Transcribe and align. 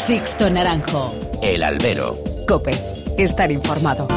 Sixto 0.00 0.48
Naranjo. 0.48 1.12
El 1.42 1.62
albero. 1.62 2.16
Cope. 2.48 2.70
Estar 3.18 3.52
informado. 3.52 4.08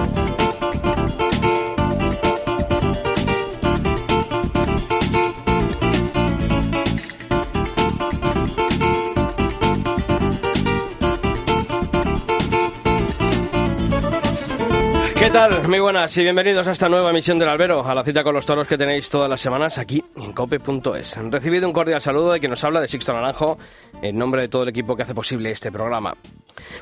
¿Qué 15.16 15.30
tal? 15.30 15.68
Muy 15.68 15.80
buenas 15.82 16.16
y 16.16 16.24
bienvenidos 16.24 16.66
a 16.66 16.72
esta 16.72 16.88
nueva 16.88 17.10
emisión 17.10 17.38
del 17.38 17.50
Albero, 17.50 17.86
a 17.86 17.94
la 17.94 18.06
cita 18.06 18.24
con 18.24 18.34
los 18.34 18.46
toros 18.46 18.68
que 18.68 18.78
tenéis 18.78 19.10
todas 19.10 19.30
las 19.30 19.42
semanas 19.42 19.78
aquí 19.78 20.02
cope.es. 20.34 21.18
Recibido 21.32 21.68
un 21.68 21.74
cordial 21.74 22.02
saludo 22.02 22.32
de 22.32 22.40
quien 22.40 22.50
nos 22.50 22.64
habla 22.64 22.82
de 22.82 22.88
Sixto 22.88 23.14
Naranjo, 23.14 23.58
en 24.02 24.18
nombre 24.18 24.42
de 24.42 24.48
todo 24.48 24.64
el 24.64 24.70
equipo 24.70 24.96
que 24.96 25.04
hace 25.04 25.16
posible 25.16 25.52
este 25.52 25.72
programa. 25.72 26.14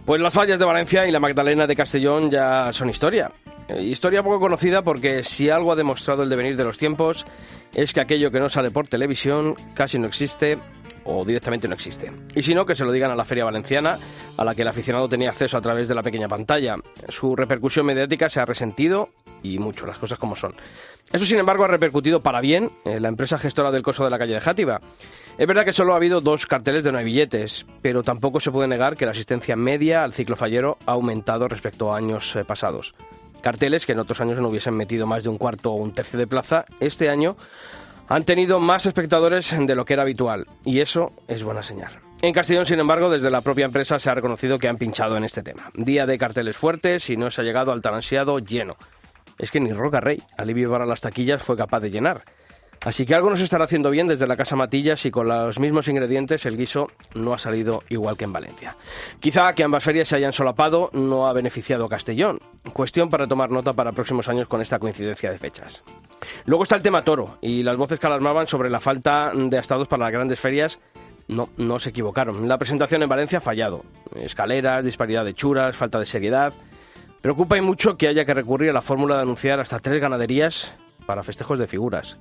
Pues 0.05 0.21
las 0.21 0.33
fallas 0.33 0.59
de 0.59 0.65
Valencia 0.65 1.07
y 1.07 1.11
la 1.11 1.19
Magdalena 1.19 1.67
de 1.67 1.75
Castellón 1.75 2.31
ya 2.31 2.71
son 2.73 2.89
historia. 2.89 3.31
Eh, 3.67 3.81
Historia 3.81 4.23
poco 4.23 4.39
conocida 4.39 4.81
porque 4.81 5.23
si 5.23 5.49
algo 5.49 5.71
ha 5.71 5.75
demostrado 5.75 6.23
el 6.23 6.29
devenir 6.29 6.57
de 6.57 6.63
los 6.63 6.77
tiempos 6.77 7.25
es 7.73 7.93
que 7.93 8.01
aquello 8.01 8.31
que 8.31 8.39
no 8.39 8.49
sale 8.49 8.71
por 8.71 8.87
televisión 8.87 9.55
casi 9.73 9.99
no 9.99 10.07
existe 10.07 10.57
o 11.03 11.25
directamente 11.25 11.67
no 11.67 11.73
existe. 11.73 12.11
Y 12.35 12.43
si 12.43 12.53
no, 12.53 12.65
que 12.65 12.75
se 12.75 12.85
lo 12.85 12.91
digan 12.91 13.11
a 13.11 13.15
la 13.15 13.25
Feria 13.25 13.45
Valenciana, 13.45 13.97
a 14.37 14.45
la 14.45 14.53
que 14.53 14.61
el 14.61 14.67
aficionado 14.67 15.09
tenía 15.09 15.29
acceso 15.29 15.57
a 15.57 15.61
través 15.61 15.87
de 15.87 15.95
la 15.95 16.03
pequeña 16.03 16.27
pantalla. 16.27 16.75
Su 17.09 17.35
repercusión 17.35 17.85
mediática 17.85 18.29
se 18.29 18.39
ha 18.39 18.45
resentido 18.45 19.09
y 19.43 19.59
mucho, 19.59 19.85
las 19.85 19.97
cosas 19.97 20.19
como 20.19 20.35
son. 20.35 20.53
Eso, 21.11 21.25
sin 21.25 21.39
embargo, 21.39 21.65
ha 21.65 21.67
repercutido 21.67 22.21
para 22.21 22.41
bien 22.41 22.71
en 22.85 23.01
la 23.01 23.09
empresa 23.09 23.37
gestora 23.37 23.71
del 23.71 23.83
coso 23.83 24.03
de 24.03 24.09
la 24.09 24.17
calle 24.17 24.35
de 24.35 24.41
Játiva. 24.41 24.79
Es 25.37 25.47
verdad 25.47 25.65
que 25.65 25.73
solo 25.73 25.93
ha 25.93 25.97
habido 25.97 26.21
dos 26.21 26.45
carteles 26.45 26.83
de 26.83 26.91
nueve 26.91 27.05
billetes, 27.05 27.65
pero 27.81 28.03
tampoco 28.03 28.39
se 28.39 28.51
puede 28.51 28.67
negar 28.67 28.95
que 28.95 29.05
la 29.05 29.11
asistencia 29.11 29.55
media 29.55 30.03
al 30.03 30.13
ciclo 30.13 30.35
fallero 30.35 30.77
ha 30.85 30.91
aumentado 30.91 31.47
respecto 31.47 31.93
a 31.93 31.97
años 31.97 32.35
eh, 32.35 32.43
pasados. 32.45 32.95
Carteles 33.41 33.85
que 33.85 33.93
en 33.93 33.99
otros 33.99 34.21
años 34.21 34.39
no 34.39 34.49
hubiesen 34.49 34.75
metido 34.75 35.07
más 35.07 35.23
de 35.23 35.29
un 35.29 35.37
cuarto 35.37 35.71
o 35.71 35.75
un 35.75 35.93
tercio 35.93 36.19
de 36.19 36.27
plaza, 36.27 36.65
este 36.79 37.09
año 37.09 37.35
han 38.07 38.23
tenido 38.23 38.59
más 38.59 38.85
espectadores 38.85 39.53
de 39.57 39.75
lo 39.75 39.85
que 39.85 39.93
era 39.93 40.03
habitual, 40.03 40.45
y 40.63 40.81
eso 40.81 41.11
es 41.27 41.43
buena 41.43 41.63
señal. 41.63 41.91
En 42.21 42.33
Castellón, 42.33 42.67
sin 42.67 42.79
embargo, 42.79 43.09
desde 43.09 43.31
la 43.31 43.41
propia 43.41 43.65
empresa 43.65 43.99
se 43.99 44.09
ha 44.09 44.13
reconocido 44.15 44.59
que 44.59 44.67
han 44.67 44.77
pinchado 44.77 45.17
en 45.17 45.23
este 45.23 45.41
tema. 45.41 45.71
Día 45.73 46.05
de 46.05 46.19
carteles 46.19 46.55
fuertes 46.55 47.09
y 47.09 47.17
no 47.17 47.31
se 47.31 47.41
ha 47.41 47.43
llegado 47.43 47.71
al 47.71 47.81
tan 47.81 47.95
ansiado 47.95 48.37
lleno. 48.37 48.75
Es 49.41 49.49
que 49.49 49.59
ni 49.59 49.73
Roca 49.73 49.99
Rey, 49.99 50.21
alivio 50.37 50.69
para 50.69 50.85
las 50.85 51.01
taquillas, 51.01 51.41
fue 51.41 51.57
capaz 51.57 51.79
de 51.79 51.89
llenar. 51.89 52.21
Así 52.83 53.05
que 53.05 53.13
algo 53.13 53.29
nos 53.29 53.41
estará 53.41 53.65
haciendo 53.65 53.91
bien 53.91 54.07
desde 54.07 54.25
la 54.25 54.37
Casa 54.37 54.55
Matillas 54.55 55.05
y 55.05 55.11
con 55.11 55.27
los 55.27 55.59
mismos 55.59 55.87
ingredientes 55.87 56.45
el 56.47 56.57
guiso 56.57 56.87
no 57.13 57.33
ha 57.33 57.37
salido 57.37 57.83
igual 57.89 58.17
que 58.17 58.23
en 58.23 58.33
Valencia. 58.33 58.75
Quizá 59.19 59.53
que 59.53 59.63
ambas 59.63 59.83
ferias 59.83 60.07
se 60.07 60.15
hayan 60.15 60.33
solapado 60.33 60.89
no 60.93 61.27
ha 61.27 61.33
beneficiado 61.33 61.85
a 61.85 61.89
Castellón. 61.89 62.39
Cuestión 62.73 63.09
para 63.09 63.27
tomar 63.27 63.51
nota 63.51 63.73
para 63.73 63.91
próximos 63.91 64.29
años 64.29 64.47
con 64.47 64.61
esta 64.61 64.79
coincidencia 64.79 65.31
de 65.31 65.37
fechas. 65.37 65.83
Luego 66.45 66.63
está 66.63 66.75
el 66.75 66.81
tema 66.81 67.03
toro 67.03 67.37
y 67.41 67.61
las 67.61 67.77
voces 67.77 67.99
que 67.99 68.07
alarmaban 68.07 68.47
sobre 68.47 68.69
la 68.71 68.79
falta 68.79 69.31
de 69.33 69.57
astados 69.59 69.87
para 69.87 70.05
las 70.05 70.13
grandes 70.13 70.39
ferias 70.39 70.79
no, 71.27 71.49
no 71.57 71.79
se 71.79 71.91
equivocaron. 71.91 72.47
La 72.47 72.57
presentación 72.57 73.03
en 73.03 73.09
Valencia 73.09 73.37
ha 73.39 73.41
fallado. 73.41 73.85
Escaleras, 74.15 74.83
disparidad 74.83 75.23
de 75.23 75.35
churas, 75.35 75.77
falta 75.77 75.99
de 75.99 76.07
seriedad. 76.07 76.53
Preocupa 77.21 77.55
y 77.55 77.61
mucho 77.61 77.97
que 77.97 78.07
haya 78.07 78.25
que 78.25 78.33
recurrir 78.33 78.71
a 78.71 78.73
la 78.73 78.81
fórmula 78.81 79.15
de 79.15 79.21
anunciar 79.21 79.59
hasta 79.59 79.77
tres 79.77 80.01
ganaderías 80.01 80.73
para 81.05 81.21
festejos 81.21 81.59
de 81.59 81.67
figuras. 81.67 82.17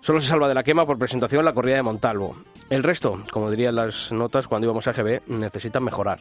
Solo 0.00 0.18
se 0.18 0.26
salva 0.26 0.48
de 0.48 0.54
la 0.54 0.64
quema 0.64 0.84
por 0.86 0.98
presentación 0.98 1.44
la 1.44 1.52
corrida 1.52 1.76
de 1.76 1.82
Montalvo. 1.82 2.36
El 2.68 2.82
resto, 2.82 3.22
como 3.30 3.48
dirían 3.48 3.76
las 3.76 4.10
notas 4.10 4.48
cuando 4.48 4.66
íbamos 4.66 4.88
a 4.88 4.92
GB, 4.92 5.22
necesitan 5.28 5.84
mejorar. 5.84 6.20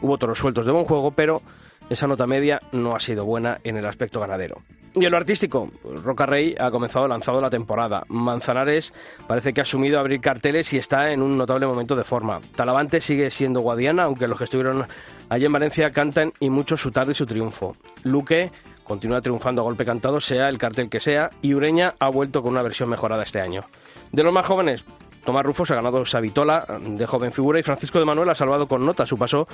Hubo 0.00 0.16
toros 0.16 0.38
sueltos 0.38 0.64
de 0.64 0.72
buen 0.72 0.86
juego, 0.86 1.10
pero 1.10 1.42
esa 1.90 2.06
nota 2.06 2.26
media 2.26 2.60
no 2.72 2.94
ha 2.94 3.00
sido 3.00 3.24
buena 3.24 3.60
en 3.64 3.76
el 3.76 3.86
aspecto 3.86 4.20
ganadero. 4.20 4.62
Y 4.94 5.04
en 5.04 5.10
lo 5.10 5.18
artístico, 5.18 5.70
Roca 6.02 6.24
Rey 6.24 6.54
ha 6.58 6.70
comenzado 6.70 7.06
lanzado 7.06 7.38
la 7.42 7.50
temporada. 7.50 8.04
Manzanares 8.08 8.94
parece 9.26 9.52
que 9.52 9.60
ha 9.60 9.62
asumido 9.62 10.00
abrir 10.00 10.22
carteles 10.22 10.72
y 10.72 10.78
está 10.78 11.12
en 11.12 11.20
un 11.20 11.36
notable 11.36 11.66
momento 11.66 11.94
de 11.94 12.04
forma. 12.04 12.40
Talavante 12.54 13.02
sigue 13.02 13.30
siendo 13.30 13.60
Guadiana, 13.60 14.04
aunque 14.04 14.26
los 14.26 14.38
que 14.38 14.44
estuvieron 14.44 14.86
allí 15.28 15.44
en 15.44 15.52
Valencia 15.52 15.92
cantan 15.92 16.32
y 16.40 16.48
mucho 16.48 16.78
su 16.78 16.90
tarde 16.92 17.12
y 17.12 17.14
su 17.14 17.26
triunfo. 17.26 17.76
Luque 18.04 18.50
continúa 18.84 19.20
triunfando 19.20 19.60
a 19.60 19.64
golpe 19.64 19.84
cantado, 19.84 20.18
sea 20.20 20.48
el 20.48 20.56
cartel 20.56 20.88
que 20.88 21.00
sea, 21.00 21.28
y 21.42 21.52
Ureña 21.52 21.94
ha 21.98 22.08
vuelto 22.08 22.42
con 22.42 22.52
una 22.52 22.62
versión 22.62 22.88
mejorada 22.88 23.24
este 23.24 23.40
año. 23.40 23.64
De 24.12 24.22
los 24.22 24.32
más 24.32 24.46
jóvenes, 24.46 24.84
Tomás 25.26 25.44
Rufo 25.44 25.66
se 25.66 25.72
ha 25.72 25.76
ganado 25.76 26.06
Savitola 26.06 26.64
de 26.80 27.04
joven 27.04 27.32
figura 27.32 27.58
y 27.58 27.64
Francisco 27.64 27.98
de 27.98 28.04
Manuel 28.04 28.30
ha 28.30 28.34
salvado 28.36 28.68
con 28.68 28.86
nota 28.86 29.04
su 29.04 29.18
paso 29.18 29.48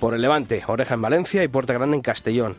por 0.00 0.14
el 0.14 0.22
Levante, 0.22 0.64
Oreja 0.66 0.94
en 0.94 1.02
Valencia 1.02 1.44
y 1.44 1.48
Puerta 1.48 1.74
Grande 1.74 1.96
en 1.96 2.02
Castellón. 2.02 2.56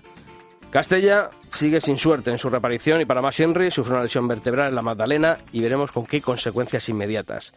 Castella 0.70 1.32
sigue 1.52 1.82
sin 1.82 1.98
suerte 1.98 2.30
en 2.30 2.38
su 2.38 2.48
reaparición 2.48 3.02
y 3.02 3.06
para 3.06 3.24
más 3.24 3.40
Henry 3.40 3.72
sufre 3.72 3.96
una 3.96 4.04
lesión 4.04 4.28
vertebral 4.28 4.70
en 4.70 4.76
la 4.76 4.84
Magdalena 4.84 5.40
y 5.52 5.62
veremos 5.62 5.92
con 5.92 6.06
qué 6.06 6.22
consecuencias 6.22 6.88
inmediatas. 6.90 7.54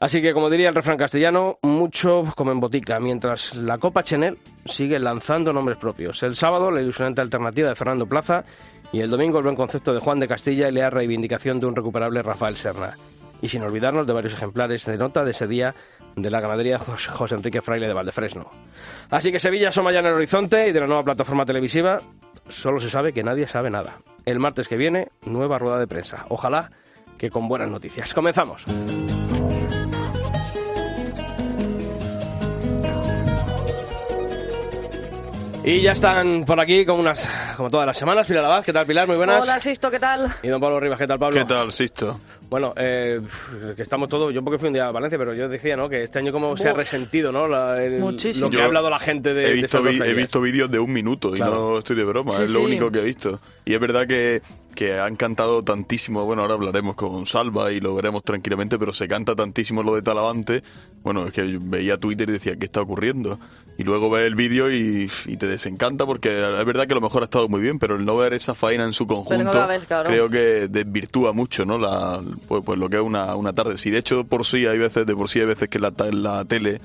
Así 0.00 0.22
que, 0.22 0.32
como 0.32 0.48
diría 0.48 0.70
el 0.70 0.74
refrán 0.74 0.96
castellano, 0.96 1.58
mucho 1.60 2.24
como 2.34 2.50
en 2.50 2.60
botica, 2.60 2.98
mientras 3.00 3.54
la 3.54 3.76
Copa 3.76 4.02
Chenel 4.02 4.38
sigue 4.64 4.98
lanzando 4.98 5.52
nombres 5.52 5.76
propios. 5.76 6.22
El 6.22 6.36
sábado, 6.36 6.70
la 6.70 6.80
ilusionante 6.80 7.20
alternativa 7.20 7.68
de 7.68 7.74
Fernando 7.74 8.06
Plaza 8.06 8.46
y 8.94 9.00
el 9.00 9.10
domingo, 9.10 9.36
el 9.36 9.44
buen 9.44 9.56
concepto 9.56 9.92
de 9.92 10.00
Juan 10.00 10.20
de 10.20 10.28
Castilla 10.28 10.70
y 10.70 10.72
la 10.72 10.88
reivindicación 10.88 11.60
de 11.60 11.66
un 11.66 11.76
recuperable 11.76 12.22
Rafael 12.22 12.56
Serna. 12.56 12.96
Y 13.42 13.48
sin 13.48 13.62
olvidarnos 13.62 14.06
de 14.06 14.12
varios 14.12 14.34
ejemplares 14.34 14.86
de 14.86 14.96
nota 14.96 15.24
de 15.24 15.32
ese 15.32 15.46
día 15.46 15.74
de 16.16 16.30
la 16.30 16.40
ganadería 16.40 16.78
José 16.78 17.34
Enrique 17.34 17.60
Fraile 17.60 17.88
de 17.88 17.92
Valdefresno. 17.92 18.50
Así 19.10 19.32
que 19.32 19.40
Sevilla 19.40 19.68
asoma 19.68 19.92
ya 19.92 20.00
en 20.00 20.06
el 20.06 20.14
horizonte 20.14 20.68
y 20.68 20.72
de 20.72 20.80
la 20.80 20.86
nueva 20.86 21.04
plataforma 21.04 21.44
televisiva 21.44 22.00
solo 22.48 22.80
se 22.80 22.90
sabe 22.90 23.12
que 23.12 23.22
nadie 23.22 23.46
sabe 23.48 23.70
nada. 23.70 23.98
El 24.24 24.38
martes 24.38 24.68
que 24.68 24.76
viene, 24.76 25.08
nueva 25.26 25.58
rueda 25.58 25.78
de 25.78 25.86
prensa. 25.86 26.26
Ojalá 26.28 26.70
que 27.18 27.30
con 27.30 27.48
buenas 27.48 27.70
noticias. 27.70 28.14
Comenzamos. 28.14 28.64
Y 35.66 35.80
ya 35.80 35.92
están 35.92 36.44
por 36.44 36.60
aquí 36.60 36.84
como 36.84 37.00
unas, 37.00 37.26
como 37.56 37.70
todas 37.70 37.86
las 37.86 37.96
semanas, 37.96 38.26
Pilar 38.26 38.44
Abad, 38.44 38.62
¿qué 38.62 38.72
tal 38.72 38.84
Pilar? 38.84 39.06
Muy 39.06 39.16
buenas. 39.16 39.42
Hola, 39.44 39.58
Sisto, 39.58 39.90
¿qué 39.90 39.98
tal? 39.98 40.30
Y 40.42 40.48
don 40.48 40.60
Pablo 40.60 40.78
Rivas, 40.78 40.98
¿qué 40.98 41.06
tal 41.06 41.18
Pablo? 41.18 41.38
¿Qué 41.40 41.46
tal, 41.46 41.72
Sisto? 41.72 42.20
Bueno, 42.50 42.74
eh, 42.76 43.18
que 43.74 43.80
estamos 43.80 44.10
todos, 44.10 44.32
yo 44.34 44.44
porque 44.44 44.58
fui 44.58 44.66
un 44.66 44.74
día 44.74 44.88
a 44.88 44.90
Valencia, 44.92 45.18
pero 45.18 45.32
yo 45.32 45.48
decía, 45.48 45.74
¿no? 45.74 45.88
Que 45.88 46.02
este 46.02 46.18
año 46.18 46.32
como 46.32 46.54
se 46.58 46.68
ha 46.68 46.74
resentido, 46.74 47.32
¿no? 47.32 47.48
La- 47.48 47.82
el- 47.82 47.98
Muchísimo. 47.98 48.46
Lo 48.46 48.50
que 48.50 48.56
Yo 48.58 48.62
ha 48.62 48.66
hablado 48.66 48.90
la 48.90 48.98
gente 48.98 49.32
de, 49.32 49.42
he 49.42 49.48
de 49.48 49.52
visto, 49.54 49.78
esas 49.78 49.84
dos 49.84 49.92
vi- 50.06 50.10
he 50.10 50.14
visto 50.14 50.40
vídeos 50.42 50.70
de 50.70 50.78
un 50.78 50.92
minuto 50.92 51.30
Claro. 51.32 51.52
y 51.52 51.54
no 51.72 51.78
estoy 51.78 51.96
de 51.96 52.04
broma, 52.04 52.32
Sí, 52.32 52.42
es 52.42 52.50
lo 52.50 52.58
sí. 52.58 52.64
único 52.66 52.90
que 52.92 52.98
he 52.98 53.04
visto. 53.04 53.40
Y 53.64 53.72
es 53.72 53.80
verdad 53.80 54.06
que, 54.06 54.42
que 54.74 54.98
han 54.98 55.16
cantado 55.16 55.62
tantísimo, 55.62 56.24
bueno, 56.24 56.42
ahora 56.42 56.54
hablaremos 56.54 56.94
con 56.96 57.26
Salva 57.26 57.72
y 57.72 57.80
lo 57.80 57.94
veremos 57.94 58.22
tranquilamente, 58.22 58.78
pero 58.78 58.92
se 58.92 59.08
canta 59.08 59.34
tantísimo 59.34 59.82
lo 59.82 59.94
de 59.94 60.02
Talavante, 60.02 60.62
bueno, 61.02 61.26
es 61.26 61.32
que 61.32 61.50
yo 61.50 61.58
veía 61.62 61.98
Twitter 61.98 62.28
y 62.28 62.32
decía, 62.32 62.56
¿qué 62.56 62.66
está 62.66 62.80
ocurriendo? 62.80 63.38
Y 63.76 63.82
luego 63.82 64.08
ves 64.08 64.26
el 64.26 64.36
vídeo 64.36 64.70
y, 64.70 65.10
y 65.26 65.36
te 65.36 65.46
desencanta 65.46 66.06
porque 66.06 66.28
es 66.28 66.64
verdad 66.64 66.86
que 66.86 66.92
a 66.92 66.96
lo 66.96 67.00
mejor 67.00 67.22
ha 67.22 67.24
estado 67.24 67.48
muy 67.48 67.60
bien, 67.60 67.78
pero 67.78 67.96
el 67.96 68.04
no 68.04 68.16
ver 68.16 68.32
esa 68.32 68.54
faena 68.54 68.84
en 68.84 68.92
su 68.92 69.06
conjunto, 69.06 69.66
creo 70.04 70.28
que 70.28 70.68
desvirtúa 70.68 71.32
mucho, 71.32 71.64
¿no? 71.64 71.78
La, 71.78 72.22
pues, 72.46 72.62
pues 72.64 72.78
lo 72.78 72.88
que 72.88 72.96
es 72.96 73.02
una, 73.02 73.34
una 73.34 73.52
tarde. 73.52 73.76
Si 73.76 73.90
de 73.90 73.98
hecho 73.98 74.24
por 74.24 74.46
sí 74.46 74.66
hay 74.66 74.78
veces, 74.78 75.06
de 75.06 75.14
por 75.16 75.28
sí 75.28 75.40
hay 75.40 75.46
veces 75.46 75.68
que 75.68 75.80
la, 75.80 75.92
la 76.12 76.44
tele 76.44 76.80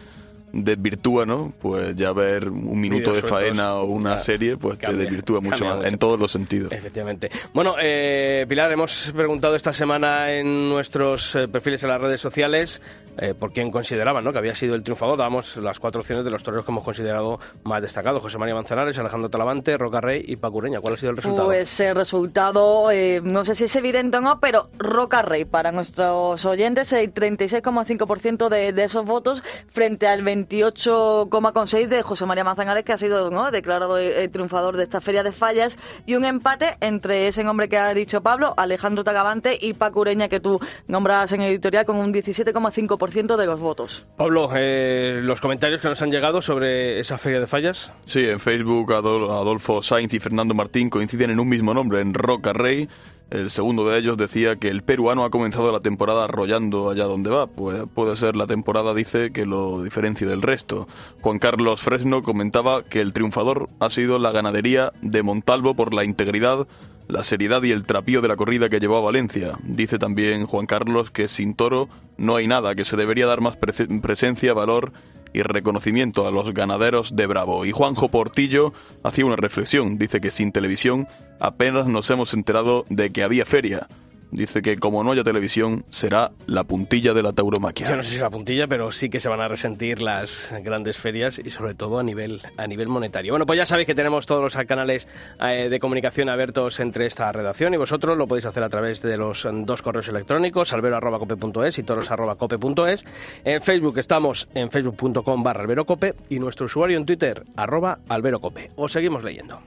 desvirtúa, 0.52 1.26
¿no? 1.26 1.54
Pues 1.60 1.96
ya 1.96 2.12
ver 2.14 2.50
un 2.50 2.80
minuto 2.80 3.14
de 3.14 3.22
faena 3.22 3.76
o 3.76 3.86
una 3.86 4.12
claro, 4.12 4.20
serie, 4.20 4.58
pues 4.58 4.78
cambia, 4.78 4.98
te 4.98 5.04
desvirtúa 5.04 5.42
mucho 5.42 5.66
más, 5.66 5.78
mucho. 5.78 5.88
en 5.88 5.98
todos 5.98 6.20
los 6.20 6.32
sentidos. 6.32 6.72
Efectivamente. 6.72 7.30
Bueno, 7.54 7.76
eh, 7.80 8.46
Pilar, 8.48 8.72
hemos 8.72 9.12
preguntado 9.16 9.56
esta 9.56 9.74
semana 9.74 10.32
en 10.32 10.70
nuestros 10.70 11.36
eh, 11.36 11.48
perfiles 11.48 11.84
en 11.84 11.90
las 11.90 12.02
redes 12.02 12.22
sociales 12.22 12.82
eh, 13.22 13.34
por 13.34 13.52
quién 13.52 13.70
consideraban 13.70 14.24
¿no? 14.24 14.32
que 14.32 14.38
había 14.38 14.56
sido 14.56 14.76
el 14.76 14.84
triunfador. 14.84 15.18
Damos 15.18 15.58
las 15.58 15.80
cuatro 15.80 16.00
opciones 16.00 16.24
de 16.24 16.32
los 16.32 16.42
toreros 16.42 16.66
que 16.66 16.72
hemos 16.72 16.86
considerado 16.86 17.40
más 17.64 17.82
destacados. 17.82 18.22
José 18.22 18.38
María 18.38 18.56
Manzanares, 18.56 18.98
Alejandro 18.98 19.30
Talavante, 19.30 19.78
Roca 19.78 20.00
Rey 20.00 20.24
y 20.26 20.38
Pacureña. 20.38 20.80
¿Cuál 20.80 20.94
ha 20.94 20.98
sido 20.98 21.10
el 21.12 21.18
resultado? 21.18 21.48
Pues 21.48 21.80
el 21.82 21.96
resultado, 21.96 22.92
eh, 22.92 23.20
no 23.22 23.44
sé 23.44 23.56
si 23.56 23.66
es 23.66 23.76
evidente 23.76 24.18
o 24.18 24.22
no, 24.22 24.40
pero 24.40 24.70
Roca 24.78 25.22
Rey 25.22 25.44
para 25.44 25.74
nuestros 25.74 26.46
oyentes, 26.46 26.94
el 26.94 27.14
36,5% 27.14 28.48
de, 28.48 28.72
de 28.72 28.84
esos 28.86 29.06
votos 29.06 29.44
frente 29.68 30.08
al 30.08 30.24
28,6% 30.48 31.88
de 31.88 32.02
José 32.02 32.26
María 32.26 32.44
Manzanares, 32.44 32.84
que 32.84 32.94
ha 32.94 32.98
sido 32.98 33.30
¿no? 33.32 33.52
declarado 33.52 33.98
el, 33.98 34.12
el 34.14 34.30
triunfador 34.30 34.78
de 34.78 34.84
esta 34.84 35.02
feria 35.02 35.24
de 35.24 35.32
fallas, 35.32 35.78
y 36.06 36.16
un 36.16 36.26
empate 36.26 36.78
entre 36.82 37.28
ese 37.28 37.44
nombre 37.44 37.70
que 37.70 37.78
ha 37.78 37.94
dicho 37.94 38.22
Pablo, 38.22 38.54
Alejandro 38.58 39.04
Tagavante 39.04 39.58
y 39.60 39.74
Paco 39.74 40.02
Ureña, 40.02 40.28
que 40.30 40.40
tú 40.40 40.60
nombras 40.88 41.32
en 41.34 41.42
editorial 41.42 41.86
con 41.86 41.98
un 41.98 42.14
17,5% 42.14 43.36
de 43.36 43.46
los 43.46 43.60
votos. 43.60 44.06
Pablo, 44.18 44.50
eh, 44.56 45.20
los 45.24 45.42
comentarios 45.42 45.82
que 45.82 45.88
nos 45.90 46.02
han 46.02 46.12
llegado 46.12 46.42
sobre 46.42 47.00
esa 47.00 47.18
feria 47.18 47.40
de 47.40 47.48
fallas. 47.48 47.92
Sí, 48.06 48.20
en 48.26 48.40
Facebook 48.40 48.92
Adol- 48.92 49.30
Adolfo 49.30 49.82
Sainz 49.82 50.14
y 50.14 50.20
Fernando 50.20 50.54
Martín 50.54 50.90
coinciden 50.90 51.32
en 51.32 51.40
un 51.40 51.50
mismo 51.50 51.74
nombre, 51.74 52.02
en 52.02 52.14
Roca 52.14 52.54
Rey. 52.54 52.88
El 53.30 53.52
segundo 53.52 53.88
de 53.88 54.00
ellos 54.00 54.18
decía 54.18 54.56
que 54.56 54.70
el 54.70 54.82
peruano 54.82 55.24
ha 55.24 55.30
comenzado 55.30 55.72
la 55.72 55.82
temporada 55.82 56.24
arrollando 56.24 56.90
allá 56.90 57.06
donde 57.06 57.30
va. 57.30 57.46
Pues 57.46 57.84
puede 57.94 58.16
ser 58.16 58.36
la 58.36 58.48
temporada, 58.48 58.96
dice, 58.96 59.32
que 59.32 59.46
lo 59.46 59.84
diferencie 59.84 60.26
del 60.26 60.42
resto. 60.42 60.88
Juan 61.22 61.38
Carlos 61.38 61.82
Fresno 61.82 62.24
comentaba 62.24 62.84
que 62.84 63.02
el 63.02 63.14
triunfador 63.14 63.70
ha 63.80 63.92
sido 63.92 64.18
la 64.18 64.32
ganadería 64.32 64.94
de 65.04 65.22
Montalvo 65.22 65.76
por 65.76 65.94
la 65.94 66.04
integridad, 66.04 66.68
la 67.08 67.22
seriedad 67.22 67.62
y 67.62 67.72
el 67.72 67.86
trapío 67.86 68.22
de 68.22 68.30
la 68.30 68.36
corrida 68.36 68.68
que 68.68 68.80
llevó 68.80 68.98
a 68.98 69.02
Valencia. 69.02 69.60
Dice 69.64 70.00
también 70.00 70.48
Juan 70.48 70.66
Carlos 70.66 71.12
que 71.12 71.28
sin 71.28 71.54
toro 71.54 71.88
no 72.18 72.36
hay 72.36 72.48
nada, 72.48 72.74
que 72.74 72.86
se 72.86 72.98
debería 72.98 73.28
dar 73.28 73.42
más 73.42 73.58
presencia, 73.58 74.54
valor 74.54 74.92
y 75.34 75.42
reconocimiento 75.42 76.28
a 76.28 76.32
los 76.32 76.54
ganaderos 76.54 77.16
de 77.16 77.28
Bravo. 77.28 77.66
Y 77.66 77.72
Juanjo 77.72 78.10
Portillo 78.10 78.74
hacía 79.04 79.26
una 79.26 79.36
reflexión, 79.36 79.98
dice 79.98 80.22
que 80.22 80.32
sin 80.32 80.52
televisión 80.52 81.08
apenas 81.40 81.88
nos 81.88 82.10
hemos 82.10 82.34
enterado 82.34 82.86
de 82.90 83.12
que 83.12 83.24
había 83.24 83.46
feria. 83.46 83.88
Dice 84.32 84.62
que 84.62 84.78
como 84.78 85.04
no 85.04 85.12
haya 85.12 85.24
televisión, 85.24 85.86
será 85.90 86.32
la 86.46 86.64
puntilla 86.64 87.14
de 87.14 87.24
la 87.24 87.34
tauromaquia. 87.34 87.90
Yo 87.90 87.96
no 87.96 88.04
sé 88.04 88.10
si 88.10 88.16
es 88.16 88.22
la 88.22 88.30
puntilla, 88.30 88.68
pero 88.68 88.92
sí 88.92 89.10
que 89.10 89.20
se 89.20 89.30
van 89.30 89.42
a 89.42 89.48
resentir 89.48 90.02
las 90.02 90.54
grandes 90.64 90.98
ferias 90.98 91.40
y 91.44 91.50
sobre 91.50 91.74
todo 91.74 92.00
a 92.00 92.04
nivel, 92.04 92.42
a 92.58 92.68
nivel 92.68 92.88
monetario. 92.88 93.34
Bueno, 93.34 93.46
pues 93.46 93.58
ya 93.58 93.66
sabéis 93.66 93.88
que 93.88 93.96
tenemos 93.96 94.26
todos 94.26 94.42
los 94.42 94.66
canales 94.66 95.08
eh, 95.42 95.70
de 95.70 95.80
comunicación 95.80 96.30
abiertos 96.30 96.80
entre 96.80 97.06
esta 97.06 97.32
redacción 97.32 97.74
y 97.74 97.78
vosotros 97.78 98.18
lo 98.18 98.28
podéis 98.28 98.46
hacer 98.46 98.64
a 98.64 98.70
través 98.70 99.02
de 99.02 99.18
los 99.18 99.48
dos 99.52 99.82
correos 99.82 100.08
electrónicos, 100.08 100.74
albero.cope.es 100.74 101.80
y 101.80 101.84
toros.cope.es. 101.84 103.06
En 103.44 103.62
Facebook 103.62 103.98
estamos 103.98 104.48
en 104.54 104.70
facebook.com 104.70 105.44
barra 105.44 105.62
alberocope 105.62 106.16
y 106.30 106.40
nuestro 106.40 106.66
usuario 106.66 106.98
en 106.98 107.06
Twitter, 107.06 107.44
arroba 107.56 108.00
alberocope. 108.08 108.72
Os 108.76 108.92
seguimos 108.92 109.24
leyendo. 109.24 109.62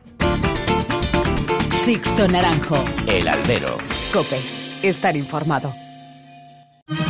Sixto 1.84 2.29
Naranjo. 2.29 2.84
El 3.08 3.26
albero. 3.26 3.76
Cope. 4.12 4.38
Estar 4.82 5.17
informado. 5.17 5.75
Eres 6.88 7.00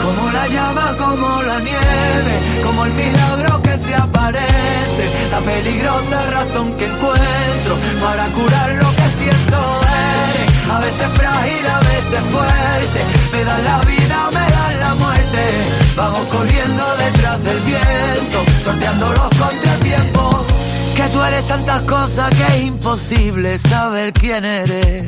como 0.00 0.30
la 0.30 0.46
llama, 0.46 0.96
como 0.96 1.42
la 1.42 1.58
nieve, 1.58 2.38
como 2.62 2.84
el 2.84 2.92
milagro 2.92 3.60
que 3.62 3.76
se 3.78 3.96
aparece, 3.96 5.10
la 5.32 5.40
peligrosa 5.40 6.30
razón 6.30 6.76
que 6.76 6.86
encuentro 6.86 7.76
para 8.00 8.28
curar 8.28 8.74
lo 8.74 8.88
que 8.94 9.08
siento 9.18 9.80
eres. 10.36 10.70
A 10.70 10.78
veces 10.78 11.08
frágil, 11.08 11.66
a 11.66 11.80
veces 11.80 12.20
fuerte, 12.30 13.00
me 13.32 13.44
dan 13.44 13.64
la 13.64 13.80
vida, 13.80 14.30
me 14.30 14.50
dan 14.54 14.78
la 14.78 14.94
muerte. 14.94 15.48
Vamos 15.96 16.28
corriendo 16.28 16.84
detrás 16.96 17.42
del 17.42 17.58
viento, 17.62 18.44
sorteando 18.62 19.12
los 19.14 19.36
contratiempos 19.36 20.49
tú 21.20 21.26
eres 21.26 21.46
tantas 21.46 21.82
cosas 21.82 22.30
que 22.30 22.46
es 22.46 22.62
imposible 22.62 23.58
saber 23.58 24.12
quién 24.12 24.44
eres. 24.44 25.04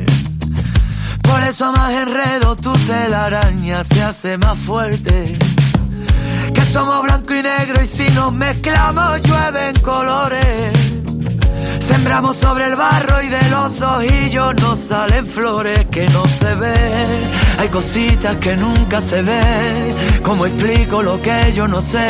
Por 1.23 1.41
eso 1.43 1.71
más 1.71 1.91
enredo 1.91 2.55
tu 2.55 2.71
telaraña 2.73 3.83
se 3.83 4.03
hace 4.03 4.37
más 4.37 4.57
fuerte. 4.59 5.23
Que 6.53 6.61
somos 6.61 7.01
blanco 7.03 7.33
y 7.33 7.41
negro 7.41 7.81
y 7.81 7.85
si 7.87 8.07
nos 8.09 8.31
mezclamos 8.31 9.23
llueven 9.23 9.79
colores. 9.79 10.73
Sembramos 11.87 12.37
sobre 12.37 12.65
el 12.65 12.75
barro 12.75 13.21
y 13.23 13.29
de 13.29 13.49
los 13.49 13.81
ojillos 13.81 14.53
nos 14.61 14.77
salen 14.77 15.25
flores 15.25 15.85
que 15.89 16.07
no 16.09 16.23
se 16.25 16.55
ven. 16.55 17.23
Hay 17.59 17.69
cositas 17.69 18.35
que 18.37 18.55
nunca 18.55 19.01
se 19.01 19.21
ven. 19.23 19.89
Como 20.21 20.45
explico 20.45 21.01
lo 21.01 21.19
que 21.21 21.51
yo 21.53 21.67
no 21.67 21.81
sé? 21.81 22.07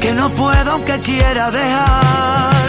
Que 0.00 0.12
no 0.12 0.28
puedo 0.30 0.72
aunque 0.72 0.98
quiera 1.00 1.50
dejarlo. 1.50 2.63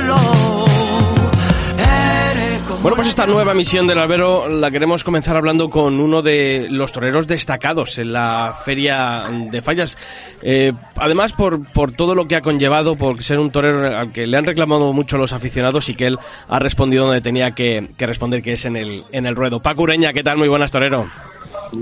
Bueno, 2.86 2.98
pues 2.98 3.08
esta 3.08 3.26
nueva 3.26 3.56
misión 3.56 3.88
del 3.88 3.98
albero 3.98 4.48
la 4.48 4.70
queremos 4.70 5.04
comenzar 5.04 5.36
hablando 5.36 5.72
con 5.72 6.00
uno 6.00 6.22
de 6.22 6.68
los 6.70 6.92
toreros 6.92 7.26
destacados 7.26 7.98
en 7.98 8.14
la 8.14 8.56
feria 8.64 9.24
de 9.50 9.60
fallas. 9.64 9.98
Eh, 10.44 10.72
además, 10.96 11.34
por, 11.34 11.66
por 11.66 11.94
todo 11.94 12.14
lo 12.14 12.28
que 12.28 12.36
ha 12.36 12.42
conllevado, 12.42 12.96
por 12.96 13.24
ser 13.24 13.40
un 13.40 13.50
torero 13.50 13.98
al 13.98 14.12
que 14.12 14.28
le 14.28 14.38
han 14.38 14.46
reclamado 14.46 14.94
mucho 14.94 15.18
los 15.18 15.34
aficionados 15.34 15.90
y 15.90 15.96
que 15.96 16.06
él 16.06 16.20
ha 16.48 16.60
respondido 16.60 17.06
donde 17.06 17.22
tenía 17.22 17.50
que, 17.54 17.90
responder, 17.98 18.44
que 18.44 18.54
es 18.54 18.66
en 18.66 18.76
el, 18.76 19.04
en 19.12 19.26
el 19.26 19.36
ruedo. 19.36 19.60
Paco 19.60 19.82
Ureña, 19.82 20.14
¿qué 20.14 20.22
tal? 20.22 20.38
Muy 20.38 20.48
buenas, 20.48 20.72
torero. 20.72 21.10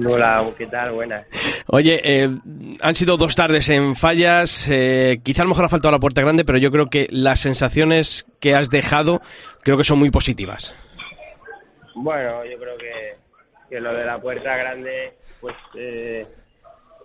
Hola, 0.08 0.50
¿qué 0.58 0.68
tal? 0.68 0.94
Buenas. 0.94 1.26
Oye, 1.68 2.00
eh, 2.02 2.30
han 2.80 2.96
sido 2.96 3.18
dos 3.18 3.36
tardes 3.36 3.68
en 3.68 3.98
fallas. 3.98 4.70
Eh, 4.72 5.20
quizá 5.22 5.42
a 5.42 5.46
lo 5.46 5.50
mejor 5.50 5.66
ha 5.66 5.70
faltado 5.70 5.92
la 5.92 6.00
puerta 6.00 6.22
grande, 6.22 6.46
pero 6.46 6.60
yo 6.60 6.72
creo 6.72 6.90
que 6.90 7.10
las 7.12 7.42
sensaciones 7.42 8.26
que 8.40 8.56
has 8.56 8.70
dejado 8.70 9.22
creo 9.64 9.76
que 9.76 9.84
son 9.84 10.00
muy 10.00 10.10
positivas. 10.10 10.74
Bueno, 11.96 12.44
yo 12.46 12.58
creo 12.58 12.78
que, 12.78 13.16
que 13.70 13.80
lo 13.80 13.94
de 13.94 14.06
la 14.06 14.20
puerta 14.20 14.56
grande, 14.58 15.14
pues 15.40 15.56
eh, 15.76 16.26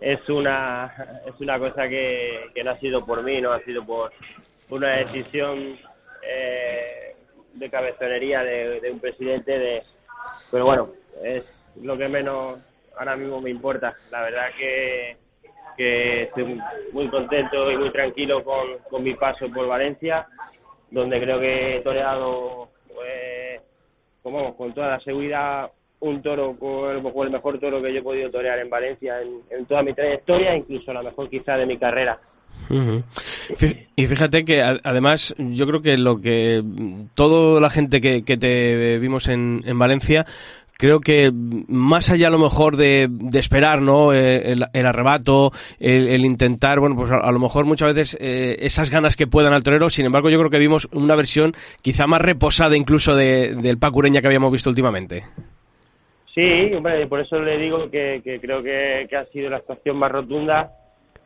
es 0.01 0.29
una 0.29 0.95
es 1.27 1.39
una 1.41 1.59
cosa 1.59 1.89
que, 1.89 2.51
que, 2.55 2.65
no 2.65 2.71
ha 2.71 2.79
sido 2.79 3.05
por 3.05 3.23
mí, 3.23 3.41
no 3.41 3.53
ha 3.53 3.61
sido 3.61 3.85
por 3.85 4.13
una 4.71 4.89
decisión 4.97 5.79
eh, 6.23 7.15
de 7.55 7.71
cabezonería 7.71 8.43
de, 8.43 8.91
un 8.91 8.99
presidente. 8.99 9.59
de 9.59 9.83
Pero 10.51 10.65
bueno, 10.65 10.93
es 11.23 11.45
lo 11.83 11.99
que 11.99 12.09
menos 12.09 12.59
ahora 12.99 13.17
mismo 13.17 13.41
me 13.41 13.51
importa. 13.51 13.95
La 14.11 14.23
verdad 14.23 14.49
que, 14.57 15.17
que 15.77 16.23
estoy 16.23 16.61
muy 16.93 17.09
contento 17.09 17.71
y 17.71 17.77
muy 17.77 17.91
tranquilo 17.91 18.43
con, 18.43 18.79
con 18.91 19.03
mi 19.03 19.15
paso 19.15 19.51
por 19.53 19.67
Valencia, 19.67 20.27
donde 20.91 21.21
creo 21.21 21.39
que 21.41 21.77
he 21.77 21.81
toreado 21.81 22.71
con 24.57 24.73
toda 24.73 24.89
la 24.89 25.01
seguridad, 25.01 25.71
un 26.01 26.23
toro 26.23 26.57
con 26.59 26.91
el, 26.91 27.33
mejor 27.33 27.59
toro 27.59 27.83
que 27.83 27.93
yo 27.93 28.01
he 28.01 28.03
podido 28.03 28.31
torear 28.31 28.59
en 28.59 28.71
Valencia 28.71 29.17
en, 29.51 29.67
toda 29.67 29.83
mi 29.83 29.95
trayectoria, 29.95 30.57
incluso 30.57 30.93
la 30.93 31.03
mejor 31.03 31.29
quizá 31.29 31.57
de 31.57 31.67
mi 31.67 31.79
carrera. 31.79 32.19
Y 33.97 34.07
fíjate 34.07 34.45
que 34.45 34.63
además 34.63 35.35
yo 35.39 35.67
creo 35.67 35.81
que 35.81 35.97
lo 35.97 36.21
que 36.21 36.63
toda 37.15 37.61
la 37.61 37.71
gente 37.71 38.01
que, 38.01 38.23
te 38.23 38.99
vimos 38.99 39.29
en, 39.29 39.63
en 39.65 39.79
Valencia 39.79 40.27
creo 40.79 41.01
que 41.01 41.31
más 41.33 42.11
allá 42.11 42.29
a 42.29 42.31
lo 42.31 42.39
mejor 42.39 42.77
de, 42.77 43.09
esperar 43.35 43.83
no 43.83 44.15
eh, 44.15 44.53
el, 44.53 44.87
arrebato 44.87 45.51
el, 45.81 46.25
intentar 46.25 46.79
bueno 46.79 46.97
pues 46.97 47.11
a, 47.11 47.31
lo 47.31 47.39
mejor 47.39 47.67
muchas 47.67 47.93
veces 47.93 48.19
eh, 48.21 48.57
esas 48.61 48.91
ganas 48.91 49.17
que 49.17 49.27
puedan 49.27 49.53
al 49.53 49.65
torero. 49.65 49.91
Sin 49.91 50.07
embargo 50.07 50.31
yo 50.31 50.39
creo 50.39 50.51
que 50.51 50.59
vimos 50.59 50.89
una 50.93 51.17
versión 51.17 51.53
quizá 51.83 52.07
más 52.07 52.23
reposada 52.23 52.77
incluso 52.77 53.15
de, 53.15 53.57
del 53.57 53.79
Pacureña 53.79 54.21
que 54.21 54.29
habíamos 54.29 54.53
visto 54.53 54.71
últimamente. 54.71 55.25
Sí 56.33 56.73
hombre 56.75 57.07
por 57.09 57.21
eso 57.21 57.41
le 57.41 57.59
digo 57.59 57.91
que, 57.91 58.23
creo 58.41 58.63
que, 58.63 59.09
ha 59.17 59.25
sido 59.33 59.51
la 59.51 59.57
actuación 59.57 59.99
más 59.99 60.13
rotunda 60.13 60.71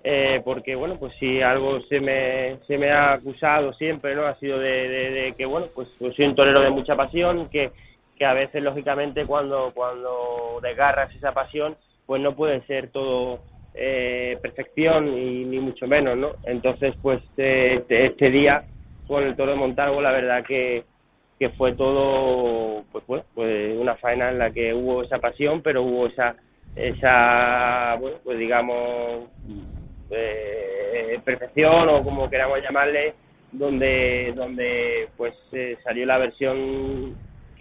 eh, 0.03 0.41
porque 0.43 0.75
bueno 0.75 0.97
pues 0.99 1.13
si 1.21 1.43
algo 1.43 1.79
se 1.83 2.01
me 2.01 2.57
se 2.67 2.79
me 2.79 2.91
ha 2.91 3.13
acusado 3.13 3.73
siempre 3.75 4.17
no 4.17 4.25
ha 4.27 4.35
sido 4.39 4.59
de, 4.59 4.89
de 4.89 5.35
que 5.37 5.45
bueno 5.45 5.67
pues, 5.75 5.89
pues 5.99 6.15
soy 6.15 6.25
un 6.25 6.35
torero 6.35 6.63
de 6.63 6.71
mucha 6.71 6.97
pasión 6.97 7.51
que 7.51 7.71
que 8.17 8.25
a 8.25 8.35
veces 8.35 8.63
lógicamente 8.63 9.27
cuando 9.27 9.73
cuando 9.75 10.61
desgarras 10.63 11.15
esa 11.15 11.33
pasión 11.33 11.77
pues 12.07 12.21
no 12.21 12.35
puede 12.35 12.61
ser 12.67 12.89
todo 12.91 13.41
eh, 13.75 14.39
perfección 14.43 15.09
y 15.09 15.45
ni 15.45 15.59
mucho 15.59 15.87
menos 15.87 16.17
no 16.17 16.33
entonces 16.45 16.95
pues 17.01 17.23
este, 17.37 18.07
este 18.07 18.31
día 18.31 18.65
con 19.07 19.23
el 19.25 19.37
toro 19.37 19.53
de 19.53 19.59
Montalvo 19.59 20.01
la 20.01 20.13
verdad 20.13 20.45
que, 20.45 20.85
que 21.39 21.51
fue 21.51 21.73
todo 21.73 22.85
pues, 22.93 23.05
pues, 23.07 23.25
pues 23.35 23.77
una 23.79 23.97
faena 23.97 24.31
en 24.31 24.39
la 24.39 24.51
que 24.51 24.75
hubo 24.75 25.03
esa 25.03 25.19
pasión 25.19 25.63
pero 25.63 25.83
hubo 25.83 26.07
esa 26.07 26.37
esa 26.77 27.97
bueno 27.99 28.19
pues 28.25 28.39
digamos 28.39 29.29
eh, 30.11 31.19
perfección 31.25 31.89
o 31.89 32.05
como 32.05 32.29
queramos 32.29 32.61
llamarle 32.63 33.15
donde 33.53 34.33
donde 34.35 35.09
pues 35.17 35.35
eh, 35.53 35.79
salió 35.83 36.07
la 36.07 36.19
versión 36.19 37.17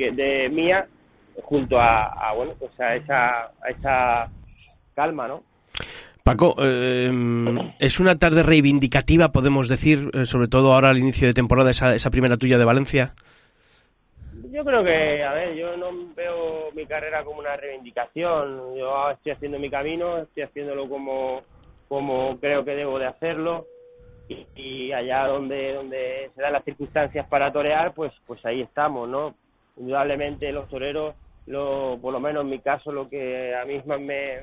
de 0.10 0.50
mía 0.50 0.88
junto 1.44 1.80
a, 1.80 2.34
bueno 2.36 2.54
pues 2.58 2.78
a 2.80 2.96
esa 2.96 3.52
a 3.62 3.70
esa 3.70 4.30
calma 4.96 5.28
no 5.28 5.44
Paco, 6.24 6.56
eh, 6.60 7.12
es 7.80 8.00
una 8.00 8.16
tarde 8.16 8.44
reivindicativa, 8.44 9.32
podemos 9.32 9.68
decir, 9.68 10.12
eh, 10.14 10.28
sobre 10.28 10.48
todo 10.48 10.72
ahora 10.72 10.92
al 10.92 11.00
inicio 11.00 11.28
de 11.28 11.34
temporada, 11.34 11.72
esa, 11.72 11.96
esa 11.96 12.12
primera 12.12 12.38
tuya 12.38 12.60
de 12.60 12.66
Valencia. 12.66 13.16
Yo 14.52 14.64
creo 14.64 14.84
que, 14.84 15.24
a 15.24 15.34
ver, 15.34 15.56
yo 15.56 15.76
no 15.78 16.14
veo 16.16 16.72
mi 16.76 16.86
carrera 16.86 17.24
como 17.24 17.40
una 17.40 17.56
reivindicación. 17.56 18.76
Yo 18.78 19.10
estoy 19.12 19.32
haciendo 19.32 19.58
mi 19.58 19.70
camino, 19.70 20.20
estoy 20.20 20.44
haciéndolo 20.44 20.88
como, 20.88 21.42
como 21.88 22.38
creo 22.40 22.64
que 22.64 22.76
debo 22.76 23.00
de 23.00 23.08
hacerlo. 23.08 23.66
Y, 24.28 24.46
y 24.56 24.92
allá 24.92 25.26
donde, 25.28 25.74
donde 25.74 26.30
se 26.36 26.42
dan 26.42 26.54
las 26.54 26.64
circunstancias 26.64 27.26
para 27.28 27.52
torear, 27.52 27.94
pues, 27.94 28.14
pues 28.28 28.46
ahí 28.46 28.62
estamos, 28.62 29.10
¿no? 29.10 29.36
Indudablemente 29.78 30.52
los 30.52 30.68
toreros, 30.70 31.16
lo, 31.48 31.98
por 32.02 32.14
lo 32.14 32.20
menos 32.20 32.44
en 32.44 32.50
mi 32.50 32.60
caso, 32.60 32.92
lo 32.92 33.10
que 33.10 33.56
a 33.56 33.66
mí 33.66 33.82
más 33.86 34.00
me, 34.00 34.42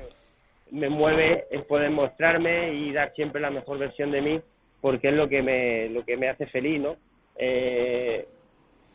me 0.71 0.89
mueve 0.89 1.45
es 1.49 1.63
poder 1.65 1.91
mostrarme 1.91 2.73
y 2.73 2.91
dar 2.91 3.13
siempre 3.13 3.41
la 3.41 3.49
mejor 3.49 3.77
versión 3.77 4.11
de 4.11 4.21
mí, 4.21 4.41
porque 4.81 5.09
es 5.09 5.13
lo 5.13 5.27
que 5.27 5.41
me, 5.41 5.89
lo 5.89 6.03
que 6.03 6.17
me 6.17 6.29
hace 6.29 6.45
feliz, 6.47 6.81
¿no? 6.81 6.95
Eh, 7.37 8.27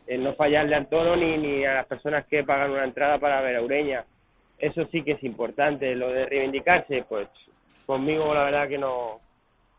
el 0.07 0.23
no 0.23 0.33
fallarle 0.35 0.75
al 0.75 0.87
toro 0.87 1.15
ni, 1.15 1.37
ni 1.37 1.65
a 1.65 1.75
las 1.75 1.87
personas 1.87 2.25
que 2.27 2.43
pagan 2.43 2.71
una 2.71 2.83
entrada 2.83 3.17
para 3.17 3.41
ver 3.41 3.55
a 3.55 3.61
Ureña. 3.61 4.05
Eso 4.59 4.85
sí 4.91 5.03
que 5.03 5.13
es 5.13 5.23
importante. 5.23 5.95
Lo 5.95 6.09
de 6.09 6.27
reivindicarse, 6.27 7.03
pues 7.09 7.27
conmigo 7.85 8.33
la 8.33 8.43
verdad 8.43 8.69
que 8.69 8.77
no, 8.77 9.19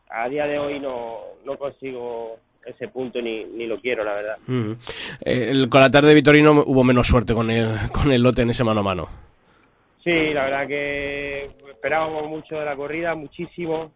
a 0.08 0.28
día 0.28 0.46
de 0.46 0.58
hoy 0.58 0.80
no, 0.80 1.20
no 1.44 1.56
consigo 1.56 2.38
ese 2.66 2.88
punto 2.88 3.20
ni, 3.22 3.44
ni 3.44 3.66
lo 3.66 3.80
quiero, 3.80 4.02
la 4.04 4.14
verdad. 4.14 4.36
Mm. 4.46 4.72
Eh, 5.24 5.48
el- 5.50 5.68
con 5.68 5.80
la 5.80 5.90
tarde 5.90 6.08
de 6.08 6.14
Vitorino 6.14 6.52
hubo 6.66 6.82
menos 6.84 7.06
suerte 7.06 7.32
con 7.34 7.50
el, 7.50 7.68
con 7.92 8.10
el 8.12 8.22
lote 8.22 8.42
en 8.42 8.50
ese 8.50 8.64
mano 8.64 8.80
a 8.80 8.84
mano. 8.84 9.08
Sí, 10.04 10.12
la 10.32 10.44
verdad 10.44 10.66
que 10.68 11.44
esperábamos 11.70 12.28
mucho 12.28 12.58
de 12.58 12.64
la 12.64 12.76
corrida, 12.76 13.14
muchísimo. 13.14 13.90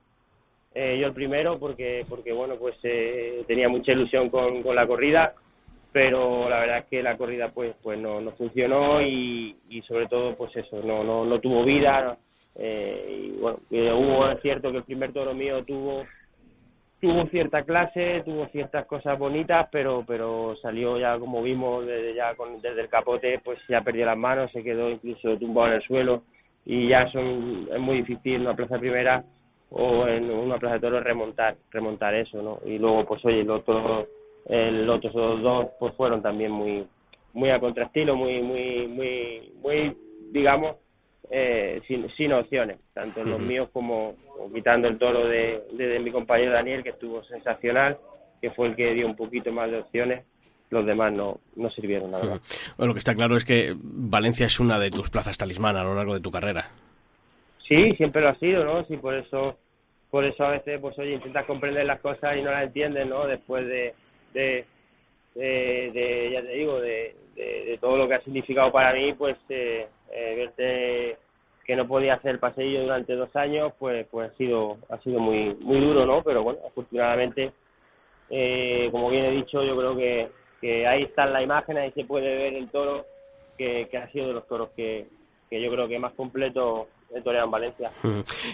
Eh, 0.74 0.98
yo 1.00 1.08
el 1.08 1.12
primero 1.12 1.58
porque 1.58 2.04
porque 2.08 2.32
bueno 2.32 2.54
pues 2.56 2.76
eh, 2.84 3.42
tenía 3.48 3.68
mucha 3.68 3.90
ilusión 3.92 4.28
con, 4.30 4.62
con 4.62 4.76
la 4.76 4.86
corrida, 4.86 5.34
pero 5.92 6.48
la 6.48 6.60
verdad 6.60 6.78
es 6.78 6.84
que 6.86 7.02
la 7.02 7.16
corrida 7.16 7.48
pues 7.50 7.74
pues 7.82 7.98
no, 7.98 8.20
no 8.20 8.30
funcionó 8.32 9.02
y, 9.02 9.56
y 9.68 9.82
sobre 9.82 10.06
todo 10.06 10.36
pues 10.36 10.54
eso 10.56 10.80
no 10.84 11.02
no, 11.02 11.24
no 11.24 11.40
tuvo 11.40 11.64
vida. 11.64 12.16
eh, 12.54 13.32
y 13.34 13.40
bueno, 13.40 13.58
hubo 13.70 14.30
es 14.30 14.40
cierto 14.42 14.70
que 14.70 14.78
el 14.78 14.84
primer 14.84 15.12
toro 15.12 15.34
mío 15.34 15.64
tuvo 15.64 16.04
tuvo 17.00 17.26
cierta 17.26 17.62
clase, 17.62 18.22
tuvo 18.24 18.46
ciertas 18.48 18.86
cosas 18.86 19.18
bonitas, 19.18 19.68
pero 19.72 20.04
pero 20.06 20.54
salió 20.60 20.98
ya 20.98 21.18
como 21.18 21.42
vimos 21.42 21.86
desde 21.86 22.14
ya 22.14 22.34
con, 22.34 22.60
desde 22.60 22.82
el 22.82 22.88
capote, 22.88 23.40
pues 23.44 23.58
ya 23.68 23.80
perdió 23.80 24.06
las 24.06 24.18
manos, 24.18 24.52
se 24.52 24.62
quedó 24.62 24.90
incluso 24.90 25.36
tumbado 25.38 25.68
en 25.68 25.74
el 25.74 25.82
suelo 25.82 26.22
y 26.64 26.88
ya 26.88 27.10
son 27.10 27.68
es 27.72 27.80
muy 27.80 27.98
difícil 27.98 28.34
en 28.34 28.40
una 28.42 28.54
plaza 28.54 28.78
primera 28.78 29.24
o 29.70 30.06
en 30.06 30.30
una 30.30 30.58
plaza 30.58 30.74
de 30.74 30.80
toros 30.80 31.02
remontar 31.02 31.56
remontar 31.70 32.14
eso, 32.14 32.42
¿no? 32.42 32.58
Y 32.64 32.78
luego 32.78 33.06
pues 33.06 33.24
oye, 33.24 33.44
los 33.44 33.60
otros 33.60 34.06
el 34.46 34.88
otros 34.88 35.14
dos 35.42 35.68
pues 35.78 35.94
fueron 35.94 36.22
también 36.22 36.52
muy 36.52 36.86
muy 37.32 37.50
a 37.50 37.60
contrastilo, 37.60 38.14
muy 38.14 38.42
muy 38.42 38.86
muy 38.88 39.52
muy 39.62 39.96
digamos 40.32 40.76
eh, 41.30 41.80
sin, 41.86 42.08
sin 42.16 42.32
opciones, 42.32 42.78
tanto 42.92 43.24
los 43.24 43.40
míos 43.40 43.68
como, 43.72 44.16
como 44.26 44.52
quitando 44.52 44.88
el 44.88 44.98
toro 44.98 45.28
de, 45.28 45.62
de, 45.72 45.86
de 45.86 46.00
mi 46.00 46.10
compañero 46.10 46.52
Daniel, 46.52 46.82
que 46.82 46.90
estuvo 46.90 47.22
sensacional, 47.24 47.98
que 48.40 48.50
fue 48.50 48.68
el 48.68 48.76
que 48.76 48.92
dio 48.94 49.06
un 49.06 49.16
poquito 49.16 49.52
más 49.52 49.70
de 49.70 49.78
opciones, 49.78 50.24
los 50.70 50.86
demás 50.86 51.12
no, 51.12 51.40
no 51.56 51.70
sirvieron, 51.70 52.12
la 52.12 52.18
verdad. 52.18 52.40
Bueno, 52.76 52.88
lo 52.88 52.94
que 52.94 53.00
está 53.00 53.14
claro 53.14 53.36
es 53.36 53.44
que 53.44 53.74
Valencia 53.76 54.46
es 54.46 54.60
una 54.60 54.78
de 54.78 54.90
tus 54.90 55.10
plazas 55.10 55.36
talismán 55.36 55.76
a 55.76 55.84
lo 55.84 55.94
largo 55.94 56.14
de 56.14 56.20
tu 56.20 56.30
carrera. 56.30 56.70
Sí, 57.68 57.92
siempre 57.96 58.22
lo 58.22 58.30
ha 58.30 58.38
sido, 58.38 58.64
¿no? 58.64 58.84
Sí, 58.84 58.96
por 58.96 59.14
eso, 59.14 59.58
por 60.10 60.24
eso 60.24 60.44
a 60.44 60.50
veces, 60.50 60.80
pues 60.80 60.98
oye, 60.98 61.14
intentas 61.14 61.44
comprender 61.46 61.86
las 61.86 62.00
cosas 62.00 62.36
y 62.36 62.42
no 62.42 62.50
las 62.50 62.64
entiendes, 62.64 63.06
¿no? 63.06 63.26
Después 63.26 63.66
de, 63.66 63.94
de, 64.32 64.64
de, 65.34 66.30
ya 66.32 66.42
te 66.42 66.52
digo, 66.52 66.80
de, 66.80 67.14
de, 67.34 67.78
todo 67.80 67.96
lo 67.96 68.08
que 68.08 68.14
ha 68.14 68.22
significado 68.22 68.72
para 68.72 68.92
mí, 68.92 69.12
pues 69.14 69.36
eh, 69.48 69.88
eh, 70.12 70.34
verte 70.36 71.16
que 71.64 71.76
no 71.76 71.86
podía 71.86 72.14
hacer 72.14 72.40
paseillo 72.40 72.82
durante 72.82 73.14
dos 73.14 73.34
años, 73.36 73.72
pues, 73.78 74.06
pues 74.10 74.30
ha 74.30 74.36
sido, 74.36 74.78
ha 74.88 74.98
sido 74.98 75.20
muy, 75.20 75.56
muy 75.62 75.80
duro, 75.80 76.04
¿no? 76.04 76.22
Pero 76.22 76.42
bueno, 76.42 76.58
afortunadamente, 76.66 77.52
eh, 78.28 78.88
como 78.90 79.10
bien 79.10 79.26
he 79.26 79.30
dicho, 79.30 79.62
yo 79.62 79.76
creo 79.76 79.96
que, 79.96 80.28
que 80.60 80.86
ahí 80.86 81.04
está 81.04 81.26
la 81.26 81.42
imagen, 81.42 81.78
ahí 81.78 81.92
se 81.92 82.04
puede 82.04 82.36
ver 82.36 82.54
el 82.54 82.68
toro, 82.70 83.06
que, 83.56 83.88
que 83.90 83.98
ha 83.98 84.10
sido 84.10 84.28
de 84.28 84.32
los 84.32 84.48
toros 84.48 84.70
que, 84.70 85.06
que 85.48 85.60
yo 85.60 85.70
creo 85.70 85.86
que 85.86 85.98
más 85.98 86.12
completo 86.14 86.88
Valencia. 87.50 87.90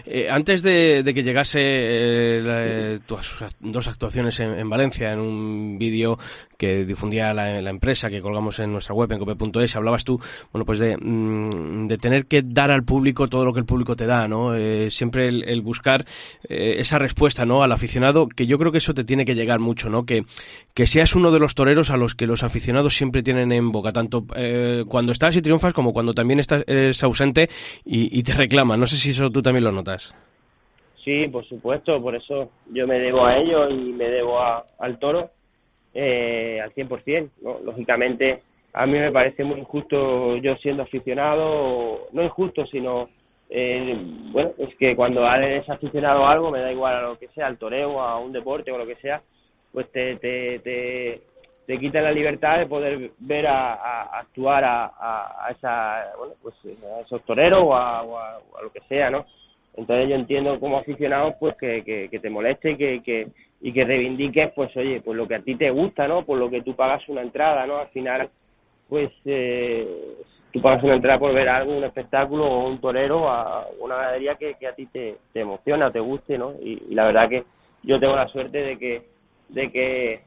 Eh, 0.06 0.28
antes 0.30 0.62
de, 0.62 1.02
que 1.14 1.22
llegase 1.22 1.60
eh, 1.62 2.40
la- 2.42 2.98
tus 3.06 3.44
dos 3.60 3.88
actuaciones 3.88 4.40
en, 4.40 4.58
en 4.58 4.68
Valencia, 4.70 5.12
en 5.12 5.20
un 5.20 5.78
vídeo 5.78 6.18
que 6.56 6.86
difundía 6.86 7.34
la, 7.34 7.60
la 7.60 7.68
empresa, 7.70 8.08
que 8.08 8.22
colgamos 8.22 8.58
en 8.60 8.72
nuestra 8.72 8.94
web, 8.94 9.12
en 9.12 9.18
cope.es, 9.18 9.76
hablabas 9.76 10.04
tú, 10.04 10.18
bueno, 10.52 10.64
pues 10.64 10.78
de, 10.78 10.96
mm, 10.96 11.86
de 11.86 11.98
tener 11.98 12.24
que 12.26 12.42
dar 12.42 12.70
al 12.70 12.82
público 12.82 13.28
todo 13.28 13.44
lo 13.44 13.52
que 13.52 13.60
el 13.60 13.66
público 13.66 13.94
te 13.94 14.06
da, 14.06 14.26
¿no? 14.26 14.54
Eh, 14.54 14.90
siempre 14.90 15.28
el, 15.28 15.60
buscar 15.60 16.06
eh, 16.48 16.76
esa 16.78 16.98
respuesta, 16.98 17.44
¿no? 17.44 17.62
Al 17.62 17.72
aficionado, 17.72 18.26
que 18.28 18.46
yo 18.46 18.58
creo 18.58 18.72
que 18.72 18.78
eso 18.78 18.94
te 18.94 19.04
tiene 19.04 19.26
que 19.26 19.34
llegar 19.34 19.60
mucho, 19.60 19.90
¿no? 19.90 20.06
Que, 20.06 20.24
que 20.72 20.86
seas 20.86 21.14
uno 21.14 21.30
de 21.30 21.40
los 21.40 21.54
toreros 21.54 21.90
a 21.90 21.98
los 21.98 22.14
que 22.14 22.26
los 22.26 22.42
aficionados 22.42 22.96
siempre 22.96 23.22
tienen 23.22 23.52
en 23.52 23.70
boca, 23.70 23.92
tanto 23.92 24.24
cuando 24.88 25.12
estás 25.12 25.36
y 25.36 25.42
triunfas 25.42 25.72
como 25.74 25.92
cuando 25.92 26.14
también 26.14 26.40
estás 26.40 26.64
eres 26.66 27.02
ausente 27.02 27.50
y, 27.84 28.18
y 28.18 28.22
te 28.22 28.32
reclaman. 28.46 28.80
No 28.80 28.86
sé 28.86 28.96
si 28.96 29.10
eso 29.10 29.30
tú 29.30 29.42
también 29.42 29.64
lo 29.64 29.72
notas. 29.72 30.14
Sí, 31.04 31.28
por 31.28 31.44
supuesto, 31.46 32.00
por 32.02 32.16
eso 32.16 32.50
yo 32.72 32.86
me 32.86 32.98
debo 32.98 33.24
a 33.24 33.36
ellos 33.38 33.70
y 33.70 33.92
me 33.92 34.08
debo 34.08 34.40
a- 34.40 34.64
al 34.78 34.98
toro 34.98 35.30
eh, 35.94 36.60
al 36.62 36.72
100%. 36.74 37.30
¿no? 37.42 37.58
Lógicamente, 37.64 38.42
a 38.74 38.84
mí 38.86 38.98
me 38.98 39.10
parece 39.12 39.44
muy 39.44 39.60
injusto 39.60 40.36
yo 40.38 40.56
siendo 40.56 40.82
aficionado, 40.82 42.08
no 42.12 42.22
injusto, 42.22 42.66
sino, 42.66 43.08
eh, 43.48 43.96
bueno, 44.32 44.50
es 44.58 44.74
que 44.76 44.94
cuando 44.94 45.26
eres 45.26 45.66
aficionado 45.70 46.26
a 46.26 46.32
algo, 46.32 46.50
me 46.50 46.60
da 46.60 46.70
igual 46.72 46.96
a 46.96 47.02
lo 47.02 47.18
que 47.18 47.28
sea, 47.28 47.46
al 47.46 47.56
toreo, 47.56 48.00
a 48.02 48.18
un 48.18 48.32
deporte 48.32 48.70
o 48.72 48.76
lo 48.78 48.86
que 48.86 48.96
sea, 48.96 49.22
pues 49.72 49.90
te, 49.92 50.16
te, 50.16 50.58
te, 50.58 51.22
te 51.66 51.78
quitan 51.78 52.04
la 52.04 52.12
libertad 52.12 52.58
de 52.58 52.66
poder 52.66 53.10
ver 53.18 53.46
a, 53.46 54.18
actuar 54.20 54.64
a, 54.64 54.92
a, 54.98 55.50
esa, 55.50 56.12
bueno, 56.16 56.34
pues 56.40 56.54
a 56.64 57.00
esos 57.00 57.22
toreros 57.24 57.60
o 57.64 57.74
a, 57.74 58.38
lo 58.62 58.70
que 58.72 58.80
sea, 58.88 59.10
¿no? 59.10 59.26
Entonces 59.76 60.08
yo 60.08 60.14
entiendo 60.14 60.58
como 60.58 60.78
aficionado 60.78 61.34
pues 61.38 61.54
que, 61.56 61.82
que, 62.10 62.18
te 62.18 62.30
moleste 62.30 62.70
y 62.70 62.76
que, 62.76 63.02
que, 63.02 63.28
y 63.60 63.72
que 63.72 63.84
reivindiques 63.84 64.52
pues 64.54 64.74
oye, 64.76 65.02
pues 65.02 65.16
lo 65.16 65.28
que 65.28 65.34
a 65.34 65.42
ti 65.42 65.56
te 65.56 65.70
gusta, 65.70 66.08
¿no? 66.08 66.24
Por 66.24 66.38
lo 66.38 66.48
que 66.48 66.62
tú 66.62 66.74
pagas 66.74 67.06
una 67.08 67.20
entrada, 67.20 67.66
¿no? 67.66 67.78
Al 67.78 67.88
final 67.88 68.30
pues 68.88 69.10
eh, 69.24 69.86
tú 70.52 70.62
pagas 70.62 70.82
una 70.84 70.94
entrada 70.94 71.18
por 71.18 71.34
ver 71.34 71.48
algo, 71.48 71.76
un 71.76 71.84
espectáculo 71.84 72.46
o 72.46 72.68
un 72.68 72.80
torero 72.80 73.28
a 73.28 73.66
una 73.80 73.96
ganadería 73.96 74.36
que, 74.36 74.54
a 74.66 74.72
ti 74.72 74.86
te, 74.86 75.16
te 75.32 75.40
emociona 75.40 75.90
te 75.90 76.00
guste, 76.00 76.38
¿no? 76.38 76.54
Y, 76.62 76.84
y 76.88 76.94
la 76.94 77.06
verdad 77.06 77.28
que 77.28 77.44
yo 77.82 77.98
tengo 77.98 78.14
la 78.14 78.28
suerte 78.28 78.62
de 78.62 78.78
que 78.78 79.02
de 79.48 79.70
que 79.70 80.20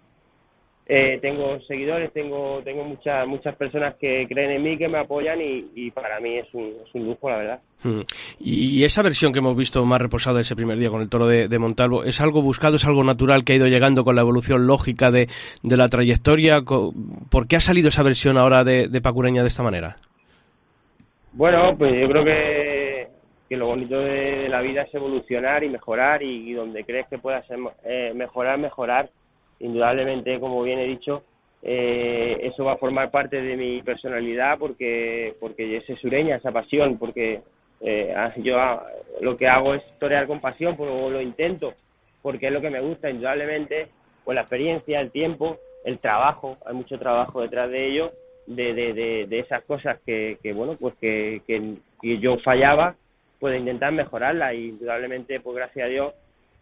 eh, 0.91 1.19
tengo 1.21 1.59
seguidores, 1.67 2.11
tengo 2.13 2.61
tengo 2.63 2.83
muchas 2.83 3.27
muchas 3.27 3.55
personas 3.55 3.93
que 3.97 4.25
creen 4.27 4.49
en 4.49 4.63
mí, 4.63 4.75
que 4.75 4.87
me 4.87 4.97
apoyan 4.97 5.39
y, 5.39 5.69
y 5.75 5.91
para 5.91 6.19
mí 6.19 6.37
es 6.37 6.51
un, 6.51 6.73
es 6.83 6.95
un 6.95 7.05
lujo, 7.05 7.29
la 7.29 7.37
verdad. 7.37 7.59
Mm. 7.83 8.01
Y, 8.39 8.83
esa 8.83 9.03
versión 9.03 9.31
que 9.31 9.37
hemos 9.37 9.55
visto 9.55 9.85
más 9.85 10.01
reposada 10.01 10.41
ese 10.41 10.55
primer 10.55 10.79
día 10.79 10.89
con 10.89 11.01
el 11.01 11.07
toro 11.07 11.27
de, 11.27 11.47
de 11.47 11.59
Montalvo, 11.59 12.03
¿es 12.05 12.19
algo 12.21 12.41
buscado, 12.41 12.77
es 12.77 12.87
algo 12.87 13.03
natural 13.03 13.43
que 13.43 13.53
ha 13.53 13.57
ido 13.57 13.67
llegando 13.67 14.03
con 14.03 14.15
la 14.15 14.21
evolución 14.21 14.65
lógica 14.65 15.11
de, 15.11 15.27
de 15.61 15.77
la 15.77 15.89
trayectoria? 15.89 16.61
¿Por 16.63 17.47
qué 17.47 17.55
ha 17.55 17.59
salido 17.59 17.89
esa 17.89 18.01
versión 18.01 18.39
ahora 18.39 18.63
de, 18.63 18.87
de 18.87 19.01
Pacureña 19.01 19.43
de 19.43 19.49
esta 19.49 19.61
manera? 19.61 19.97
Bueno, 21.33 21.77
pues 21.77 21.93
yo 22.01 22.09
creo 22.09 22.25
que, 22.25 23.07
que 23.47 23.57
lo 23.57 23.67
bonito 23.67 23.99
de 23.99 24.49
la 24.49 24.61
vida 24.61 24.81
es 24.81 24.93
evolucionar 24.95 25.63
y 25.63 25.69
mejorar 25.69 26.23
y, 26.23 26.49
y 26.49 26.53
donde 26.53 26.83
crees 26.83 27.07
que 27.07 27.19
puedas 27.19 27.47
em- 27.51 27.69
eh, 27.83 28.11
mejorar, 28.15 28.57
mejorar. 28.57 29.11
Indudablemente, 29.59 30.39
como 30.39 30.63
bien 30.63 30.79
he 30.79 30.87
dicho, 30.87 31.23
eh, 31.61 32.39
eso 32.43 32.63
va 32.63 32.73
a 32.73 32.77
formar 32.77 33.11
parte 33.11 33.41
de 33.41 33.57
mi 33.57 33.81
personalidad 33.81 34.57
porque 34.57 35.35
porque 35.39 35.77
ese 35.77 35.95
sureña, 35.97 36.37
esa 36.37 36.51
pasión, 36.51 36.97
porque 36.97 37.41
eh, 37.81 38.13
ah, 38.15 38.33
yo 38.37 38.57
ah, 38.57 38.85
lo 39.21 39.35
que 39.35 39.47
hago 39.47 39.73
es 39.73 39.83
torear 39.99 40.27
con 40.27 40.39
pasión, 40.39 40.75
pero 40.77 41.09
lo 41.09 41.21
intento 41.21 41.73
porque 42.21 42.47
es 42.47 42.53
lo 42.53 42.61
que 42.61 42.69
me 42.69 42.81
gusta, 42.81 43.09
indudablemente, 43.09 43.87
pues 44.23 44.35
la 44.35 44.41
experiencia, 44.41 44.99
el 44.99 45.11
tiempo, 45.11 45.57
el 45.83 45.99
trabajo, 45.99 46.57
hay 46.65 46.73
mucho 46.73 46.97
trabajo 46.99 47.41
detrás 47.41 47.69
de 47.69 47.87
ello, 47.87 48.11
de, 48.45 48.73
de, 48.73 48.93
de, 48.93 49.25
de 49.27 49.39
esas 49.39 49.63
cosas 49.63 49.99
que, 50.05 50.37
que 50.41 50.53
bueno, 50.53 50.75
pues 50.79 50.95
que, 50.95 51.41
que, 51.47 51.75
que 52.01 52.19
yo 52.19 52.37
fallaba, 52.39 52.95
pues 53.39 53.57
intentar 53.57 53.91
mejorarla 53.93 54.53
y 54.53 54.69
indudablemente, 54.69 55.39
pues 55.39 55.55
gracias 55.55 55.85
a 55.85 55.89
Dios, 55.89 56.13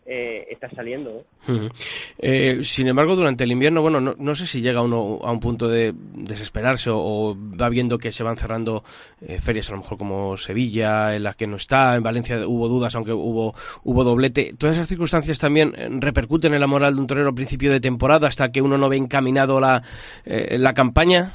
eh, 0.08 0.48
está 0.50 0.70
saliendo. 0.70 1.26
Ujú. 1.48 1.70
Eh, 2.18 2.60
sin 2.64 2.88
embargo, 2.88 3.16
durante 3.16 3.44
el 3.44 3.52
invierno, 3.52 3.82
bueno, 3.82 4.00
no, 4.00 4.16
no 4.18 4.36
sé 4.36 4.48
si 4.48 4.62
llega 4.62 4.82
uno 4.82 5.20
a 5.22 5.32
un 5.32 5.40
punto 5.40 5.68
de 5.68 5.94
desesperarse 6.14 6.90
o, 6.90 6.98
o 6.98 7.36
va 7.36 7.70
viendo 7.70 7.98
que 7.98 8.12
se 8.12 8.24
van 8.24 8.38
cerrando 8.38 8.84
eh, 9.22 9.40
ferias, 9.40 9.70
a 9.70 9.74
lo 9.74 9.80
mejor 9.80 9.98
como 9.98 10.38
Sevilla, 10.38 11.16
en 11.16 11.24
las 11.24 11.36
que 11.36 11.48
no 11.48 11.58
está, 11.58 11.96
en 11.96 12.04
Valencia 12.04 12.48
hubo 12.48 12.68
dudas, 12.68 12.96
aunque 12.96 13.12
hubo, 13.12 13.54
hubo 13.84 14.04
doblete. 14.04 14.54
Todas 14.58 14.78
esas 14.78 14.88
circunstancias 14.88 15.40
también 15.40 15.74
eh, 15.78 15.90
repercuten 15.92 16.54
en 16.54 16.62
la 16.62 16.68
moral 16.68 16.96
de 16.96 17.02
un 17.02 17.08
torero 17.08 17.30
a 17.30 17.36
principio 17.36 17.72
de 17.72 17.80
temporada 17.80 18.28
hasta 18.28 18.52
que 18.52 18.62
uno 18.62 18.78
no 18.78 18.90
ve 18.90 18.98
encaminado 18.98 19.60
la, 19.60 19.84
eh, 20.26 20.58
la 20.58 20.74
campaña. 20.74 21.34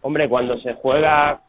Hombre, 0.00 0.28
cuando 0.28 0.58
se 0.58 0.74
juega 0.74 1.40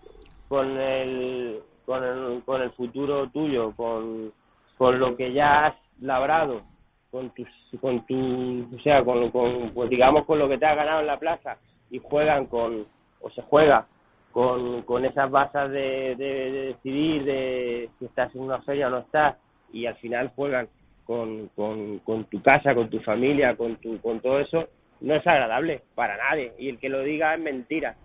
con 0.48 0.80
el, 0.80 1.60
con 1.86 2.04
el, 2.04 2.44
con 2.46 2.62
el 2.62 2.70
futuro 2.72 3.28
tuyo, 3.30 3.72
con, 3.76 4.32
con 4.78 5.00
lo 5.00 5.16
que 5.18 5.34
ya 5.34 5.66
has 5.66 5.76
labrado, 6.02 6.64
con 7.12 7.30
tus, 7.32 7.48
con 7.80 8.06
tu, 8.06 8.76
o 8.76 8.80
sea, 8.82 9.04
con, 9.04 9.30
con, 9.30 9.70
pues 9.74 9.90
digamos 9.90 10.26
con 10.26 10.40
lo 10.40 10.50
que 10.50 10.58
te 10.58 10.66
has 10.66 10.76
ganado 10.76 11.02
en 11.02 11.08
la 11.08 11.20
plaza 11.20 11.58
y 11.92 12.00
juegan 12.00 12.48
con, 12.48 12.88
o 13.22 13.30
se 13.30 13.42
juega 13.44 13.86
con, 14.32 14.82
con 14.82 15.06
esas 15.06 15.30
bases 15.30 15.70
de, 15.70 16.16
de, 16.16 16.52
de 16.52 16.62
decidir 16.68 17.24
de 17.24 17.90
si 18.00 18.06
estás 18.06 18.34
en 18.34 18.42
una 18.42 18.62
feria 18.64 18.88
o 18.88 18.90
no 18.90 18.98
estás 19.00 19.36
y 19.72 19.86
al 19.86 19.96
final 19.98 20.32
juegan 20.36 20.68
con, 21.06 21.50
con, 21.56 22.00
con 22.00 22.26
tu 22.26 22.42
casa, 22.42 22.74
con 22.74 22.90
tu 22.90 23.00
familia, 23.02 23.56
con 23.56 23.76
tu, 23.78 24.00
con 24.02 24.20
todo 24.20 24.40
eso, 24.40 24.68
no 25.02 25.16
es 25.16 25.28
agradable 25.28 25.82
para 25.96 26.18
nadie 26.18 26.54
y 26.58 26.70
el 26.70 26.80
que 26.80 26.90
lo 26.90 27.02
diga 27.02 27.36
es 27.36 27.42
mentira. 27.42 27.96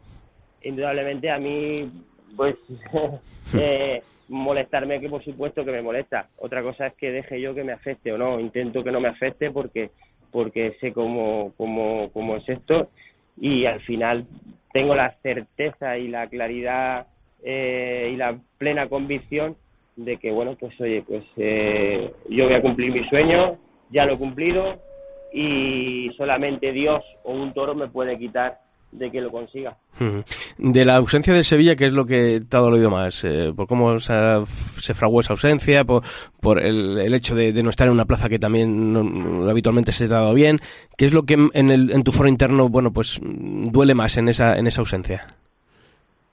Indudablemente 0.63 1.31
a 1.31 1.39
mí, 1.39 1.91
pues, 2.37 2.57
eh, 3.55 4.03
molestarme 4.29 5.01
que 5.01 5.09
por 5.09 5.25
supuesto 5.25 5.65
que 5.65 5.73
me 5.73 5.83
molesta. 5.83 6.29
Otra 6.39 6.63
cosa 6.63 6.89
es 6.89 6.95
que 6.95 7.11
deje 7.11 7.41
yo 7.41 7.55
que 7.55 7.65
me 7.65 7.73
afecte 7.73 8.13
o 8.13 8.19
no. 8.19 8.39
Intento 8.39 8.85
que 8.85 8.93
no 8.93 9.01
me 9.01 9.09
afecte 9.09 9.51
porque 9.51 9.91
porque 10.31 10.77
sé 10.81 10.93
cómo, 10.93 11.53
cómo, 11.57 12.11
cómo 12.13 12.37
es 12.37 12.49
esto 12.49 12.91
y 13.41 13.67
al 13.67 13.81
final 13.81 14.27
tengo 14.73 14.95
la 14.95 15.15
certeza 15.23 15.99
y 15.99 16.09
la 16.09 16.27
claridad 16.29 17.07
eh, 17.43 18.11
y 18.13 18.17
la 18.17 18.39
plena 18.59 18.89
convicción 18.89 19.57
de 19.97 20.17
que 20.19 20.31
bueno 20.31 20.57
pues 20.59 20.79
oye 20.81 21.03
pues 21.07 21.25
eh, 21.37 22.13
yo 22.29 22.45
voy 22.45 22.55
a 22.55 22.63
cumplir 22.63 22.93
mi 22.93 23.09
sueño 23.09 23.59
ya 23.91 24.05
lo 24.05 24.15
he 24.15 24.19
cumplido 24.19 24.81
y 25.33 26.11
solamente 26.17 26.73
Dios 26.73 27.03
o 27.23 27.33
un 27.33 27.53
toro 27.53 27.75
me 27.75 27.89
puede 27.89 28.19
quitar 28.19 28.59
de 28.91 29.11
que 29.11 29.21
lo 29.21 29.31
consiga. 29.31 29.77
De 30.57 30.85
la 30.85 30.97
ausencia 30.97 31.35
de 31.35 31.45
Sevilla, 31.45 31.77
¿qué 31.77 31.87
es 31.87 31.93
lo 31.93 32.07
que 32.07 32.41
te 32.49 32.57
ha 32.57 32.61
dolido 32.61 32.91
más? 32.91 33.25
Eh, 33.25 33.53
¿Por 33.55 33.67
cómo 33.67 33.99
se, 33.99 34.95
fraguó 34.95 35.21
esa 35.21 35.33
ausencia? 35.33 35.85
¿Por, 35.85 36.03
por 36.41 36.63
el, 36.63 37.15
hecho 37.15 37.35
de, 37.35 37.53
no 37.63 37.71
estar 37.71 37.87
en 37.87 37.93
una 37.93 38.07
plaza 38.07 38.29
que 38.29 38.39
también 38.39 39.45
habitualmente 39.49 39.93
se 39.93 40.09
te 40.09 40.15
ha 40.15 40.21
dado 40.21 40.35
bien? 40.35 40.59
¿Qué 40.97 41.07
es 41.07 41.13
lo 41.13 41.25
que 41.25 41.35
en, 41.35 41.71
el, 41.71 41.91
en 41.91 42.03
tu 42.03 42.13
foro 42.13 42.29
interno, 42.29 42.69
bueno, 42.69 42.93
pues 42.93 43.21
duele 43.23 43.95
más 43.95 44.17
en 44.17 44.29
esa, 44.29 44.57
en 44.57 44.67
esa 44.67 44.81
ausencia? 44.81 45.27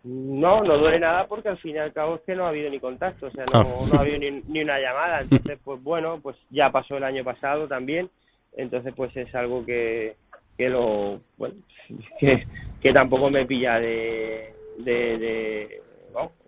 No, 0.04 0.64
no 0.64 0.78
duele 0.78 1.00
nada 1.00 1.26
porque 1.28 1.50
al 1.50 1.58
fin 1.58 1.76
y 1.76 1.80
al 1.80 1.92
cabo 1.92 2.16
es 2.16 2.22
que 2.22 2.36
no 2.36 2.46
ha 2.46 2.50
habido 2.50 2.70
ni 2.70 2.80
contacto, 2.80 3.26
o 3.26 3.32
sea, 3.32 3.44
no, 3.52 3.60
ah. 3.60 3.86
no 3.92 3.98
ha 3.98 4.02
habido 4.04 4.20
ni, 4.20 4.32
ni 4.48 4.62
una 4.62 4.80
llamada. 4.80 5.22
Entonces, 5.22 5.58
pues 5.64 5.82
bueno, 5.82 6.20
pues 6.22 6.38
ya 6.52 6.70
pasó 6.70 6.98
el 6.98 7.04
año 7.04 7.24
pasado 7.24 7.68
también. 7.68 8.10
Entonces, 8.56 8.94
pues 8.96 9.16
es 9.18 9.34
algo 9.36 9.66
que, 9.66 10.16
que 10.58 10.70
lo 10.70 11.22
bueno 11.38 11.56
que, 12.20 12.46
que 12.82 12.94
tampoco 12.94 13.30
me 13.30 13.46
pilla 13.46 13.80
de 13.80 14.54
de 14.80 15.18
de, 15.18 15.82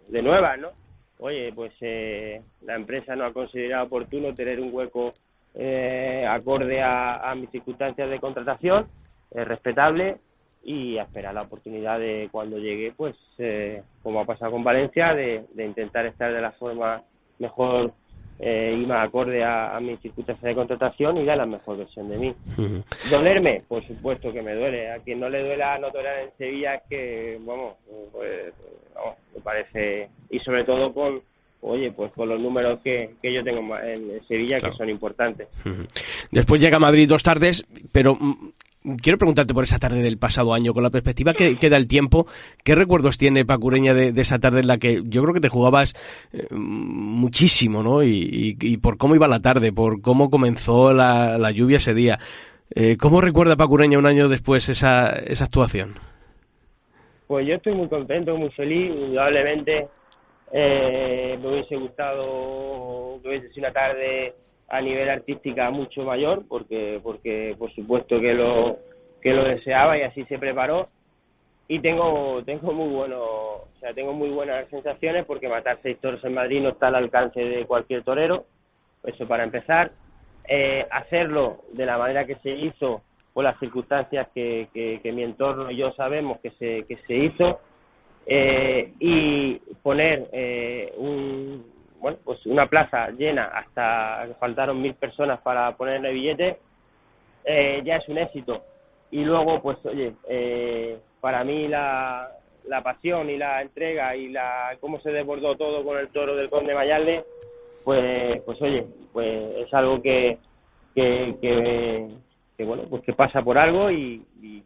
de 0.08 0.22
nuevas 0.22 0.60
no 0.60 0.72
oye 1.20 1.52
pues 1.54 1.74
eh, 1.82 2.42
la 2.62 2.76
empresa 2.76 3.16
no 3.16 3.26
ha 3.26 3.34
considerado 3.34 3.86
oportuno 3.86 4.34
tener 4.34 4.60
un 4.60 4.74
hueco 4.74 5.14
eh, 5.56 6.26
acorde 6.30 6.82
a, 6.82 7.34
mis 7.36 7.50
circunstancias 7.50 8.10
de 8.10 8.20
contratación 8.20 8.88
es 9.32 9.48
respetable 9.48 10.18
y 10.64 10.98
a 10.98 11.04
esperar 11.04 11.34
la 11.34 11.44
oportunidad 11.44 12.00
de 12.00 12.30
cuando 12.32 12.58
llegue 12.58 12.94
pues 12.96 13.16
eh, 13.38 13.82
como 14.04 14.20
ha 14.20 14.26
pasado 14.26 14.52
con 14.52 14.64
Valencia 14.64 15.14
de, 15.14 15.46
de 15.54 15.66
intentar 15.66 16.06
estar 16.06 16.34
de 16.34 16.42
la 16.42 16.52
forma 16.52 17.04
mejor 17.40 17.94
eh, 18.40 18.78
y 18.80 18.86
más 18.86 19.08
acorde 19.08 19.44
a, 19.44 19.80
mis 19.82 20.00
circunstancias 20.00 20.44
de 20.44 20.56
contratación 20.56 21.18
y 21.18 21.26
da 21.26 21.36
la 21.36 21.46
mejor 21.46 21.78
versión 21.78 22.10
de 22.10 22.18
mí. 22.18 22.36
¿Dolerme? 23.10 23.64
Por 23.68 23.86
supuesto 23.88 24.32
que 24.32 24.42
me 24.42 24.54
duele. 24.54 24.92
A 24.92 25.00
quien 25.00 25.20
no 25.20 25.30
le 25.30 25.44
duela 25.44 25.80
no 25.80 25.92
torear 25.92 26.20
en 26.20 26.30
Sevilla 26.38 26.76
es 26.76 26.84
que, 26.90 27.40
vamos, 27.42 27.76
pues, 28.12 28.54
me 29.36 29.42
parece, 29.42 30.10
y 30.30 30.40
sobre 30.40 30.64
todo 30.66 30.94
con, 30.94 31.22
oye, 31.62 31.92
pues 31.92 32.12
con 32.14 32.30
los 32.30 32.40
números 32.40 32.80
que, 32.84 33.16
que 33.22 33.34
yo 33.34 33.44
tengo 33.44 33.78
en 33.80 34.22
Sevilla, 34.28 34.60
que 34.60 34.72
son 34.74 34.90
importantes. 34.90 35.48
Después 36.32 36.62
llega 36.62 36.80
Madrid 36.80 37.10
dos 37.10 37.24
tardes, 37.24 37.66
pero 37.92 38.16
mm, 38.16 38.52
quiero 39.02 39.18
preguntarte 39.18 39.54
por 39.54 39.64
esa 39.64 39.80
tarde 39.80 40.02
del 40.02 40.18
pasado 40.18 40.54
año, 40.54 40.74
con 40.74 40.84
la 40.84 40.90
perspectiva 40.90 41.34
que, 41.34 41.58
queda 41.58 41.78
el 41.78 41.88
tiempo, 41.88 42.28
¿qué 42.64 42.76
recuerdos 42.76 43.18
tiene 43.18 43.46
Pacureña 43.46 43.94
de, 43.94 44.14
esa 44.22 44.40
tarde 44.40 44.62
en 44.62 44.68
la 44.68 44.78
que 44.78 45.02
yo 45.06 45.22
creo 45.24 45.34
que 45.34 45.42
te 45.42 45.50
jugabas 45.50 45.94
eh, 46.34 46.48
muchísimo, 46.52 47.84
¿no? 47.84 48.04
Y, 48.04 48.80
por 48.82 48.98
cómo 48.98 49.16
iba 49.16 49.28
la 49.28 49.42
tarde, 49.42 49.74
por 49.74 50.02
cómo 50.02 50.30
comenzó 50.30 50.94
la, 50.94 51.52
lluvia 51.52 51.78
ese 51.78 51.94
día. 51.94 52.20
Eh, 52.76 52.98
¿Cómo 52.98 53.22
recuerda 53.22 53.56
Pacureña 53.56 53.98
un 53.98 54.06
año 54.06 54.28
después 54.28 54.70
esa, 54.70 55.10
esa 55.10 55.46
actuación? 55.46 55.96
Pues 57.28 57.48
yo 57.48 57.56
estoy 57.56 57.74
muy 57.74 57.88
contento, 57.88 58.38
muy 58.38 58.50
feliz, 58.52 58.92
indudablemente 58.92 59.88
eh, 60.52 61.38
me 61.42 61.50
hubiese 61.50 61.76
gustado 61.76 63.20
que 63.22 63.30
hubiese 63.30 63.50
sido 63.50 63.68
una 63.68 63.74
tarde 63.74 64.34
a 64.70 64.82
nivel 64.82 65.10
artística 65.10 65.70
mucho 65.70 66.04
mayor 66.04 66.44
porque 66.48 67.00
porque 67.02 67.56
por 67.58 67.74
supuesto 67.74 68.20
que 68.20 68.34
lo 68.34 68.78
que 69.22 69.34
lo 69.34 69.44
deseaba 69.44 69.98
y 69.98 70.04
así 70.04 70.24
se 70.26 70.38
preparó. 70.38 70.90
Y 71.70 71.80
tengo 71.80 72.44
tengo 72.46 72.74
muy 72.74 72.94
bueno 72.94 73.22
o 73.22 73.68
sea 73.80 73.94
tengo 73.94 74.14
muy 74.14 74.30
buenas 74.30 74.70
sensaciones 74.70 75.26
porque 75.26 75.50
matar 75.50 75.80
seis 75.84 75.98
toros 76.00 76.24
en 76.24 76.34
Madrid 76.34 76.62
no 76.62 76.70
está 76.70 76.88
al 76.88 76.96
alcance 76.96 77.40
de 77.40 77.66
cualquier 77.66 78.04
torero 78.04 78.46
eso 79.04 79.28
para 79.28 79.44
empezar. 79.44 79.92
Eh, 80.50 80.86
hacerlo 80.92 81.64
de 81.74 81.86
la 81.86 81.98
manera 81.98 82.26
que 82.26 82.36
se 82.38 82.50
hizo 82.50 83.02
por 83.34 83.44
las 83.44 83.60
circunstancias 83.60 84.28
que, 84.34 84.70
que, 84.74 85.12
mi 85.12 85.24
entorno 85.24 85.70
y 85.70 85.78
yo 85.78 85.92
sabemos 85.92 86.40
que 86.40 86.52
se 86.52 86.86
que 86.88 86.98
se 87.06 87.16
hizo 87.16 87.60
eh, 88.26 88.94
y 89.00 89.56
poner 89.84 90.30
eh, 90.32 90.94
un 90.98 91.66
bueno, 92.00 92.18
pues 92.24 92.46
una 92.46 92.68
plaza 92.68 93.10
llena 93.12 93.46
hasta 93.46 94.28
faltaron 94.40 94.82
mil 94.82 94.94
personas 94.96 95.40
para 95.42 95.76
ponerle 95.76 96.14
billetes, 96.14 96.58
eh, 97.46 97.82
ya 97.84 97.98
es 97.98 98.08
un 98.08 98.18
éxito. 98.18 98.64
Y 99.12 99.24
luego, 99.24 99.62
pues 99.62 99.78
oye, 99.86 100.14
eh, 100.28 100.98
para 101.22 101.44
mí 101.44 101.68
la, 101.68 102.30
la 102.68 102.84
pasión 102.84 103.30
y 103.30 103.38
la 103.38 103.62
entrega 103.62 104.16
y 104.16 104.30
la 104.30 104.76
cómo 104.80 105.00
se 105.00 105.12
desbordó 105.12 105.56
todo 105.56 105.84
con 105.84 105.98
el 105.98 106.10
toro 106.10 106.36
del 106.36 106.50
Conde 106.50 106.76
Mayalde, 106.76 107.24
pues, 107.84 108.42
pues 108.46 108.62
oye, 108.62 108.86
pues 109.14 109.56
es 109.58 109.74
algo 109.74 110.02
que, 110.02 110.38
que, 110.94 111.36
que, 111.42 112.64
bueno, 112.66 112.84
pues 112.90 113.04
que 113.04 113.14
pasa 113.14 113.42
por 113.42 113.58
algo 113.58 113.90
y, 113.90 114.24
y, 114.42 114.64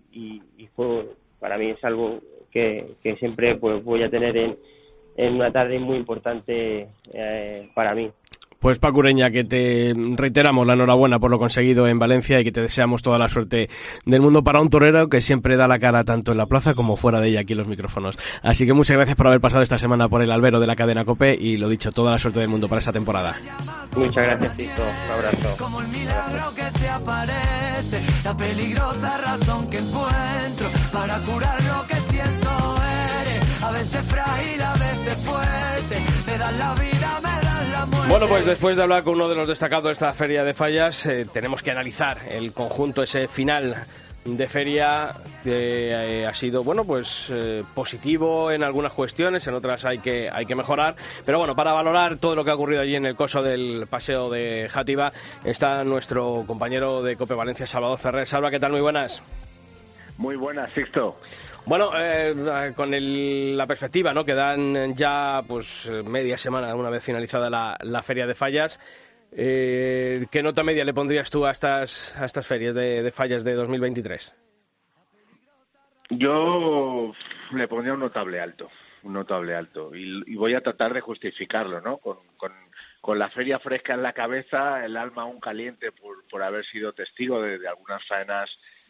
y, 0.57 0.67
fue, 0.75 1.05
para 1.39 1.57
mí 1.57 1.69
es 1.69 1.83
algo 1.83 2.19
que, 2.51 2.95
que 3.03 3.15
siempre 3.17 3.55
pues 3.55 3.83
voy 3.83 4.01
a 4.03 4.09
tener 4.09 4.35
en, 4.37 4.57
en 5.21 5.35
una 5.35 5.51
tarde 5.51 5.79
muy 5.79 5.97
importante 5.97 6.87
eh, 7.13 7.69
para 7.75 7.93
mí. 7.93 8.09
Pues 8.59 8.77
Pacureña, 8.77 9.31
que 9.31 9.43
te 9.43 9.93
reiteramos 9.95 10.67
la 10.67 10.73
enhorabuena 10.73 11.19
por 11.19 11.31
lo 11.31 11.39
conseguido 11.39 11.87
en 11.87 11.97
Valencia 11.97 12.39
y 12.39 12.43
que 12.43 12.51
te 12.51 12.61
deseamos 12.61 13.01
toda 13.01 13.17
la 13.17 13.27
suerte 13.27 13.69
del 14.05 14.21
mundo 14.21 14.43
para 14.43 14.61
un 14.61 14.69
torero 14.69 15.09
que 15.09 15.19
siempre 15.19 15.57
da 15.57 15.67
la 15.67 15.79
cara 15.79 16.03
tanto 16.03 16.31
en 16.31 16.37
la 16.37 16.45
plaza 16.45 16.75
como 16.75 16.95
fuera 16.95 17.19
de 17.19 17.29
ella 17.29 17.39
aquí 17.39 17.53
en 17.53 17.59
los 17.59 17.67
micrófonos. 17.67 18.19
Así 18.43 18.67
que 18.67 18.73
muchas 18.73 18.97
gracias 18.97 19.15
por 19.15 19.25
haber 19.25 19.41
pasado 19.41 19.63
esta 19.63 19.79
semana 19.79 20.09
por 20.09 20.21
el 20.21 20.31
albero 20.31 20.59
de 20.59 20.67
la 20.67 20.75
cadena 20.75 21.05
Cope 21.05 21.35
y 21.39 21.57
lo 21.57 21.69
dicho, 21.69 21.91
toda 21.91 22.11
la 22.11 22.19
suerte 22.19 22.39
del 22.39 22.49
mundo 22.49 22.67
para 22.67 22.79
esta 22.79 22.93
temporada. 22.93 23.35
Muchas 23.95 24.23
gracias, 24.23 24.55
Tito. 24.55 24.83
Un 24.83 25.11
abrazo. 25.11 25.63
Como 25.63 25.81
el 25.81 25.87
milagro 25.87 26.43
que 26.55 26.79
se 26.79 26.89
aparece, 26.89 27.99
la 28.23 28.37
peligrosa 28.37 29.17
razón 29.17 29.69
que 29.71 29.77
encuentro 29.77 30.69
para 30.93 31.17
curar 31.19 31.63
lo 31.63 31.87
que 31.87 31.95
siento 31.95 32.49
a 33.63 33.71
veces 33.71 34.01
frágil, 34.05 34.61
a 34.61 34.73
veces 34.73 34.90
fuerte, 35.09 35.97
me 36.25 36.37
dan 36.37 36.59
la 36.59 36.73
vida, 36.75 37.19
me 37.21 37.45
dan 37.45 37.71
la 37.71 37.85
muerte. 37.85 38.09
Bueno, 38.09 38.27
pues 38.27 38.45
después 38.45 38.77
de 38.77 38.83
hablar 38.83 39.03
con 39.03 39.15
uno 39.15 39.27
de 39.29 39.35
los 39.35 39.47
destacados 39.47 39.85
de 39.85 39.93
esta 39.93 40.13
feria 40.13 40.43
de 40.43 40.53
fallas, 40.53 41.05
eh, 41.05 41.25
tenemos 41.31 41.61
que 41.63 41.71
analizar 41.71 42.19
el 42.29 42.53
conjunto, 42.53 43.03
ese 43.03 43.27
final 43.27 43.75
de 44.23 44.47
feria 44.47 45.13
que 45.43 45.89
eh, 45.89 46.27
ha 46.27 46.33
sido 46.35 46.63
bueno 46.63 46.85
pues 46.85 47.29
eh, 47.31 47.63
positivo 47.73 48.51
en 48.51 48.63
algunas 48.63 48.93
cuestiones 48.93 49.47
en 49.47 49.55
otras 49.55 49.83
hay 49.85 49.97
que 49.97 50.29
hay 50.31 50.45
que 50.45 50.55
mejorar. 50.55 50.95
Pero 51.25 51.39
bueno 51.39 51.55
para 51.55 51.73
valorar 51.73 52.17
todo 52.17 52.35
lo 52.35 52.43
que 52.43 52.51
ha 52.51 52.55
ocurrido 52.55 52.81
allí 52.81 52.95
en 52.95 53.07
el 53.07 53.15
coso 53.15 53.41
del 53.41 53.87
paseo 53.89 54.29
de 54.29 54.67
Játiva 54.69 55.11
está 55.43 55.83
nuestro 55.83 56.43
compañero 56.45 57.01
de 57.01 57.15
Cope 57.15 57.33
Valencia 57.33 57.65
Salvador 57.65 57.97
Ferrer. 57.97 58.27
Salva 58.27 58.51
qué 58.51 58.59
tal 58.59 58.71
muy 58.71 58.81
buenas. 58.81 59.23
Muy 60.17 60.35
buenas 60.35 60.71
Sixto 60.73 61.17
bueno, 61.65 61.91
eh, 61.95 62.73
con 62.75 62.91
la 63.57 63.67
perspectiva 63.67 64.13
¿no? 64.13 64.25
que 64.25 64.33
dan 64.33 64.95
ya 64.95 65.43
pues 65.47 65.89
media 66.05 66.37
semana, 66.37 66.73
una 66.75 66.89
vez 66.89 67.03
finalizada 67.03 67.49
la, 67.49 68.01
feria 68.01 68.25
de 68.25 68.35
fallas, 68.35 68.79
eh, 69.31 70.25
¿qué 70.31 70.41
nota 70.41 70.63
media 70.63 70.83
le 70.83 70.93
pondrías 70.93 71.29
tú 71.29 71.45
a 71.45 71.51
estas, 71.51 72.17
a 72.17 72.25
estas 72.25 72.47
ferias 72.47 72.75
de, 72.75 73.11
fallas 73.11 73.43
de 73.43 73.53
2023? 73.53 74.35
Yo 76.09 77.13
le 77.53 77.67
pondría 77.67 77.93
un 77.93 78.01
notable 78.01 78.41
alto, 78.41 78.69
un 79.03 79.13
notable 79.13 79.55
alto, 79.55 79.95
y, 79.95 80.35
voy 80.35 80.55
a 80.55 80.61
tratar 80.61 80.93
de 80.93 80.99
justificarlo, 80.99 81.79
¿no? 81.79 81.99
Con, 81.99 82.17
con, 83.01 83.17
la 83.17 83.29
feria 83.29 83.59
fresca 83.59 83.93
en 83.93 84.03
la 84.03 84.13
cabeza, 84.13 84.83
el 84.83 84.97
alma 84.97 85.23
aún 85.23 85.39
caliente 85.39 85.91
por, 85.91 86.27
por 86.27 86.43
haber 86.43 86.65
sido 86.65 86.93
testigo 86.93 87.41
de 87.41 87.67
algunas 87.67 88.05
faenas 88.05 88.49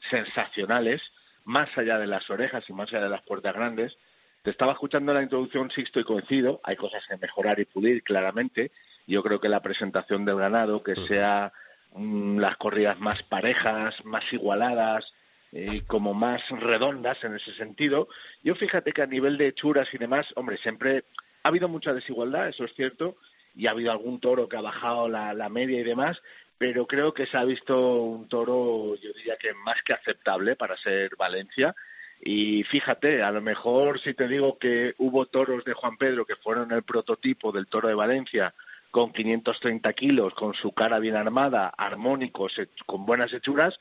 sensacionales 0.09 1.01
más 1.45 1.75
allá 1.77 1.97
de 1.97 2.07
las 2.07 2.29
orejas 2.29 2.67
y 2.69 2.73
más 2.73 2.91
allá 2.91 3.03
de 3.03 3.09
las 3.09 3.21
puertas 3.23 3.53
grandes. 3.53 3.97
Te 4.43 4.51
estaba 4.51 4.73
escuchando 4.73 5.13
la 5.13 5.21
introducción, 5.21 5.69
Sixto, 5.69 5.99
y 5.99 6.03
coincido. 6.03 6.61
Hay 6.63 6.75
cosas 6.75 7.05
que 7.07 7.17
mejorar 7.17 7.59
y 7.59 7.65
pulir, 7.65 8.03
claramente. 8.03 8.71
Yo 9.07 9.21
creo 9.23 9.39
que 9.39 9.49
la 9.49 9.61
presentación 9.61 10.25
del 10.25 10.37
ganado, 10.37 10.83
que 10.83 10.95
sea 11.07 11.53
mm, 11.93 12.39
las 12.39 12.57
corridas 12.57 12.99
más 12.99 13.21
parejas, 13.23 14.03
más 14.03 14.23
igualadas, 14.33 15.13
eh, 15.53 15.83
como 15.85 16.13
más 16.13 16.41
redondas 16.49 17.23
en 17.23 17.35
ese 17.35 17.53
sentido. 17.53 18.07
Yo 18.41 18.55
fíjate 18.55 18.93
que 18.93 19.01
a 19.01 19.07
nivel 19.07 19.37
de 19.37 19.47
hechuras 19.47 19.93
y 19.93 19.97
demás, 19.97 20.31
hombre, 20.35 20.57
siempre 20.57 21.03
ha 21.43 21.49
habido 21.49 21.67
mucha 21.67 21.93
desigualdad, 21.93 22.47
eso 22.47 22.63
es 22.63 22.73
cierto, 22.73 23.17
y 23.53 23.67
ha 23.67 23.71
habido 23.71 23.91
algún 23.91 24.21
toro 24.21 24.47
que 24.47 24.55
ha 24.55 24.61
bajado 24.61 25.09
la, 25.09 25.33
la 25.33 25.49
media 25.49 25.79
y 25.79 25.83
demás, 25.83 26.21
pero 26.61 26.85
creo 26.85 27.11
que 27.11 27.25
se 27.25 27.39
ha 27.39 27.43
visto 27.43 28.03
un 28.03 28.27
toro, 28.27 28.93
yo 29.01 29.13
diría 29.13 29.35
que 29.35 29.51
más 29.51 29.81
que 29.81 29.93
aceptable 29.93 30.55
para 30.55 30.77
ser 30.77 31.15
Valencia. 31.17 31.73
Y 32.21 32.63
fíjate, 32.65 33.23
a 33.23 33.31
lo 33.31 33.41
mejor 33.41 33.99
si 33.99 34.13
te 34.13 34.27
digo 34.27 34.59
que 34.59 34.93
hubo 34.99 35.25
toros 35.25 35.65
de 35.65 35.73
Juan 35.73 35.97
Pedro 35.97 36.23
que 36.23 36.35
fueron 36.35 36.71
el 36.71 36.83
prototipo 36.83 37.51
del 37.51 37.65
toro 37.65 37.87
de 37.87 37.95
Valencia, 37.95 38.53
con 38.91 39.11
530 39.11 39.91
kilos, 39.93 40.35
con 40.35 40.53
su 40.53 40.71
cara 40.71 40.99
bien 40.99 41.15
armada, 41.15 41.73
armónicos, 41.75 42.53
con 42.85 43.07
buenas 43.07 43.33
hechuras, 43.33 43.79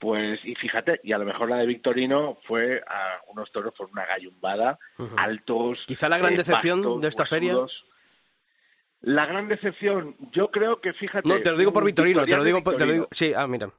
pues, 0.00 0.44
y 0.44 0.56
fíjate, 0.56 0.98
y 1.04 1.12
a 1.12 1.18
lo 1.18 1.26
mejor 1.26 1.48
la 1.48 1.58
de 1.58 1.66
Victorino 1.66 2.40
fue 2.42 2.82
a 2.88 3.20
unos 3.28 3.52
toros 3.52 3.72
por 3.72 3.88
una 3.88 4.04
gallumbada, 4.04 4.80
altos. 5.16 5.84
Quizá 5.86 6.08
la 6.08 6.18
gran 6.18 6.32
eh, 6.32 6.38
decepción 6.38 6.80
bastos, 6.80 7.02
de 7.02 7.08
esta 7.08 7.24
feria. 7.24 7.54
La 9.02 9.26
gran 9.26 9.48
decepción, 9.48 10.16
yo 10.32 10.50
creo 10.50 10.80
que 10.80 10.92
fíjate. 10.92 11.28
No, 11.28 11.40
te 11.40 11.50
lo 11.50 11.58
digo 11.58 11.72
por 11.72 11.82
un 11.82 11.86
Victorino, 11.86 12.24
te 12.24 12.36
lo 12.36 12.42
digo, 12.44 12.62
por- 12.64 12.76
te 12.76 12.86
lo 12.86 12.92
digo. 12.92 13.08
Sí, 13.12 13.32
ah, 13.36 13.46
mira. 13.46 13.70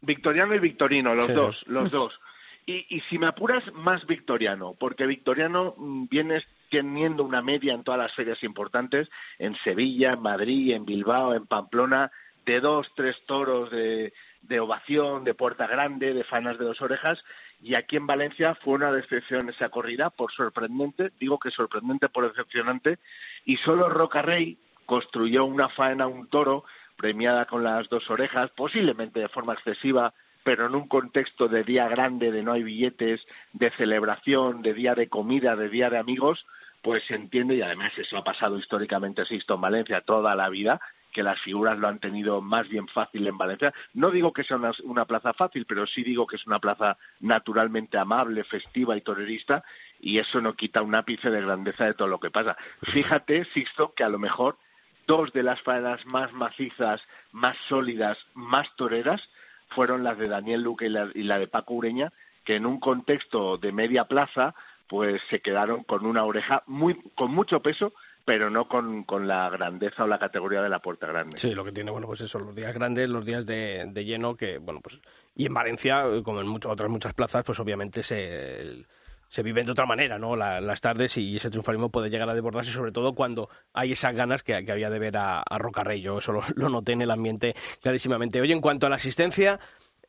Victoriano 0.00 0.54
y 0.54 0.58
Victorino, 0.58 1.14
los 1.14 1.26
Sí, 1.26 1.32
dos, 1.32 1.64
los 1.66 1.90
dos. 1.90 2.20
Y, 2.66 2.86
y 2.88 3.00
si 3.02 3.18
me 3.18 3.26
apuras, 3.26 3.64
más 3.74 4.06
Victoriano, 4.06 4.74
porque 4.78 5.06
Victoriano 5.06 5.74
mm, 5.76 6.06
viene 6.08 6.42
teniendo 6.70 7.24
una 7.24 7.42
media 7.42 7.74
en 7.74 7.82
todas 7.82 7.98
las 8.00 8.14
ferias 8.14 8.42
importantes, 8.44 9.10
en 9.38 9.54
Sevilla, 9.56 10.12
en 10.12 10.22
Madrid, 10.22 10.72
en 10.72 10.84
Bilbao, 10.84 11.34
en 11.34 11.46
Pamplona, 11.46 12.10
de 12.44 12.60
dos, 12.60 12.90
tres 12.94 13.16
toros 13.26 13.70
de, 13.70 14.12
ovación, 14.60 15.24
de 15.24 15.34
puerta 15.34 15.66
grande, 15.66 16.14
de 16.14 16.24
fanas 16.24 16.58
de 16.58 16.64
dos 16.64 16.80
orejas, 16.82 17.24
y 17.60 17.74
aquí 17.74 17.96
en 17.96 18.06
Valencia 18.06 18.54
fue 18.56 18.74
una 18.74 18.92
decepción 18.92 19.48
esa 19.48 19.68
corrida, 19.68 20.10
por 20.10 20.32
sorprendente, 20.32 21.12
digo 21.20 21.38
que 21.38 21.50
sorprendente 21.50 22.08
por 22.08 22.28
decepcionante, 22.28 22.98
y 23.44 23.56
solo 23.58 23.88
Roca 23.88 24.22
Rey 24.22 24.58
construyó 24.86 25.44
una 25.44 25.68
faena, 25.68 26.06
un 26.06 26.28
toro, 26.28 26.64
premiada 26.96 27.46
con 27.46 27.64
las 27.64 27.88
dos 27.88 28.10
orejas, 28.10 28.50
posiblemente 28.50 29.20
de 29.20 29.28
forma 29.28 29.54
excesiva, 29.54 30.12
pero 30.44 30.66
en 30.66 30.74
un 30.74 30.88
contexto 30.88 31.48
de 31.48 31.62
día 31.62 31.88
grande, 31.88 32.32
de 32.32 32.42
no 32.42 32.52
hay 32.52 32.62
billetes, 32.64 33.24
de 33.52 33.70
celebración, 33.70 34.62
de 34.62 34.74
día 34.74 34.94
de 34.94 35.08
comida, 35.08 35.54
de 35.56 35.68
día 35.68 35.88
de 35.88 35.98
amigos, 35.98 36.46
pues 36.82 37.04
se 37.04 37.14
entiende, 37.14 37.54
y 37.54 37.62
además 37.62 37.96
eso 37.96 38.16
ha 38.16 38.24
pasado 38.24 38.58
históricamente, 38.58 39.24
Sisto, 39.24 39.54
en 39.54 39.60
Valencia 39.60 40.00
toda 40.00 40.34
la 40.34 40.48
vida, 40.48 40.80
que 41.12 41.22
las 41.22 41.40
figuras 41.40 41.78
lo 41.78 41.88
han 41.88 41.98
tenido 41.98 42.40
más 42.40 42.68
bien 42.68 42.88
fácil 42.88 43.26
en 43.26 43.38
Valencia. 43.38 43.72
No 43.94 44.10
digo 44.10 44.32
que 44.32 44.42
sea 44.42 44.58
una, 44.84 45.04
plaza 45.04 45.34
fácil, 45.34 45.66
pero 45.66 45.86
sí 45.86 46.02
digo 46.02 46.26
que 46.26 46.36
es 46.36 46.46
una 46.46 46.58
plaza 46.58 46.96
naturalmente 47.20 47.98
amable, 47.98 48.44
festiva 48.44 48.96
y 48.96 49.02
torerista, 49.02 49.62
y 50.00 50.18
eso 50.18 50.40
no 50.40 50.54
quita 50.54 50.82
un 50.82 50.94
ápice 50.94 51.30
de 51.30 51.42
grandeza 51.42 51.84
de 51.84 51.94
todo 51.94 52.08
lo 52.08 52.18
que 52.18 52.30
pasa. 52.30 52.56
Fíjate, 52.92 53.44
Sisto, 53.46 53.92
que 53.94 54.04
a 54.04 54.08
lo 54.08 54.18
mejor 54.18 54.58
dos 55.06 55.32
de 55.32 55.42
las 55.42 55.60
faenas 55.62 56.04
más 56.06 56.32
macizas, 56.32 57.02
más 57.32 57.56
sólidas, 57.68 58.18
más 58.34 58.74
toreras, 58.76 59.28
fueron 59.68 60.02
las 60.02 60.18
de 60.18 60.28
Daniel 60.28 60.62
Luque 60.62 60.86
y 60.86 60.90
la, 60.90 61.10
y 61.14 61.22
la 61.22 61.38
de 61.38 61.48
Paco 61.48 61.74
Ureña, 61.74 62.12
que 62.44 62.56
en 62.56 62.66
un 62.66 62.80
contexto 62.80 63.58
de 63.58 63.72
media 63.72 64.04
plaza, 64.04 64.54
pues 64.88 65.22
se 65.30 65.40
quedaron 65.40 65.84
con 65.84 66.06
una 66.06 66.24
oreja 66.24 66.62
muy, 66.66 67.00
con 67.14 67.32
mucho 67.32 67.62
peso, 67.62 67.94
pero 68.24 68.50
no 68.50 68.68
con, 68.68 69.04
con 69.04 69.26
la 69.26 69.48
grandeza 69.50 70.04
o 70.04 70.06
la 70.06 70.18
categoría 70.18 70.62
de 70.62 70.68
la 70.68 70.80
puerta 70.80 71.06
grande. 71.06 71.38
Sí, 71.38 71.54
lo 71.54 71.64
que 71.64 71.72
tiene, 71.72 71.90
bueno, 71.90 72.06
pues 72.06 72.20
eso, 72.20 72.38
los 72.38 72.54
días 72.54 72.72
grandes, 72.74 73.08
los 73.08 73.24
días 73.24 73.44
de, 73.46 73.84
de 73.88 74.04
lleno, 74.04 74.36
que, 74.36 74.58
bueno, 74.58 74.80
pues. 74.80 75.00
Y 75.34 75.46
en 75.46 75.54
Valencia, 75.54 76.04
como 76.24 76.40
en 76.40 76.46
muchas 76.46 76.72
otras 76.72 76.88
muchas 76.90 77.14
plazas, 77.14 77.42
pues 77.44 77.58
obviamente 77.58 78.02
se, 78.02 78.84
se 79.28 79.42
viven 79.42 79.66
de 79.66 79.72
otra 79.72 79.86
manera, 79.86 80.18
¿no? 80.18 80.36
La- 80.36 80.60
las 80.60 80.80
tardes 80.80 81.16
y 81.18 81.36
ese 81.36 81.50
triunfalismo 81.50 81.90
puede 81.90 82.10
llegar 82.10 82.28
a 82.28 82.34
desbordarse, 82.34 82.70
sobre 82.70 82.92
todo 82.92 83.14
cuando 83.14 83.48
hay 83.72 83.92
esas 83.92 84.14
ganas 84.14 84.42
que, 84.42 84.64
que 84.64 84.72
había 84.72 84.90
de 84.90 84.98
ver 84.98 85.16
a, 85.16 85.40
a 85.40 85.58
Rocarrey. 85.58 86.04
Eso 86.06 86.32
lo, 86.32 86.42
lo 86.54 86.68
noté 86.68 86.92
en 86.92 87.02
el 87.02 87.10
ambiente 87.10 87.54
clarísimamente. 87.80 88.40
Oye, 88.40 88.52
en 88.52 88.60
cuanto 88.60 88.86
a 88.86 88.90
la 88.90 88.96
asistencia. 88.96 89.58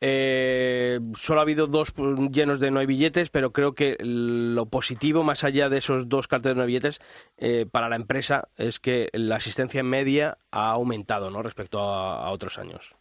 Eh, 0.00 1.00
solo 1.14 1.40
ha 1.40 1.42
habido 1.42 1.66
dos 1.66 1.92
pues, 1.92 2.18
llenos 2.30 2.60
de 2.60 2.70
no 2.70 2.80
hay 2.80 2.86
billetes, 2.86 3.30
pero 3.30 3.52
creo 3.52 3.74
que 3.74 3.96
lo 4.00 4.66
positivo, 4.66 5.22
más 5.22 5.44
allá 5.44 5.68
de 5.68 5.78
esos 5.78 6.08
dos 6.08 6.28
carteles 6.28 6.54
de 6.54 6.58
no 6.58 6.62
hay 6.62 6.66
billetes, 6.68 7.00
eh, 7.38 7.66
para 7.70 7.88
la 7.88 7.96
empresa 7.96 8.48
es 8.56 8.80
que 8.80 9.08
la 9.12 9.36
asistencia 9.36 9.80
en 9.80 9.88
media 9.88 10.38
ha 10.50 10.70
aumentado 10.70 11.30
¿no? 11.30 11.42
respecto 11.42 11.80
a, 11.80 12.26
a 12.26 12.30
otros 12.30 12.58
años. 12.58 12.94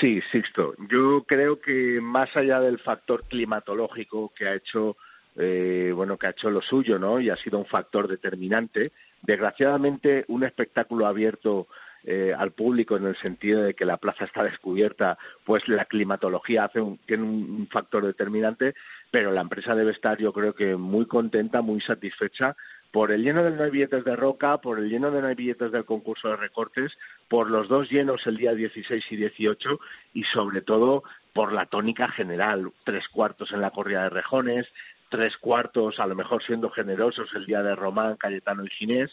Sí, 0.00 0.20
Sixto. 0.30 0.74
Yo 0.90 1.24
creo 1.24 1.60
que 1.60 2.00
más 2.00 2.36
allá 2.36 2.60
del 2.60 2.78
factor 2.78 3.24
climatológico 3.24 4.32
que 4.34 4.46
ha 4.46 4.54
hecho, 4.54 4.96
eh, 5.36 5.92
bueno, 5.94 6.16
que 6.16 6.26
ha 6.26 6.30
hecho 6.30 6.50
lo 6.50 6.60
suyo, 6.62 6.98
¿no? 6.98 7.20
Y 7.20 7.30
ha 7.30 7.36
sido 7.36 7.58
un 7.58 7.66
factor 7.66 8.06
determinante. 8.06 8.92
Desgraciadamente, 9.22 10.24
un 10.28 10.44
espectáculo 10.44 11.06
abierto 11.06 11.66
eh, 12.04 12.32
al 12.36 12.52
público 12.52 12.96
en 12.96 13.06
el 13.06 13.16
sentido 13.16 13.62
de 13.62 13.74
que 13.74 13.84
la 13.84 13.96
plaza 13.96 14.24
está 14.24 14.42
descubierta, 14.42 15.18
pues 15.44 15.66
la 15.68 15.84
climatología 15.84 16.64
hace 16.64 16.80
un, 16.80 16.98
tiene 16.98 17.24
un, 17.24 17.68
factor 17.70 18.06
determinante, 18.06 18.74
pero 19.10 19.32
la 19.32 19.40
empresa 19.40 19.74
debe 19.74 19.90
estar, 19.90 20.18
yo 20.18 20.32
creo 20.32 20.54
que 20.54 20.76
muy 20.76 21.06
contenta, 21.06 21.60
muy 21.60 21.80
satisfecha 21.80 22.56
por 22.90 23.12
el 23.12 23.22
lleno 23.22 23.42
del 23.42 23.56
no 23.56 23.64
hay 23.64 23.70
billetes 23.70 24.04
de 24.04 24.16
Roca, 24.16 24.58
por 24.58 24.78
el 24.78 24.88
lleno 24.88 25.10
de 25.10 25.20
no 25.20 25.28
hay 25.28 25.34
billetes 25.34 25.72
del 25.72 25.84
concurso 25.84 26.28
de 26.28 26.36
recortes, 26.36 26.96
por 27.28 27.50
los 27.50 27.68
dos 27.68 27.90
llenos 27.90 28.26
el 28.26 28.36
día 28.36 28.54
16 28.54 29.04
y 29.10 29.16
18 29.16 29.78
y 30.14 30.24
sobre 30.24 30.62
todo 30.62 31.02
por 31.34 31.52
la 31.52 31.66
tónica 31.66 32.08
general, 32.08 32.72
tres 32.84 33.08
cuartos 33.08 33.52
en 33.52 33.60
la 33.60 33.70
corrida 33.70 34.04
de 34.04 34.10
rejones, 34.10 34.66
tres 35.10 35.36
cuartos 35.36 36.00
a 36.00 36.06
lo 36.06 36.14
mejor 36.14 36.42
siendo 36.42 36.70
generosos 36.70 37.34
el 37.34 37.46
día 37.46 37.62
de 37.62 37.76
Román, 37.76 38.16
Cayetano 38.16 38.64
y 38.64 38.70
Ginés 38.70 39.12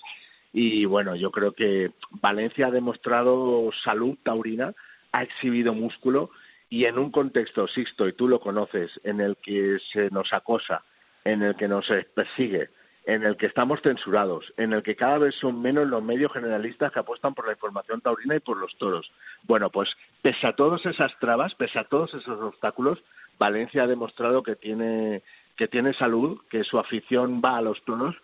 y 0.58 0.86
bueno, 0.86 1.18
yo 1.18 1.32
creo 1.32 1.52
que 1.52 1.92
Valencia 2.22 2.68
ha 2.68 2.72
demostrado 2.72 3.70
salud 3.84 4.18
taurina, 4.24 4.74
ha 5.12 5.22
exhibido 5.22 5.74
músculo 5.74 6.32
y 6.70 6.86
en 6.86 6.98
un 6.98 7.12
contexto, 7.12 7.68
Sixto, 7.68 8.08
y 8.08 8.14
tú 8.14 8.30
lo 8.30 8.40
conoces, 8.40 8.98
en 9.04 9.20
el 9.20 9.36
que 9.36 9.80
se 9.92 10.10
nos 10.12 10.32
acosa, 10.32 10.86
en 11.26 11.44
el 11.44 11.58
que 11.58 11.68
nos 11.68 11.92
persigue, 12.14 12.70
en 13.06 13.24
el 13.24 13.36
que 13.36 13.48
estamos 13.48 13.82
censurados, 13.82 14.54
en 14.56 14.72
el 14.72 14.82
que 14.82 14.96
cada 14.96 15.18
vez 15.18 15.36
son 15.36 15.62
menos 15.62 15.88
los 15.88 16.02
medios 16.02 16.32
generalistas 16.32 16.94
que 16.94 17.00
apuestan 17.00 17.36
por 17.36 17.48
la 17.48 17.52
información 17.52 18.00
taurina 18.00 18.38
y 18.38 18.40
por 18.40 18.56
los 18.56 18.78
toros. 18.78 19.12
Bueno, 19.44 19.70
pues 19.70 19.94
pese 20.22 20.48
a 20.48 20.56
todas 20.56 20.86
esas 20.86 21.20
trabas, 21.20 21.54
pese 21.56 21.80
a 21.80 21.84
todos 21.84 22.14
esos 22.14 22.42
obstáculos, 22.42 23.04
Valencia 23.38 23.84
ha 23.84 23.88
demostrado 23.88 24.42
que 24.42 24.56
tiene, 24.56 25.22
que 25.58 25.68
tiene 25.68 25.92
salud, 25.92 26.40
que 26.50 26.64
su 26.64 26.80
afición 26.80 27.42
va 27.44 27.58
a 27.58 27.62
los 27.62 27.84
toros 27.84 28.16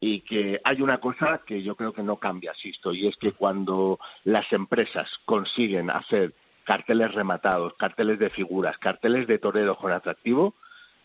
y 0.00 0.20
que 0.20 0.60
hay 0.64 0.80
una 0.80 0.98
cosa 0.98 1.42
que 1.44 1.62
yo 1.62 1.74
creo 1.74 1.92
que 1.92 2.02
no 2.02 2.16
cambia, 2.16 2.54
Sisto, 2.54 2.92
y 2.92 3.06
es 3.08 3.16
que 3.16 3.32
cuando 3.32 3.98
las 4.24 4.52
empresas 4.52 5.10
consiguen 5.24 5.90
hacer 5.90 6.34
carteles 6.64 7.14
rematados, 7.14 7.74
carteles 7.74 8.18
de 8.18 8.30
figuras, 8.30 8.78
carteles 8.78 9.26
de 9.26 9.38
toreros 9.38 9.78
con 9.78 9.90
atractivo, 9.90 10.54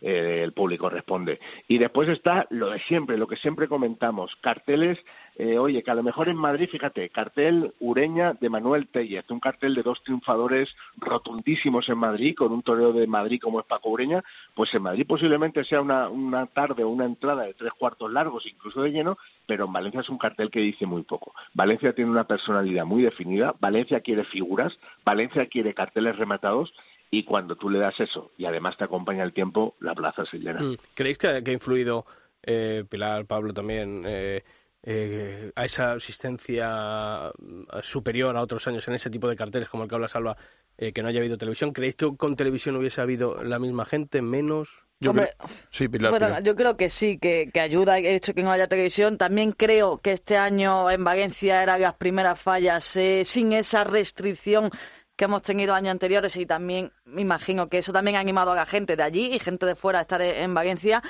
eh, 0.05 0.41
el 0.43 0.51
público 0.51 0.89
responde. 0.89 1.39
Y 1.69 1.77
después 1.77 2.09
está 2.09 2.45
lo 2.49 2.69
de 2.69 2.79
siempre, 2.81 3.17
lo 3.17 3.25
que 3.25 3.37
siempre 3.37 3.69
comentamos, 3.69 4.35
carteles, 4.41 4.99
eh, 5.37 5.57
oye, 5.57 5.81
que 5.81 5.91
a 5.91 5.95
lo 5.95 6.03
mejor 6.03 6.27
en 6.27 6.35
Madrid, 6.35 6.67
fíjate, 6.69 7.09
cartel 7.09 7.73
Ureña 7.79 8.33
de 8.33 8.49
Manuel 8.49 8.87
Tellez, 8.89 9.23
un 9.29 9.39
cartel 9.39 9.73
de 9.73 9.81
dos 9.81 10.03
triunfadores 10.03 10.75
rotundísimos 10.97 11.87
en 11.87 11.97
Madrid, 11.99 12.35
con 12.35 12.51
un 12.51 12.63
toreo 12.63 12.91
de 12.91 13.07
Madrid 13.07 13.39
como 13.41 13.61
es 13.61 13.65
Paco 13.65 13.91
Ureña, 13.91 14.21
pues 14.53 14.73
en 14.73 14.83
Madrid 14.83 15.05
posiblemente 15.07 15.63
sea 15.63 15.79
una, 15.79 16.09
una 16.09 16.47
tarde 16.47 16.83
o 16.83 16.89
una 16.89 17.05
entrada 17.05 17.43
de 17.43 17.53
tres 17.53 17.71
cuartos 17.71 18.11
largos, 18.11 18.45
incluso 18.45 18.81
de 18.81 18.91
lleno, 18.91 19.17
pero 19.45 19.65
en 19.65 19.73
Valencia 19.73 20.01
es 20.01 20.09
un 20.09 20.17
cartel 20.17 20.51
que 20.51 20.59
dice 20.59 20.85
muy 20.85 21.03
poco. 21.03 21.33
Valencia 21.53 21.93
tiene 21.93 22.11
una 22.11 22.27
personalidad 22.27 22.85
muy 22.85 23.03
definida, 23.03 23.55
Valencia 23.57 24.01
quiere 24.01 24.25
figuras, 24.25 24.77
Valencia 25.05 25.45
quiere 25.47 25.73
carteles 25.73 26.17
rematados 26.17 26.73
y 27.13 27.23
cuando 27.23 27.55
tú 27.55 27.69
le 27.69 27.77
das 27.77 27.99
eso 27.99 28.31
y 28.37 28.45
además 28.45 28.75
te 28.75 28.85
acompaña 28.85 29.23
el 29.23 29.33
tiempo, 29.33 29.75
la 29.79 29.93
plaza 29.93 30.25
se 30.25 30.39
llena. 30.39 30.61
Mm. 30.61 30.77
¿Creéis 30.95 31.19
que, 31.19 31.43
que 31.43 31.51
ha 31.51 31.53
influido 31.53 32.07
eh, 32.41 32.83
Pilar, 32.89 33.25
Pablo 33.27 33.53
también, 33.53 34.01
eh, 34.07 34.43
eh, 34.81 35.51
a 35.55 35.63
esa 35.63 35.91
asistencia 35.91 37.31
mm, 37.37 37.65
superior 37.83 38.35
a 38.35 38.41
otros 38.41 38.67
años 38.67 38.87
en 38.87 38.95
ese 38.95 39.11
tipo 39.11 39.29
de 39.29 39.35
carteles 39.35 39.69
como 39.69 39.83
el 39.83 39.89
que 39.89 39.95
habla 39.95 40.07
Salva, 40.07 40.35
eh, 40.75 40.91
que 40.91 41.03
no 41.03 41.09
haya 41.09 41.19
habido 41.19 41.37
televisión? 41.37 41.71
¿Creéis 41.71 41.93
que 41.95 42.17
con 42.17 42.35
televisión 42.35 42.75
hubiese 42.77 42.99
habido 42.99 43.43
la 43.43 43.59
misma 43.59 43.85
gente, 43.85 44.23
menos? 44.23 44.69
Yo 44.99 45.11
Hombre, 45.11 45.29
creo- 45.37 45.49
Sí, 45.69 45.87
Pilar, 45.87 46.09
Bueno, 46.11 46.25
Pilar. 46.27 46.43
yo 46.43 46.55
creo 46.55 46.77
que 46.77 46.89
sí, 46.89 47.19
que, 47.19 47.51
que 47.53 47.59
ayuda 47.59 47.99
el 47.99 48.05
hecho 48.07 48.33
que 48.33 48.41
no 48.41 48.51
haya 48.51 48.67
televisión. 48.67 49.19
También 49.19 49.51
creo 49.51 49.99
que 49.99 50.13
este 50.13 50.35
año 50.37 50.89
en 50.89 51.03
Valencia 51.03 51.61
eran 51.61 51.79
las 51.79 51.93
primeras 51.93 52.41
fallas 52.41 52.95
eh, 52.95 53.21
sin 53.23 53.53
esa 53.53 53.83
restricción 53.83 54.71
que 55.15 55.25
hemos 55.25 55.41
tenido 55.41 55.73
años 55.73 55.91
anteriores 55.91 56.35
y 56.37 56.45
también 56.45 56.91
me 57.05 57.21
imagino 57.21 57.69
que 57.69 57.79
eso 57.79 57.93
también 57.93 58.17
ha 58.17 58.19
animado 58.19 58.51
a 58.51 58.55
la 58.55 58.65
gente 58.65 58.95
de 58.95 59.03
allí 59.03 59.33
y 59.33 59.39
gente 59.39 59.65
de 59.65 59.75
fuera 59.75 59.99
a 59.99 60.01
estar 60.03 60.21
en, 60.21 60.35
en 60.35 60.53
Valencia. 60.53 61.03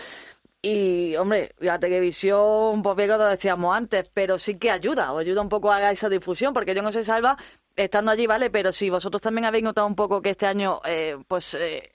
Y, 0.66 1.18
hombre, 1.18 1.54
la 1.60 1.78
televisión, 1.78 2.82
pues 2.84 2.96
bien 2.96 3.10
lo 3.10 3.18
decíamos 3.26 3.76
antes, 3.76 4.10
pero 4.14 4.40
sí 4.40 4.56
que 4.58 4.72
ayuda, 4.72 5.12
o 5.12 5.18
ayuda 5.18 5.42
un 5.42 5.50
poco 5.50 5.70
a 5.70 5.92
esa 5.92 6.08
difusión, 6.08 6.54
porque 6.54 6.74
yo 6.74 6.82
no 6.82 6.90
sé, 6.94 7.04
Salva, 7.04 7.38
estando 7.76 8.12
allí, 8.12 8.28
¿vale? 8.28 8.50
Pero 8.50 8.72
si 8.72 8.90
vosotros 8.90 9.22
también 9.22 9.44
habéis 9.44 9.66
notado 9.66 9.88
un 9.88 9.96
poco 9.96 10.22
que 10.22 10.30
este 10.30 10.46
año, 10.46 10.80
eh, 10.86 11.18
pues, 11.28 11.56
eh, 11.56 11.92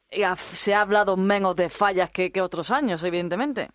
se 0.53 0.75
ha 0.75 0.83
hablado 0.83 1.16
menos 1.16 1.57
de 1.57 1.71
fallas 1.71 2.11
que, 2.11 2.31
que 2.31 2.42
otros 2.42 2.71
años, 2.71 3.03
evidentemente. 3.05 3.71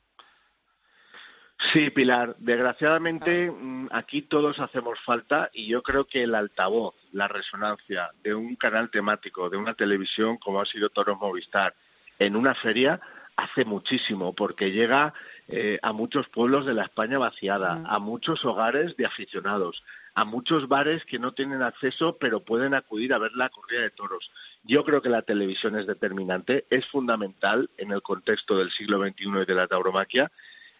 Sí, 1.58 1.89
Pilar. 1.92 2.36
Desgraciadamente 2.39 3.50
mm, 3.50 3.88
aquí 3.92 4.24
todos 4.24 4.60
hacemos 4.60 5.00
falta 5.02 5.50
y 5.54 5.68
yo 5.68 5.82
creo 5.82 6.06
que 6.06 6.24
el 6.24 6.36
altavoz, 6.36 6.96
la 7.12 7.28
resonancia 7.28 8.12
de 8.24 8.34
un 8.34 8.56
canal 8.56 8.89
temático, 8.89 9.50
de 9.50 9.58
una 9.58 9.74
televisión 9.74 10.38
como 10.38 10.60
ha 10.62 10.66
sido 10.66 10.89
Toros 10.89 11.20
Movistar, 11.20 11.74
en 12.20 12.36
una 12.36 12.54
feria 12.56 13.00
hace 13.36 13.66
muchísimo 13.66 14.34
porque 14.34 14.72
llega 14.72 15.13
eh, 15.48 15.80
a 15.82 15.92
muchos 15.94 16.28
pueblos 16.30 16.66
de 16.66 16.74
la 16.74 16.84
España 16.84 17.18
vaciada, 17.18 17.82
a 17.86 18.00
muchos 18.00 18.46
hogares 18.46 18.96
de 18.96 19.06
aficionados, 19.06 19.84
a 20.13 20.26
muchos 20.26 20.68
bares 20.68 21.04
que 21.06 21.18
no 21.18 21.34
tienen 21.34 21.63
acceso 21.63 22.18
pero 22.20 22.44
pueden 22.44 22.74
acudir 22.74 23.13
a 23.13 23.18
ver 23.18 23.32
la 23.34 23.50
corrida 23.50 23.82
de 23.82 23.89
toros. 23.89 24.32
Yo 24.63 24.84
creo 24.84 25.02
que 25.02 25.10
la 25.10 25.24
televisión 25.24 25.78
es 25.78 25.88
determinante, 25.88 26.66
es 26.70 26.86
fundamental 26.88 27.70
en 27.78 27.92
el 27.92 28.02
contexto 28.02 28.58
del 28.58 28.72
siglo 28.72 29.00
XXI 29.00 29.42
y 29.42 29.46
de 29.46 29.56
la 29.56 29.68
tauromaquia 29.68 30.32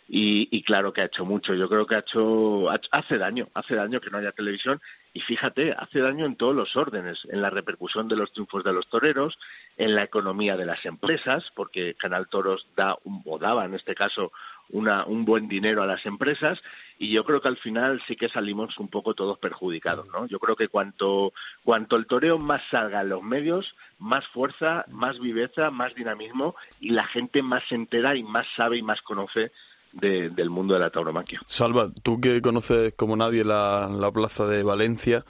y, 0.08 0.48
y, 0.52 0.64
claro 0.64 0.92
que 0.92 1.02
ha 1.02 1.06
hecho 1.06 1.26
mucho. 1.26 1.54
Yo 1.54 1.70
creo 1.70 1.86
que 1.86 1.96
ha 1.96 2.00
hecho, 2.00 2.70
hace 2.92 3.18
daño, 3.18 3.48
hace 3.54 3.76
daño 3.76 4.02
que 4.02 4.10
no 4.10 4.18
haya 4.18 4.32
televisión 4.32 4.82
y 5.16 5.22
fíjate, 5.22 5.74
hace 5.74 6.00
daño 6.00 6.26
en 6.26 6.36
todos 6.36 6.56
los 6.56 6.76
órdenes, 6.76 7.26
en 7.30 7.44
la 7.44 7.52
repercusión 7.52 8.08
de 8.08 8.16
los 8.16 8.32
triunfos 8.34 8.64
de 8.64 8.74
los 8.74 8.88
toreros, 8.88 9.38
en 9.78 9.94
la 9.94 10.04
economía 10.04 10.58
de 10.58 10.66
las 10.66 10.84
empresas, 10.86 11.52
porque 11.56 11.94
Canal 11.94 12.28
Toros 12.28 12.68
da 12.76 12.98
o 13.26 13.38
daba 13.38 13.66
en 13.66 13.76
este 13.76 13.94
caso 13.94 14.32
una, 14.70 15.06
un 15.06 15.24
buen 15.24 15.48
dinero 15.48 15.84
a 15.84 15.86
las 15.86 16.04
empresas 16.08 16.60
y 16.98 17.12
yo 17.12 17.24
creo 17.26 17.42
que 17.42 17.48
al 17.48 17.58
final 17.58 18.02
sí 18.08 18.16
que 18.16 18.28
salimos 18.28 18.80
un 18.80 18.88
poco 18.88 19.14
todos 19.14 19.38
perjudicados, 19.38 20.08
¿no? 20.08 20.26
Yo 20.26 20.40
creo 20.40 20.56
que 20.56 20.68
cuanto 20.68 21.32
cuanto 21.64 21.96
el 21.96 22.08
toreo 22.08 22.40
más 22.40 22.64
salga 22.72 23.02
en 23.02 23.10
los 23.10 23.22
medios, 23.22 23.76
más 24.00 24.26
fuerza, 24.30 24.84
más 24.88 25.20
viveza, 25.20 25.70
más 25.70 25.94
dinamismo 25.94 26.56
y 26.80 26.90
la 26.90 27.06
gente 27.06 27.44
más 27.44 27.64
se 27.70 27.76
entera 27.76 28.16
y 28.16 28.24
más 28.24 28.48
sabe 28.56 28.78
y 28.78 28.82
más 28.82 29.02
conoce 29.04 29.52
del 29.94 30.50
mundo 30.50 30.74
de 30.74 30.80
la 30.80 30.90
tauromaquia. 30.90 31.42
Salva, 31.48 31.92
tú 32.02 32.20
que 32.20 32.42
conoces 32.42 32.94
como 32.96 33.16
nadie 33.16 33.46
la, 33.46 33.90
la 33.90 34.12
plaza 34.12 34.46
de 34.48 34.64
Valencia, 34.64 35.24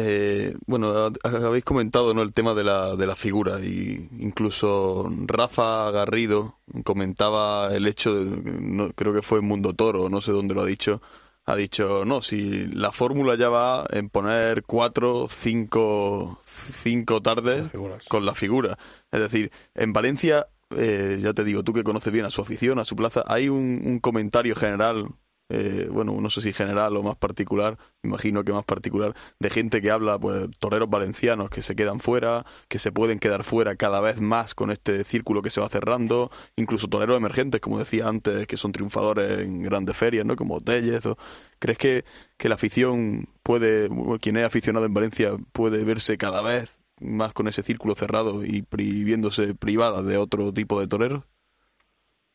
eh, 0.00 0.54
bueno, 0.66 1.10
habéis 1.24 1.64
comentado 1.64 2.14
¿no? 2.14 2.22
el 2.22 2.32
tema 2.32 2.54
de 2.54 2.62
la, 2.62 2.94
de 2.94 3.06
la 3.06 3.16
figura 3.16 3.58
y 3.60 4.08
incluso 4.20 5.10
Rafa 5.26 5.90
Garrido 5.90 6.58
comentaba 6.84 7.74
el 7.74 7.86
hecho 7.88 8.14
de, 8.14 8.92
creo 8.94 9.12
que 9.12 9.22
fue 9.22 9.40
en 9.40 9.46
Mundo 9.46 9.74
Toro, 9.74 10.08
no 10.08 10.20
sé 10.20 10.30
dónde 10.30 10.54
lo 10.54 10.60
ha 10.60 10.66
dicho, 10.66 11.02
ha 11.46 11.56
dicho, 11.56 12.04
no, 12.04 12.22
si 12.22 12.66
la 12.66 12.92
fórmula 12.92 13.34
ya 13.34 13.48
va 13.48 13.86
en 13.90 14.08
poner 14.08 14.62
cuatro, 14.62 15.26
cinco, 15.28 16.40
cinco 16.44 17.20
tardes 17.20 17.68
con 18.06 18.24
la 18.24 18.34
figura. 18.34 18.78
Es 19.10 19.20
decir, 19.20 19.50
en 19.74 19.92
Valencia 19.92 20.46
eh, 20.76 21.18
ya 21.20 21.32
te 21.32 21.44
digo, 21.44 21.62
tú 21.62 21.72
que 21.72 21.84
conoces 21.84 22.12
bien 22.12 22.24
a 22.26 22.30
su 22.30 22.42
afición, 22.42 22.78
a 22.78 22.84
su 22.84 22.96
plaza, 22.96 23.24
hay 23.26 23.48
un, 23.48 24.00
comentario 24.00 24.54
general, 24.54 25.08
eh, 25.48 25.88
bueno, 25.90 26.20
no 26.20 26.28
sé 26.28 26.42
si 26.42 26.52
general 26.52 26.96
o 26.96 27.02
más 27.02 27.16
particular, 27.16 27.78
imagino 28.02 28.44
que 28.44 28.52
más 28.52 28.64
particular, 28.64 29.14
de 29.38 29.50
gente 29.50 29.80
que 29.80 29.90
habla, 29.90 30.18
pues, 30.18 30.48
toreros 30.58 30.90
valencianos 30.90 31.48
que 31.48 31.62
se 31.62 31.74
quedan 31.74 32.00
fuera, 32.00 32.44
que 32.68 32.78
se 32.78 32.92
pueden 32.92 33.18
quedar 33.18 33.44
fuera 33.44 33.76
cada 33.76 34.00
vez 34.00 34.20
más 34.20 34.54
con 34.54 34.70
este 34.70 35.04
círculo 35.04 35.40
que 35.40 35.50
se 35.50 35.60
va 35.60 35.68
cerrando, 35.70 36.30
incluso 36.56 36.88
toreros 36.88 37.16
emergentes, 37.16 37.60
como 37.62 37.78
decía 37.78 38.06
antes, 38.06 38.46
que 38.46 38.58
son 38.58 38.72
triunfadores 38.72 39.40
en 39.40 39.62
grandes 39.62 39.96
ferias, 39.96 40.26
¿no? 40.26 40.36
Como 40.36 40.60
Tellez. 40.60 41.06
O... 41.06 41.16
¿Crees 41.58 41.78
que, 41.78 42.04
que 42.36 42.48
la 42.48 42.56
afición 42.56 43.28
puede, 43.42 43.88
quien 44.20 44.36
es 44.36 44.44
aficionado 44.44 44.86
en 44.86 44.94
Valencia, 44.94 45.32
puede 45.52 45.82
verse 45.84 46.18
cada 46.18 46.42
vez 46.42 46.77
más 47.00 47.32
con 47.32 47.48
ese 47.48 47.62
círculo 47.62 47.94
cerrado 47.94 48.44
y 48.44 48.64
viéndose 49.04 49.54
privada 49.54 50.02
de 50.02 50.16
otro 50.16 50.52
tipo 50.52 50.80
de 50.80 50.88
toreros? 50.88 51.24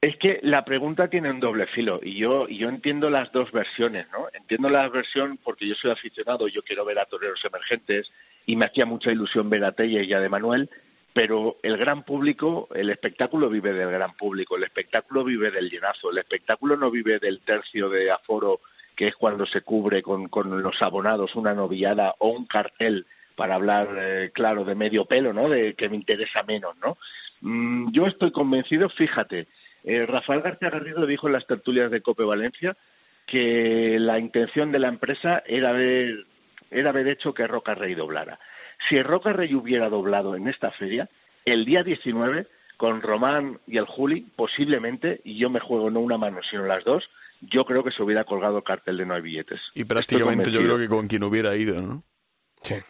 Es 0.04 0.18
que 0.18 0.42
la 0.44 0.66
pregunta 0.66 1.08
tiene 1.08 1.32
un 1.32 1.40
doble 1.40 1.66
filo 1.66 2.02
y 2.04 2.16
yo, 2.16 2.46
y 2.50 2.58
yo 2.58 2.68
entiendo 2.68 3.10
las 3.10 3.32
dos 3.32 3.54
versiones, 3.54 4.06
¿no? 4.12 4.28
Entiendo 4.34 4.68
la 4.68 4.90
versión 4.90 5.40
porque 5.42 5.66
yo 5.66 5.76
soy 5.76 5.92
aficionado, 5.92 6.50
yo 6.50 6.62
quiero 6.62 6.84
ver 6.84 7.00
a 7.00 7.06
toreros 7.06 7.40
emergentes 7.46 8.12
y 8.46 8.58
me 8.58 8.66
hacía 8.66 8.86
mucha 8.86 9.14
ilusión 9.14 9.50
ver 9.50 9.64
a 9.64 9.72
Telle 9.72 10.04
y 10.04 10.12
a 10.12 10.20
de 10.20 10.28
Manuel, 10.28 10.70
pero 11.14 11.56
el 11.64 11.78
gran 11.78 12.04
público, 12.04 12.68
el 12.76 12.90
espectáculo 12.90 13.50
vive 13.50 13.72
del 13.72 13.92
gran 13.92 14.14
público, 14.18 14.58
el 14.58 14.66
espectáculo 14.66 15.24
vive 15.24 15.52
del 15.52 15.70
llenazo, 15.70 16.12
el 16.12 16.18
espectáculo 16.18 16.76
no 16.76 16.92
vive 16.92 17.20
del 17.20 17.40
tercio 17.40 17.88
de 17.88 18.12
aforo 18.12 18.60
que 18.98 19.08
es 19.08 19.16
cuando 19.16 19.46
se 19.46 19.62
cubre 19.62 20.02
con, 20.02 20.28
con 20.28 20.62
los 20.62 20.82
abonados 20.82 21.34
una 21.36 21.54
novillada 21.54 22.14
o 22.20 22.28
un 22.28 22.46
cartel 22.46 23.06
para 23.36 23.56
hablar, 23.56 23.90
eh, 24.00 24.32
claro, 24.34 24.64
de 24.64 24.76
medio 24.76 25.06
pelo, 25.06 25.34
¿no? 25.34 25.50
De 25.50 25.74
que 25.74 25.90
me 25.90 25.96
interesa 25.96 26.44
menos, 26.44 26.76
¿no? 26.78 26.98
Mm, 27.42 27.92
yo 27.92 28.06
estoy 28.06 28.32
convencido, 28.32 28.90
fíjate, 28.90 29.48
eh, 29.84 30.06
Rafael 30.06 30.42
García 30.42 30.70
Garrido 30.70 31.06
dijo 31.06 31.28
en 31.28 31.34
las 31.34 31.48
tertulias 31.48 31.92
de 31.92 32.02
Cope 32.02 32.24
Valencia 32.24 32.78
que 33.26 33.98
la 34.00 34.20
intención 34.20 34.72
de 34.72 34.80
la 34.80 34.88
empresa 34.88 35.44
era 35.46 35.70
haber, 35.70 36.26
era 36.72 36.90
haber 36.90 37.08
hecho 37.08 37.34
que 37.34 37.48
Roca 37.48 37.76
Rey 37.76 37.96
doblara. 37.96 38.40
Si 38.90 39.02
Roca 39.02 39.34
Rey 39.34 39.54
hubiera 39.54 39.90
doblado 39.90 40.36
en 40.36 40.48
esta 40.48 40.72
feria, 40.72 41.10
el 41.46 41.66
día 41.66 41.84
19, 41.84 42.48
con 42.78 43.02
Román 43.02 43.60
y 43.68 43.78
el 43.78 43.86
Juli, 43.86 44.28
posiblemente, 44.36 45.22
y 45.24 45.38
yo 45.38 45.50
me 45.50 45.60
juego 45.60 45.90
no 45.90 46.00
una 46.00 46.18
mano 46.18 46.40
sino 46.50 46.66
las 46.66 46.84
dos, 46.84 47.10
yo 47.42 47.66
creo 47.66 47.84
que 47.84 47.92
se 47.92 48.04
hubiera 48.04 48.24
colgado 48.24 48.58
el 48.58 48.64
cartel 48.64 48.98
de 48.98 49.06
no 49.06 49.14
hay 49.14 49.22
billetes. 49.22 49.62
Y 49.74 49.84
prácticamente 49.84 50.52
yo 50.52 50.62
creo 50.62 50.78
que 50.78 50.88
con 50.88 51.08
quien 51.08 51.24
hubiera 51.24 51.56
ido, 51.56 51.82
¿no? 51.82 52.04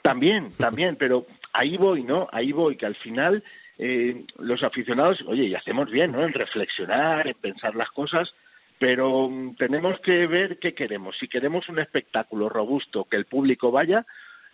También, 0.02 0.52
también, 0.58 0.96
pero 0.96 1.26
ahí 1.52 1.78
voy, 1.78 2.04
¿no? 2.04 2.28
Ahí 2.32 2.52
voy, 2.52 2.76
que 2.76 2.86
al 2.86 2.96
final 2.96 3.44
eh, 3.78 4.26
los 4.38 4.64
aficionados, 4.64 5.24
oye, 5.28 5.50
ya 5.50 5.58
hacemos 5.58 5.90
bien, 5.90 6.12
¿no? 6.12 6.24
En 6.24 6.34
reflexionar, 6.34 7.28
en 7.28 7.36
pensar 7.36 7.76
las 7.76 7.90
cosas, 7.92 8.34
pero 8.80 9.30
mm, 9.30 9.56
tenemos 9.56 10.00
que 10.00 10.28
ver 10.28 10.60
qué 10.60 10.74
queremos. 10.74 11.18
Si 11.18 11.28
queremos 11.28 11.70
un 11.70 11.80
espectáculo 11.80 12.50
robusto, 12.50 13.06
que 13.06 13.18
el 13.18 13.26
público 13.26 13.72
vaya, 13.72 14.06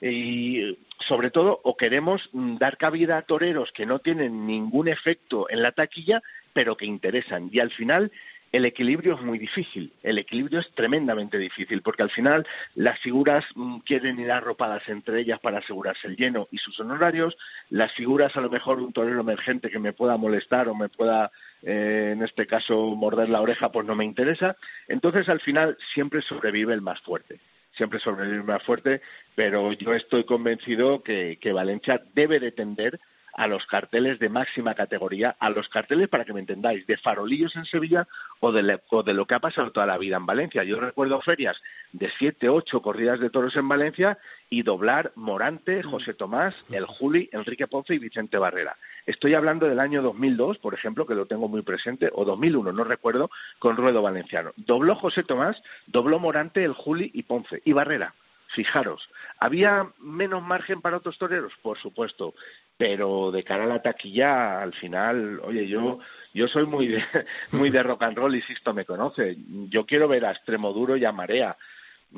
y 0.01 0.77
sobre 1.07 1.29
todo, 1.29 1.59
o 1.63 1.75
queremos 1.75 2.29
mm, 2.31 2.57
dar 2.57 2.77
cabida 2.77 3.17
a 3.17 3.23
toreros 3.23 3.71
que 3.71 3.85
no 3.85 3.99
tienen 3.99 4.45
ningún 4.45 4.87
efecto 4.87 5.49
en 5.49 5.61
la 5.61 5.71
taquilla, 5.71 6.21
pero 6.53 6.77
que 6.77 6.85
interesan. 6.85 7.49
Y 7.51 7.59
al 7.59 7.71
final, 7.71 8.11
el 8.51 8.65
equilibrio 8.65 9.15
es 9.15 9.21
muy 9.21 9.37
difícil, 9.37 9.93
el 10.03 10.17
equilibrio 10.17 10.59
es 10.59 10.71
tremendamente 10.71 11.37
difícil, 11.37 11.81
porque 11.81 12.03
al 12.03 12.09
final 12.09 12.45
las 12.75 12.99
figuras 12.99 13.45
mm, 13.55 13.79
quieren 13.79 14.19
ir 14.19 14.31
arropadas 14.31 14.87
entre 14.89 15.21
ellas 15.21 15.39
para 15.39 15.59
asegurarse 15.59 16.07
el 16.07 16.15
lleno 16.15 16.47
y 16.51 16.57
sus 16.57 16.79
honorarios, 16.79 17.37
las 17.69 17.93
figuras 17.93 18.35
a 18.35 18.41
lo 18.41 18.49
mejor 18.49 18.79
un 18.79 18.93
torero 18.93 19.21
emergente 19.21 19.69
que 19.69 19.79
me 19.79 19.93
pueda 19.93 20.17
molestar 20.17 20.67
o 20.67 20.75
me 20.75 20.89
pueda, 20.89 21.31
eh, 21.61 22.11
en 22.13 22.23
este 22.23 22.47
caso, 22.47 22.95
morder 22.95 23.29
la 23.29 23.41
oreja, 23.41 23.71
pues 23.71 23.85
no 23.85 23.95
me 23.95 24.05
interesa, 24.05 24.55
entonces 24.87 25.29
al 25.29 25.39
final 25.41 25.77
siempre 25.93 26.21
sobrevive 26.21 26.73
el 26.73 26.81
más 26.81 27.01
fuerte 27.01 27.39
siempre 27.71 27.99
sobrevive 27.99 28.37
el 28.37 28.43
más 28.43 28.63
fuerte, 28.63 28.99
pero 29.35 29.71
yo 29.73 29.93
estoy 29.93 30.23
convencido 30.23 31.03
que, 31.03 31.37
que 31.39 31.53
Valencia 31.53 32.01
debe 32.13 32.39
de 32.39 32.51
tender 32.51 32.99
a 33.39 33.47
los 33.47 33.65
carteles 33.67 34.19
de 34.19 34.27
máxima 34.27 34.75
categoría, 34.75 35.37
a 35.39 35.49
los 35.49 35.69
carteles, 35.69 36.09
para 36.09 36.25
que 36.25 36.33
me 36.33 36.41
entendáis, 36.41 36.85
de 36.85 36.97
farolillos 36.97 37.55
en 37.55 37.63
Sevilla 37.63 38.05
o 38.41 38.51
de, 38.51 38.61
de 38.61 39.13
lo 39.13 39.25
que 39.25 39.33
ha 39.33 39.39
pasado 39.39 39.71
toda 39.71 39.85
la 39.85 39.97
vida 39.97 40.17
en 40.17 40.25
Valencia. 40.25 40.65
Yo 40.65 40.77
recuerdo 40.77 41.21
ferias 41.21 41.61
de 41.93 42.11
siete, 42.17 42.49
ocho 42.49 42.81
corridas 42.81 43.21
de 43.21 43.29
toros 43.29 43.55
en 43.55 43.69
Valencia 43.69 44.17
y 44.49 44.63
doblar 44.63 45.13
Morante, 45.15 45.83
José 45.83 46.15
Tomás, 46.15 46.53
el 46.69 46.85
Juli, 46.85 47.29
Enrique 47.31 47.67
Ponce 47.67 47.95
y 47.95 47.99
Vicente 47.99 48.37
Barrera. 48.37 48.75
Estoy 49.05 49.35
hablando 49.35 49.69
del 49.69 49.79
año 49.79 50.01
2002, 50.01 50.57
por 50.57 50.73
ejemplo, 50.73 51.07
que 51.07 51.15
lo 51.15 51.25
tengo 51.25 51.47
muy 51.47 51.61
presente, 51.61 52.09
o 52.13 52.25
2001, 52.25 52.73
no 52.73 52.83
recuerdo, 52.83 53.31
con 53.57 53.77
Ruedo 53.77 54.01
Valenciano. 54.01 54.51
Dobló 54.57 54.95
José 54.95 55.23
Tomás, 55.23 55.63
dobló 55.87 56.19
Morante, 56.19 56.61
el 56.65 56.73
Juli 56.73 57.09
y 57.13 57.23
Ponce 57.23 57.61
y 57.63 57.71
Barrera. 57.71 58.13
Fijaros, 58.55 59.07
¿había 59.39 59.91
menos 59.99 60.41
margen 60.41 60.81
para 60.81 60.97
otros 60.97 61.17
toreros? 61.17 61.53
Por 61.61 61.77
supuesto, 61.77 62.33
pero 62.77 63.31
de 63.31 63.43
cara 63.43 63.65
a 63.65 63.67
la 63.67 63.81
taquilla, 63.81 64.61
al 64.61 64.73
final, 64.73 65.39
oye, 65.43 65.67
yo 65.67 65.99
yo 66.33 66.47
soy 66.47 66.65
muy 66.65 66.87
de, 66.87 67.03
muy 67.51 67.69
de 67.69 67.83
rock 67.83 68.03
and 68.03 68.17
roll 68.17 68.35
y 68.35 68.41
Sisto 68.41 68.73
me 68.73 68.85
conoce. 68.85 69.37
Yo 69.69 69.85
quiero 69.85 70.07
ver 70.07 70.25
a 70.25 70.31
Extremo 70.31 70.73
Duro 70.73 70.97
y 70.97 71.05
a 71.05 71.11
Marea. 71.11 71.57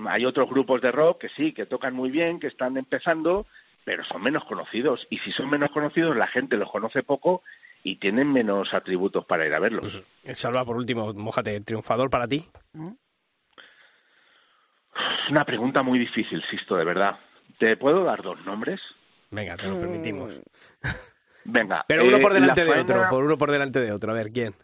Hay 0.07 0.25
otros 0.25 0.49
grupos 0.49 0.81
de 0.81 0.91
rock 0.91 1.21
que 1.21 1.29
sí, 1.29 1.51
que 1.51 1.65
tocan 1.65 1.93
muy 1.93 2.09
bien, 2.09 2.39
que 2.39 2.47
están 2.47 2.77
empezando, 2.77 3.45
pero 3.83 4.03
son 4.05 4.21
menos 4.21 4.45
conocidos. 4.45 5.05
Y 5.09 5.17
si 5.19 5.31
son 5.31 5.49
menos 5.49 5.71
conocidos, 5.71 6.15
la 6.15 6.27
gente 6.27 6.55
los 6.55 6.71
conoce 6.71 7.03
poco 7.03 7.43
y 7.83 7.97
tienen 7.97 8.31
menos 8.31 8.73
atributos 8.73 9.25
para 9.25 9.45
ir 9.45 9.53
a 9.53 9.59
verlos. 9.59 10.01
Salva, 10.35 10.63
por 10.63 10.77
último, 10.77 11.13
mojate, 11.13 11.59
triunfador 11.61 12.09
para 12.09 12.27
ti. 12.27 12.45
Una 15.30 15.45
pregunta 15.45 15.84
muy 15.84 15.99
difícil, 15.99 16.43
Sisto, 16.43 16.75
de 16.75 16.86
verdad. 16.86 17.17
¿Te 17.58 17.77
puedo 17.77 18.04
dar 18.04 18.21
dos 18.21 18.43
nombres? 18.45 18.82
Venga, 19.30 19.56
te 19.56 19.67
lo 19.67 19.80
permitimos. 19.80 20.41
Venga. 21.45 21.86
Pero 21.88 22.06
uno 22.06 22.19
por 22.19 22.32
eh, 22.32 22.36
delante 22.36 22.65
la 22.65 22.75
de 22.75 22.82
otro, 22.82 23.10
por 23.10 23.23
uno 23.23 23.38
por 23.38 23.51
delante 23.51 23.80
de 23.80 23.91
otro. 23.91 24.12
A 24.12 24.15
ver, 24.15 24.32
¿quién? 24.32 24.56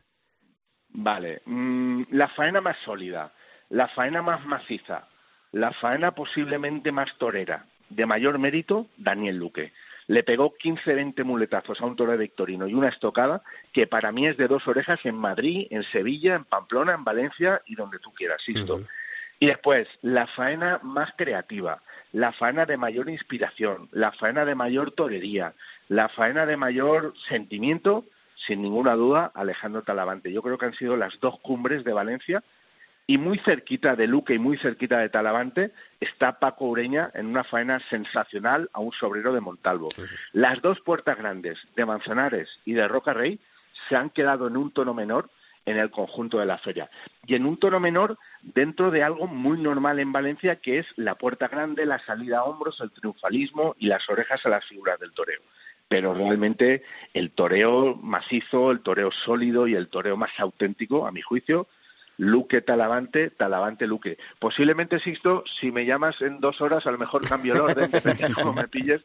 Vale. 0.90 1.42
mm, 1.46 2.04
la 2.12 2.28
faena 2.30 2.62
más 2.62 2.78
sólida, 2.78 3.32
la 3.70 3.88
faena 3.90 4.22
más 4.22 4.46
maciza, 4.46 5.08
la 5.52 5.72
faena 5.72 6.12
posiblemente 6.12 6.92
más 6.92 7.14
torera, 7.18 7.66
de 7.90 8.06
mayor 8.06 8.40
mérito, 8.40 8.88
Daniel 8.98 9.38
Luque. 9.38 9.74
le 10.08 10.24
pegó 10.24 10.54
15-20 10.56 11.24
muletazos 11.26 11.82
a 11.82 11.86
un 11.86 11.96
toro 11.98 12.14
de 12.14 12.18
Victorino 12.18 12.66
y 12.66 12.74
una 12.74 12.88
estocada 12.88 13.42
que 13.74 13.88
para 13.88 14.12
mí 14.14 14.26
es 14.26 14.38
de 14.38 14.48
dos 14.48 14.66
orejas 14.66 15.00
en 15.04 15.16
Madrid, 15.16 15.68
en 15.70 15.84
Sevilla, 15.84 16.36
en 16.36 16.46
Pamplona, 16.46 16.94
en 16.94 17.04
Valencia 17.04 17.62
y 17.66 17.76
donde 17.76 18.00
tú 18.00 18.14
quieras, 18.14 18.42
Sisto. 18.42 18.82
Y 19.40 19.48
después, 19.48 19.88
la 20.02 20.26
faena 20.28 20.80
más 20.82 21.12
creativa, 21.16 21.82
la 22.12 22.32
faena 22.32 22.66
de 22.66 22.78
mayor 22.78 23.10
inspiración, 23.10 23.88
la 23.92 24.12
faena 24.12 24.46
de 24.46 24.56
mayor 24.56 24.92
torería, 24.92 25.54
la 25.90 26.10
faena 26.10 26.46
de 26.46 26.58
mayor 26.58 27.14
sentimiento, 27.30 28.06
sin 28.36 28.62
ninguna 28.62 28.96
duda, 28.96 29.32
Alejandro 29.36 29.84
Talavante. 29.84 30.32
Yo 30.32 30.42
creo 30.42 30.58
que 30.58 30.66
han 30.66 30.74
sido 30.74 30.98
las 30.98 31.20
dos 31.20 31.40
cumbres 31.40 31.84
de 31.84 31.94
Valencia 31.94 32.44
y 33.06 33.18
muy 33.18 33.38
cerquita 33.40 33.96
de 33.96 34.06
Luque 34.06 34.34
y 34.34 34.40
muy 34.40 34.58
cerquita 34.58 35.00
de 35.00 35.10
Talavante 35.10 35.72
está 36.00 36.40
Paco 36.40 36.66
Ureña 36.66 37.10
en 37.14 37.28
una 37.28 37.46
faena 37.46 37.80
sensacional 37.90 38.70
a 38.74 38.82
un 38.82 38.92
sobrero 38.92 39.34
de 39.34 39.40
Montalvo. 39.40 39.90
Las 40.34 40.62
dos 40.62 40.82
puertas 40.82 41.18
grandes 41.18 41.58
de 41.76 41.86
Manzanares 41.86 42.60
y 42.66 42.74
de 42.74 42.88
Roca 42.88 43.14
Rey 43.14 43.40
se 43.88 43.96
han 43.96 44.10
quedado 44.10 44.48
en 44.48 44.58
un 44.58 44.72
tono 44.72 44.94
menor 44.94 45.30
en 45.68 45.78
el 45.78 45.92
conjunto 45.92 46.40
de 46.40 46.46
la 46.46 46.58
feria. 46.58 46.90
Y 47.26 47.36
en 47.36 47.46
un 47.46 47.58
tono 47.58 47.80
menor 47.80 48.18
dentro 48.42 48.90
de 48.90 49.04
algo 49.04 49.28
muy 49.28 49.62
normal 49.62 50.00
en 50.00 50.14
Valencia, 50.14 50.56
que 50.56 50.80
es 50.80 50.88
la 50.96 51.16
puerta 51.16 51.50
grande, 51.50 51.86
la 51.86 52.00
salida 52.00 52.40
a 52.40 52.44
hombros, 52.46 52.80
el 52.80 52.92
triunfalismo 52.92 53.76
y 53.78 53.88
las 53.88 54.10
orejas 54.10 54.44
a 54.46 54.50
las 54.50 54.66
figuras 54.66 54.98
del 55.00 55.12
toreo. 55.12 55.42
Pero 55.90 56.14
realmente 56.14 56.84
el 57.14 57.32
toreo 57.32 57.96
macizo, 57.96 58.72
el 58.72 58.80
toreo 58.80 59.12
sólido 59.12 59.68
y 59.68 59.76
el 59.76 59.90
toreo 59.90 60.16
más 60.16 60.32
auténtico, 60.40 61.06
a 61.06 61.12
mi 61.12 61.22
juicio, 61.22 61.68
Luque 62.18 62.62
Talavante, 62.62 63.30
Talavante 63.30 63.88
Luque. 63.88 64.18
Posiblemente, 64.40 65.00
Sixto, 65.00 65.44
si 65.60 65.72
me 65.72 65.86
llamas 65.86 66.22
en 66.22 66.40
dos 66.40 66.62
horas, 66.62 66.88
a 66.88 66.92
lo 66.92 66.98
mejor 66.98 67.28
cambio 67.28 67.54
el 67.54 67.62
orden, 67.62 67.92
depende 67.92 68.28
de 68.28 68.34
cómo 68.34 68.54
me 68.54 68.68
pilles, 68.70 69.02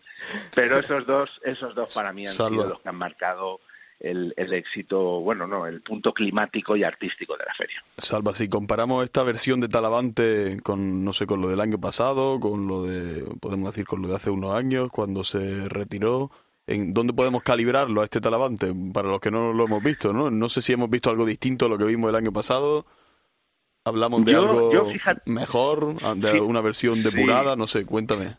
pero 0.55 0.79
esos 0.79 1.07
dos, 1.07 1.40
esos 1.44 1.75
dos 1.75 1.92
para 1.92 2.12
mí 2.12 2.27
han 2.27 2.33
sido 2.33 2.66
los 2.66 2.81
que 2.81 2.88
han 2.88 2.96
marcado 2.96 3.61
el, 4.03 4.53
éxito, 4.53 5.21
bueno, 5.21 5.47
no, 5.47 5.67
el 5.67 5.81
punto 5.81 6.12
climático 6.12 6.77
y 6.77 6.83
artístico 6.83 7.37
de 7.37 7.45
la 7.47 7.55
feria. 7.55 7.83
Salva, 7.97 8.35
si 8.35 8.49
comparamos 8.49 9.05
esta 9.05 9.23
versión 9.23 9.61
de 9.61 9.69
Talavante 9.69 10.59
con, 10.62 11.05
no 11.05 11.12
sé, 11.12 11.27
con 11.27 11.41
lo 11.41 11.49
del 11.49 11.61
año 11.61 11.81
pasado, 11.81 12.41
con 12.41 12.67
lo 12.67 12.83
de, 12.83 13.25
podemos 13.41 13.71
decir, 13.71 13.87
con 13.87 14.03
lo 14.03 14.09
de 14.09 14.17
hace 14.17 14.31
unos 14.31 14.55
años, 14.55 14.91
cuando 14.91 15.23
se 15.23 15.69
retiró, 15.69 16.31
¿en 16.67 16.93
dónde 16.93 17.12
podemos 17.12 17.43
calibrarlo 17.45 18.01
a 18.01 18.05
este 18.05 18.21
Talavante? 18.21 18.73
Para 18.93 19.09
los 19.09 19.21
que 19.21 19.31
no 19.31 19.53
lo 19.53 19.65
hemos 19.65 19.83
visto, 19.83 20.12
¿no? 20.12 20.31
No 20.31 20.49
sé 20.49 20.62
si 20.62 20.73
hemos 20.73 20.91
visto 20.91 21.09
algo 21.09 21.25
distinto 21.25 21.67
a 21.67 21.69
lo 21.69 21.79
que 21.79 21.85
vimos 21.85 22.11
el 22.11 22.17
año 22.17 22.33
pasado. 22.33 22.87
Hablamos 23.85 24.25
de 24.25 24.35
algo 24.35 24.71
mejor, 25.27 26.17
de 26.17 26.41
una 26.41 26.61
versión 26.61 27.03
depurada, 27.03 27.57
no 27.57 27.67
sé, 27.67 27.85
cuéntame. 27.85 28.37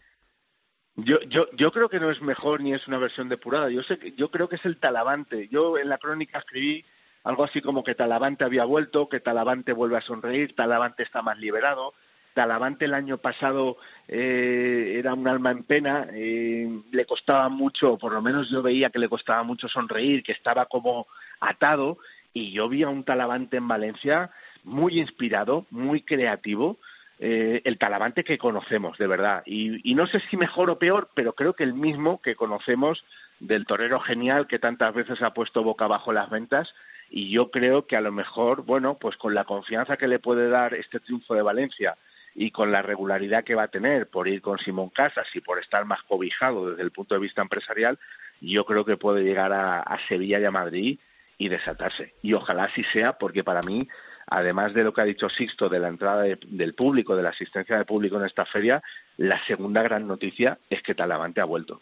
Yo, 0.96 1.20
yo, 1.22 1.48
yo 1.54 1.72
creo 1.72 1.90
que 1.90 2.00
no 2.00 2.12
es 2.12 2.22
mejor 2.22 2.62
ni 2.62 2.74
es 2.74 2.88
una 2.88 3.00
versión 3.00 3.28
depurada. 3.28 3.70
Yo 3.70 3.82
sé 3.84 3.98
que, 3.98 4.12
yo 4.14 4.30
creo 4.30 4.48
que 4.48 4.58
es 4.58 4.66
el 4.66 4.78
Talavante. 4.78 5.48
Yo 5.48 5.78
en 5.78 5.90
la 5.90 5.98
crónica 5.98 6.40
escribí 6.40 6.86
algo 7.24 7.44
así 7.44 7.62
como 7.62 7.84
que 7.84 7.96
Talavante 7.96 8.44
había 8.44 8.66
vuelto, 8.66 9.10
que 9.10 9.20
Talavante 9.20 9.74
vuelve 9.74 9.98
a 9.98 10.02
sonreír, 10.02 10.56
Talavante 10.56 11.04
está 11.04 11.22
más 11.22 11.40
liberado. 11.40 11.94
Talavante 12.34 12.86
el 12.86 12.94
año 12.94 13.18
pasado 13.18 13.78
eh, 14.08 14.96
era 14.98 15.14
un 15.14 15.28
alma 15.28 15.52
en 15.52 15.64
pena, 15.64 16.08
eh, 16.12 16.68
le 16.92 17.06
costaba 17.06 17.48
mucho, 17.50 17.98
por 17.98 18.12
lo 18.12 18.22
menos 18.22 18.50
yo 18.50 18.62
veía 18.64 18.90
que 18.90 19.00
le 19.00 19.08
costaba 19.08 19.44
mucho 19.44 19.68
sonreír, 19.68 20.24
que 20.24 20.32
estaba 20.32 20.66
como 20.66 21.08
atado, 21.40 22.00
y 22.34 22.52
yo 22.52 22.68
vi 22.70 22.84
a 22.84 22.90
un 22.90 23.04
Talavante 23.04 23.58
en 23.58 23.68
Valencia 23.68 24.32
muy 24.64 25.00
inspirado, 25.00 25.68
muy 25.70 26.02
creativo, 26.02 26.80
eh, 27.20 27.62
el 27.64 27.78
Talavante 27.78 28.24
que 28.24 28.38
conocemos, 28.38 28.98
de 28.98 29.08
verdad. 29.08 29.44
Y, 29.46 29.94
no 29.96 30.08
sé 30.08 30.20
si 30.20 30.38
mejor 30.38 30.70
o 30.70 30.80
peor, 30.80 31.10
pero 31.14 31.34
creo 31.34 31.54
que 31.54 31.64
el 31.64 31.74
mismo 31.74 32.22
que 32.22 32.36
conocemos 32.36 33.06
del 33.40 33.66
torero 33.66 34.00
genial 34.00 34.48
que 34.48 34.60
tantas 34.60 34.94
veces 34.94 35.22
ha 35.22 35.34
puesto 35.34 35.64
boca 35.64 35.86
abajo 35.86 36.12
las 36.12 36.30
ventas. 36.30 36.74
Y 37.10 37.30
yo 37.30 37.52
creo 37.52 37.86
que 37.86 37.96
a 37.96 38.02
lo 38.02 38.12
mejor, 38.12 38.64
bueno, 38.64 38.98
pues 39.00 39.18
con 39.18 39.36
la 39.36 39.46
confianza 39.46 39.98
que 39.98 40.08
le 40.08 40.20
puede 40.20 40.50
dar 40.50 40.74
este 40.74 41.00
triunfo 41.00 41.36
de 41.36 41.44
Valencia 41.44 41.96
y 42.36 42.50
con 42.50 42.72
la 42.72 42.82
regularidad 42.82 43.44
que 43.44 43.54
va 43.54 43.64
a 43.64 43.68
tener 43.68 44.08
por 44.08 44.28
ir 44.28 44.42
con 44.42 44.58
Simón 44.58 44.90
Casas 44.90 45.28
y 45.36 45.42
por 45.42 45.60
estar 45.60 45.86
más 45.86 46.02
cobijado 46.04 46.72
desde 46.72 46.82
el 46.82 46.92
punto 46.92 47.14
de 47.14 47.22
vista 47.22 47.44
empresarial, 47.44 48.00
yo 48.42 48.66
creo 48.66 48.84
que 48.84 48.98
puede 48.98 49.24
llegar 49.24 49.54
a, 49.54 49.82
a 49.82 50.00
Sevilla 50.08 50.40
y 50.40 50.46
a 50.46 50.52
Madrid 50.52 51.00
y 51.38 51.50
desatarse. 51.50 52.16
Y 52.24 52.34
ojalá 52.34 52.66
así 52.66 52.84
sea, 52.86 53.14
porque 53.14 53.44
para 53.44 53.62
mí 53.62 53.88
además 54.28 54.74
de 54.74 54.84
lo 54.84 54.94
que 54.94 55.02
ha 55.02 55.06
dicho 55.06 55.30
Sixto 55.30 55.70
de 55.70 55.80
la 55.80 55.88
entrada 55.88 56.24
del 56.24 56.74
público, 56.74 57.16
de 57.16 57.24
la 57.24 57.30
asistencia 57.30 57.76
del 57.76 57.86
público 57.86 58.18
en 58.18 58.26
esta 58.26 58.46
feria, 58.46 58.82
la 59.18 59.44
segunda 59.46 59.82
gran 59.82 60.08
noticia 60.08 60.58
es 60.70 60.82
que 60.82 60.96
Talavante 60.96 61.42
ha 61.42 61.46
vuelto. 61.46 61.82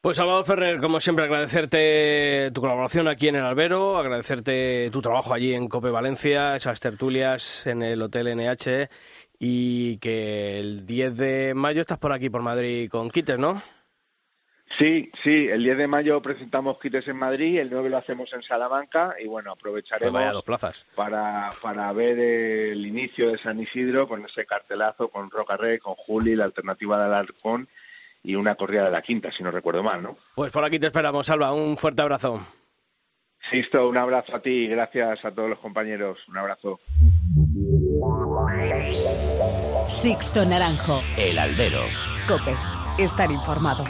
Pues 0.00 0.16
Salvador 0.16 0.46
Ferrer, 0.46 0.80
como 0.80 0.98
siempre, 0.98 1.26
agradecerte 1.26 2.50
tu 2.54 2.62
colaboración 2.62 3.06
aquí 3.06 3.28
en 3.28 3.36
el 3.36 3.44
Albero, 3.44 3.98
agradecerte 3.98 4.88
tu 4.90 5.02
trabajo 5.02 5.34
allí 5.34 5.52
en 5.52 5.68
Cope 5.68 5.90
Valencia, 5.90 6.56
esas 6.56 6.80
tertulias 6.80 7.66
en 7.66 7.82
el 7.82 8.00
Hotel 8.00 8.34
NH 8.34 8.88
y 9.38 9.98
que 9.98 10.58
el 10.58 10.86
10 10.86 11.16
de 11.16 11.54
mayo 11.54 11.82
estás 11.82 11.98
por 11.98 12.12
aquí, 12.12 12.30
por 12.30 12.40
Madrid, 12.40 12.88
con 12.88 13.10
Kites, 13.10 13.38
¿no? 13.38 13.62
Sí, 14.78 15.10
sí, 15.24 15.48
el 15.48 15.64
10 15.64 15.78
de 15.78 15.86
mayo 15.88 16.22
presentamos 16.22 16.78
Quites 16.78 17.08
en 17.08 17.16
Madrid, 17.16 17.58
el 17.58 17.70
9 17.70 17.90
lo 17.90 17.98
hacemos 17.98 18.32
en 18.32 18.42
Salamanca 18.42 19.16
y 19.18 19.26
bueno, 19.26 19.50
aprovecharemos 19.52 20.44
plazas. 20.44 20.86
Para, 20.94 21.50
para 21.60 21.92
ver 21.92 22.18
el 22.18 22.86
inicio 22.86 23.32
de 23.32 23.38
San 23.38 23.58
Isidro 23.58 24.06
con 24.06 24.24
ese 24.24 24.46
cartelazo 24.46 25.08
con 25.08 25.30
Roca 25.30 25.56
Rey, 25.56 25.78
con 25.78 25.94
Juli, 25.94 26.36
la 26.36 26.44
alternativa 26.44 26.98
de 26.98 27.04
Alarcón 27.04 27.68
y 28.22 28.36
una 28.36 28.54
corrida 28.54 28.84
de 28.84 28.90
la 28.90 29.02
quinta, 29.02 29.32
si 29.32 29.42
no 29.42 29.50
recuerdo 29.50 29.82
mal, 29.82 30.02
¿no? 30.02 30.16
Pues 30.34 30.52
por 30.52 30.64
aquí 30.64 30.78
te 30.78 30.86
esperamos, 30.86 31.26
Salva, 31.26 31.52
un 31.52 31.76
fuerte 31.76 32.02
abrazo. 32.02 32.40
Sisto, 33.50 33.88
un 33.88 33.96
abrazo 33.96 34.36
a 34.36 34.40
ti, 34.40 34.68
gracias 34.68 35.24
a 35.24 35.32
todos 35.32 35.48
los 35.48 35.58
compañeros, 35.58 36.18
un 36.28 36.38
abrazo. 36.38 36.78
Sixto 39.88 40.44
Naranjo. 40.44 41.02
El 41.16 41.38
albero. 41.38 41.82
Cope, 42.28 42.54
estar 42.98 43.30
informado. 43.32 43.84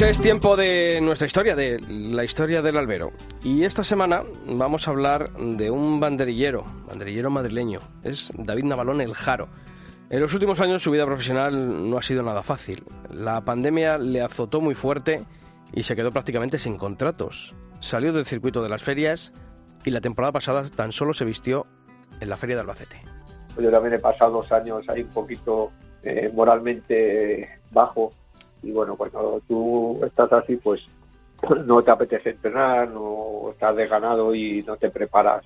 Es 0.00 0.20
tiempo 0.20 0.56
de 0.56 0.98
nuestra 1.02 1.26
historia, 1.26 1.54
de 1.54 1.78
la 1.88 2.24
historia 2.24 2.62
del 2.62 2.78
albero. 2.78 3.12
Y 3.44 3.64
esta 3.64 3.84
semana 3.84 4.24
vamos 4.46 4.88
a 4.88 4.90
hablar 4.90 5.30
de 5.34 5.70
un 5.70 6.00
banderillero, 6.00 6.64
banderillero 6.88 7.30
madrileño. 7.30 7.80
Es 8.02 8.32
David 8.36 8.64
Navalón 8.64 9.02
el 9.02 9.14
Jaro. 9.14 9.48
En 10.08 10.20
los 10.20 10.34
últimos 10.34 10.60
años 10.60 10.82
su 10.82 10.90
vida 10.90 11.06
profesional 11.06 11.88
no 11.88 11.96
ha 11.96 12.02
sido 12.02 12.24
nada 12.24 12.42
fácil. 12.42 12.82
La 13.10 13.44
pandemia 13.44 13.98
le 13.98 14.20
azotó 14.20 14.60
muy 14.60 14.74
fuerte 14.74 15.22
y 15.72 15.84
se 15.84 15.94
quedó 15.94 16.10
prácticamente 16.10 16.58
sin 16.58 16.76
contratos. 16.76 17.54
Salió 17.78 18.12
del 18.12 18.26
circuito 18.26 18.62
de 18.62 18.68
las 18.70 18.82
ferias 18.82 19.32
y 19.84 19.90
la 19.90 20.00
temporada 20.00 20.32
pasada 20.32 20.64
tan 20.64 20.90
solo 20.90 21.14
se 21.14 21.24
vistió 21.24 21.66
en 22.18 22.30
la 22.30 22.36
feria 22.36 22.56
de 22.56 22.62
Albacete. 22.62 22.96
Yo 23.60 23.70
también 23.70 23.94
he 23.94 23.98
pasado 23.98 24.32
dos 24.32 24.50
años 24.50 24.82
ahí 24.88 25.02
un 25.02 25.10
poquito 25.10 25.70
eh, 26.02 26.32
moralmente 26.34 27.60
bajo 27.70 28.10
y 28.62 28.70
bueno, 28.70 28.96
cuando 28.96 29.40
tú 29.46 30.00
estás 30.04 30.32
así, 30.32 30.56
pues 30.56 30.80
no 31.66 31.82
te 31.82 31.90
apetece 31.90 32.30
entrenar, 32.30 32.88
no 32.88 33.50
estás 33.52 33.76
desganado 33.76 34.34
y 34.34 34.62
no 34.62 34.76
te 34.76 34.90
preparas. 34.90 35.44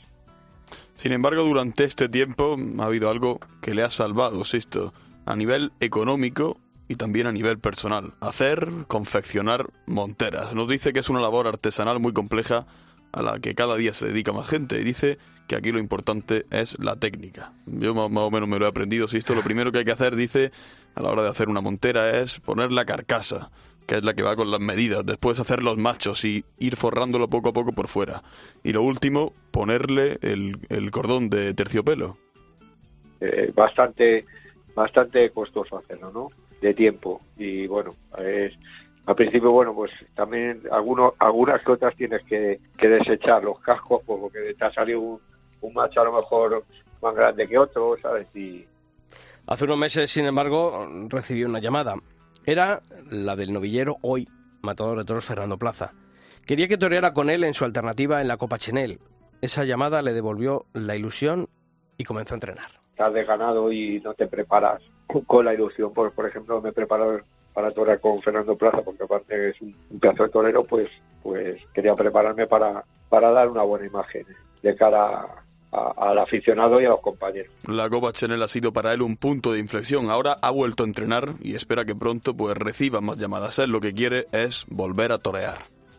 Sin 0.95 1.13
embargo, 1.13 1.43
durante 1.43 1.85
este 1.85 2.09
tiempo 2.09 2.57
ha 2.79 2.85
habido 2.85 3.11
algo 3.11 3.41
que 3.61 3.75
le 3.75 3.83
ha 3.83 3.91
salvado, 3.91 4.43
esto 4.43 4.93
a 5.27 5.37
nivel 5.37 5.73
económico 5.81 6.59
y 6.89 6.97
también 6.97 7.27
a 7.27 7.33
nivel 7.33 7.59
personal. 7.59 8.13
Hacer, 8.21 8.69
confeccionar 8.87 9.71
monteras. 9.87 10.55
Nos 10.55 10.69
dice 10.69 10.93
que 10.93 11.01
es 11.01 11.09
una 11.09 11.21
labor 11.21 11.47
artesanal 11.47 11.99
muy 11.99 12.13
compleja 12.13 12.67
a 13.13 13.23
la 13.23 13.39
que 13.39 13.55
cada 13.55 13.77
día 13.77 13.95
se 13.95 14.07
dedica 14.07 14.33
más 14.33 14.49
gente 14.49 14.81
y 14.81 14.85
dice 14.85 15.19
que 15.47 15.57
aquí 15.57 15.73
lo 15.73 15.79
importante 15.79 16.47
es 16.51 16.79
la 16.79 16.97
técnica. 16.97 17.53
Yo 17.67 17.95
más, 17.95 18.11
o 18.11 18.31
menos 18.31 18.49
me 18.49 18.59
lo 18.59 18.67
he 18.67 18.69
aprendido, 18.69 19.09
si 19.09 19.19
esto 19.19 19.35
lo 19.35 19.43
primero 19.43 19.73
que 19.73 19.79
hay 19.79 19.85
que 19.85 19.93
hacer, 19.93 20.17
dice, 20.17 20.53
a 20.95 21.03
la 21.03 21.11
hora 21.11 21.23
de 21.23 21.29
hacer 21.29 21.49
una 21.49 21.61
montera 21.61 22.11
es 22.21 22.41
poner 22.41 22.73
la 22.73 22.85
carcasa, 22.85 23.51
que 23.87 23.97
es 23.97 24.05
la 24.05 24.15
que 24.15 24.23
va 24.23 24.37
con 24.37 24.51
las 24.51 24.61
medidas, 24.61 25.05
después 25.05 25.39
hacer 25.41 25.63
los 25.63 25.77
machos 25.77 26.25
y 26.25 26.45
ir 26.59 26.77
forrándolo 26.77 27.29
poco 27.29 27.51
a 27.51 27.53
poco 27.53 27.73
por 27.73 27.89
fuera. 27.89 28.23
Y 28.63 28.73
lo 28.73 28.83
último, 28.83 29.33
ponerle 29.51 30.19
el, 30.23 30.59
el 30.69 30.91
cordón 30.91 31.29
de 31.31 31.55
terciopelo. 31.55 32.17
Eh, 33.21 33.53
bastante, 33.55 34.25
bastante 34.75 35.31
costoso 35.31 35.79
hacerlo, 35.79 36.11
¿no? 36.13 36.29
De 36.61 36.75
tiempo. 36.75 37.21
Y 37.37 37.67
bueno, 37.67 37.95
es, 38.19 38.55
al 39.07 39.15
principio, 39.15 39.51
bueno, 39.51 39.75
pues 39.75 39.91
también 40.15 40.63
algunos, 40.71 41.15
algunas 41.19 41.63
cosas 41.63 41.95
tienes 41.97 42.23
que, 42.25 42.61
que 42.79 42.89
desechar, 42.89 43.45
los 43.45 43.61
cascos, 43.61 44.03
porque 44.07 44.55
te 44.59 44.65
ha 44.65 44.73
salido 44.73 45.01
un, 45.01 45.21
un 45.61 45.75
macho 45.75 46.01
a 46.01 46.05
lo 46.05 46.13
mejor 46.13 46.65
más 47.03 47.15
grande 47.15 47.47
que 47.47 47.59
otro, 47.59 47.97
¿sabes? 48.01 48.27
Y, 48.35 48.65
Hace 49.47 49.65
unos 49.67 49.77
meses, 49.77 50.11
sin 50.11 50.25
embargo, 50.25 50.89
recibí 51.09 51.45
una 51.45 51.61
llamada. 51.61 51.97
Era 52.47 52.81
la 53.11 53.37
del 53.37 53.53
novillero 53.53 53.99
hoy, 54.01 54.27
matador 54.63 54.99
de 54.99 55.05
toros 55.05 55.27
Fernando 55.27 55.59
Plaza. 55.59 55.93
Quería 56.47 56.67
que 56.67 56.79
toreara 56.79 57.13
con 57.13 57.29
él 57.29 57.45
en 57.45 57.53
su 57.53 57.67
alternativa 57.67 58.23
en 58.23 58.29
la 58.29 58.39
Copa 58.39 58.59
Chenel. 58.59 59.01
Esa 59.43 59.65
llamada 59.65 60.01
le 60.01 60.15
devolvió 60.15 60.65
la 60.73 60.97
ilusión 60.97 61.49
y 61.99 62.05
comenzó 62.05 62.35
a 62.35 62.37
entrenar. 62.37 62.67
Estás 62.91 63.13
de 63.13 63.25
ganado 63.25 63.71
y 63.71 64.01
no 64.01 64.15
te 64.15 64.27
preparas 64.27 64.81
con 65.27 65.45
la 65.45 65.53
ilusión. 65.53 65.93
Por, 65.93 66.13
por 66.13 66.27
ejemplo, 66.27 66.63
me 66.63 66.73
preparo 66.73 67.21
para 67.53 67.71
torear 67.71 68.01
con 68.01 68.23
Fernando 68.23 68.57
Plaza, 68.57 68.81
porque 68.83 69.05
aparte 69.05 69.51
es 69.51 69.61
un, 69.61 69.77
un 69.91 70.01
pedazo 70.01 70.25
de 70.25 70.29
torero, 70.31 70.65
pues, 70.65 70.89
pues 71.23 71.57
quería 71.75 71.95
prepararme 71.95 72.47
para, 72.47 72.83
para 73.11 73.31
dar 73.31 73.49
una 73.49 73.63
buena 73.63 73.87
imagen 73.87 74.27
de 74.63 74.75
cara 74.75 75.21
a, 75.21 75.44
al 75.75 76.19
aficionado 76.19 76.81
y 76.81 76.85
a 76.85 76.91
los 76.91 77.01
compañeros. 77.01 77.53
La 77.67 77.89
Copa 77.91 78.13
Chanel 78.13 78.43
ha 78.43 78.49
sido 78.49 78.73
para 78.73 78.93
él 78.93 79.03
un 79.03 79.17
punto 79.17 79.53
de 79.53 79.59
inflexión. 79.59 80.11
Ahora 80.11 80.37
ha 80.41 80.51
vuelto 80.51 80.85
a 80.85 80.87
entrenar 80.87 81.31
y 81.43 81.55
espera 81.55 81.85
que 81.85 81.95
pronto 81.95 82.35
pues 82.35 82.57
reciba 82.57 83.01
más 83.01 83.17
llamadas. 83.17 83.59
Él 83.59 83.71
lo 83.71 83.81
que 83.81 83.93
quiere 83.93 84.27
es 84.33 84.67
volver 84.69 85.13
a 85.13 85.19
torear. 85.19 85.59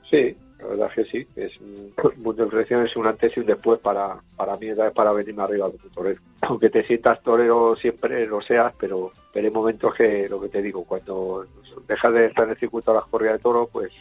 Sí, 0.10 0.36
la 0.60 0.68
verdad 0.68 0.88
es 0.90 0.94
que 0.94 1.06
sí. 1.06 1.28
Es 1.36 1.52
un 1.60 1.94
punto 2.24 2.42
de 2.42 2.44
inflexión, 2.44 2.86
es 2.86 2.96
un 2.96 3.08
antes 3.08 3.36
y 3.36 3.40
un 3.42 3.46
después 3.46 3.80
para, 3.80 4.18
para 4.36 4.56
mí, 4.58 4.68
es 4.68 4.78
para 4.94 5.12
venirme 5.12 5.44
arriba 5.44 5.70
como 5.70 5.94
torero. 5.94 6.22
Aunque 6.42 6.70
te 6.70 6.86
sientas 6.86 7.22
torero 7.22 7.76
siempre, 7.76 8.26
lo 8.28 8.42
seas, 8.42 8.74
pero, 8.80 9.12
pero 9.34 9.48
hay 9.48 9.54
momentos 9.54 9.94
que, 9.94 10.30
lo 10.30 10.40
que 10.40 10.50
te 10.50 10.62
digo, 10.62 10.84
cuando 10.86 11.46
dejas 11.88 12.14
de 12.14 12.26
estar 12.28 12.46
en 12.46 12.52
el 12.52 12.58
circuito 12.58 12.92
de 12.92 13.00
las 13.00 13.08
corridas 13.08 13.38
de 13.38 13.44
toros, 13.44 13.70
pues, 13.72 13.92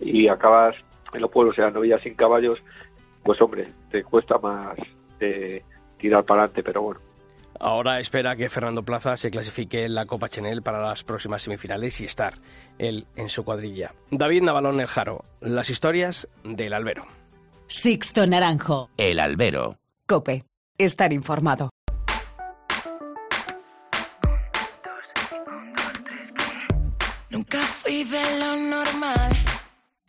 y 0.00 0.28
acabas 0.28 0.76
en 1.14 1.22
los 1.22 1.30
pueblos, 1.30 1.56
en 1.58 1.64
las 1.64 1.74
novillas 1.74 2.02
sin 2.02 2.14
caballos, 2.14 2.58
pues 3.22 3.40
hombre, 3.40 3.68
te 3.90 4.02
cuesta 4.04 4.38
más 4.38 4.76
de 5.18 5.64
tirar 5.98 6.24
para 6.24 6.42
adelante, 6.42 6.62
pero 6.62 6.82
bueno. 6.82 7.00
Ahora 7.60 7.98
espera 7.98 8.36
que 8.36 8.48
Fernando 8.48 8.82
Plaza 8.84 9.16
se 9.16 9.30
clasifique 9.30 9.84
en 9.84 9.94
la 9.94 10.06
Copa 10.06 10.28
Chenel 10.28 10.62
para 10.62 10.80
las 10.80 11.02
próximas 11.02 11.42
semifinales 11.42 12.00
y 12.00 12.04
estar 12.04 12.34
él 12.78 13.06
en 13.16 13.28
su 13.28 13.44
cuadrilla. 13.44 13.92
David 14.10 14.42
Navalón 14.42 14.80
El 14.80 14.86
Jaro, 14.86 15.24
las 15.40 15.68
historias 15.68 16.28
del 16.44 16.72
albero. 16.72 17.06
Sixto 17.66 18.26
Naranjo. 18.26 18.90
El 18.96 19.18
albero. 19.18 19.76
Cope. 20.06 20.44
Estar 20.78 21.12
informado. 21.12 21.70
Nunca 27.30 27.58
fui 27.58 28.04
de 28.04 28.38
lo 28.38 28.56
normal, 28.56 29.36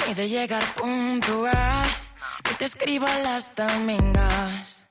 ni 0.07 0.13
de 0.13 0.29
llegar 0.29 0.63
puntual. 0.79 1.85
Y 2.49 2.53
te 2.55 2.65
escribo 2.65 3.07
a 3.07 3.19
las 3.19 3.53
domingas. 3.55 4.88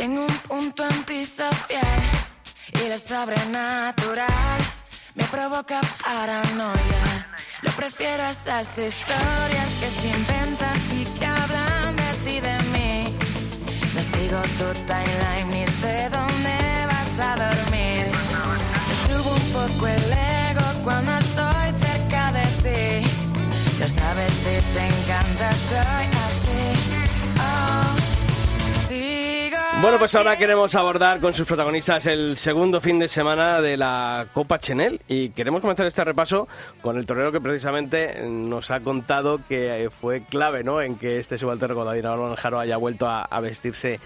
Tengo 0.00 0.22
un 0.22 0.38
punto 0.48 0.82
antisocial 0.82 2.00
y 2.82 2.88
lo 2.88 2.96
sobrenatural 2.96 4.58
me 5.14 5.24
provoca 5.24 5.78
paranoia. 6.02 7.28
Lo 7.60 7.70
prefiero 7.72 8.22
a 8.22 8.30
esas 8.30 8.78
historias 8.78 9.68
que 9.78 9.90
se 9.90 10.08
inventan 10.08 10.78
y 10.98 11.04
que 11.04 11.26
hablan 11.26 11.96
de 11.96 12.12
ti 12.24 12.40
de 12.40 12.56
mí. 12.72 13.14
Me 13.94 14.02
sigo 14.02 14.40
tu 14.58 14.72
timeline 14.86 15.64
y 15.64 15.70
sé 15.82 16.08
dónde 16.08 16.56
vas 16.90 17.14
a 17.20 17.36
dormir. 17.44 18.10
Me 18.88 18.94
subo 19.06 19.34
un 19.34 19.52
poco 19.52 19.86
el 19.86 20.12
ego 20.12 20.66
cuando 20.82 21.12
estoy 21.18 21.68
cerca 21.84 22.32
de 22.32 22.46
ti. 22.64 23.10
Ya 23.78 23.86
sabes 23.86 24.32
si 24.32 24.56
te 24.72 24.82
encanta, 24.86 25.52
soy 25.68 26.19
Bueno, 29.82 29.98
pues 29.98 30.14
ahora 30.14 30.36
queremos 30.36 30.74
abordar 30.74 31.20
con 31.20 31.32
sus 31.32 31.46
protagonistas 31.46 32.06
el 32.06 32.36
segundo 32.36 32.82
fin 32.82 32.98
de 32.98 33.08
semana 33.08 33.62
de 33.62 33.78
la 33.78 34.26
Copa 34.34 34.58
Chenel 34.58 35.00
y 35.08 35.30
queremos 35.30 35.62
comenzar 35.62 35.86
este 35.86 36.04
repaso 36.04 36.48
con 36.82 36.98
el 36.98 37.06
torero 37.06 37.32
que 37.32 37.40
precisamente 37.40 38.20
nos 38.28 38.70
ha 38.70 38.80
contado 38.80 39.40
que 39.48 39.88
fue 39.90 40.20
clave 40.20 40.62
¿no? 40.64 40.82
en 40.82 40.98
que 40.98 41.18
este 41.18 41.38
subalterno 41.38 41.82
David 41.82 42.02
Navarro 42.02 42.36
Jaro 42.36 42.60
haya 42.60 42.76
vuelto 42.76 43.08
a, 43.08 43.40
vestirse 43.40 44.00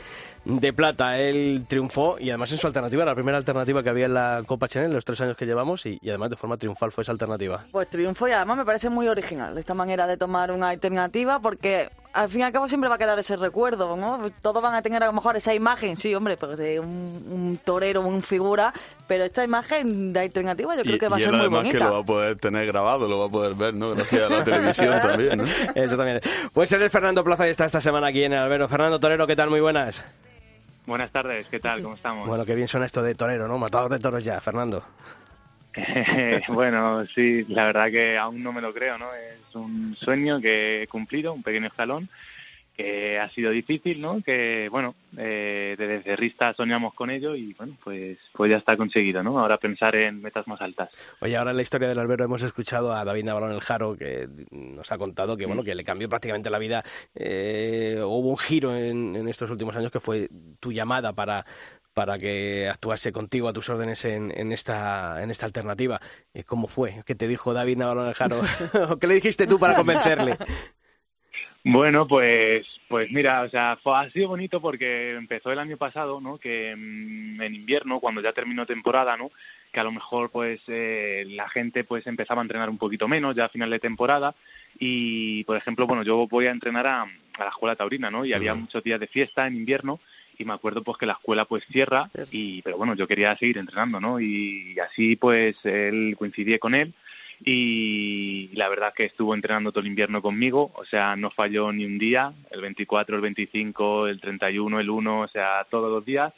de 0.44 0.72
plata. 0.72 1.18
Él 1.18 1.64
triunfó 1.66 2.18
y 2.20 2.30
además 2.30 2.52
en 2.52 2.58
su 2.58 2.68
alternativa, 2.68 3.04
la 3.04 3.16
primera 3.16 3.36
alternativa 3.36 3.82
que 3.82 3.90
había 3.90 4.06
en 4.06 4.14
la 4.14 4.44
Copa 4.46 4.68
Chenel, 4.68 4.92
los 4.92 5.04
tres 5.04 5.20
años 5.22 5.36
que 5.36 5.44
llevamos 5.44 5.86
y, 5.86 5.98
y 6.00 6.08
además 6.08 6.30
de 6.30 6.36
forma 6.36 6.56
triunfal 6.56 6.92
fue 6.92 7.02
esa 7.02 7.10
alternativa. 7.10 7.64
Pues 7.72 7.90
triunfo 7.90 8.28
y 8.28 8.30
además 8.30 8.58
me 8.58 8.64
parece 8.64 8.90
muy 8.90 9.08
original 9.08 9.58
esta 9.58 9.74
manera 9.74 10.06
de 10.06 10.16
tomar 10.16 10.52
una 10.52 10.68
alternativa 10.68 11.40
porque 11.40 11.90
al 12.14 12.28
fin 12.30 12.40
y 12.40 12.42
al 12.44 12.52
cabo 12.52 12.68
siempre 12.68 12.88
va 12.88 12.94
a 12.94 12.98
quedar 12.98 13.18
ese 13.18 13.36
recuerdo, 13.36 13.96
¿no? 13.96 14.30
Todos 14.40 14.62
van 14.62 14.74
a 14.74 14.82
tener 14.82 15.02
a 15.02 15.06
lo 15.06 15.12
mejor 15.12 15.36
esa 15.36 15.52
imagen, 15.52 15.96
sí, 15.96 16.14
hombre, 16.14 16.36
pues 16.36 16.56
de 16.56 16.78
un, 16.78 17.26
un 17.28 17.58
torero, 17.62 18.00
un 18.02 18.22
figura, 18.22 18.72
pero 19.06 19.24
esta 19.24 19.44
imagen 19.44 20.12
de 20.12 20.20
alternativa 20.20 20.76
yo 20.76 20.82
creo 20.82 20.96
y, 20.96 20.98
que 20.98 21.08
va 21.08 21.16
a 21.16 21.20
ser 21.20 21.32
muy 21.32 21.40
además 21.40 21.58
bonita. 21.60 21.78
que 21.78 21.84
lo 21.84 21.92
va 21.92 21.98
a 21.98 22.04
poder 22.04 22.36
tener 22.36 22.66
grabado, 22.66 23.08
lo 23.08 23.18
va 23.18 23.26
a 23.26 23.28
poder 23.28 23.54
ver, 23.54 23.74
¿no? 23.74 23.90
Gracias 23.90 24.22
a 24.22 24.28
la 24.28 24.44
televisión 24.44 25.00
también, 25.02 25.38
¿no? 25.38 25.44
Eso 25.74 25.96
también. 25.96 26.20
Pues 26.52 26.72
él 26.72 26.82
es 26.82 26.92
Fernando 26.92 27.24
Plaza 27.24 27.48
y 27.48 27.50
está 27.50 27.64
esta 27.64 27.80
semana 27.80 28.06
aquí 28.06 28.22
en 28.22 28.32
el 28.32 28.38
Albero. 28.38 28.68
Fernando 28.68 29.00
Torero, 29.00 29.26
¿qué 29.26 29.34
tal? 29.36 29.50
Muy 29.50 29.60
buenas. 29.60 30.04
Buenas 30.86 31.10
tardes, 31.10 31.46
¿qué 31.50 31.60
tal? 31.60 31.82
¿Cómo 31.82 31.94
estamos? 31.94 32.28
Bueno, 32.28 32.44
qué 32.44 32.54
bien 32.54 32.68
suena 32.68 32.86
esto 32.86 33.02
de 33.02 33.14
torero, 33.14 33.48
¿no? 33.48 33.58
Matador 33.58 33.90
de 33.90 33.98
toros 33.98 34.22
ya, 34.22 34.40
Fernando. 34.40 34.84
bueno, 36.48 37.06
sí, 37.06 37.44
la 37.48 37.64
verdad 37.66 37.90
que 37.90 38.16
aún 38.16 38.42
no 38.42 38.52
me 38.52 38.60
lo 38.60 38.72
creo, 38.72 38.98
¿no? 38.98 39.14
Es 39.14 39.54
un 39.54 39.96
sueño 39.96 40.40
que 40.40 40.82
he 40.82 40.86
cumplido, 40.86 41.32
un 41.32 41.42
pequeño 41.42 41.66
escalón, 41.66 42.08
que 42.76 43.18
ha 43.18 43.28
sido 43.30 43.50
difícil, 43.50 44.00
¿no? 44.00 44.20
Que, 44.22 44.68
bueno, 44.70 44.94
eh, 45.16 45.76
desde 45.78 46.02
Cerrista 46.02 46.54
soñamos 46.54 46.94
con 46.94 47.08
ello 47.10 47.36
y, 47.36 47.54
bueno, 47.54 47.76
pues, 47.82 48.18
pues 48.32 48.50
ya 48.50 48.56
está 48.56 48.76
conseguido, 48.76 49.22
¿no? 49.22 49.38
Ahora 49.38 49.58
pensar 49.58 49.94
en 49.94 50.20
metas 50.20 50.46
más 50.48 50.60
altas. 50.60 50.90
Oye, 51.20 51.36
ahora 51.36 51.52
en 51.52 51.56
la 51.56 51.62
historia 51.62 51.88
del 51.88 51.98
albero 51.98 52.24
hemos 52.24 52.42
escuchado 52.42 52.92
a 52.92 53.04
David 53.04 53.24
Navarro 53.24 53.52
el 53.52 53.60
Jaro, 53.60 53.96
que 53.96 54.28
nos 54.50 54.90
ha 54.90 54.98
contado 54.98 55.36
que, 55.36 55.46
bueno, 55.46 55.62
que 55.62 55.74
le 55.74 55.84
cambió 55.84 56.08
prácticamente 56.08 56.50
la 56.50 56.58
vida. 56.58 56.84
Eh, 57.14 57.98
hubo 57.98 58.30
un 58.30 58.38
giro 58.38 58.74
en, 58.76 59.14
en 59.14 59.28
estos 59.28 59.50
últimos 59.50 59.76
años 59.76 59.92
que 59.92 60.00
fue 60.00 60.28
tu 60.58 60.72
llamada 60.72 61.12
para 61.12 61.44
para 61.94 62.18
que 62.18 62.68
actuase 62.68 63.12
contigo 63.12 63.48
a 63.48 63.52
tus 63.52 63.68
órdenes 63.68 64.04
en, 64.04 64.32
en 64.36 64.52
esta 64.52 65.22
en 65.22 65.30
esta 65.30 65.46
alternativa. 65.46 66.00
Eh, 66.34 66.44
¿Cómo 66.44 66.66
fue? 66.66 67.02
¿Qué 67.06 67.14
te 67.14 67.28
dijo 67.28 67.54
David 67.54 67.78
Navarro 67.78 68.12
Jaro? 68.12 68.42
¿Qué 69.00 69.06
le 69.06 69.14
dijiste 69.14 69.46
tú 69.46 69.58
para 69.58 69.74
convencerle? 69.74 70.36
Bueno, 71.66 72.06
pues, 72.06 72.66
pues 72.88 73.10
mira, 73.10 73.40
o 73.40 73.48
sea, 73.48 73.78
fue, 73.82 73.96
ha 73.96 74.10
sido 74.10 74.28
bonito 74.28 74.60
porque 74.60 75.12
empezó 75.12 75.50
el 75.50 75.58
año 75.58 75.78
pasado, 75.78 76.20
¿no? 76.20 76.36
Que 76.36 76.76
mm, 76.76 77.40
en 77.40 77.54
invierno, 77.54 78.00
cuando 78.00 78.20
ya 78.20 78.34
terminó 78.34 78.66
temporada, 78.66 79.16
¿no? 79.16 79.30
Que 79.72 79.80
a 79.80 79.84
lo 79.84 79.90
mejor, 79.90 80.30
pues, 80.30 80.60
eh, 80.68 81.24
la 81.26 81.48
gente, 81.48 81.84
pues, 81.84 82.06
empezaba 82.06 82.42
a 82.42 82.44
entrenar 82.44 82.68
un 82.68 82.76
poquito 82.76 83.08
menos 83.08 83.34
ya 83.34 83.46
a 83.46 83.48
final 83.48 83.70
de 83.70 83.78
temporada 83.78 84.34
y, 84.78 85.42
por 85.44 85.56
ejemplo, 85.56 85.86
bueno, 85.86 86.02
yo 86.02 86.26
voy 86.28 86.48
a 86.48 86.50
entrenar 86.50 86.86
a, 86.86 87.02
a 87.02 87.44
la 87.44 87.48
escuela 87.48 87.76
taurina, 87.76 88.10
¿no? 88.10 88.26
Y 88.26 88.34
había 88.34 88.54
muchos 88.54 88.84
días 88.84 89.00
de 89.00 89.06
fiesta 89.06 89.46
en 89.46 89.56
invierno 89.56 90.00
y 90.38 90.44
me 90.44 90.52
acuerdo 90.52 90.82
pues 90.82 90.98
que 90.98 91.06
la 91.06 91.14
escuela 91.14 91.44
pues 91.44 91.64
cierra 91.66 92.10
y 92.30 92.62
pero 92.62 92.76
bueno 92.76 92.94
yo 92.94 93.06
quería 93.06 93.36
seguir 93.36 93.58
entrenando 93.58 94.00
no 94.00 94.20
y 94.20 94.76
así 94.78 95.16
pues 95.16 95.56
él 95.64 96.14
coincidí 96.18 96.58
con 96.58 96.74
él 96.74 96.94
y 97.44 98.50
la 98.54 98.68
verdad 98.68 98.94
que 98.94 99.04
estuvo 99.04 99.34
entrenando 99.34 99.72
todo 99.72 99.80
el 99.80 99.88
invierno 99.88 100.22
conmigo, 100.22 100.72
o 100.74 100.84
sea, 100.84 101.16
no 101.16 101.30
falló 101.30 101.72
ni 101.72 101.84
un 101.84 101.98
día, 101.98 102.32
el 102.50 102.60
24, 102.60 103.16
el 103.16 103.22
25, 103.22 104.08
el 104.08 104.20
31, 104.20 104.80
el 104.80 104.88
1, 104.88 105.20
o 105.20 105.28
sea, 105.28 105.66
todos 105.70 105.90
los 105.90 106.04
días 106.04 106.32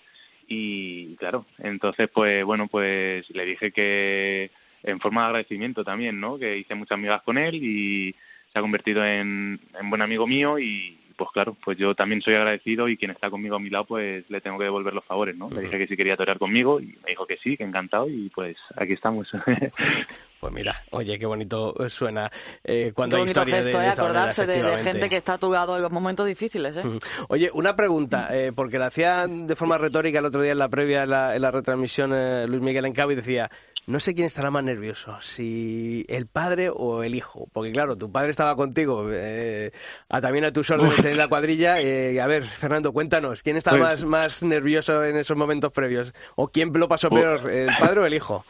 y 0.49 1.17
claro, 1.17 1.47
entonces 1.59 2.09
pues 2.13 2.45
bueno, 2.45 2.69
pues 2.69 3.29
le 3.31 3.45
dije 3.45 3.73
que 3.73 4.51
en 4.83 5.01
forma 5.01 5.23
de 5.23 5.27
agradecimiento 5.27 5.85
también, 5.85 6.21
¿no? 6.21 6.39
Que 6.39 6.59
hice 6.59 6.75
muchas 6.75 6.97
amigas 6.97 7.23
con 7.23 7.39
él 7.39 7.57
y 7.57 8.15
se 8.53 8.59
ha 8.59 8.63
convertido 8.63 9.05
en, 9.05 9.61
en 9.79 9.91
buen 9.91 10.03
amigo 10.03 10.27
mío 10.27 10.59
y 10.59 10.99
pues 11.17 11.31
claro, 11.33 11.57
pues 11.65 11.79
yo 11.79 11.95
también 11.95 12.21
soy 12.23 12.35
agradecido 12.35 12.89
y 12.89 12.97
quien 12.97 13.11
está 13.11 13.31
conmigo 13.31 13.57
a 13.57 13.61
mi 13.61 13.71
lado 13.71 13.85
pues 13.85 14.29
le 14.29 14.41
tengo 14.41 14.59
que 14.59 14.65
devolver 14.65 14.95
los 14.95 15.05
favores, 15.05 15.37
¿no? 15.37 15.49
Le 15.51 15.63
dije 15.63 15.79
que 15.79 15.87
si 15.87 15.97
quería 15.97 16.17
torear 16.17 16.39
conmigo 16.39 16.81
y 16.81 16.87
me 16.87 17.11
dijo 17.11 17.27
que 17.27 17.37
sí, 17.39 17.57
que 17.57 17.65
encantado 17.65 18.09
y 18.09 18.31
pues 18.31 18.57
aquí 18.77 18.93
estamos. 18.93 19.29
Pues 20.39 20.53
mira, 20.53 20.85
oye, 20.91 21.19
qué 21.19 21.25
bonito 21.25 21.75
suena 21.89 22.31
eh, 22.63 22.93
cuando 22.95 23.17
Qué 23.17 23.23
hay 23.23 23.23
bonito 23.23 23.41
historia 23.41 23.57
gesto, 23.57 23.79
de, 23.79 23.85
¿eh? 23.85 23.87
de 23.87 23.93
esa 23.93 24.03
manera, 24.03 24.21
acordarse 24.21 24.47
de, 24.47 24.63
de 24.63 24.83
gente 24.83 25.09
que 25.09 25.17
está 25.17 25.33
a 25.33 25.39
tu 25.39 25.51
lado 25.51 25.77
en 25.77 25.83
los 25.83 25.91
momentos 25.91 26.27
difíciles, 26.27 26.77
¿eh? 26.77 26.83
Oye, 27.29 27.51
una 27.55 27.75
pregunta, 27.75 28.29
eh, 28.31 28.53
porque 28.55 28.79
la 28.79 28.87
hacía 28.87 29.27
de 29.27 29.57
forma 29.57 29.79
retórica 29.79 30.19
el 30.19 30.27
otro 30.27 30.43
día 30.43 30.53
en 30.53 30.59
la 30.59 30.69
previa, 30.69 31.05
en 31.05 31.11
la, 31.11 31.35
en 31.35 31.41
la 31.41 31.51
retransmisión, 31.51 32.13
eh, 32.15 32.47
Luis 32.47 32.61
Miguel 32.61 32.85
Encabo, 32.85 33.13
y 33.13 33.15
decía, 33.15 33.51
no 33.87 34.01
sé 34.01 34.15
quién 34.15 34.27
estará 34.27 34.51
más 34.51 34.65
nervioso, 34.65 35.17
si 35.21 36.05
el 36.09 36.27
padre 36.27 36.71
o 36.73 37.03
el 37.05 37.15
hijo. 37.15 37.49
Porque 37.53 37.71
claro, 37.73 37.97
tu 37.97 38.11
padre 38.11 38.31
estaba 38.31 38.57
contigo, 38.57 39.09
eh, 39.13 39.71
a, 40.09 40.21
también 40.21 40.45
a 40.45 40.53
tus 40.53 40.69
órdenes 40.71 41.05
en 41.05 41.17
la 41.17 41.29
cuadrilla. 41.29 41.81
eh, 41.81 42.21
a 42.21 42.27
ver, 42.27 42.45
Fernando, 42.45 42.93
cuéntanos, 42.93 43.43
¿quién 43.43 43.57
está 43.57 43.71
Pues- 43.71 43.81
más, 43.83 44.05
más 44.05 44.43
nervioso 44.43 45.05
en 45.05 45.17
esos 45.17 45.37
momentos 45.37 45.73
previos? 45.73 46.15
¿O 46.35 46.49
quién 46.49 46.73
lo 46.73 46.89
pasó 46.89 47.11
peor, 47.11 47.49
el 47.51 47.69
padre 47.79 48.01
o 48.01 48.07
el 48.07 48.15
hijo? 48.15 48.45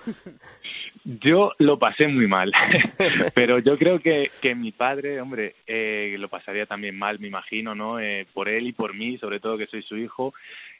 Yo 1.04 1.52
lo 1.58 1.78
pasé 1.78 2.08
muy 2.08 2.26
mal, 2.26 2.52
pero 3.34 3.60
yo 3.60 3.78
creo 3.78 4.00
que, 4.00 4.30
que 4.40 4.56
mi 4.56 4.72
padre, 4.72 5.20
hombre, 5.20 5.54
eh, 5.66 6.16
lo 6.18 6.28
pasaría 6.28 6.66
también 6.66 6.98
mal, 6.98 7.20
me 7.20 7.28
imagino, 7.28 7.74
¿no? 7.76 8.00
Eh, 8.00 8.26
por 8.34 8.48
él 8.48 8.66
y 8.66 8.72
por 8.72 8.92
mí, 8.94 9.16
sobre 9.18 9.38
todo 9.38 9.56
que 9.56 9.66
soy 9.68 9.82
su 9.82 9.96
hijo. 9.96 10.34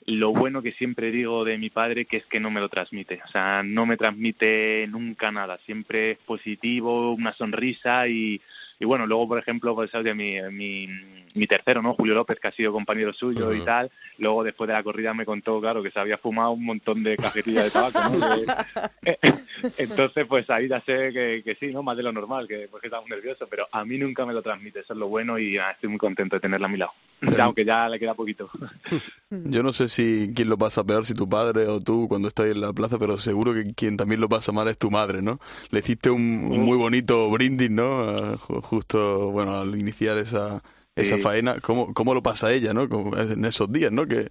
Lo 0.05 0.33
bueno 0.33 0.63
que 0.63 0.73
siempre 0.73 1.11
digo 1.11 1.45
de 1.45 1.59
mi 1.59 1.71
padre 1.71 2.05
que 2.05 2.17
es 2.19 2.27
que 2.27 2.39
no 2.41 2.51
me 2.51 2.61
lo 2.61 2.69
transmite, 2.69 3.21
o 3.25 3.29
sea, 3.29 3.63
no 3.65 3.87
me 3.87 3.97
transmite 3.97 4.46
nunca 4.89 5.31
nada, 5.33 5.59
siempre 5.59 6.13
es 6.13 6.19
positivo, 6.19 7.13
una 7.13 7.33
sonrisa 7.33 8.09
y, 8.09 8.41
y 8.79 8.85
bueno, 8.85 9.07
luego 9.07 9.29
por 9.29 9.39
ejemplo, 9.39 9.75
pues 9.75 9.95
oye, 9.95 10.15
mi, 10.15 10.37
mi, 10.53 10.89
mi 11.35 11.47
tercero, 11.47 11.83
¿no? 11.83 11.95
Julio 11.95 12.15
López, 12.15 12.39
que 12.41 12.49
ha 12.49 12.53
sido 12.53 12.73
compañero 12.73 13.13
suyo 13.13 13.53
y 13.53 13.65
tal, 13.65 13.91
luego 14.19 14.43
después 14.45 14.69
de 14.69 14.75
la 14.75 14.83
corrida 14.83 15.15
me 15.15 15.25
contó, 15.27 15.61
claro, 15.61 15.83
que 15.83 15.91
se 15.91 15.99
había 16.01 16.19
fumado 16.19 16.53
un 16.53 16.65
montón 16.65 17.03
de 17.03 17.17
cajetillas 17.17 17.65
de 17.65 17.71
tabaco, 17.71 17.99
entonces, 19.79 20.27
pues 20.27 20.49
ahí 20.51 20.69
ya 20.69 20.81
sé 20.81 21.11
que, 21.13 21.43
que 21.45 21.55
sí, 21.59 21.73
¿no? 21.73 21.83
Más 21.83 21.97
de 21.97 22.03
lo 22.03 22.13
normal, 22.13 22.47
que 22.49 22.69
porque 22.71 22.87
estaba 22.89 23.03
muy 23.03 23.11
nervioso, 23.11 23.47
pero 23.49 23.67
a 23.71 23.85
mí 23.85 23.99
nunca 23.99 24.25
me 24.27 24.33
lo 24.35 24.43
transmite, 24.43 24.81
eso 24.81 24.93
es 24.93 24.99
lo 24.99 25.09
bueno 25.09 25.39
y 25.39 25.59
ah, 25.59 25.71
estoy 25.73 25.89
muy 25.91 25.99
contento 25.99 26.37
de 26.37 26.41
tenerla 26.41 26.67
a 26.67 26.71
mi 26.71 26.79
lado, 26.79 26.93
Pero- 27.21 27.45
aunque 27.45 27.65
ya 27.65 27.89
le 27.89 27.99
queda 27.99 28.15
poquito. 28.15 28.51
Yo 29.31 29.63
no 29.63 29.73
sé 29.73 29.89
si 29.89 30.33
quién 30.35 30.49
lo 30.49 30.57
pasa 30.59 30.85
peor, 30.85 31.05
si 31.05 31.15
tu 31.15 31.29
padre 31.29 31.67
o 31.67 31.81
tú 31.81 32.07
cuando 32.09 32.29
estás 32.29 32.47
en 32.51 32.61
la 32.61 32.73
plaza, 32.73 32.99
pero 32.99 33.19
seguro 33.19 33.53
que 33.55 33.75
quien 33.75 33.97
también 33.97 34.21
lo 34.21 34.29
pasa 34.29 34.53
mal 34.53 34.69
es 34.69 34.79
tu 34.79 34.91
madre, 34.91 35.23
¿no? 35.23 35.41
Le 35.71 35.81
hiciste 35.81 36.11
un, 36.11 36.21
un 36.51 36.61
muy 36.61 36.79
bonito 36.79 37.29
brindis, 37.31 37.71
¿no? 37.71 38.37
Justo, 38.71 39.31
bueno, 39.31 39.61
al 39.61 39.79
iniciar 39.79 40.19
esa, 40.19 40.63
esa 40.95 41.19
faena. 41.19 41.61
¿Cómo, 41.61 41.95
¿Cómo 41.95 42.15
lo 42.15 42.23
pasa 42.23 42.53
ella, 42.53 42.75
no? 42.75 42.89
Como 42.89 43.17
en 43.17 43.45
esos 43.45 43.71
días, 43.71 43.93
¿no? 43.93 44.07
Que, 44.07 44.29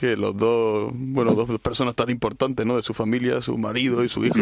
que 0.00 0.16
los 0.16 0.34
dos, 0.34 0.90
bueno, 0.94 1.34
dos 1.34 1.60
personas 1.60 1.94
tan 1.94 2.08
importantes, 2.08 2.64
¿no? 2.64 2.76
De 2.76 2.82
su 2.82 2.94
familia, 2.94 3.42
su 3.42 3.58
marido 3.58 4.02
y 4.02 4.08
su 4.08 4.24
hijo, 4.24 4.38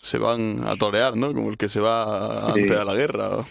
se 0.00 0.18
van 0.18 0.66
a 0.66 0.74
torear, 0.74 1.16
¿no? 1.16 1.32
Como 1.32 1.50
el 1.50 1.56
que 1.56 1.68
se 1.68 1.78
va 1.78 2.52
Sí. 2.54 2.60
antes 2.62 2.76
a 2.76 2.84
la 2.84 2.94
guerra. 2.94 3.44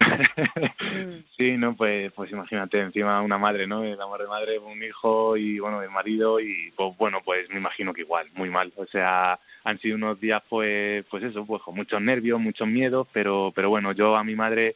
Sí, 1.36 1.56
no, 1.56 1.74
pues, 1.74 2.12
pues 2.12 2.30
imagínate, 2.32 2.80
encima 2.80 3.22
una 3.22 3.38
madre, 3.38 3.66
¿no? 3.66 3.82
El 3.84 3.98
amor 4.00 4.20
de 4.20 4.26
madre, 4.26 4.58
un 4.58 4.82
hijo 4.82 5.36
y, 5.36 5.58
bueno, 5.58 5.82
el 5.82 5.88
marido 5.90 6.38
y, 6.40 6.70
pues 6.76 6.94
bueno, 6.98 7.20
pues 7.24 7.48
me 7.48 7.56
imagino 7.58 7.94
que 7.94 8.02
igual, 8.02 8.28
muy 8.34 8.50
mal. 8.50 8.72
O 8.76 8.84
sea, 8.86 9.38
han 9.64 9.78
sido 9.78 9.96
unos 9.96 10.20
días, 10.20 10.42
pues, 10.50 11.04
pues 11.08 11.22
eso, 11.24 11.46
pues 11.46 11.62
con 11.62 11.76
muchos 11.76 12.02
nervios, 12.02 12.38
muchos 12.40 12.68
miedos, 12.68 13.06
pero, 13.12 13.52
pero 13.54 13.70
bueno, 13.70 13.92
yo 13.92 14.16
a 14.16 14.24
mi 14.24 14.34
madre 14.34 14.74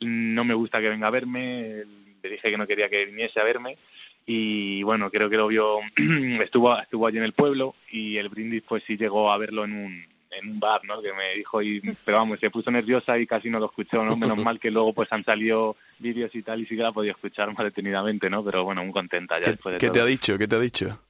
mm, 0.00 0.34
no 0.34 0.44
me 0.44 0.52
gusta 0.54 0.80
que 0.80 0.90
venga 0.90 1.06
a 1.06 1.10
verme, 1.10 1.84
le 2.22 2.28
dije 2.28 2.50
que 2.50 2.58
no 2.58 2.66
quería 2.66 2.90
que 2.90 3.06
viniese 3.06 3.40
a 3.40 3.44
verme 3.44 3.78
y 4.26 4.82
bueno, 4.82 5.10
creo 5.10 5.28
que 5.28 5.36
lo 5.36 5.48
vio, 5.48 5.78
estuvo, 6.42 6.78
estuvo 6.78 7.06
allí 7.06 7.18
en 7.18 7.24
el 7.24 7.32
pueblo 7.32 7.74
y 7.90 8.16
el 8.16 8.28
brindis 8.28 8.62
pues 8.66 8.82
sí 8.86 8.96
llegó 8.96 9.30
a 9.30 9.38
verlo 9.38 9.64
en 9.64 9.72
un, 9.72 10.06
en 10.30 10.48
un 10.50 10.58
bar, 10.60 10.80
¿no? 10.84 11.00
Que 11.02 11.12
me 11.12 11.34
dijo, 11.36 11.60
y, 11.62 11.80
pero 12.04 12.16
vamos, 12.18 12.40
se 12.40 12.50
puso 12.50 12.70
nerviosa 12.70 13.18
y 13.18 13.26
casi 13.26 13.50
no 13.50 13.58
lo 13.60 13.66
escuchó, 13.66 14.04
¿no? 14.04 14.16
Menos 14.16 14.38
mal 14.38 14.58
que 14.58 14.70
luego 14.70 14.92
pues 14.94 15.12
han 15.12 15.24
salido 15.24 15.76
vídeos 15.98 16.34
y 16.34 16.42
tal 16.42 16.60
y 16.60 16.66
sí 16.66 16.74
que 16.76 16.82
la 16.82 16.88
ha 16.88 16.92
podido 16.92 17.12
escuchar 17.14 17.48
más 17.54 17.64
detenidamente, 17.64 18.28
¿no? 18.30 18.42
Pero 18.44 18.64
bueno, 18.64 18.82
muy 18.82 18.92
contenta 18.92 19.36
ya 19.38 19.44
¿Qué, 19.44 19.50
después 19.52 19.72
de 19.74 19.78
qué 19.78 19.86
todo. 19.86 19.92
te 19.94 20.00
ha 20.00 20.06
dicho? 20.06 20.38
¿Qué 20.38 20.48
te 20.48 20.56
ha 20.56 20.60
dicho? 20.60 21.00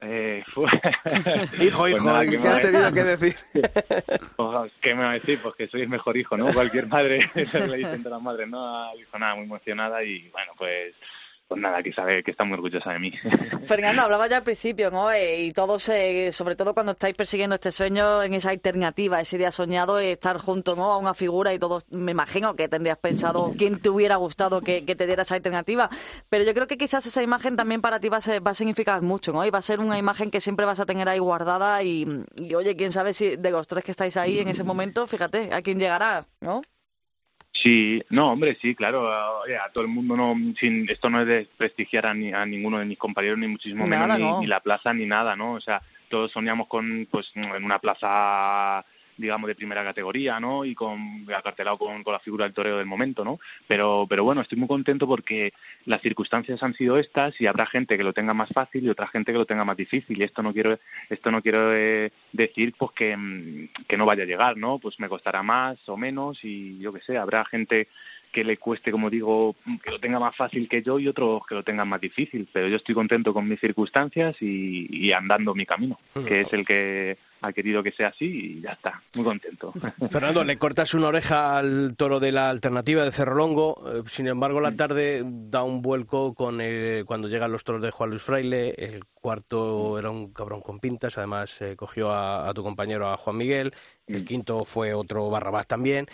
Eh, 0.00 0.44
fu- 0.48 0.66
Hijo, 1.62 1.78
Pues 1.78 1.94
hijo, 1.94 2.04
nada, 2.04 2.24
¿qué 2.26 2.38
¿qué 2.38 2.48
has 2.48 2.58
a 2.58 2.60
tenido 2.60 2.92
que 2.92 3.04
decir? 3.04 3.36
Pues, 4.36 4.72
¿Qué 4.82 4.94
me 4.94 5.02
va 5.02 5.10
a 5.12 5.14
decir? 5.14 5.38
Pues 5.42 5.54
que 5.54 5.66
soy 5.68 5.80
el 5.82 5.88
mejor 5.88 6.16
hijo, 6.18 6.36
¿no? 6.36 6.52
Cualquier 6.52 6.86
madre 6.88 7.30
eso 7.34 7.58
le 7.66 7.78
dicen 7.78 8.02
todas 8.02 8.18
las 8.18 8.22
madres, 8.22 8.46
¿no? 8.48 8.94
Dijo 8.94 9.18
nada, 9.18 9.34
muy 9.36 9.44
emocionada 9.44 10.04
y 10.04 10.28
bueno, 10.28 10.52
pues 10.58 10.94
pues 11.48 11.60
nada, 11.60 11.82
que 11.82 11.92
sabe 11.92 12.22
que 12.24 12.32
está 12.32 12.44
muy 12.44 12.54
orgullosa 12.54 12.92
de 12.92 12.98
mí. 12.98 13.12
Fernando, 13.66 14.02
hablaba 14.02 14.26
ya 14.26 14.38
al 14.38 14.42
principio, 14.42 14.90
¿no? 14.90 15.10
Eh, 15.12 15.42
y 15.44 15.52
todos, 15.52 15.88
eh, 15.88 16.30
sobre 16.32 16.56
todo 16.56 16.74
cuando 16.74 16.92
estáis 16.92 17.14
persiguiendo 17.14 17.54
este 17.54 17.70
sueño, 17.72 18.22
en 18.22 18.34
esa 18.34 18.50
alternativa, 18.50 19.20
ese 19.20 19.38
día 19.38 19.52
soñado, 19.52 19.98
eh, 20.00 20.12
estar 20.12 20.38
junto, 20.38 20.74
¿no? 20.74 20.92
A 20.92 20.98
una 20.98 21.14
figura 21.14 21.54
y 21.54 21.58
todos, 21.58 21.86
me 21.90 22.10
imagino 22.12 22.56
que 22.56 22.68
tendrías 22.68 22.98
pensado 22.98 23.52
quién 23.58 23.80
te 23.80 23.88
hubiera 23.90 24.16
gustado 24.16 24.60
que, 24.60 24.84
que 24.84 24.96
te 24.96 25.06
diera 25.06 25.22
esa 25.22 25.36
alternativa. 25.36 25.88
Pero 26.28 26.44
yo 26.44 26.52
creo 26.54 26.66
que 26.66 26.76
quizás 26.78 27.06
esa 27.06 27.22
imagen 27.22 27.56
también 27.56 27.80
para 27.80 28.00
ti 28.00 28.08
va 28.08 28.16
a, 28.16 28.20
ser- 28.20 28.44
va 28.44 28.50
a 28.50 28.54
significar 28.54 29.02
mucho, 29.02 29.32
¿no? 29.32 29.44
Y 29.46 29.50
va 29.50 29.58
a 29.58 29.62
ser 29.62 29.80
una 29.80 29.98
imagen 29.98 30.30
que 30.30 30.40
siempre 30.40 30.66
vas 30.66 30.80
a 30.80 30.86
tener 30.86 31.08
ahí 31.08 31.18
guardada 31.18 31.82
y, 31.82 32.06
y, 32.36 32.54
oye, 32.54 32.74
quién 32.76 32.92
sabe 32.92 33.12
si 33.12 33.36
de 33.36 33.50
los 33.50 33.66
tres 33.66 33.84
que 33.84 33.92
estáis 33.92 34.16
ahí 34.16 34.40
en 34.40 34.48
ese 34.48 34.64
momento, 34.64 35.06
fíjate, 35.06 35.50
a 35.54 35.62
quién 35.62 35.78
llegará, 35.78 36.26
¿no? 36.40 36.62
Sí, 37.62 38.02
no, 38.10 38.32
hombre, 38.32 38.56
sí, 38.60 38.74
claro. 38.74 39.08
a- 39.10 39.42
todo 39.72 39.84
el 39.84 39.90
mundo 39.90 40.14
no, 40.16 40.34
sin, 40.58 40.88
esto 40.90 41.08
no 41.10 41.20
es 41.20 41.26
de 41.26 41.48
prestigiar 41.56 42.06
a, 42.06 42.14
ni- 42.14 42.32
a 42.32 42.44
ninguno 42.44 42.78
de 42.78 42.84
mis 42.84 42.98
compañeros 42.98 43.38
ni 43.38 43.48
muchísimo 43.48 43.86
menos 43.86 44.08
Nada, 44.08 44.18
ni, 44.18 44.24
no. 44.24 44.40
ni 44.40 44.46
la 44.46 44.60
plaza 44.60 44.92
ni 44.92 45.06
nada, 45.06 45.36
¿no? 45.36 45.52
O 45.54 45.60
sea, 45.60 45.80
todos 46.08 46.30
soñamos 46.32 46.66
con, 46.68 47.06
pues, 47.10 47.30
en 47.34 47.64
una 47.64 47.78
plaza 47.78 48.84
digamos 49.16 49.48
de 49.48 49.54
primera 49.54 49.84
categoría, 49.84 50.38
¿no? 50.40 50.64
Y 50.64 50.74
con 50.74 51.26
acartelado 51.34 51.78
con, 51.78 52.02
la 52.04 52.18
figura 52.20 52.44
del 52.44 52.54
toreo 52.54 52.78
del 52.78 52.86
momento, 52.86 53.24
¿no? 53.24 53.38
Pero, 53.66 54.06
pero 54.08 54.24
bueno, 54.24 54.40
estoy 54.40 54.58
muy 54.58 54.68
contento 54.68 55.06
porque 55.06 55.52
las 55.84 56.00
circunstancias 56.02 56.62
han 56.62 56.74
sido 56.74 56.98
estas 56.98 57.40
y 57.40 57.46
habrá 57.46 57.66
gente 57.66 57.96
que 57.96 58.04
lo 58.04 58.12
tenga 58.12 58.34
más 58.34 58.50
fácil 58.50 58.84
y 58.84 58.88
otra 58.88 59.06
gente 59.08 59.32
que 59.32 59.38
lo 59.38 59.46
tenga 59.46 59.64
más 59.64 59.76
difícil. 59.76 60.18
Y 60.18 60.24
esto 60.24 60.42
no 60.42 60.52
quiero, 60.52 60.78
esto 61.08 61.30
no 61.30 61.42
quiero 61.42 61.74
eh, 61.74 62.12
decir 62.32 62.74
pues 62.78 62.92
que, 62.92 63.16
mm, 63.16 63.68
que 63.88 63.96
no 63.96 64.06
vaya 64.06 64.24
a 64.24 64.26
llegar, 64.26 64.56
¿no? 64.56 64.78
Pues 64.78 64.98
me 65.00 65.08
costará 65.08 65.42
más 65.42 65.88
o 65.88 65.96
menos 65.96 66.44
y 66.44 66.78
yo 66.78 66.92
qué 66.92 67.00
sé, 67.00 67.16
habrá 67.16 67.44
gente 67.44 67.88
que 68.32 68.44
le 68.44 68.56
cueste, 68.58 68.90
como 68.92 69.08
digo, 69.10 69.56
que 69.82 69.90
lo 69.90 69.98
tenga 69.98 70.18
más 70.20 70.36
fácil 70.36 70.68
que 70.68 70.82
yo 70.82 70.98
y 70.98 71.08
otros 71.08 71.42
que 71.48 71.54
lo 71.54 71.62
tengan 71.62 71.88
más 71.88 72.00
difícil. 72.00 72.48
Pero 72.52 72.68
yo 72.68 72.76
estoy 72.76 72.94
contento 72.94 73.32
con 73.32 73.48
mis 73.48 73.58
circunstancias 73.60 74.36
y, 74.40 74.86
y 74.90 75.12
andando 75.12 75.54
mi 75.54 75.64
camino, 75.66 75.98
que 76.26 76.36
es 76.42 76.52
el 76.52 76.66
que 76.66 77.16
ha 77.42 77.52
querido 77.52 77.82
que 77.82 77.92
sea 77.92 78.08
así 78.08 78.24
y 78.56 78.60
ya 78.62 78.72
está, 78.72 79.00
muy 79.14 79.24
contento. 79.24 79.72
Fernando, 80.10 80.42
le 80.42 80.56
cortas 80.58 80.94
una 80.94 81.08
oreja 81.08 81.58
al 81.58 81.94
toro 81.96 82.18
de 82.18 82.32
la 82.32 82.48
alternativa 82.50 83.04
de 83.04 83.12
Cerro 83.12 83.34
Longo, 83.34 83.82
eh, 83.86 84.02
sin 84.06 84.26
embargo 84.26 84.60
la 84.60 84.74
tarde 84.74 85.22
da 85.24 85.62
un 85.62 85.82
vuelco 85.82 86.34
con 86.34 86.60
el- 86.62 87.04
cuando 87.04 87.28
llegan 87.28 87.52
los 87.52 87.62
toros 87.62 87.82
de 87.82 87.90
Juan 87.90 88.10
Luis 88.10 88.22
Fraile, 88.22 88.70
el 88.78 89.04
cuarto 89.14 89.98
era 89.98 90.10
un 90.10 90.32
cabrón 90.32 90.60
con 90.62 90.80
pintas, 90.80 91.18
además 91.18 91.60
eh, 91.60 91.76
cogió 91.76 92.10
a, 92.10 92.48
a 92.48 92.54
tu 92.54 92.62
compañero 92.62 93.08
a 93.10 93.16
Juan 93.18 93.36
Miguel, 93.36 93.72
el 94.06 94.24
quinto 94.24 94.64
fue 94.64 94.94
otro 94.94 95.28
Barrabás 95.30 95.66
también. 95.66 96.06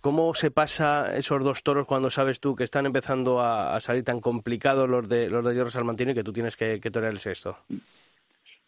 ¿Cómo 0.00 0.34
se 0.34 0.50
pasa 0.50 1.16
esos 1.16 1.42
dos 1.42 1.62
toros 1.62 1.86
cuando 1.86 2.10
sabes 2.10 2.40
tú 2.40 2.54
que 2.54 2.64
están 2.64 2.86
empezando 2.86 3.40
a, 3.40 3.80
salir 3.80 4.04
tan 4.04 4.20
complicados 4.20 4.88
los 4.88 5.08
de 5.08 5.28
los 5.28 5.44
de 5.44 5.56
Jorge 5.56 5.72
Salmantino 5.72 6.12
y 6.12 6.14
que 6.14 6.24
tú 6.24 6.32
tienes 6.32 6.56
que, 6.56 6.80
que 6.80 6.90
torear 6.90 7.12
el 7.12 7.18
sexto? 7.18 7.58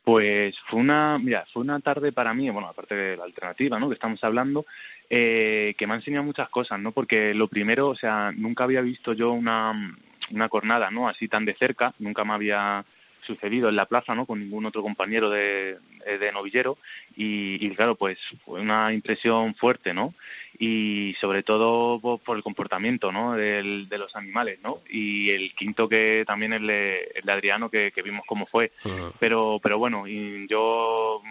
Pues 0.02 0.58
fue 0.66 0.80
una, 0.80 1.18
mira, 1.18 1.46
fue 1.52 1.62
una 1.62 1.78
tarde 1.80 2.12
para 2.12 2.32
mí, 2.32 2.48
bueno, 2.50 2.68
aparte 2.68 2.94
de 2.94 3.16
la 3.16 3.24
alternativa, 3.24 3.78
¿no? 3.78 3.88
Que 3.88 3.94
estamos 3.94 4.22
hablando, 4.24 4.64
eh, 5.08 5.74
que 5.76 5.86
me 5.86 5.92
ha 5.92 5.96
enseñado 5.96 6.24
muchas 6.24 6.48
cosas, 6.48 6.80
¿no? 6.80 6.92
Porque 6.92 7.34
lo 7.34 7.48
primero, 7.48 7.88
o 7.88 7.94
sea, 7.94 8.32
nunca 8.32 8.64
había 8.64 8.80
visto 8.80 9.12
yo 9.12 9.32
una, 9.32 9.94
una 10.30 10.48
cornada, 10.48 10.90
¿no? 10.90 11.08
Así 11.08 11.28
tan 11.28 11.44
de 11.44 11.54
cerca, 11.54 11.94
nunca 11.98 12.24
me 12.24 12.32
había 12.32 12.84
sucedido 13.22 13.68
en 13.68 13.76
la 13.76 13.86
plaza, 13.86 14.14
¿no? 14.14 14.26
Con 14.26 14.40
ningún 14.40 14.66
otro 14.66 14.82
compañero 14.82 15.30
de, 15.30 15.76
eh, 16.06 16.18
de 16.18 16.32
novillero 16.32 16.78
y, 17.16 17.64
y 17.64 17.70
claro, 17.74 17.94
pues 17.94 18.18
fue 18.44 18.60
una 18.60 18.92
impresión 18.92 19.54
fuerte, 19.54 19.92
¿no? 19.94 20.14
Y 20.58 21.14
sobre 21.20 21.42
todo 21.42 22.00
por, 22.00 22.20
por 22.20 22.36
el 22.36 22.42
comportamiento, 22.42 23.12
¿no? 23.12 23.34
Del- 23.34 23.88
de 23.88 23.98
los 23.98 24.14
animales, 24.16 24.58
¿no? 24.62 24.80
Y 24.90 25.30
el 25.30 25.54
quinto 25.54 25.88
que 25.88 26.24
también 26.26 26.52
el 26.52 26.66
de, 26.66 27.10
el 27.14 27.22
de 27.24 27.32
Adriano 27.32 27.70
que, 27.70 27.92
que 27.92 28.02
vimos 28.02 28.24
cómo 28.26 28.46
fue, 28.46 28.72
pero 29.18 29.58
pero 29.62 29.78
bueno 29.78 30.06
y 30.06 30.46
yo 30.48 31.22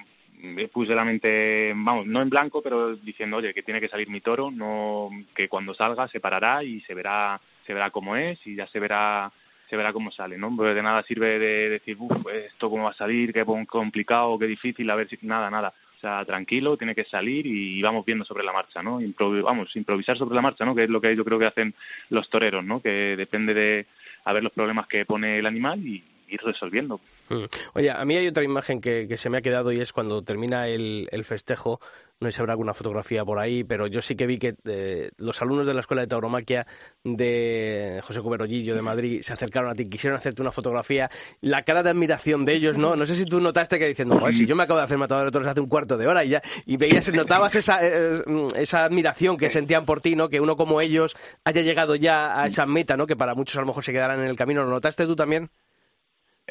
me 0.41 0.67
puse 0.69 0.95
la 0.95 1.03
mente 1.03 1.73
vamos 1.75 2.05
no 2.05 2.21
en 2.21 2.29
blanco 2.29 2.61
pero 2.61 2.95
diciendo 2.95 3.37
oye 3.37 3.53
que 3.53 3.61
tiene 3.63 3.81
que 3.81 3.89
salir 3.89 4.09
mi 4.09 4.21
toro 4.21 4.49
no 4.49 5.09
que 5.35 5.49
cuando 5.49 5.73
salga 5.73 6.07
se 6.07 6.21
parará 6.21 6.63
y 6.63 6.79
se 6.81 6.93
verá 6.93 7.41
se 7.65 7.73
verá 7.73 7.89
cómo 7.91 8.15
es 8.15 8.39
y 8.47 8.55
ya 8.55 8.65
se 8.67 8.79
verá 8.79 9.31
se 9.69 9.77
verá 9.77 9.93
cómo 9.93 10.11
sale 10.11 10.37
no 10.37 10.55
porque 10.55 10.73
de 10.73 10.81
nada 10.81 11.03
sirve 11.03 11.37
de 11.39 11.69
decir 11.69 11.95
uff 11.99 12.27
esto 12.33 12.69
cómo 12.69 12.85
va 12.85 12.89
a 12.91 12.93
salir 12.93 13.31
qué 13.31 13.45
complicado 13.45 14.39
qué 14.39 14.47
difícil 14.47 14.89
a 14.89 14.95
ver 14.95 15.07
si 15.07 15.17
nada 15.21 15.49
nada 15.49 15.73
o 15.95 15.99
sea, 15.99 16.23
tranquilo, 16.23 16.77
tiene 16.77 16.95
que 16.95 17.03
salir 17.03 17.45
y 17.45 17.81
vamos 17.81 18.05
viendo 18.05 18.23
sobre 18.23 18.45
la 18.45 18.53
marcha, 18.53 18.81
¿no? 18.81 19.01
Improvi- 19.01 19.43
vamos, 19.43 19.75
improvisar 19.75 20.17
sobre 20.17 20.33
la 20.33 20.41
marcha, 20.41 20.63
¿no? 20.63 20.73
Que 20.73 20.85
es 20.85 20.89
lo 20.89 21.01
que 21.01 21.13
yo 21.13 21.25
creo 21.25 21.37
que 21.37 21.45
hacen 21.47 21.73
los 22.09 22.29
toreros, 22.29 22.63
¿no? 22.63 22.81
Que 22.81 23.17
depende 23.17 23.53
de 23.53 23.85
a 24.23 24.31
ver 24.31 24.41
los 24.41 24.53
problemas 24.53 24.87
que 24.87 25.03
pone 25.05 25.39
el 25.39 25.45
animal 25.45 25.85
y 25.85 26.01
ir 26.29 26.41
resolviendo. 26.43 26.99
Mm. 27.29 27.45
Oye, 27.73 27.91
a 27.91 28.03
mí 28.05 28.15
hay 28.15 28.27
otra 28.27 28.43
imagen 28.43 28.81
que, 28.81 29.07
que 29.07 29.17
se 29.17 29.29
me 29.29 29.37
ha 29.37 29.41
quedado 29.41 29.71
y 29.71 29.79
es 29.79 29.93
cuando 29.93 30.23
termina 30.23 30.67
el, 30.67 31.07
el 31.11 31.25
festejo, 31.25 31.79
no 32.19 32.27
sé 32.27 32.33
si 32.33 32.41
habrá 32.41 32.53
alguna 32.53 32.73
fotografía 32.73 33.23
por 33.23 33.39
ahí, 33.39 33.63
pero 33.63 33.87
yo 33.87 34.01
sí 34.01 34.15
que 34.15 34.25
vi 34.25 34.37
que 34.37 34.55
eh, 34.65 35.11
los 35.17 35.41
alumnos 35.41 35.67
de 35.67 35.73
la 35.73 35.81
Escuela 35.81 36.01
de 36.01 36.07
Tauromaquia 36.07 36.65
de 37.03 38.01
José 38.03 38.21
Cuberollillo 38.21 38.75
de 38.75 38.81
Madrid 38.81 39.21
se 39.21 39.33
acercaron 39.33 39.69
a 39.69 39.75
ti, 39.75 39.87
quisieron 39.89 40.17
hacerte 40.17 40.41
una 40.41 40.51
fotografía, 40.51 41.09
la 41.41 41.63
cara 41.63 41.83
de 41.83 41.91
admiración 41.91 42.45
de 42.45 42.53
ellos, 42.55 42.77
¿no? 42.77 42.95
No 42.95 43.05
sé 43.05 43.15
si 43.15 43.25
tú 43.25 43.39
notaste 43.39 43.79
que 43.79 43.87
diciendo, 43.87 44.19
"Joder, 44.19 44.35
si 44.35 44.45
yo 44.45 44.55
me 44.55 44.63
acabo 44.63 44.79
de 44.79 44.85
hacer 44.85 44.97
matador 44.97 45.25
de 45.25 45.31
toros 45.31 45.47
hace 45.47 45.61
un 45.61 45.69
cuarto 45.69 45.97
de 45.97 46.07
hora 46.07 46.23
y 46.25 46.29
ya, 46.29 46.41
y 46.65 46.77
veías, 46.77 47.11
notabas 47.13 47.55
esa, 47.55 47.79
eh, 47.81 48.21
esa 48.55 48.85
admiración 48.85 49.37
que 49.37 49.49
sentían 49.49 49.85
por 49.85 50.01
ti, 50.01 50.15
¿no? 50.15 50.29
Que 50.29 50.41
uno 50.41 50.55
como 50.55 50.81
ellos 50.81 51.15
haya 51.45 51.61
llegado 51.61 51.95
ya 51.95 52.41
a 52.41 52.47
esa 52.47 52.65
meta, 52.65 52.97
¿no? 52.97 53.07
Que 53.07 53.15
para 53.15 53.35
muchos 53.35 53.55
a 53.57 53.61
lo 53.61 53.67
mejor 53.67 53.83
se 53.83 53.93
quedarán 53.93 54.19
en 54.19 54.27
el 54.27 54.35
camino, 54.35 54.63
¿lo 54.63 54.69
notaste 54.69 55.05
tú 55.05 55.15
también? 55.15 55.49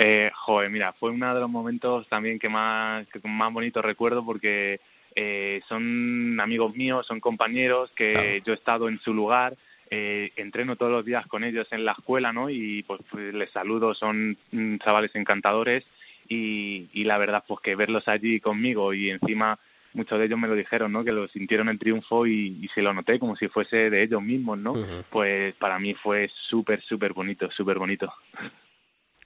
Eh, 0.01 0.31
joder, 0.33 0.71
mira, 0.71 0.93
fue 0.93 1.11
uno 1.11 1.35
de 1.35 1.41
los 1.41 1.51
momentos 1.51 2.07
también 2.09 2.39
que 2.39 2.49
más, 2.49 3.05
que 3.09 3.19
más 3.25 3.53
bonito 3.53 3.83
recuerdo 3.83 4.25
porque 4.25 4.81
eh, 5.17 5.61
son 5.69 6.39
amigos 6.41 6.77
míos, 6.77 7.05
son 7.05 7.19
compañeros 7.19 7.91
que 7.97 8.41
yo 8.47 8.53
he 8.53 8.57
estado 8.57 8.89
en 8.89 9.01
su 9.01 9.13
lugar, 9.13 9.57
eh, 9.91 10.31
entreno 10.37 10.77
todos 10.77 10.93
los 10.93 11.05
días 11.05 11.27
con 11.27 11.43
ellos 11.43 11.67
en 11.73 11.85
la 11.85 11.93
escuela, 11.93 12.33
¿no? 12.33 12.49
Y 12.49 12.85
pues, 12.85 13.01
pues, 13.11 13.35
les 13.35 13.51
saludo, 13.51 13.93
son 13.93 14.37
mm, 14.53 14.77
chavales 14.77 15.13
encantadores 15.17 15.85
y, 16.29 16.89
y 16.93 17.03
la 17.03 17.19
verdad 17.19 17.43
pues 17.49 17.59
que 17.61 17.75
verlos 17.75 18.07
allí 18.07 18.39
conmigo 18.39 18.95
y 18.95 19.11
encima 19.11 19.59
muchos 19.95 20.17
de 20.21 20.27
ellos 20.27 20.39
me 20.39 20.47
lo 20.47 20.55
dijeron, 20.55 20.93
¿no? 20.93 21.03
Que 21.03 21.11
lo 21.11 21.27
sintieron 21.27 21.69
el 21.69 21.79
triunfo 21.81 22.25
y, 22.25 22.57
y 22.63 22.69
se 22.69 22.83
lo 22.83 22.95
noté 22.95 23.19
como 23.19 23.35
si 23.35 23.49
fuese 23.49 23.91
de 23.91 24.05
ellos 24.05 24.23
mismos, 24.23 24.59
¿no? 24.59 24.75
Pues 25.11 25.55
para 25.55 25.81
mí 25.81 25.95
fue 25.95 26.31
súper, 26.49 26.83
súper 26.83 27.15
bonito, 27.15 27.51
súper 27.51 27.79
bonito. 27.81 28.13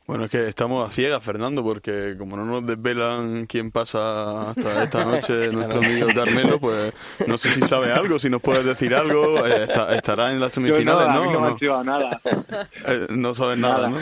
Bueno, 0.07 0.25
es 0.25 0.31
que 0.31 0.49
estamos 0.49 0.85
a 0.87 0.93
ciegas, 0.93 1.23
Fernando, 1.23 1.63
porque 1.63 2.17
como 2.19 2.37
no 2.37 2.45
nos 2.45 2.67
desvelan 2.67 3.47
quién 3.47 3.71
pasa 3.71 4.51
hasta 4.51 4.83
esta 4.83 5.05
noche 5.05 5.49
nuestro 5.53 5.79
amigo 5.81 6.09
Carmelo, 6.15 6.59
pues 6.61 6.93
no 7.27 7.39
sé 7.39 7.51
si 7.51 7.63
sabe 7.63 7.93
algo, 7.93 8.19
si 8.19 8.29
nos 8.29 8.43
puedes 8.43 8.65
decir 8.65 8.95
algo. 8.95 9.47
eh, 9.47 9.65
está- 9.65 9.95
estará 9.95 10.33
en 10.33 10.41
las 10.41 10.53
semifinales, 10.55 11.09
no, 11.09 11.11
a 11.11 11.15
¿no? 11.15 11.23
mí 11.23 11.31
no 11.31 11.41
me 11.41 11.47
¿O 11.47 11.51
han 11.51 11.57
chivado 11.57 11.85
nada. 11.85 12.21
Eh, 12.87 13.07
no 13.11 13.33
sabes 13.35 13.59
nada, 13.59 13.89
Nada. 13.89 13.89
¿no? 13.89 13.99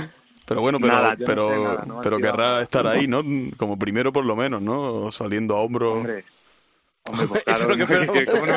Pero 0.46 0.62
bueno, 0.62 0.80
pero, 0.80 0.92
Nada, 0.94 1.16
no 1.16 1.24
pero, 1.26 1.48
sé 1.48 1.59
nada, 1.61 1.84
no 1.86 2.01
pero 2.01 2.18
querrá 2.18 2.61
estar 2.61 2.86
ahí, 2.86 3.07
¿no? 3.07 3.22
Como 3.57 3.78
primero 3.78 4.12
por 4.12 4.24
lo 4.24 4.34
menos, 4.34 4.61
¿no? 4.62 5.12
Saliendo 5.12 5.55
a 5.57 5.61
hombro. 5.61 5.92
Hombre, 5.92 6.24
hombre, 7.05 7.26
pues 7.28 7.42
Eso 7.46 7.70
es 7.70 7.78
lo 7.78 7.86
claro, 7.86 8.01
que 8.01 8.07
¿no? 8.07 8.12
que, 8.12 8.26
¿cómo 8.26 8.46
no? 8.46 8.53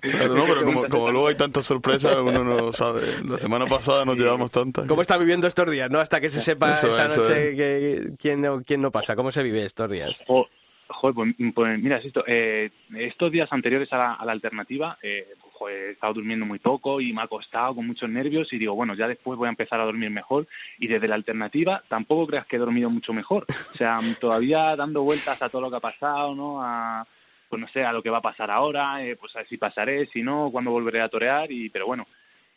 Claro, 0.00 0.44
pero 0.48 0.64
como, 0.64 0.88
como 0.88 1.10
luego 1.10 1.28
hay 1.28 1.34
tantas 1.34 1.66
sorpresas, 1.66 2.16
uno 2.16 2.44
no 2.44 2.72
sabe. 2.72 3.02
La 3.24 3.38
semana 3.38 3.66
pasada 3.66 4.04
nos 4.04 4.16
llevamos 4.16 4.50
tantas. 4.50 4.86
¿Cómo 4.86 5.02
está 5.02 5.16
viviendo 5.18 5.46
estos 5.46 5.70
días, 5.70 5.90
no? 5.90 6.00
Hasta 6.00 6.20
que 6.20 6.30
se 6.30 6.40
sepa 6.40 6.74
Eso, 6.74 6.88
esta 6.88 7.06
eso 7.06 7.20
noche 7.20 7.56
que, 7.56 8.10
quién, 8.18 8.40
no, 8.42 8.62
quién 8.62 8.80
no 8.80 8.90
pasa. 8.90 9.16
¿Cómo 9.16 9.32
se 9.32 9.42
vive 9.42 9.64
estos 9.64 9.90
días? 9.90 10.22
Jo- 10.26 10.48
Joder, 10.90 11.14
pues, 11.14 11.34
pues 11.54 11.78
mira, 11.78 11.98
esto, 11.98 12.24
eh, 12.26 12.70
estos 12.96 13.30
días 13.30 13.52
anteriores 13.52 13.92
a 13.92 13.98
la, 13.98 14.14
a 14.14 14.24
la 14.24 14.32
alternativa, 14.32 14.96
eh, 15.02 15.34
joder, 15.58 15.88
he 15.88 15.90
estado 15.92 16.14
durmiendo 16.14 16.46
muy 16.46 16.58
poco 16.58 17.00
y 17.00 17.12
me 17.12 17.22
ha 17.22 17.26
costado 17.26 17.74
con 17.74 17.86
muchos 17.86 18.08
nervios 18.08 18.52
y 18.52 18.58
digo, 18.58 18.74
bueno, 18.74 18.94
ya 18.94 19.08
después 19.08 19.36
voy 19.36 19.46
a 19.46 19.50
empezar 19.50 19.80
a 19.80 19.84
dormir 19.84 20.10
mejor 20.10 20.46
y 20.78 20.86
desde 20.86 21.08
la 21.08 21.16
alternativa 21.16 21.82
tampoco 21.88 22.26
creas 22.28 22.46
que 22.46 22.56
he 22.56 22.60
dormido 22.60 22.88
mucho 22.90 23.12
mejor. 23.12 23.46
O 23.72 23.76
sea, 23.76 23.98
todavía 24.20 24.76
dando 24.76 25.02
vueltas 25.02 25.40
a 25.42 25.48
todo 25.48 25.62
lo 25.62 25.70
que 25.70 25.76
ha 25.76 25.80
pasado, 25.80 26.34
¿no? 26.34 26.62
A, 26.62 27.06
pues 27.48 27.60
no 27.60 27.68
sé, 27.68 27.84
a 27.84 27.92
lo 27.92 28.02
que 28.02 28.10
va 28.10 28.18
a 28.18 28.22
pasar 28.22 28.50
ahora, 28.50 29.02
eh, 29.02 29.16
pues 29.16 29.34
a 29.34 29.40
ver 29.40 29.48
si 29.48 29.56
pasaré, 29.56 30.06
si 30.06 30.22
no, 30.22 30.50
cuándo 30.50 30.70
volveré 30.70 31.00
a 31.00 31.08
torear 31.08 31.50
y, 31.50 31.70
pero 31.70 31.86
bueno, 31.86 32.06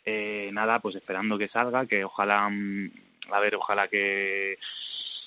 eh, 0.06 0.50
nada, 0.54 0.80
pues 0.80 0.96
esperando 0.96 1.38
que 1.38 1.48
salga, 1.48 1.86
que 1.86 2.04
ojalá, 2.04 2.50
mm, 2.50 2.92
a 3.32 3.40
ver, 3.40 3.56
ojalá 3.56 3.88
que 3.88 4.58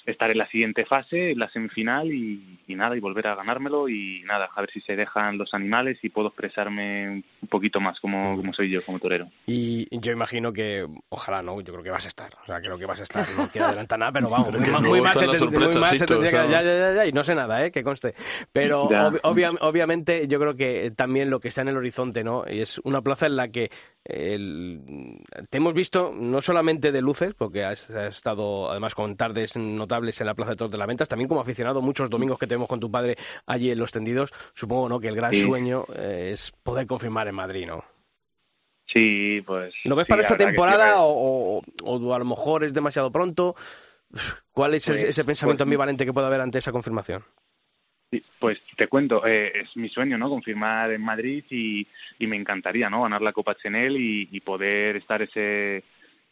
estar 0.06 0.30
en 0.30 0.38
la 0.38 0.46
siguiente 0.46 0.84
fase, 0.84 1.30
en 1.32 1.38
la 1.38 1.48
semifinal 1.48 2.12
y, 2.12 2.58
y 2.66 2.74
nada, 2.74 2.96
y 2.96 3.00
volver 3.00 3.26
a 3.28 3.34
ganármelo 3.34 3.88
y 3.88 4.22
nada, 4.26 4.50
a 4.54 4.60
ver 4.60 4.70
si 4.70 4.80
se 4.80 4.96
dejan 4.96 5.38
los 5.38 5.54
animales 5.54 5.98
y 6.02 6.08
puedo 6.10 6.28
expresarme 6.28 7.08
un 7.42 7.48
poquito 7.48 7.80
más 7.80 8.00
como, 8.00 8.36
como 8.36 8.52
soy 8.52 8.70
yo, 8.70 8.82
como 8.84 8.98
torero. 8.98 9.28
Y 9.46 9.86
yo 9.98 10.12
imagino 10.12 10.52
que, 10.52 10.86
ojalá 11.08 11.42
no, 11.42 11.60
yo 11.60 11.72
creo 11.72 11.82
que 11.84 11.90
vas 11.90 12.04
a 12.04 12.08
estar. 12.08 12.32
O 12.42 12.46
sea, 12.46 12.60
creo 12.60 12.78
que 12.78 12.86
vas 12.86 13.00
a 13.00 13.04
estar. 13.04 13.26
No 13.36 13.48
quiero 13.48 13.66
adelantar 13.68 13.98
nada, 13.98 14.12
pero 14.12 14.28
vamos, 14.28 14.48
Pero 14.52 14.80
muy, 14.80 14.90
muy 14.90 15.00
mal, 15.00 15.14
se 15.14 15.26
te- 15.26 15.38
muy 15.38 15.74
mal 15.78 15.98
se 15.98 16.06
tendría 16.06 16.30
que... 16.30 16.36
Ya, 16.36 16.62
ya, 16.62 16.62
ya, 16.62 16.94
ya, 16.94 17.06
y 17.06 17.12
no 17.12 17.22
sé 17.24 17.34
nada, 17.34 17.64
¿eh? 17.64 17.70
Que 17.72 17.82
conste. 17.82 18.14
Pero 18.52 18.88
Ya. 18.90 19.08
ob- 19.08 19.20
obvia- 19.22 19.56
obviamente 19.60 20.28
yo 20.28 20.38
creo 20.38 20.54
que 20.54 20.90
también 20.94 21.30
lo 21.30 21.40
que 21.40 21.48
está 21.48 21.62
en 21.62 21.68
el 21.68 21.76
horizonte, 21.76 22.22
¿no? 22.24 22.44
Y 22.48 22.60
es 22.60 22.78
una 22.84 23.00
plaza 23.02 23.26
en 23.26 23.36
la 23.36 23.48
que 23.48 23.70
el- 24.04 25.18
te 25.50 25.56
hemos 25.56 25.74
visto 25.74 26.12
no 26.14 26.42
solamente 26.42 26.92
de 26.92 27.00
luces, 27.00 27.34
porque 27.34 27.64
has, 27.64 27.88
has 27.90 28.16
estado 28.16 28.70
además 28.70 28.94
con 28.94 29.16
tardes 29.16 29.56
notables 29.56 29.93
en 29.98 30.26
la 30.26 30.34
Plaza 30.34 30.50
de 30.52 30.56
Toros 30.56 30.72
de 30.72 30.78
la 30.78 30.86
Ventas, 30.86 31.08
también 31.08 31.28
como 31.28 31.40
aficionado 31.40 31.80
muchos 31.82 32.08
domingos 32.10 32.38
que 32.38 32.46
tenemos 32.46 32.68
con 32.68 32.80
tu 32.80 32.90
padre 32.90 33.16
allí 33.46 33.70
en 33.70 33.78
los 33.78 33.92
tendidos, 33.92 34.32
supongo, 34.54 34.88
¿no? 34.88 35.00
Que 35.00 35.08
el 35.08 35.16
gran 35.16 35.32
Sí. 35.34 35.42
sueño 35.42 35.84
eh, 35.94 36.30
es 36.32 36.52
poder 36.62 36.86
confirmar 36.86 37.28
en 37.28 37.34
Madrid, 37.34 37.66
¿no? 37.66 37.84
Sí, 38.86 39.42
pues... 39.46 39.74
¿Lo 39.84 39.96
ves 39.96 40.06
sí, 40.06 40.10
para 40.10 40.22
esta 40.22 40.34
sí, 40.36 40.44
temporada 40.44 41.00
o, 41.00 41.58
o- 41.58 41.62
o 41.84 42.14
a 42.14 42.18
lo 42.18 42.24
mejor 42.24 42.64
es 42.64 42.74
demasiado 42.74 43.10
pronto? 43.10 43.56
¿Cuál 44.52 44.74
es 44.74 44.86
Pues- 44.86 45.02
ese 45.04 45.24
pensamiento 45.24 45.64
pues- 45.64 45.66
ambivalente 45.68 46.04
que 46.04 46.12
puede 46.12 46.26
haber 46.26 46.40
ante 46.40 46.58
esa 46.58 46.70
confirmación? 46.72 47.24
Pues 48.38 48.60
te 48.76 48.86
cuento, 48.86 49.26
eh, 49.26 49.62
es 49.62 49.76
mi 49.76 49.88
sueño, 49.88 50.16
¿no? 50.16 50.28
Confirmar 50.28 50.92
en 50.92 51.00
Madrid 51.02 51.42
y, 51.50 51.84
y 52.18 52.26
me 52.28 52.36
encantaría, 52.36 52.88
¿no? 52.88 53.02
Ganar 53.02 53.22
la 53.22 53.32
Copa 53.32 53.56
Chenel 53.56 53.96
y, 53.96 54.28
y 54.30 54.40
poder 54.40 54.94
estar 54.96 55.20
ese 55.22 55.82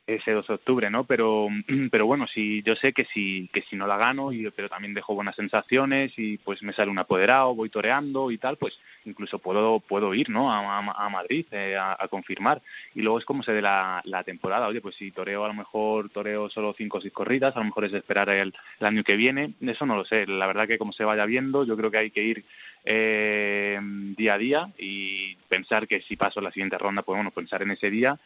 ese 0.07 0.32
2 0.32 0.46
de 0.46 0.55
octubre, 0.55 0.90
¿no? 0.90 1.05
Pero 1.05 1.48
pero 1.90 2.07
bueno, 2.07 2.26
si 2.26 2.62
yo 2.62 2.74
sé 2.76 2.92
que 2.92 3.05
si 3.07 3.48
que 3.53 3.62
si 3.62 3.76
no 3.76 3.86
la 3.86 3.96
gano 3.96 4.32
y 4.32 4.50
pero 4.50 4.68
también 4.68 4.94
dejo 4.94 5.14
buenas 5.14 5.36
sensaciones 5.36 6.12
y 6.16 6.38
pues 6.38 6.62
me 6.62 6.72
sale 6.72 6.90
un 6.90 6.98
apoderado, 6.98 7.55
voy 7.55 7.70
toreando 7.70 8.30
y 8.30 8.38
tal, 8.38 8.57
pues 8.57 8.78
incluso 9.05 9.38
puedo 9.38 9.80
puedo 9.80 10.14
ir, 10.14 10.30
¿no? 10.30 10.53
A, 10.53 11.09
Madrid 11.09 11.46
eh, 11.53 11.76
a, 11.76 12.09
confirmar 12.09 12.62
y 12.94 13.03
luego 13.03 13.18
es 13.18 13.24
como 13.24 13.42
se 13.42 13.53
dé 13.53 13.62
la, 13.62 14.03
la 14.05 14.24
temporada. 14.24 14.68
Oye, 14.68 14.80
pues 14.80 14.96
si 14.96 15.11
toreo 15.11 15.44
a 15.44 15.48
lo 15.48 15.55
mejor 15.55 16.11
toreo 16.11 16.50
solo 16.50 16.74
cinco 16.76 16.98
o 16.98 17.00
seis 17.00 17.12
corridas, 17.12 17.55
a 17.57 17.61
lo 17.61 17.66
mejor 17.66 17.84
es 17.84 17.92
esperar 17.92 18.28
el, 18.30 18.55
el 18.80 18.86
año 18.86 19.05
que 19.05 19.16
viene. 19.16 19.55
Eso 19.61 19.86
no 19.86 19.96
lo 19.96 20.05
sé. 20.05 20.26
La 20.26 20.46
verdad 20.46 20.66
que 20.66 20.78
como 20.78 20.92
se 20.92 21.05
vaya 21.05 21.26
viendo, 21.26 21.64
yo 21.64 21.76
creo 21.76 21.90
que 21.90 21.98
hay 21.98 22.11
que 22.11 22.22
ir 22.22 22.44
eh, 22.84 23.78
día 24.16 24.34
a 24.34 24.38
día 24.38 24.72
y 24.78 25.36
pensar 25.48 25.86
que 25.86 26.00
si 26.03 26.16
paso 26.16 26.40
la 26.40 26.50
siguiente 26.50 26.78
ronda, 26.78 27.03
pues 27.03 27.16
bueno, 27.16 27.30
pensar 27.30 27.62
en 27.62 27.70
ese 27.70 27.90
día 27.90 28.18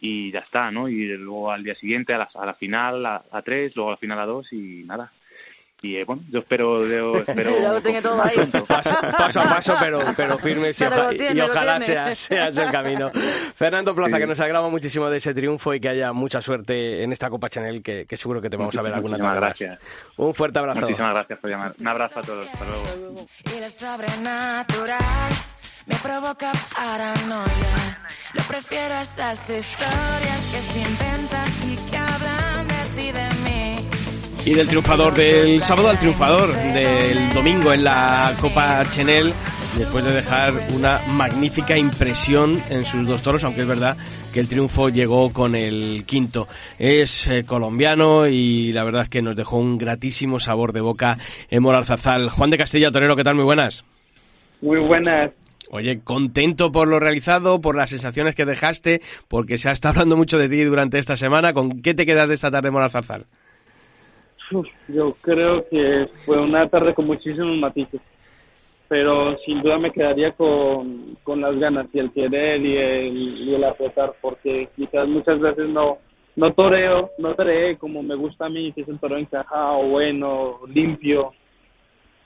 y 0.00 0.32
ya 0.32 0.40
está, 0.40 0.70
¿no? 0.70 0.88
Y 0.88 1.06
luego 1.16 1.50
al 1.50 1.62
día 1.62 1.74
siguiente 1.74 2.14
a 2.14 2.18
la, 2.18 2.28
a 2.34 2.46
la 2.46 2.54
final 2.54 3.04
a, 3.06 3.22
a 3.30 3.42
tres, 3.42 3.74
luego 3.76 3.90
a 3.90 3.92
la 3.94 3.98
final 3.98 4.18
a 4.20 4.26
dos 4.26 4.52
y 4.52 4.82
nada. 4.86 5.12
Y 5.82 5.96
eh, 5.96 6.04
bueno, 6.04 6.22
yo 6.30 6.40
espero, 6.40 6.86
yo 6.86 7.16
espero 7.26 7.58
Ya 7.58 7.72
lo 7.72 7.80
tiene 7.80 8.02
todo 8.02 8.22
ahí. 8.22 8.36
Paso, 8.68 8.94
paso 9.16 9.40
a 9.40 9.44
paso, 9.44 9.74
pero, 9.80 10.00
pero 10.14 10.36
firmes 10.36 10.78
y, 10.78 10.84
Pero 10.84 10.96
oja- 10.96 11.04
lo 11.04 11.10
tiene, 11.16 11.34
y 11.34 11.40
ojalá 11.40 11.80
sea, 11.80 12.14
sea 12.14 12.48
ese 12.48 12.64
el 12.64 12.70
camino. 12.70 13.10
Fernando 13.54 13.94
Plaza, 13.94 14.16
Sí. 14.16 14.20
que 14.20 14.26
nos 14.26 14.38
alegramos 14.40 14.70
muchísimo 14.70 15.08
de 15.08 15.16
ese 15.16 15.32
triunfo 15.32 15.72
y 15.72 15.80
que 15.80 15.88
haya 15.88 16.12
mucha 16.12 16.42
suerte 16.42 17.02
en 17.02 17.12
esta 17.14 17.30
Copa 17.30 17.48
Chanel, 17.48 17.82
que, 17.82 18.04
que 18.06 18.16
seguro 18.18 18.42
que 18.42 18.50
te 18.50 18.58
vamos 18.58 18.76
a 18.76 18.82
ver 18.82 18.92
alguna 18.92 19.12
Muchísimas 19.16 19.32
más. 19.32 19.40
gracias. 19.40 19.78
Un 20.18 20.34
fuerte 20.34 20.58
abrazo. 20.58 20.80
Muchísimas 20.82 21.14
gracias 21.14 21.38
por 21.38 21.50
llamar. 21.50 21.74
Un 21.78 21.88
abrazo 21.88 22.20
a 22.20 22.22
todos. 22.24 22.46
Hasta 22.46 22.64
luego. 22.66 23.26
Me 25.90 25.96
provoca 25.96 26.52
paranoia. 26.76 27.98
Lo 28.34 28.42
prefiero 28.44 28.94
a 28.94 29.02
esas 29.02 29.40
historias 29.50 30.48
que 30.52 30.60
se 30.62 30.78
inventan 30.78 31.48
y 31.66 31.90
que 31.90 31.96
hablan 31.96 32.68
de 32.68 32.74
ti 32.94 33.10
de 33.10 33.28
mí. 33.42 33.88
Y 34.44 34.54
del 34.54 34.68
triunfador 34.68 35.14
del 35.14 35.60
sábado 35.60 35.90
al 35.90 35.98
triunfador 35.98 36.54
del 36.54 37.34
domingo 37.34 37.72
en 37.72 37.82
la 37.82 38.32
Copa 38.40 38.84
Chenel, 38.92 39.34
después 39.76 40.04
de 40.04 40.12
dejar 40.12 40.52
una 40.76 41.00
magnífica 41.08 41.76
impresión 41.76 42.62
en 42.70 42.84
sus 42.84 43.04
dos 43.04 43.24
toros, 43.24 43.42
aunque 43.42 43.62
es 43.62 43.66
verdad 43.66 43.96
que 44.32 44.38
el 44.38 44.46
triunfo 44.46 44.90
llegó 44.90 45.32
con 45.32 45.56
el 45.56 46.04
quinto. 46.06 46.46
Es 46.78 47.26
eh, 47.26 47.42
colombiano 47.44 48.28
y 48.28 48.72
la 48.72 48.84
verdad 48.84 49.02
es 49.02 49.08
que 49.08 49.22
nos 49.22 49.34
dejó 49.34 49.56
un 49.56 49.76
gratísimo 49.76 50.38
sabor 50.38 50.72
de 50.72 50.82
boca 50.82 51.18
en 51.50 51.64
Moral 51.64 51.84
Zarzal. 51.84 52.30
Juan 52.30 52.50
de 52.50 52.58
Castilla, 52.58 52.92
torero, 52.92 53.16
¿qué 53.16 53.24
tal? 53.24 53.34
Muy 53.34 53.44
buenas. 53.44 53.84
Muy 54.60 54.78
buenas. 54.78 55.32
Oye, 55.72 56.00
contento 56.02 56.72
por 56.72 56.88
lo 56.88 56.98
realizado, 56.98 57.60
por 57.60 57.76
las 57.76 57.90
sensaciones 57.90 58.34
que 58.34 58.44
dejaste, 58.44 59.00
porque 59.28 59.56
se 59.56 59.68
ha 59.68 59.72
estado 59.72 59.92
hablando 59.92 60.16
mucho 60.16 60.36
de 60.36 60.48
ti 60.48 60.64
durante 60.64 60.98
esta 60.98 61.16
semana. 61.16 61.52
¿Con 61.52 61.80
qué 61.80 61.94
te 61.94 62.04
quedas 62.04 62.28
de 62.28 62.34
esta 62.34 62.50
tarde 62.50 62.72
Moral 62.72 62.90
Zarzal? 62.90 63.26
Yo 64.88 65.16
creo 65.20 65.64
que 65.68 66.08
fue 66.24 66.40
una 66.40 66.68
tarde 66.68 66.92
con 66.92 67.06
muchísimos 67.06 67.56
matices, 67.58 68.00
pero 68.88 69.38
sin 69.46 69.62
duda 69.62 69.78
me 69.78 69.92
quedaría 69.92 70.32
con, 70.32 71.16
con 71.22 71.40
las 71.40 71.56
ganas 71.56 71.86
y 71.92 72.00
el 72.00 72.10
querer 72.10 72.60
y 72.60 72.76
el, 72.76 73.48
y 73.48 73.64
apretar, 73.64 74.14
porque 74.20 74.68
quizás 74.74 75.06
muchas 75.06 75.38
veces 75.38 75.68
no 75.68 75.98
no 76.36 76.52
toreo, 76.52 77.10
no 77.18 77.34
toreé 77.34 77.76
como 77.76 78.02
me 78.02 78.14
gusta 78.14 78.46
a 78.46 78.48
mí, 78.48 78.72
que 78.72 78.80
es 78.80 78.88
un 78.88 78.98
toreo 78.98 79.18
encajado, 79.18 79.82
bueno, 79.88 80.60
limpio, 80.68 81.32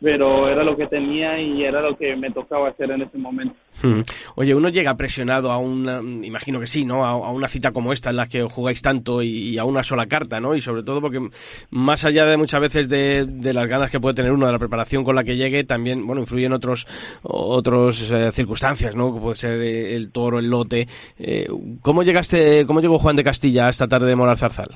pero 0.05 0.47
era 0.51 0.63
lo 0.63 0.77
que 0.77 0.87
tenía 0.87 1.41
y 1.41 1.65
era 1.65 1.81
lo 1.81 1.97
que 1.97 2.15
me 2.15 2.31
tocaba 2.31 2.69
hacer 2.69 2.91
en 2.91 3.01
ese 3.01 3.17
momento. 3.17 3.55
Hmm. 3.83 4.03
Oye, 4.35 4.55
uno 4.55 4.69
llega 4.69 4.95
presionado 4.99 5.51
a 5.51 5.57
una, 5.57 6.01
imagino 6.23 6.61
que 6.61 6.67
sí, 6.67 6.85
¿no? 6.85 7.07
A, 7.07 7.13
a 7.13 7.33
una 7.33 7.49
cita 7.49 7.73
como 7.73 7.91
esta 7.91 8.11
en 8.11 8.17
la 8.17 8.27
que 8.27 8.43
jugáis 8.43 8.83
tanto 8.83 9.23
y, 9.23 9.29
y 9.29 9.59
a 9.59 9.65
una 9.65 9.83
sola 9.83 10.05
carta, 10.05 10.41
¿no? 10.41 10.55
Y 10.55 10.61
sobre 10.61 10.83
todo 10.83 11.01
porque 11.01 11.27
más 11.71 12.05
allá 12.05 12.27
de 12.27 12.37
muchas 12.37 12.61
veces 12.61 12.91
de, 12.91 13.25
de 13.27 13.55
las 13.55 13.67
ganas 13.67 13.91
que 13.91 13.99
puede 13.99 14.15
tener 14.15 14.31
uno 14.31 14.45
de 14.45 14.53
la 14.53 14.59
preparación 14.59 15.05
con 15.05 15.15
la 15.15 15.25
que 15.25 15.37
llegue, 15.37 15.65
también, 15.65 16.07
bueno, 16.07 16.21
influyen 16.21 16.53
otros 16.53 16.87
otros 17.23 18.11
eh, 18.11 18.31
circunstancias, 18.31 18.95
¿no? 18.95 19.15
Que 19.15 19.21
puede 19.21 19.37
ser 19.37 19.59
eh, 19.63 19.97
el 19.97 20.13
toro, 20.13 20.39
el 20.39 20.51
lote. 20.51 20.87
Eh, 21.19 21.47
¿Cómo 21.81 22.03
llegaste, 22.03 22.67
cómo 22.67 22.83
llegó 22.83 22.99
Juan 22.99 23.17
de 23.17 23.25
Castilla 23.25 23.71
esta 23.71 23.89
tarde 23.89 24.09
de 24.09 24.17
Moral 24.17 24.37
Zarzal? 24.37 24.69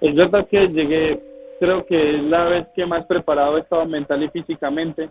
Es 0.00 0.14
verdad 0.14 0.46
que 0.48 0.68
llegué, 0.68 1.18
creo 1.58 1.84
que 1.86 2.16
es 2.16 2.22
la 2.22 2.44
vez 2.44 2.66
que 2.74 2.86
más 2.86 3.04
preparado 3.06 3.56
he 3.56 3.60
estado 3.60 3.86
mental 3.86 4.22
y 4.22 4.28
físicamente, 4.28 5.10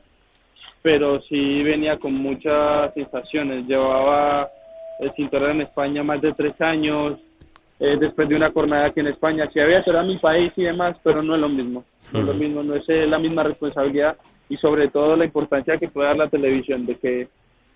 pero 0.81 1.21
sí 1.21 1.63
venía 1.63 1.97
con 1.97 2.13
muchas 2.13 2.93
sensaciones. 2.93 3.65
Llevaba 3.67 4.49
el 4.99 5.11
cinturón 5.13 5.51
en 5.51 5.61
España 5.61 6.03
más 6.03 6.21
de 6.21 6.33
tres 6.33 6.59
años, 6.61 7.19
eh, 7.79 7.97
después 7.99 8.29
de 8.29 8.35
una 8.35 8.51
jornada 8.51 8.87
aquí 8.87 8.99
en 8.99 9.07
España. 9.07 9.49
Sí 9.51 9.59
había 9.59 9.79
a 9.79 10.03
mi 10.03 10.17
país 10.17 10.51
y 10.55 10.63
demás, 10.63 10.97
pero 11.03 11.21
no 11.21 11.35
es 11.35 11.41
lo 11.41 11.49
mismo. 11.49 11.83
No 12.13 12.19
es 12.19 12.25
lo 12.25 12.33
mismo, 12.33 12.63
no 12.63 12.75
es 12.75 12.87
eh, 12.87 13.07
la 13.07 13.17
misma 13.17 13.43
responsabilidad 13.43 14.15
y 14.47 14.57
sobre 14.57 14.89
todo 14.89 15.15
la 15.15 15.25
importancia 15.25 15.77
que 15.77 15.89
puede 15.89 16.07
dar 16.07 16.17
la 16.17 16.29
televisión, 16.29 16.85
de 16.85 16.95
que 16.95 17.27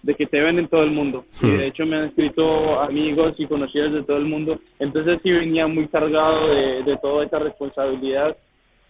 de 0.01 0.15
que 0.15 0.28
te 0.28 0.39
ven 0.39 0.59
en 0.59 0.67
todo 0.67 0.84
el 0.84 0.91
mundo. 0.91 1.26
Y 1.41 1.49
de 1.49 1.67
hecho 1.67 1.86
me 1.86 1.97
han 1.97 2.05
escrito 2.05 2.80
amigos 2.80 3.36
y 3.38 3.45
conocidos 3.47 3.93
de 3.93 4.03
todo 4.03 4.17
el 4.17 4.26
mundo. 4.26 4.59
Entonces 4.80 5.20
sí 5.22 5.30
venía 5.30 5.67
muy 5.67 5.88
cargado 5.88 6.47
de, 6.47 6.84
de 6.84 6.97
toda 6.97 7.26
esa 7.26 7.39
responsabilidad, 7.39 8.38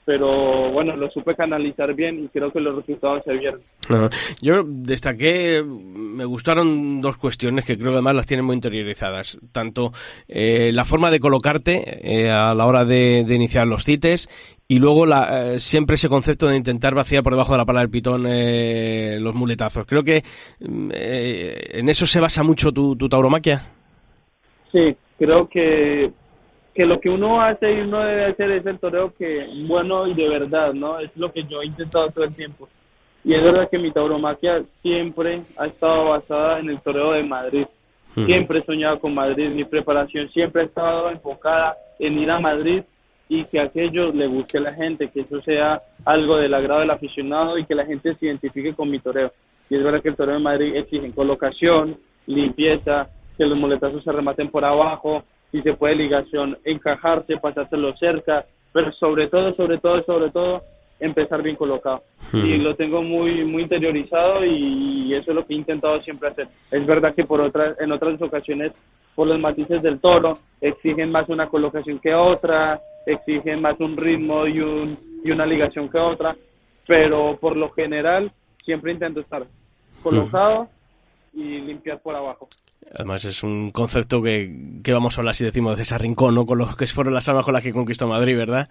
pero 0.09 0.71
bueno, 0.71 0.95
lo 0.95 1.07
supe 1.11 1.35
canalizar 1.35 1.93
bien 1.93 2.23
y 2.23 2.29
creo 2.29 2.51
que 2.51 2.59
los 2.59 2.77
resultados 2.77 3.21
se 3.23 3.31
vieron. 3.33 3.61
Ah, 3.91 4.09
yo 4.41 4.63
destaqué, 4.65 5.63
me 5.63 6.25
gustaron 6.25 6.99
dos 6.99 7.17
cuestiones 7.17 7.63
que 7.63 7.77
creo 7.77 7.91
que 7.91 7.97
además 7.97 8.15
las 8.15 8.25
tienen 8.25 8.43
muy 8.43 8.55
interiorizadas. 8.55 9.39
Tanto 9.51 9.91
eh, 10.27 10.71
la 10.73 10.83
forma 10.83 11.11
de 11.11 11.19
colocarte 11.19 11.99
eh, 12.01 12.31
a 12.31 12.55
la 12.55 12.65
hora 12.65 12.85
de, 12.85 13.23
iniciar 13.29 13.67
los 13.67 13.83
cites 13.83 14.27
y 14.67 14.79
luego 14.79 15.05
la, 15.05 15.53
eh, 15.53 15.59
siempre 15.59 15.93
ese 15.93 16.09
concepto 16.09 16.47
de 16.47 16.57
intentar 16.57 16.95
vaciar 16.95 17.21
por 17.21 17.33
debajo 17.33 17.51
de 17.51 17.59
la 17.59 17.65
pala 17.65 17.81
del 17.81 17.91
pitón 17.91 18.23
los 18.23 19.35
muletazos. 19.35 19.85
Creo 19.85 20.01
que 20.01 20.23
mm, 20.59 20.89
en 20.91 21.87
eso 21.87 22.07
se 22.07 22.19
basa 22.19 22.41
mucho 22.41 22.71
tu, 22.71 22.95
tu 22.95 23.07
tauromaquia. 23.07 23.61
Sí, 24.71 24.97
creo 25.19 25.47
que 25.47 26.11
que 26.79 26.85
lo 26.85 27.01
que 27.01 27.09
uno 27.09 27.41
hace 27.41 27.73
y 27.73 27.81
uno 27.81 27.99
debe 27.99 28.27
hacer 28.27 28.51
es 28.51 28.65
el 28.65 28.79
toreo 28.79 29.13
que 29.13 29.49
bueno 29.67 30.07
y 30.07 30.13
de 30.13 30.29
verdad, 30.29 30.71
¿no? 30.71 30.97
Es 30.97 31.11
lo 31.17 31.29
que 31.29 31.43
yo 31.43 31.61
he 31.61 31.65
intentado 31.65 32.09
todo 32.09 32.23
el 32.23 32.33
tiempo. 32.33 32.69
Y 33.25 33.33
es 33.33 33.43
verdad 33.43 33.69
que 33.69 33.77
mi 33.77 33.91
tauromaquia 33.91 34.63
siempre 34.81 35.41
ha 35.57 35.65
estado 35.65 36.11
basada 36.11 36.57
en 36.59 36.69
el 36.69 36.79
toreo 36.79 37.11
de 37.11 37.23
Madrid. 37.23 37.65
Siempre 38.25 38.59
he 38.59 38.63
soñado 38.63 38.97
con 38.97 39.13
Madrid, 39.13 39.49
mi 39.49 39.65
preparación 39.65 40.29
siempre 40.29 40.61
ha 40.61 40.65
estado 40.67 41.09
enfocada 41.09 41.75
en 41.99 42.17
ir 42.17 42.31
a 42.31 42.39
Madrid 42.39 42.83
y 43.27 43.43
que 43.43 43.59
aquello 43.59 44.13
le 44.13 44.27
guste 44.27 44.59
a 44.59 44.61
la 44.61 44.73
gente, 44.73 45.09
que 45.09 45.19
eso 45.19 45.41
sea 45.41 45.81
algo 46.05 46.37
del 46.37 46.53
agrado 46.53 46.79
del 46.79 46.91
aficionado 46.91 47.57
y 47.57 47.65
que 47.65 47.75
la 47.75 47.85
gente 47.85 48.13
se 48.13 48.27
identifique 48.27 48.73
con 48.73 48.89
mi 48.89 48.99
toreo. 48.99 49.33
Y 49.69 49.75
es 49.75 49.83
verdad 49.83 50.01
que 50.01 50.07
el 50.07 50.15
toreo 50.15 50.35
de 50.35 50.43
Madrid 50.43 50.77
exige 50.77 51.11
colocación, 51.11 51.97
limpieza, 52.25 53.09
que 53.37 53.45
los 53.45 53.57
moletazos 53.57 54.01
se 54.01 54.13
rematen 54.13 54.49
por 54.49 54.63
abajo, 54.63 55.25
si 55.51 55.61
se 55.61 55.73
puede 55.73 55.95
ligación, 55.95 56.57
encajarse, 56.63 57.37
pasárselo 57.37 57.95
cerca, 57.97 58.45
pero 58.71 58.91
sobre 58.93 59.27
todo, 59.27 59.53
sobre 59.55 59.77
todo, 59.79 60.03
sobre 60.03 60.29
todo, 60.31 60.61
empezar 60.99 61.41
bien 61.41 61.55
colocado. 61.55 62.03
Y 62.33 62.57
lo 62.57 62.75
tengo 62.75 63.01
muy 63.01 63.43
muy 63.45 63.63
interiorizado 63.63 64.45
y, 64.45 65.13
eso 65.13 65.31
es 65.31 65.35
lo 65.35 65.45
que 65.45 65.53
he 65.53 65.57
intentado 65.57 65.99
siempre 66.01 66.29
hacer. 66.29 66.47
Es 66.71 66.85
verdad 66.85 67.15
que 67.15 67.25
por 67.25 67.41
otras 67.41 67.79
en 67.79 67.91
otras 67.91 68.21
ocasiones 68.21 68.73
por 69.15 69.27
los 69.27 69.39
matices 69.39 69.81
del 69.81 69.99
toro 69.99 70.37
exigen 70.61 71.11
más 71.11 71.27
una 71.29 71.47
colocación 71.47 71.99
que 71.99 72.13
otra, 72.13 72.79
exigen 73.05 73.61
más 73.61 73.79
un 73.79 73.97
ritmo 73.97 74.45
y 74.45 74.59
un 74.59 74.99
y 75.23 75.31
una 75.31 75.45
ligación 75.45 75.89
que 75.89 75.97
otra, 75.97 76.35
pero 76.85 77.37
por 77.41 77.57
lo 77.57 77.71
general 77.71 78.31
siempre 78.63 78.91
intento 78.91 79.21
estar 79.21 79.45
colocado 80.03 80.69
y 81.39 81.61
limpiar 81.61 82.01
por 82.01 82.15
abajo. 82.15 82.47
Además 82.93 83.23
es 83.25 83.43
un 83.43 83.71
concepto 83.71 84.21
que, 84.21 84.79
que 84.83 84.93
vamos 84.93 85.17
a 85.17 85.21
hablar 85.21 85.35
si 85.35 85.45
decimos 85.45 85.77
de 85.77 85.83
ese 85.83 85.97
rincón, 85.97 86.35
¿no? 86.35 86.45
Con 86.45 86.57
los 86.57 86.75
que 86.75 86.87
fueron 86.87 87.13
las 87.13 87.27
armas 87.29 87.45
con 87.45 87.53
las 87.53 87.63
que 87.63 87.73
conquistó 87.73 88.07
Madrid, 88.07 88.37
¿verdad? 88.37 88.67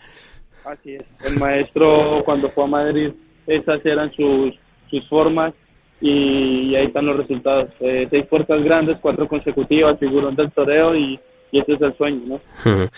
Así 0.64 0.94
es. 0.94 1.04
El 1.24 1.38
maestro 1.38 2.22
cuando 2.24 2.50
fue 2.50 2.64
a 2.64 2.66
Madrid, 2.68 3.12
esas 3.46 3.84
eran 3.86 4.12
sus, 4.12 4.54
sus 4.90 5.08
formas 5.08 5.54
y, 6.00 6.74
ahí 6.74 6.86
están 6.86 7.06
los 7.06 7.16
resultados. 7.16 7.70
Eh, 7.80 8.06
seis 8.10 8.26
puertas 8.26 8.62
grandes, 8.62 8.98
cuatro 9.00 9.26
consecutivas, 9.28 9.98
figurón 9.98 10.36
del 10.36 10.50
toreo 10.52 10.94
y, 10.94 11.18
y 11.50 11.60
ese 11.60 11.74
es 11.74 11.80
el 11.80 11.96
sueño, 11.96 12.20
¿no? 12.26 12.40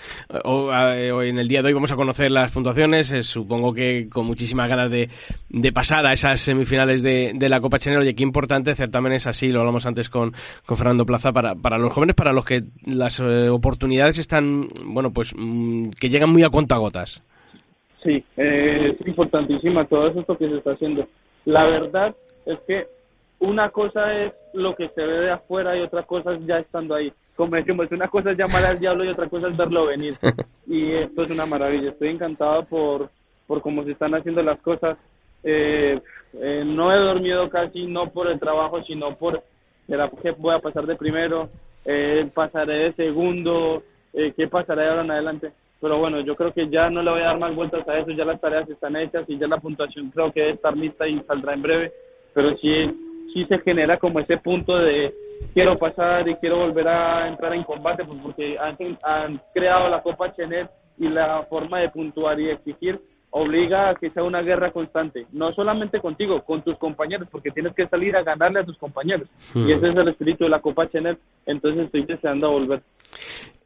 Hoy, 0.45 1.29
en 1.29 1.39
el 1.39 1.49
día 1.49 1.63
de 1.63 1.69
hoy 1.69 1.75
vamos 1.75 1.93
a 1.93 1.97
conocer 1.97 2.31
las 2.31 2.53
puntuaciones, 2.53 3.13
eh, 3.13 3.23
supongo 3.23 3.73
que 3.73 4.09
con 4.09 4.27
muchísimas 4.27 4.69
ganas 4.69 4.91
de, 4.91 5.09
de 5.49 5.73
pasar 5.73 6.07
a 6.07 6.13
esas 6.13 6.41
semifinales 6.41 7.03
de, 7.03 7.33
de 7.35 7.49
la 7.49 7.61
Copa 7.61 7.79
Chenero. 7.79 8.03
Oye, 8.03 8.15
qué 8.15 8.23
importante 8.23 8.73
es 8.73 9.27
así, 9.27 9.51
lo 9.51 9.61
hablamos 9.61 9.87
antes 9.87 10.09
con, 10.09 10.33
con 10.67 10.77
Fernando 10.77 11.07
Plaza, 11.07 11.33
para, 11.33 11.55
para 11.55 11.79
los 11.79 11.93
jóvenes, 11.93 12.15
para 12.15 12.33
los 12.33 12.45
que 12.45 12.63
las 12.87 13.21
eh, 13.21 13.49
oportunidades 13.49 14.19
están, 14.19 14.69
bueno, 14.85 15.13
pues 15.13 15.35
mm, 15.37 15.91
que 16.01 16.09
llegan 16.09 16.31
muy 16.31 16.43
a 16.43 16.51
cuentagotas. 16.51 17.23
Sí, 18.03 18.25
eh, 18.37 18.97
es 18.99 19.07
importantísima 19.07 19.87
todo 19.87 20.09
eso 20.09 20.37
que 20.37 20.49
se 20.49 20.57
está 20.57 20.73
haciendo. 20.73 21.07
La 21.45 21.65
verdad 21.65 22.15
es 22.47 22.59
que 22.67 22.87
una 23.41 23.71
cosa 23.71 24.13
es 24.15 24.33
lo 24.55 24.75
que 24.75 24.89
se 24.91 25.03
ve 25.03 25.21
de 25.21 25.31
afuera 25.31 25.77
y 25.77 25.81
otra 25.81 26.03
cosa 26.05 26.35
es 26.35 26.47
ya 26.47 26.61
estando 26.61 26.95
ahí 26.95 27.13
como 27.41 27.57
decimos, 27.57 27.91
una 27.91 28.09
cosa 28.09 28.33
es 28.33 28.37
llamar 28.37 28.63
al 28.67 28.79
diablo 28.79 29.03
y 29.03 29.09
otra 29.09 29.27
cosa 29.27 29.49
es 29.49 29.57
verlo 29.57 29.87
venir. 29.87 30.15
Y 30.67 30.93
esto 30.93 31.23
es 31.23 31.31
una 31.31 31.47
maravilla. 31.47 31.89
Estoy 31.89 32.11
encantado 32.11 32.65
por, 32.67 33.11
por 33.47 33.63
cómo 33.63 33.83
se 33.83 33.93
están 33.93 34.15
haciendo 34.15 34.43
las 34.43 34.61
cosas. 34.61 34.99
Eh, 35.43 35.99
eh, 36.35 36.63
no 36.67 36.93
he 36.93 36.99
dormido 36.99 37.49
casi, 37.49 37.87
no 37.87 38.11
por 38.11 38.29
el 38.29 38.39
trabajo, 38.39 38.83
sino 38.85 39.17
por 39.17 39.43
qué 40.23 40.31
voy 40.39 40.55
a 40.55 40.61
pasar 40.61 40.87
de 40.87 40.97
primero, 40.97 41.49
eh, 41.87 42.31
pasaré 42.33 42.75
de 42.75 42.93
segundo, 42.93 43.83
eh, 44.13 44.33
qué 44.37 44.47
pasará 44.47 44.83
de 44.83 44.89
ahora 44.91 45.03
en 45.03 45.11
adelante. 45.11 45.53
Pero 45.81 45.99
bueno, 45.99 46.21
yo 46.21 46.37
creo 46.37 46.53
que 46.53 46.69
ya 46.69 46.91
no 46.91 47.03
le 47.03 47.11
voy 47.11 47.23
a 47.23 47.33
dar 47.33 47.39
más 47.39 47.55
vueltas 47.57 47.89
a 47.89 47.99
eso, 47.99 48.11
ya 48.11 48.27
las 48.27 48.41
tareas 48.41 48.69
están 48.69 48.97
hechas 48.97 49.25
y 49.29 49.39
ya 49.39 49.49
la 49.49 49.57
puntuación 49.57 50.11
creo 50.11 50.31
que 50.31 50.41
debe 50.41 50.53
estar 50.53 50.77
lista 50.77 51.09
y 51.09 51.19
saldrá 51.21 51.55
en 51.55 51.63
breve. 51.63 51.93
Pero 52.35 52.55
sí, 52.59 53.27
sí 53.33 53.47
se 53.47 53.59
genera 53.61 53.97
como 53.97 54.21
ese 54.21 54.37
punto 54.37 54.77
de 54.77 55.13
quiero 55.55 55.77
pasar 55.77 56.29
y 56.29 56.37
quiero 56.37 56.59
volver 56.59 56.89
a 56.89 57.29
entrar 57.29 57.55
en 57.55 57.65
combate, 57.65 58.05
pues 58.05 58.19
porque 58.23 58.59
han, 58.59 58.77
han 59.03 59.41
creado 59.53 59.89
la 59.89 60.03
Copa 60.03 60.33
Chenet 60.33 60.71
y 60.99 61.09
la 61.09 61.43
forma 61.45 61.81
de 61.81 61.89
puntuar 61.91 62.39
y 62.41 62.51
exigir 62.51 63.01
obliga 63.31 63.91
a 63.91 63.95
que 63.95 64.11
sea 64.11 64.23
una 64.23 64.43
guerra 64.43 64.73
constante, 64.73 65.27
no 65.33 65.53
solamente 65.53 66.01
contigo, 66.01 66.43
con 66.43 66.63
tus 66.63 66.77
compañeros, 66.79 67.29
porque 67.31 67.51
tienes 67.51 67.75
que 67.75 67.87
salir 67.87 68.17
a 68.17 68.23
ganarle 68.23 68.61
a 68.61 68.65
tus 68.65 68.77
compañeros. 68.77 69.29
Y 69.55 69.59
hmm. 69.61 69.71
ese 69.71 69.89
es 69.91 69.97
el 69.97 70.09
espíritu 70.09 70.45
de 70.45 70.51
la 70.51 70.61
Copa 70.61 70.89
Chenet, 70.91 71.19
entonces 71.47 71.85
estoy 71.85 72.05
deseando 72.05 72.51
volver. 72.51 72.83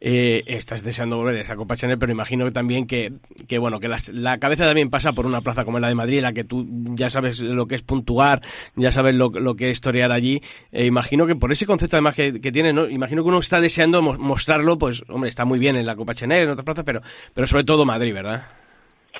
Eh, 0.06 0.42
estás 0.46 0.84
deseando 0.84 1.16
volver 1.16 1.36
a 1.36 1.40
esa 1.40 1.56
Copa 1.56 1.76
Chanel, 1.76 1.98
pero 1.98 2.12
imagino 2.12 2.50
también 2.50 2.86
que, 2.86 3.14
que 3.48 3.56
bueno, 3.56 3.80
que 3.80 3.88
la 3.88 4.36
cabeza 4.36 4.66
también 4.66 4.90
pasa 4.90 5.14
por 5.14 5.24
una 5.24 5.40
plaza 5.40 5.64
como 5.64 5.78
la 5.78 5.88
de 5.88 5.94
Madrid, 5.94 6.18
en 6.18 6.24
la 6.24 6.34
que 6.34 6.44
tú 6.44 6.66
ya 6.94 7.08
sabes 7.08 7.40
lo 7.40 7.66
que 7.66 7.76
es 7.76 7.82
puntuar, 7.82 8.42
ya 8.76 8.92
sabes 8.92 9.14
lo, 9.14 9.30
lo 9.30 9.54
que 9.54 9.70
es 9.70 9.78
historiar 9.78 10.12
allí. 10.12 10.42
Eh, 10.72 10.84
imagino 10.84 11.26
que 11.26 11.36
por 11.36 11.52
ese 11.52 11.64
concepto 11.64 11.96
además 11.96 12.14
que, 12.14 12.38
que 12.38 12.52
tiene, 12.52 12.74
¿no? 12.74 12.86
imagino 12.86 13.22
que 13.22 13.28
uno 13.30 13.38
está 13.38 13.62
deseando 13.62 14.02
mostrarlo, 14.02 14.76
pues, 14.76 15.04
hombre, 15.08 15.30
está 15.30 15.46
muy 15.46 15.58
bien 15.58 15.76
en 15.76 15.86
la 15.86 15.96
Copa 15.96 16.14
Chanel, 16.14 16.42
en 16.42 16.50
otra 16.50 16.64
plaza, 16.64 16.84
pero, 16.84 17.00
pero 17.32 17.46
sobre 17.46 17.64
todo 17.64 17.86
Madrid, 17.86 18.12
¿verdad? 18.12 18.44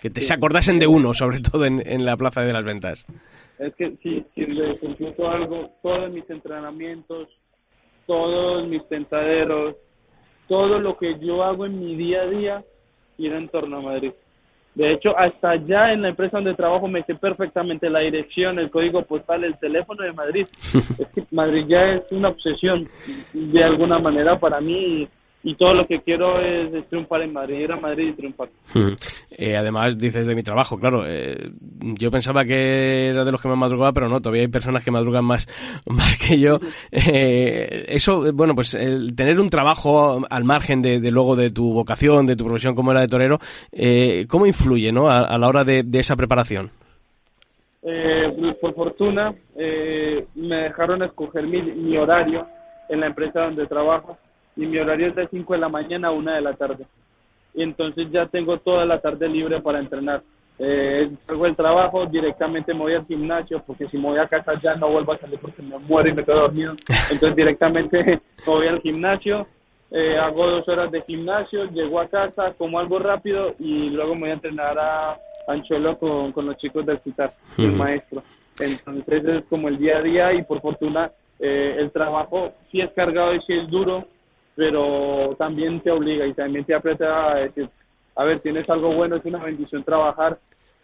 Que 0.01 0.11
te, 0.11 0.21
se 0.21 0.35
acordasen 0.35 0.79
de 0.79 0.87
uno, 0.87 1.15
sobre 1.15 1.41
todo 1.41 1.65
en, 1.65 1.83
en 1.87 2.05
la 2.05 2.17
Plaza 2.17 2.43
de 2.43 2.53
las 2.53 2.65
Ventas. 2.65 3.07
Es 3.59 3.75
que 3.77 3.93
sí, 4.03 4.25
si 4.35 4.47
le 4.47 4.79
computo 4.79 5.29
algo, 5.29 5.71
todos 5.83 6.13
mis 6.13 6.29
entrenamientos, 6.29 7.29
todos 8.07 8.67
mis 8.69 8.87
tentaderos, 8.89 9.77
todo 10.49 10.79
lo 10.79 10.97
que 10.97 11.19
yo 11.21 11.43
hago 11.43 11.67
en 11.67 11.79
mi 11.79 11.97
día 11.97 12.23
a 12.23 12.27
día 12.27 12.65
gira 13.17 13.39
en 13.39 13.49
torno 13.49 13.79
a 13.79 13.83
Madrid. 13.83 14.13
De 14.75 14.93
hecho, 14.93 15.17
hasta 15.17 15.51
allá 15.51 15.93
en 15.93 16.03
la 16.03 16.09
empresa 16.09 16.39
donde 16.39 16.55
trabajo 16.55 16.89
me 16.89 17.05
sé 17.05 17.15
perfectamente 17.15 17.89
la 17.89 18.01
dirección, 18.01 18.59
el 18.59 18.71
código 18.71 19.03
postal, 19.03 19.45
el 19.45 19.57
teléfono 19.59 20.03
de 20.03 20.13
Madrid. 20.13 20.47
es 20.99 21.09
que 21.15 21.25
Madrid 21.31 21.67
ya 21.69 21.95
es 21.95 22.11
una 22.11 22.31
obsesión 22.31 22.89
de 23.33 23.63
alguna 23.63 24.01
manera 24.01 24.39
para 24.39 24.61
mí 24.61 25.09
y 25.45 25.55
todo 25.57 25.75
lo 25.75 25.87
que 25.87 26.01
quiero 26.01 26.41
es, 26.41 26.89
triunfar 26.89 27.21
en 27.21 27.35
Madrid, 27.35 27.61
ir 27.61 27.73
a 27.73 27.77
Madrid 27.77 28.09
y 28.09 28.13
triunfar. 28.13 28.49
Eh, 29.37 29.57
además, 29.57 29.99
dices 29.99 30.29
de 30.29 30.37
mi 30.37 30.45
trabajo, 30.45 30.79
claro, 30.79 31.03
eh, 31.05 31.51
yo 31.99 32.13
pensaba 32.13 32.45
que 32.45 33.09
era 33.09 33.25
de 33.25 33.33
los 33.33 33.43
que 33.43 33.49
más 33.49 33.59
madrugaba, 33.59 33.93
pero 33.93 34.09
no, 34.09 34.21
todavía 34.21 34.43
hay 34.43 34.49
personas 34.49 34.85
que 34.85 34.93
madrugan 34.93 35.25
más, 35.25 35.49
más 35.87 36.17
que 36.19 36.39
yo. 36.39 36.61
Eh, 36.93 37.85
eso, 37.89 38.33
bueno, 38.33 38.55
pues 38.55 38.75
el 38.75 39.17
tener 39.17 39.41
un 39.41 39.49
trabajo 39.49 40.25
al 40.31 40.45
margen 40.45 40.83
de, 40.83 41.11
luego 41.11 41.35
de 41.35 41.51
tu 41.51 41.73
vocación, 41.73 42.27
de 42.27 42.37
tu 42.37 42.45
profesión 42.45 42.77
como 42.77 42.93
era 42.93 43.01
de 43.01 43.09
torero, 43.09 43.41
¿cómo 44.29 44.47
influye 44.47 44.93
¿no? 44.93 45.11
a, 45.11 45.37
la 45.37 45.49
hora 45.49 45.65
de, 45.65 45.85
esa 45.95 46.15
preparación? 46.15 46.71
por 48.61 48.75
fortuna, 48.75 49.35
me 49.57 50.57
dejaron 50.57 51.03
escoger 51.03 51.45
mi, 51.45 51.61
mi 51.61 51.97
horario 51.97 52.47
en 52.89 53.01
la 53.01 53.07
empresa 53.07 53.41
donde 53.41 53.67
trabajo 53.67 54.17
y 54.57 54.67
mi 54.67 54.79
horario 54.79 55.09
es 55.09 55.15
de 55.15 55.29
5 55.29 55.53
de 55.53 55.59
la 55.59 55.69
mañana 55.69 56.09
a 56.09 56.13
1 56.13 56.33
de 56.33 56.41
la 56.41 56.55
tarde. 56.55 56.87
Y 57.55 57.63
entonces 57.63 58.11
ya 58.11 58.27
tengo 58.27 58.59
toda 58.59 58.85
la 58.85 59.01
tarde 59.01 59.29
libre 59.29 59.61
para 59.61 59.81
entrenar. 59.81 60.23
Eh, 60.59 61.11
salgo 61.27 61.45
del 61.45 61.57
trabajo, 61.57 62.07
directamente 62.07 62.73
me 62.73 62.81
voy 62.81 62.95
al 62.95 63.07
gimnasio, 63.07 63.63
porque 63.67 63.89
si 63.89 63.97
me 63.97 64.05
voy 64.05 64.19
a 64.19 64.29
casa 64.29 64.53
ya 64.63 64.77
no 64.77 64.89
vuelvo 64.89 65.13
a 65.13 65.19
salir 65.19 65.39
porque 65.41 65.63
me 65.63 65.79
muero 65.79 66.09
y 66.09 66.15
me 66.15 66.25
quedo 66.25 66.41
dormido. 66.41 66.75
Entonces 67.11 67.37
directamente 67.37 68.05
me 68.05 68.21
voy 68.47 68.69
al 68.69 68.81
gimnasio, 68.81 69.47
eh, 69.91 70.17
hago 70.17 70.47
dos 70.47 70.69
horas 70.69 70.91
de 70.91 71.03
gimnasio, 71.03 71.65
llego 71.71 72.01
a 72.01 72.09
casa, 72.09 72.55
como 72.57 72.79
algo 72.79 72.99
rápido 72.99 73.55
y 73.59 73.91
luego 73.91 74.15
me 74.15 74.23
voy 74.23 74.31
a 74.31 74.35
entrenar 74.35 74.79
a 74.79 75.13
Anchuelo 75.49 75.99
con, 75.99 76.33
con 76.33 76.47
los 76.47 76.57
chicos 76.57 76.87
del 76.87 77.01
CITAR, 77.01 77.33
el 77.59 77.73
maestro. 77.73 78.23
Entonces 78.61 79.25
es 79.25 79.45
como 79.47 79.69
el 79.69 79.79
día 79.79 79.99
a 79.99 80.03
día 80.03 80.33
y 80.33 80.43
por 80.43 80.61
fortuna 80.61 81.11
eh, 81.41 81.77
el 81.79 81.91
trabajo 81.91 82.53
sí 82.71 82.81
es 82.81 82.93
cargado 82.93 83.35
y 83.35 83.41
sí 83.41 83.53
es 83.53 83.69
duro, 83.69 84.07
pero 84.55 85.35
también 85.39 85.81
te 85.81 85.91
obliga 85.91 86.27
y 86.27 86.35
también 86.35 86.65
te 86.65 86.75
aprieta 86.75 87.33
a 87.33 87.35
decir, 87.37 87.69
a 88.17 88.25
ver, 88.25 88.41
tienes 88.41 88.69
algo 88.71 88.95
bueno, 88.95 89.17
es 89.17 89.25
una 89.25 89.43
bendición 89.43 89.83
trabajar, 89.85 90.39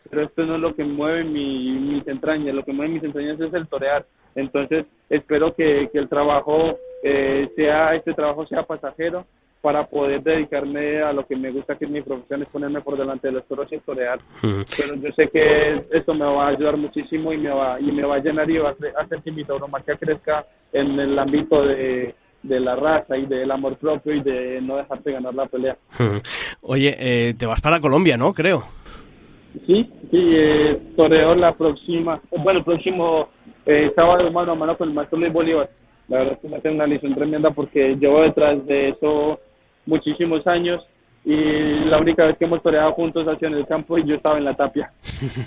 pero 0.09 0.23
esto 0.23 0.45
no 0.45 0.57
es 0.57 0.61
lo 0.61 0.75
que 0.75 0.85
mueve 0.85 1.25
mi, 1.25 1.73
mis 1.73 2.07
entrañas, 2.09 2.55
lo 2.55 2.65
que 2.65 2.73
mueve 2.73 2.95
mis 2.95 3.05
entrañas 3.05 3.41
es 3.41 3.53
el 3.55 3.69
torear. 3.69 4.05
Entonces, 4.35 4.87
espero 5.09 5.55
que, 5.55 5.89
que 5.93 5.99
el 5.99 6.09
trabajo 6.09 6.79
eh, 7.03 7.49
sea, 7.57 7.95
este 7.95 8.15
trabajo 8.15 8.47
sea 8.47 8.63
pasajero 8.63 9.27
para 9.61 9.87
poder 9.87 10.23
dedicarme 10.23 11.03
a 11.03 11.13
lo 11.13 11.27
que 11.27 11.37
me 11.37 11.51
gusta, 11.51 11.77
que 11.77 11.85
es 11.85 11.91
mi 11.91 12.01
profesión, 12.01 12.43
es 12.43 12.49
ponerme 12.49 12.81
por 12.81 12.97
delante 12.97 13.29
de 13.29 13.35
los 13.35 13.45
toros 13.45 13.71
y 13.71 13.79
torear. 13.79 14.19
Pero 14.41 14.95
yo 14.97 15.09
sé 15.15 15.29
que 15.29 15.83
esto 15.93 16.15
me 16.15 16.25
va 16.25 16.47
a 16.47 16.49
ayudar 16.49 16.79
muchísimo 16.79 17.33
y 17.33 17.37
me 17.37 17.51
va, 17.51 17.79
y 17.79 17.93
me 17.93 18.03
va 18.03 18.17
a 18.17 18.21
llenar 18.21 18.51
y 18.51 18.57
va 18.57 18.71
a 18.71 18.73
hacer, 18.73 18.95
hacer 18.97 19.21
que 19.23 19.31
mi 19.31 19.45
tauromaquia 19.45 19.97
crezca 19.97 20.47
en 20.73 20.99
el 20.99 21.19
ámbito 21.19 21.63
de, 21.67 22.15
de 22.43 22.61
la 22.61 22.75
raza 22.77 23.17
y 23.17 23.27
del 23.27 23.51
amor 23.51 23.77
propio 23.77 24.15
y 24.15 24.23
de 24.23 24.61
no 24.63 24.77
dejarte 24.77 25.13
ganar 25.13 25.35
la 25.35 25.47
pelea. 25.47 25.77
Oye, 26.63 26.97
eh, 26.99 27.35
te 27.35 27.47
vas 27.47 27.61
para 27.61 27.81
Colombia, 27.81 28.17
¿no? 28.17 28.33
Creo. 28.33 28.65
Sí, 29.67 29.91
sí, 30.11 30.31
eh, 30.35 30.81
toreo 30.97 31.35
la 31.35 31.53
próxima, 31.55 32.21
bueno, 32.31 32.61
el 32.61 32.65
próximo 32.65 33.29
eh, 33.67 33.91
sábado 33.95 34.31
mano 34.31 34.53
a 34.53 34.55
mano 34.55 34.77
con 34.77 34.89
el 34.89 34.95
maestro 34.95 35.19
Luis 35.19 35.33
Bolívar. 35.33 35.69
La 36.09 36.19
verdad 36.19 36.35
es 36.35 36.39
que 36.41 36.49
me 36.49 36.57
hace 36.57 36.71
una 36.71 36.87
lección 36.87 37.15
tremenda 37.15 37.51
porque 37.51 37.97
llevo 37.97 38.23
detrás 38.23 38.65
de 38.67 38.91
eso 38.91 39.41
muchísimos 39.87 40.47
años 40.47 40.83
y 41.23 41.85
la 41.85 41.99
única 41.99 42.25
vez 42.25 42.39
que 42.39 42.47
hemos 42.47 42.63
toreado 42.63 42.93
juntos 42.93 43.29
ha 43.29 43.37
sido 43.37 43.49
en 43.49 43.59
el 43.59 43.67
campo 43.67 43.99
y 43.99 44.07
yo 44.07 44.15
estaba 44.15 44.39
en 44.39 44.45
la 44.45 44.55
tapia. 44.55 44.91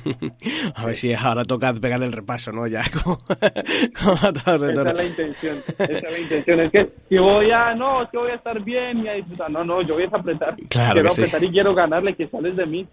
a 0.76 0.86
ver 0.86 0.96
si 0.96 1.14
ahora 1.14 1.44
toca 1.44 1.74
pegar 1.74 2.02
el 2.04 2.12
repaso, 2.12 2.52
¿no? 2.52 2.68
Ya, 2.68 2.84
como, 3.04 3.20
Esa 3.28 4.56
es 4.56 4.98
la 4.98 5.04
intención, 5.04 5.58
esa 5.80 5.94
es 5.94 6.04
la 6.04 6.20
intención. 6.20 6.60
Es 6.60 6.72
que 6.72 6.90
si 7.10 7.18
voy 7.18 7.50
a, 7.52 7.74
no, 7.74 8.04
es 8.04 8.10
que 8.10 8.18
voy 8.18 8.32
a 8.32 8.36
estar 8.36 8.64
bien 8.64 9.00
y 9.00 9.08
a 9.08 9.14
disfrutar. 9.14 9.50
No, 9.50 9.64
no, 9.64 9.82
yo 9.82 9.96
voy 9.96 10.04
a 10.04 10.16
apretar. 10.16 10.56
Claro 10.70 10.94
quiero 10.94 11.10
que 11.10 11.16
sí. 11.16 11.22
apretar 11.24 11.44
y 11.44 11.52
quiero 11.52 11.74
ganarle, 11.74 12.14
que 12.14 12.28
sales 12.28 12.56
de 12.56 12.66
mí. 12.68 12.88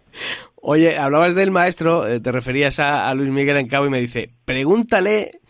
Oye, 0.63 0.97
hablabas 0.97 1.35
del 1.35 1.51
maestro, 1.51 2.07
eh, 2.07 2.21
te 2.21 2.33
referías 2.33 2.79
a, 2.81 3.11
a 3.11 3.15
Luis 3.15 3.31
Miguel 3.31 3.59
en 3.59 3.69
Cabo 3.69 3.87
y 3.87 3.91
me 3.91 4.01
dice, 4.01 4.31
pregúntale 4.47 5.41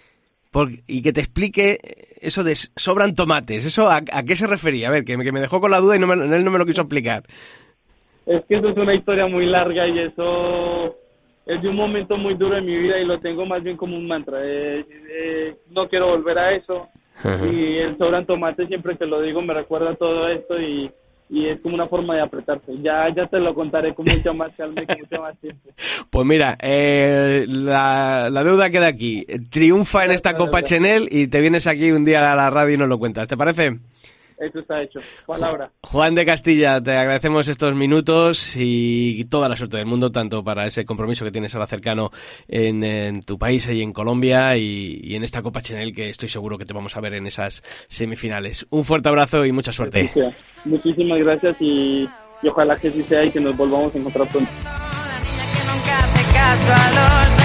por, 0.51 0.69
y 0.87 1.03
que 1.03 1.13
te 1.13 1.21
explique 1.21 1.79
eso 2.21 2.45
de 2.45 2.55
sobran 2.55 3.15
tomates. 3.15 3.65
¿Eso 3.65 3.89
a, 3.89 3.97
a 3.97 4.23
qué 4.23 4.37
se 4.37 4.47
refería? 4.47 4.89
A 4.89 4.91
ver, 4.91 5.05
que 5.05 5.17
me, 5.17 5.25
que 5.25 5.33
me 5.33 5.41
dejó 5.41 5.61
con 5.61 5.71
la 5.71 5.81
duda 5.81 5.97
y 5.97 5.99
no 5.99 6.07
me, 6.07 6.15
él 6.15 6.45
no 6.45 6.51
me 6.51 6.59
lo 6.59 6.67
quiso 6.67 6.83
explicar. 6.83 7.23
Es 8.27 8.45
que 8.47 8.57
eso 8.57 8.69
es 8.69 8.77
una 8.77 8.95
historia 8.95 9.27
muy 9.27 9.47
larga 9.47 9.89
y 9.89 9.99
eso 9.99 10.97
es 11.47 11.63
de 11.63 11.69
un 11.69 11.77
momento 11.77 12.17
muy 12.17 12.35
duro 12.35 12.57
en 12.57 12.67
mi 12.67 12.77
vida 12.77 12.99
y 12.99 13.05
lo 13.05 13.19
tengo 13.21 13.47
más 13.47 13.63
bien 13.63 13.77
como 13.77 13.97
un 13.97 14.07
mantra. 14.07 14.39
Eh, 14.43 14.85
eh, 15.11 15.57
no 15.71 15.89
quiero 15.89 16.09
volver 16.09 16.39
a 16.39 16.55
eso 16.55 16.89
y 17.25 17.77
el 17.77 17.99
sobran 17.99 18.25
tomate 18.25 18.67
siempre 18.67 18.97
que 18.97 19.05
lo 19.05 19.21
digo 19.21 19.43
me 19.43 19.53
recuerda 19.53 19.95
todo 19.95 20.29
esto 20.29 20.59
y, 20.59 20.91
y 21.33 21.49
es 21.49 21.61
como 21.61 21.77
una 21.77 21.87
forma 21.87 22.17
de 22.17 22.23
apretarse. 22.23 22.77
Ya 22.79 23.07
ya 23.15 23.27
te 23.27 23.39
lo 23.39 23.55
contaré 23.55 23.95
con 23.95 24.05
mucha 24.05 24.33
más 24.33 24.53
calma 24.57 24.83
y 24.83 24.87
con 24.87 24.99
mucho 24.99 25.23
más 25.23 25.39
tiempo. 25.39 25.71
Pues 26.11 26.27
mira, 26.27 26.59
eh, 26.61 27.47
la, 27.49 28.29
la 28.31 28.43
deuda 28.43 28.69
queda 28.69 28.89
aquí. 28.89 29.25
Triunfa 29.49 30.05
en 30.05 30.11
esta 30.11 30.37
Copa 30.37 30.63
Chenel 30.63 31.09
y 31.09 31.29
te 31.29 31.41
vienes 31.41 31.69
aquí 31.69 31.93
un 31.93 32.05
día 32.05 32.33
a 32.33 32.35
la 32.35 32.51
radio 32.51 32.75
y 32.75 32.79
nos 32.79 32.89
lo 32.89 32.99
cuentas. 32.99 33.29
¿Te 33.29 33.37
parece? 33.37 33.79
Eso 34.41 34.59
está 34.61 34.83
hecho. 34.83 35.01
Palabra. 35.27 35.71
Juan 35.83 36.15
de 36.15 36.25
Castilla, 36.25 36.81
te 36.83 36.97
agradecemos 36.97 37.47
estos 37.47 37.75
minutos 37.75 38.57
y 38.57 39.25
toda 39.27 39.51
la 39.51 39.57
suerte 39.57 39.77
del 39.77 39.85
mundo, 39.85 40.11
tanto 40.11 40.43
para 40.43 40.67
ese 40.67 40.87
compromiso 40.87 41.27
que 41.27 41.31
tienes 41.31 41.55
ahora 41.55 41.67
cercano 41.67 42.11
en, 42.49 42.83
en 42.83 43.23
tu 43.23 43.39
país 43.39 43.69
y 43.69 43.83
en 43.83 43.93
Colombia 43.93 44.57
y, 44.57 44.99
y, 45.03 45.15
en 45.15 45.25
esta 45.25 45.43
Copa 45.43 45.61
Chenel 45.61 45.95
que 45.95 46.09
estoy 46.09 46.31
seguro 46.31 46.57
que 46.57 46.65
te 46.65 46.73
vamos 46.73 46.97
a 46.97 47.01
ver 47.01 47.15
en 47.15 47.27
esas 47.27 47.63
semifinales. 47.89 48.67
Un 48.71 48.85
fuerte 48.85 49.11
abrazo 49.11 49.45
y 49.45 49.53
mucha 49.53 49.73
suerte. 49.73 50.11
Muchísimas 50.65 51.21
gracias 51.21 51.57
y, 51.61 52.09
y 52.43 52.49
ojalá 52.49 52.77
que 52.77 52.91
sí 52.91 53.03
sea 53.03 53.25
y 53.25 53.31
que 53.31 53.41
nos 53.41 53.55
volvamos 53.55 53.95
a 53.95 53.99
encontrar 53.99 54.27
pronto. 54.29 54.51
caso 56.33 56.73
a 56.73 57.27
los 57.29 57.40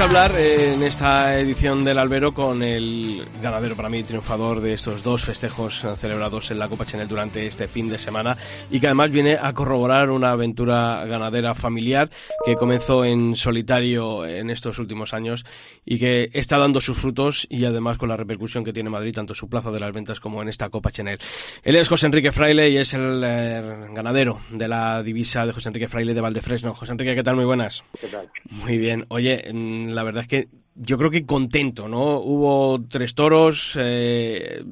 que 0.00 0.04
hablar 0.04 0.34
eh, 0.34 0.72
en 0.72 0.82
esta 0.82 1.38
edición 1.38 1.84
del 1.84 1.98
Albero 1.98 2.32
con 2.32 2.62
el 2.62 3.22
ganadero 3.42 3.76
para 3.76 3.90
mí 3.90 4.02
triunfador 4.02 4.62
de 4.62 4.72
estos 4.72 5.02
dos 5.02 5.22
festejos 5.22 5.84
celebrados 5.98 6.50
en 6.50 6.58
la 6.58 6.68
Copa 6.68 6.86
Chanel 6.86 7.06
durante 7.06 7.46
este 7.46 7.68
fin 7.68 7.90
de 7.90 7.98
semana 7.98 8.38
y 8.70 8.80
que 8.80 8.86
además 8.86 9.10
viene 9.10 9.36
a 9.38 9.52
corroborar 9.52 10.08
una 10.08 10.30
aventura 10.30 11.04
ganadera 11.04 11.54
familiar 11.54 12.08
que 12.46 12.54
comenzó 12.54 13.04
en 13.04 13.36
solitario 13.36 14.24
en 14.24 14.48
estos 14.48 14.78
últimos 14.78 15.12
años 15.12 15.44
y 15.84 15.98
que 15.98 16.30
está 16.32 16.56
dando 16.56 16.80
sus 16.80 16.96
frutos 16.96 17.46
y 17.50 17.66
además 17.66 17.98
con 17.98 18.08
la 18.08 18.16
repercusión 18.16 18.64
que 18.64 18.72
tiene 18.72 18.88
Madrid 18.88 19.14
tanto 19.14 19.34
en 19.34 19.36
su 19.36 19.50
plaza 19.50 19.70
de 19.70 19.80
las 19.80 19.92
ventas 19.92 20.18
como 20.18 20.40
en 20.40 20.48
esta 20.48 20.70
Copa 20.70 20.90
Chanel. 20.90 21.18
Él 21.62 21.76
es 21.76 21.88
José 21.88 22.06
Enrique 22.06 22.32
Fraile 22.32 22.70
y 22.70 22.78
es 22.78 22.94
el 22.94 23.22
eh, 23.22 23.88
ganadero 23.92 24.40
de 24.50 24.66
la 24.66 25.02
divisa 25.02 25.44
de 25.44 25.52
José 25.52 25.68
Enrique 25.68 25.88
Fraile 25.88 26.14
de 26.14 26.20
Valdefresno. 26.22 26.74
José 26.74 26.92
Enrique, 26.92 27.14
¿qué 27.14 27.22
tal? 27.22 27.36
Muy 27.36 27.44
buenas. 27.44 27.84
¿Qué 28.00 28.06
tal? 28.06 28.30
Muy 28.48 28.78
bien. 28.78 29.04
Oye, 29.08 29.44
mm, 29.52 29.89
la 29.94 30.02
verdad 30.02 30.22
es 30.22 30.28
que 30.28 30.48
yo 30.74 30.96
creo 30.96 31.10
que 31.10 31.26
contento, 31.26 31.88
¿no? 31.88 32.20
Hubo 32.20 32.80
tres 32.88 33.14
toros, 33.14 33.76
eh, 33.78 34.62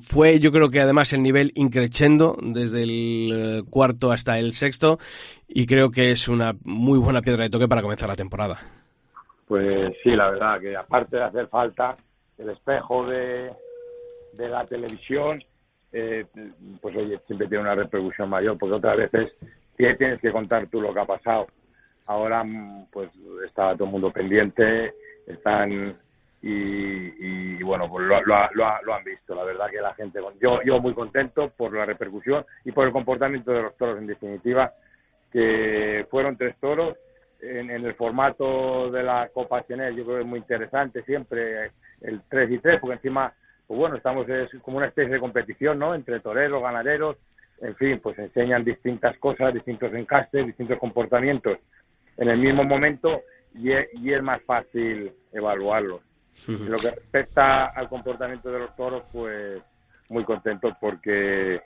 fue 0.00 0.40
yo 0.40 0.52
creo 0.52 0.70
que 0.70 0.80
además 0.80 1.12
el 1.12 1.22
nivel 1.22 1.52
increchendo 1.54 2.36
desde 2.42 2.82
el 2.82 3.32
eh, 3.32 3.62
cuarto 3.70 4.12
hasta 4.12 4.38
el 4.38 4.52
sexto 4.52 4.98
y 5.48 5.66
creo 5.66 5.90
que 5.90 6.10
es 6.10 6.28
una 6.28 6.54
muy 6.64 6.98
buena 6.98 7.22
piedra 7.22 7.44
de 7.44 7.50
toque 7.50 7.68
para 7.68 7.82
comenzar 7.82 8.08
la 8.08 8.16
temporada. 8.16 8.58
Pues 9.46 9.94
sí, 10.02 10.10
la 10.10 10.30
verdad 10.30 10.60
que 10.60 10.76
aparte 10.76 11.16
de 11.16 11.24
hacer 11.24 11.48
falta 11.48 11.96
el 12.38 12.50
espejo 12.50 13.06
de, 13.06 13.50
de 14.32 14.48
la 14.48 14.66
televisión, 14.66 15.42
eh, 15.92 16.26
pues 16.80 16.96
oye, 16.96 17.20
siempre 17.26 17.46
tiene 17.46 17.62
una 17.62 17.74
repercusión 17.74 18.28
mayor, 18.28 18.58
porque 18.58 18.74
otras 18.74 18.96
veces 18.96 19.32
tienes 19.76 20.20
que 20.20 20.32
contar 20.32 20.66
tú 20.66 20.80
lo 20.80 20.92
que 20.92 21.00
ha 21.00 21.06
pasado. 21.06 21.46
Ahora, 22.06 22.44
mm, 22.44 22.86
pues 22.92 23.10
está 23.46 23.74
todo 23.74 23.84
el 23.84 23.92
mundo 23.92 24.10
pendiente, 24.10 24.94
están 25.26 25.96
y, 26.46 27.56
y 27.56 27.62
bueno, 27.62 27.88
pues 27.88 28.06
lo, 28.06 28.20
lo, 28.22 28.36
lo, 28.52 28.94
han 28.94 29.04
visto. 29.04 29.34
La 29.34 29.44
verdad 29.44 29.70
que 29.70 29.80
la 29.80 29.94
gente, 29.94 30.20
yo, 30.40 30.60
yo 30.62 30.78
muy 30.78 30.92
contento 30.92 31.48
por 31.56 31.72
la 31.72 31.86
repercusión 31.86 32.44
y 32.64 32.72
por 32.72 32.86
el 32.86 32.92
comportamiento 32.92 33.50
de 33.50 33.62
los 33.62 33.76
toros 33.78 33.96
en 33.98 34.06
definitiva, 34.06 34.70
que 35.32 36.06
fueron 36.10 36.36
tres 36.36 36.54
toros 36.60 36.98
en, 37.40 37.70
en 37.70 37.86
el 37.86 37.94
formato 37.94 38.90
de 38.90 39.02
la 39.02 39.30
Copa 39.32 39.64
Chanel. 39.66 39.96
Yo 39.96 40.04
creo 40.04 40.16
que 40.16 40.22
es 40.22 40.28
muy 40.28 40.40
interesante 40.40 41.02
siempre 41.04 41.70
el 42.02 42.20
3 42.28 42.50
y 42.50 42.58
3, 42.58 42.78
porque 42.78 42.96
encima, 42.96 43.32
pues 43.66 43.80
bueno, 43.80 43.96
estamos 43.96 44.28
es 44.28 44.50
como 44.60 44.76
una 44.76 44.88
especie 44.88 45.14
de 45.14 45.20
competición, 45.20 45.78
¿no? 45.78 45.94
Entre 45.94 46.20
toreros, 46.20 46.62
ganaderos, 46.62 47.16
en 47.62 47.74
fin, 47.76 48.00
pues 48.02 48.18
enseñan 48.18 48.64
distintas 48.64 49.16
cosas, 49.16 49.54
distintos 49.54 49.94
encastes, 49.94 50.46
distintos 50.46 50.78
comportamientos 50.78 51.58
en 52.16 52.28
el 52.28 52.38
mismo 52.38 52.64
momento 52.64 53.22
y 53.54 53.72
es, 53.72 53.88
y 53.94 54.12
es 54.12 54.22
más 54.22 54.42
fácil 54.42 55.12
evaluarlos. 55.32 56.00
Lo 56.48 56.78
que 56.78 56.90
respecta 56.90 57.66
al 57.66 57.88
comportamiento 57.88 58.50
de 58.50 58.58
los 58.58 58.74
toros, 58.74 59.04
pues 59.12 59.62
muy 60.08 60.24
contentos 60.24 60.74
porque 60.80 61.60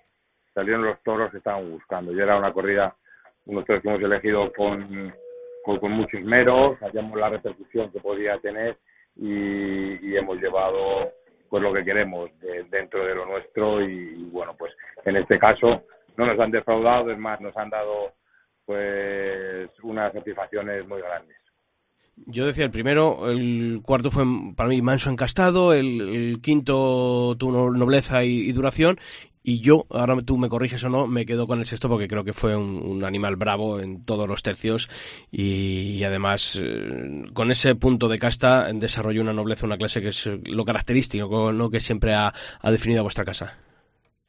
salieron 0.52 0.84
los 0.84 1.02
toros 1.02 1.30
que 1.30 1.38
estaban 1.38 1.70
buscando. 1.70 2.12
Y 2.12 2.20
era 2.20 2.36
una 2.36 2.52
corrida, 2.52 2.94
unos 3.46 3.64
toros 3.64 3.82
que 3.82 3.88
hemos 3.88 4.02
elegido 4.02 4.52
con, 4.52 5.12
con, 5.64 5.78
con 5.78 5.92
mucho 5.92 6.18
esmero, 6.18 6.76
sabíamos 6.80 7.18
la 7.18 7.30
repercusión 7.30 7.90
que 7.90 8.00
podía 8.00 8.38
tener 8.38 8.76
y, 9.16 10.06
y 10.06 10.16
hemos 10.16 10.38
llevado 10.38 11.12
pues 11.48 11.62
lo 11.62 11.72
que 11.72 11.84
queremos 11.84 12.30
de, 12.40 12.64
dentro 12.64 13.06
de 13.06 13.14
lo 13.14 13.24
nuestro 13.24 13.82
y, 13.82 14.14
y 14.18 14.30
bueno, 14.30 14.54
pues 14.58 14.72
en 15.04 15.16
este 15.16 15.38
caso 15.38 15.82
no 16.18 16.26
nos 16.26 16.38
han 16.38 16.50
defraudado, 16.50 17.10
es 17.10 17.18
más, 17.18 17.40
nos 17.40 17.56
han 17.56 17.70
dado 17.70 18.12
pues 18.68 19.70
unas 19.82 20.12
satisfacciones 20.12 20.86
muy 20.86 21.00
grandes. 21.00 21.38
Yo 22.26 22.44
decía 22.44 22.66
el 22.66 22.70
primero, 22.70 23.30
el 23.30 23.80
cuarto 23.82 24.10
fue 24.10 24.24
para 24.54 24.68
mí 24.68 24.82
manso 24.82 25.08
encastado, 25.08 25.72
el, 25.72 26.02
el 26.02 26.40
quinto 26.42 27.34
tuvo 27.38 27.70
nobleza 27.70 28.24
y, 28.24 28.40
y, 28.40 28.52
duración, 28.52 28.98
y 29.42 29.62
yo, 29.62 29.86
ahora 29.88 30.16
tú 30.20 30.36
me 30.36 30.50
corriges 30.50 30.84
o 30.84 30.90
no, 30.90 31.06
me 31.06 31.24
quedo 31.24 31.46
con 31.46 31.60
el 31.60 31.64
sexto 31.64 31.88
porque 31.88 32.08
creo 32.08 32.24
que 32.24 32.34
fue 32.34 32.54
un, 32.56 32.82
un 32.82 33.04
animal 33.06 33.36
bravo 33.36 33.80
en 33.80 34.04
todos 34.04 34.28
los 34.28 34.42
tercios 34.42 34.90
y, 35.30 35.96
y 35.96 36.04
además 36.04 36.60
eh, 36.62 37.24
con 37.32 37.50
ese 37.50 37.74
punto 37.74 38.06
de 38.08 38.18
casta 38.18 38.70
desarrolló 38.74 39.22
una 39.22 39.32
nobleza, 39.32 39.64
una 39.64 39.78
clase 39.78 40.02
que 40.02 40.08
es 40.08 40.26
lo 40.44 40.66
característico, 40.66 41.54
¿no? 41.54 41.70
que 41.70 41.80
siempre 41.80 42.12
ha, 42.12 42.34
ha 42.60 42.70
definido 42.70 43.00
a 43.00 43.04
vuestra 43.04 43.24
casa. 43.24 43.58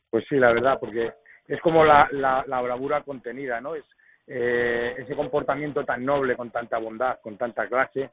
Pues 0.10 0.24
sí, 0.30 0.38
la 0.38 0.54
verdad, 0.54 0.78
porque 0.80 1.12
es 1.50 1.60
como 1.60 1.84
la, 1.84 2.08
la, 2.14 2.46
la 2.48 2.62
bravura 2.62 3.04
contenida, 3.04 3.60
¿no? 3.60 3.76
Es 3.76 3.84
eh, 4.32 4.96
ese 5.00 5.16
comportamiento 5.16 5.84
tan 5.84 6.06
noble, 6.06 6.36
con 6.36 6.52
tanta 6.52 6.78
bondad, 6.78 7.20
con 7.20 7.36
tanta 7.36 7.68
clase 7.68 8.12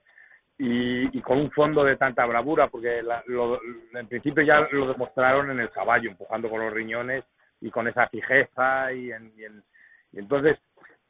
y, 0.57 1.21
con 1.21 1.39
un 1.39 1.51
fondo 1.51 1.85
de 1.85 1.97
tanta 1.97 2.25
bravura, 2.25 2.69
porque 2.69 3.03
la, 3.03 3.23
lo, 3.27 3.61
en 3.93 4.09
principio 4.09 4.43
ya 4.43 4.67
lo 4.73 4.89
demostraron 4.89 5.51
en 5.51 5.61
el 5.61 5.71
caballo, 5.71 6.11
empujando 6.11 6.49
con 6.49 6.61
los 6.61 6.73
riñones 6.73 7.25
y 7.61 7.71
con 7.71 7.87
esa 7.87 8.09
fijeza 8.09 8.91
y, 8.93 9.13
en, 9.13 9.31
y, 9.37 9.45
en, 9.45 9.63
y 10.13 10.19
entonces 10.21 10.59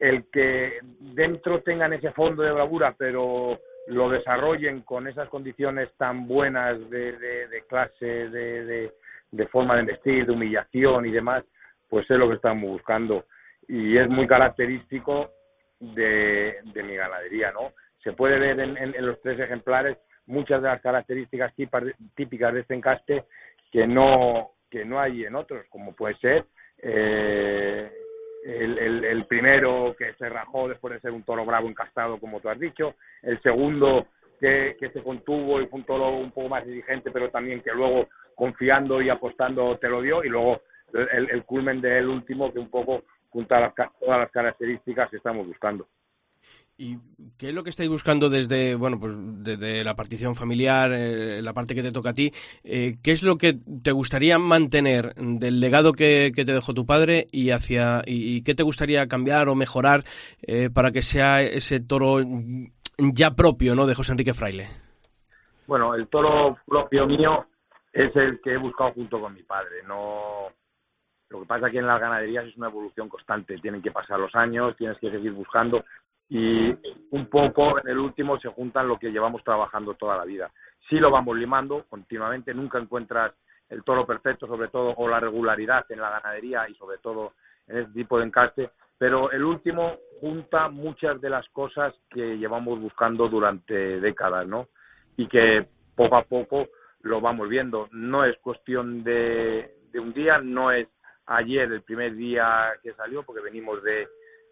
el 0.00 0.28
que 0.30 0.80
dentro 1.14 1.62
tengan 1.62 1.92
ese 1.92 2.10
fondo 2.10 2.42
de 2.42 2.50
bravura, 2.50 2.92
pero 2.98 3.60
lo 3.86 4.10
desarrollen 4.10 4.80
con 4.80 5.06
esas 5.06 5.28
condiciones 5.28 5.88
tan 5.96 6.26
buenas 6.26 6.78
de, 6.90 7.12
de, 7.12 7.62
clase, 7.68 8.28
de, 8.28 8.92
de 9.30 9.46
forma 9.46 9.76
de 9.76 9.84
vestir, 9.84 10.26
de 10.26 10.32
humillación 10.32 11.06
y 11.06 11.12
demás, 11.12 11.44
pues 11.88 12.10
es 12.10 12.18
lo 12.18 12.28
que 12.28 12.34
estamos 12.34 12.68
buscando. 12.68 13.24
Y 13.68 13.96
es 13.96 14.08
muy 14.08 14.26
característico 14.26 15.30
de, 15.80 16.60
mi 16.74 16.96
ganadería, 16.96 17.52
¿no? 17.52 17.72
Se 18.02 18.12
puede 18.12 18.38
ver 18.38 18.60
en, 18.60 18.76
en, 18.76 19.06
los 19.06 19.20
tres 19.20 19.38
ejemplares 19.40 19.98
muchas 20.26 20.62
de 20.62 20.68
las 20.68 20.80
características 20.80 21.52
típicas 22.14 22.54
de 22.54 22.60
este 22.60 22.74
encaste 22.74 23.24
que 23.70 23.86
no, 23.86 24.52
que 24.70 24.84
no 24.84 25.00
hay 25.00 25.24
en 25.24 25.34
otros, 25.34 25.66
como 25.68 25.94
puede 25.94 26.16
ser 26.18 26.46
eh, 26.78 27.90
el, 28.44 28.78
el, 28.78 29.04
el, 29.04 29.26
primero 29.26 29.94
que 29.98 30.14
se 30.14 30.28
rajó 30.28 30.68
después 30.68 30.94
de 30.94 31.00
ser 31.00 31.10
un 31.10 31.24
toro 31.24 31.44
bravo 31.44 31.68
encastado, 31.68 32.18
como 32.18 32.40
tú 32.40 32.48
has 32.48 32.58
dicho, 32.58 32.94
el 33.22 33.40
segundo 33.42 34.06
que, 34.40 34.76
se 34.92 35.02
contuvo 35.02 35.60
y 35.60 35.66
fue 35.66 35.80
un 35.80 35.86
toro 35.86 36.10
un 36.10 36.30
poco 36.30 36.48
más 36.48 36.64
dirigente, 36.64 37.10
pero 37.10 37.30
también 37.30 37.60
que 37.60 37.72
luego 37.72 38.08
confiando 38.34 39.00
y 39.00 39.08
apostando 39.08 39.78
te 39.78 39.88
lo 39.88 40.02
dio, 40.02 40.22
y 40.22 40.28
luego 40.28 40.60
el, 40.92 41.30
el 41.30 41.44
culmen 41.44 41.80
del 41.80 42.08
último 42.08 42.52
que 42.52 42.58
un 42.58 42.70
poco 42.70 43.04
junta 43.36 43.60
las, 43.60 43.74
todas 44.00 44.18
las 44.18 44.30
características 44.30 45.10
que 45.10 45.18
estamos 45.18 45.46
buscando. 45.46 45.86
¿Y 46.78 46.96
qué 47.38 47.48
es 47.48 47.54
lo 47.54 47.62
que 47.62 47.70
estáis 47.70 47.90
buscando 47.90 48.30
desde, 48.30 48.74
bueno, 48.74 48.98
pues 48.98 49.14
desde 49.16 49.84
la 49.84 49.94
partición 49.94 50.34
familiar, 50.34 50.90
eh, 50.92 51.42
la 51.42 51.52
parte 51.52 51.74
que 51.74 51.82
te 51.82 51.92
toca 51.92 52.10
a 52.10 52.14
ti? 52.14 52.32
Eh, 52.64 52.96
¿Qué 53.02 53.12
es 53.12 53.22
lo 53.22 53.36
que 53.36 53.58
te 53.82 53.92
gustaría 53.92 54.38
mantener 54.38 55.14
del 55.16 55.60
legado 55.60 55.92
que, 55.92 56.32
que 56.34 56.46
te 56.46 56.52
dejó 56.52 56.72
tu 56.72 56.86
padre 56.86 57.26
y 57.30 57.50
hacia 57.50 58.02
y, 58.06 58.36
y, 58.36 58.42
qué 58.42 58.54
te 58.54 58.62
gustaría 58.62 59.06
cambiar 59.06 59.48
o 59.48 59.54
mejorar 59.54 60.04
eh, 60.42 60.70
para 60.72 60.92
que 60.92 61.02
sea 61.02 61.42
ese 61.42 61.80
toro 61.80 62.20
ya 62.98 63.34
propio, 63.34 63.74
¿no, 63.74 63.86
de 63.86 63.94
José 63.94 64.12
Enrique 64.12 64.32
Fraile? 64.32 64.68
Bueno, 65.66 65.94
el 65.94 66.08
toro 66.08 66.56
propio 66.66 67.06
mío 67.06 67.46
es 67.92 68.14
el 68.16 68.40
que 68.40 68.52
he 68.54 68.58
buscado 68.58 68.92
junto 68.92 69.20
con 69.20 69.34
mi 69.34 69.42
padre. 69.42 69.82
No, 69.86 70.52
lo 71.28 71.40
que 71.40 71.46
pasa 71.46 71.70
que 71.70 71.78
en 71.78 71.86
las 71.86 72.00
ganaderías 72.00 72.46
es 72.46 72.56
una 72.56 72.68
evolución 72.68 73.08
constante. 73.08 73.58
Tienen 73.58 73.82
que 73.82 73.90
pasar 73.90 74.18
los 74.18 74.34
años, 74.34 74.76
tienes 74.76 74.98
que 74.98 75.10
seguir 75.10 75.32
buscando 75.32 75.84
y 76.28 76.74
un 77.10 77.26
poco 77.26 77.78
en 77.78 77.88
el 77.88 77.98
último 77.98 78.38
se 78.40 78.48
juntan 78.48 78.88
lo 78.88 78.98
que 78.98 79.12
llevamos 79.12 79.44
trabajando 79.44 79.94
toda 79.94 80.16
la 80.16 80.24
vida. 80.24 80.50
Sí 80.88 80.96
lo 80.96 81.10
vamos 81.10 81.36
limando 81.36 81.84
continuamente, 81.88 82.54
nunca 82.54 82.78
encuentras 82.78 83.32
el 83.68 83.82
toro 83.82 84.06
perfecto, 84.06 84.46
sobre 84.46 84.68
todo, 84.68 84.94
o 84.96 85.08
la 85.08 85.20
regularidad 85.20 85.84
en 85.90 86.00
la 86.00 86.10
ganadería 86.10 86.68
y 86.68 86.74
sobre 86.74 86.98
todo 86.98 87.32
en 87.66 87.78
este 87.78 87.92
tipo 87.92 88.18
de 88.18 88.26
encaste, 88.26 88.70
pero 88.96 89.30
el 89.32 89.44
último 89.44 89.96
junta 90.20 90.68
muchas 90.68 91.20
de 91.20 91.30
las 91.30 91.48
cosas 91.48 91.94
que 92.08 92.38
llevamos 92.38 92.80
buscando 92.80 93.28
durante 93.28 94.00
décadas, 94.00 94.46
¿no? 94.46 94.68
Y 95.16 95.26
que 95.26 95.66
poco 95.94 96.16
a 96.16 96.22
poco 96.22 96.68
lo 97.00 97.20
vamos 97.20 97.48
viendo. 97.48 97.88
No 97.92 98.24
es 98.24 98.36
cuestión 98.38 99.02
de, 99.02 99.74
de 99.92 100.00
un 100.00 100.12
día, 100.12 100.38
no 100.38 100.70
es 100.70 100.88
ayer 101.26 101.70
el 101.70 101.82
primer 101.82 102.14
día 102.14 102.72
que 102.82 102.92
salió, 102.94 103.22
porque 103.22 103.42
venimos 103.42 103.82
de, 103.82 104.08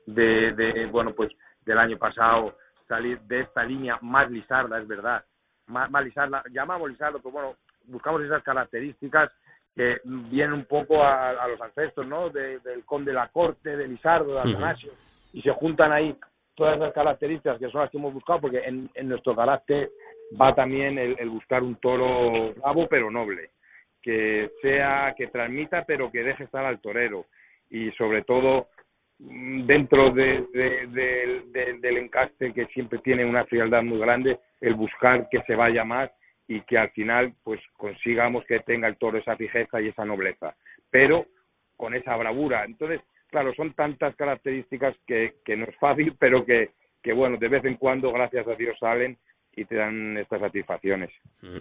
de, 0.07 0.53
de 0.53 0.87
bueno, 0.87 1.13
pues 1.15 1.31
del 1.65 1.79
año 1.79 1.97
pasado, 1.99 2.57
salir 2.87 3.21
de 3.23 3.41
esta 3.41 3.65
línea 3.65 3.99
más 4.03 4.31
lisarda, 4.31 4.79
es 4.79 4.87
verdad, 4.87 5.25
más, 5.67 5.91
más 5.91 6.05
lisarda, 6.05 6.43
llamamos 6.51 6.91
lisardo, 6.91 7.19
pero 7.19 7.31
bueno, 7.33 7.57
buscamos 7.87 8.23
esas 8.23 8.43
características 8.43 9.31
que 9.75 10.01
vienen 10.05 10.53
un 10.53 10.65
poco 10.67 11.03
a, 11.03 11.31
a 11.31 11.49
los 11.49 11.61
ancestros, 11.61 12.07
¿no? 12.07 12.31
De, 12.31 12.61
del 12.61 12.85
conde 12.85 13.11
de 13.11 13.17
la 13.17 13.29
corte, 13.29 13.77
de 13.77 13.89
Lisardo, 13.89 14.35
de 14.35 14.41
Atanasio, 14.41 14.93
uh 14.93 14.95
-huh. 14.95 15.31
y 15.33 15.43
se 15.43 15.51
juntan 15.51 15.91
ahí 15.91 16.17
todas 16.55 16.77
esas 16.77 16.93
características 16.93 17.59
que 17.59 17.69
son 17.71 17.81
las 17.81 17.91
que 17.91 17.99
hemos 17.99 18.15
buscado, 18.15 18.43
porque 18.43 18.59
en, 18.59 18.89
en 18.95 19.09
nuestro 19.09 19.35
carácter 19.35 19.91
va 20.41 20.55
también 20.55 20.97
el, 20.99 21.17
el, 21.19 21.29
buscar 21.29 21.63
un 21.65 21.75
toro 21.77 22.55
bravo 22.55 22.87
pero 22.89 23.11
noble, 23.11 23.51
que 24.05 24.51
sea, 24.61 25.15
que 25.17 25.29
transmita 25.29 25.85
pero 25.87 26.13
que 26.13 26.23
deje 26.23 26.45
estar 26.45 26.65
al 26.65 26.81
torero, 26.81 27.25
y 27.71 27.91
sobre 27.93 28.23
todo 28.23 28.69
dentro 29.19 30.11
de, 30.11 30.45
de, 30.53 30.87
de, 31.53 31.79
del 31.81 31.97
encaste 31.97 32.53
que 32.53 32.67
siempre 32.67 32.99
tiene 32.99 33.25
una 33.25 33.47
frialdad 33.47 33.83
muy 33.83 33.99
grande, 33.99 34.39
el 34.61 34.75
buscar 34.75 35.29
que 35.31 35.41
se 35.47 35.55
vaya 35.55 35.85
más 35.85 36.11
y 36.47 36.61
que 36.63 36.77
al 36.77 36.91
final 36.91 37.33
pues 37.43 37.61
consigamos 37.79 38.45
que 38.45 38.61
tenga 38.61 38.89
el 38.89 38.99
toro 38.99 39.17
esa 39.17 39.37
fijeza 39.37 39.81
y 39.81 39.89
esa 39.89 40.05
nobleza, 40.05 40.55
pero 40.91 41.27
con 41.77 41.95
esa 41.95 42.15
bravura. 42.17 42.65
Entonces, 42.65 43.01
claro, 43.29 43.55
son 43.55 43.73
tantas 43.73 44.15
características 44.17 44.95
que, 45.07 45.37
que 45.45 45.57
no 45.57 45.65
es 45.65 45.77
fácil, 45.77 46.15
pero 46.21 46.45
que, 46.45 46.73
que 47.03 47.15
bueno, 47.15 47.39
de 47.39 47.49
vez 47.49 47.65
en 47.65 47.77
cuando, 47.77 48.13
gracias 48.13 48.47
a 48.47 48.55
Dios, 48.55 48.77
salen 48.79 49.17
y 49.57 49.65
te 49.65 49.77
dan 49.77 50.17
estas 50.17 50.41
satisfacciones. 50.41 51.11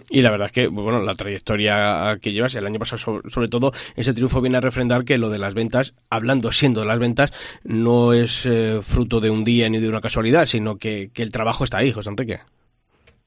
Y 0.09 0.21
la 0.21 0.31
verdad 0.31 0.47
es 0.47 0.51
que, 0.51 0.67
bueno, 0.67 1.01
la 1.01 1.13
trayectoria 1.13 2.17
que 2.21 2.31
llevas 2.31 2.55
el 2.55 2.65
año 2.65 2.79
pasado, 2.79 2.97
sobre, 2.97 3.29
sobre, 3.29 3.47
todo, 3.47 3.71
ese 3.95 4.13
triunfo 4.13 4.41
viene 4.41 4.57
a 4.57 4.61
refrendar 4.61 5.03
que 5.03 5.17
lo 5.17 5.29
de 5.29 5.39
las 5.39 5.53
ventas, 5.53 5.95
hablando 6.09 6.51
siendo 6.51 6.81
de 6.81 6.87
las 6.87 6.99
ventas, 6.99 7.61
no 7.63 8.13
es 8.13 8.45
eh, 8.45 8.79
fruto 8.81 9.19
de 9.19 9.29
un 9.29 9.43
día 9.43 9.69
ni 9.69 9.79
de 9.79 9.89
una 9.89 10.01
casualidad, 10.01 10.45
sino 10.45 10.77
que, 10.77 11.09
que 11.13 11.23
el 11.23 11.31
trabajo 11.31 11.63
está 11.63 11.79
ahí, 11.79 11.91
José 11.91 12.09
Enrique. 12.09 12.39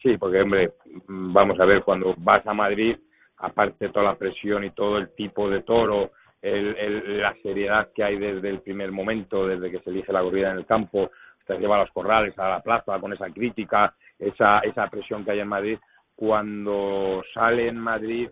Sí, 0.03 0.17
porque, 0.19 0.43
hombre, 0.43 0.73
vamos 1.09 1.59
a 1.61 1.65
ver, 1.65 1.83
cuando 1.83 2.15
vas 2.19 2.47
a 2.47 2.55
Madrid, 2.55 2.97
aparte 3.39 3.87
de 3.87 3.93
toda 3.93 4.07
la 4.07 4.17
presión 4.17 4.65
y 4.65 4.71
todo 4.71 4.99
el 4.99 5.15
tipo 5.15 5.51
de 5.51 5.63
toro, 5.63 6.13
el, 6.43 6.77
el, 6.77 7.21
la 7.21 7.35
seriedad 7.43 7.91
que 7.95 8.05
hay 8.05 8.19
desde 8.19 8.49
el 8.49 8.61
primer 8.61 8.93
momento, 8.93 9.47
desde 9.47 9.71
que 9.71 9.81
se 9.81 9.91
elige 9.91 10.13
la 10.13 10.23
corrida 10.23 10.53
en 10.53 10.59
el 10.59 10.67
campo, 10.67 11.11
te 11.47 11.59
lleva 11.59 11.77
a 11.77 11.81
los 11.81 11.91
corrales, 11.91 12.39
a 12.39 12.49
la 12.49 12.61
plaza, 12.61 12.99
con 12.99 13.13
esa 13.13 13.31
crítica, 13.31 13.95
esa, 14.19 14.61
esa 14.61 14.89
presión 14.89 15.25
que 15.25 15.33
hay 15.33 15.41
en 15.41 15.49
Madrid, 15.49 15.79
cuando 16.15 17.23
sale 17.35 17.69
en 17.69 17.79
Madrid 17.79 18.29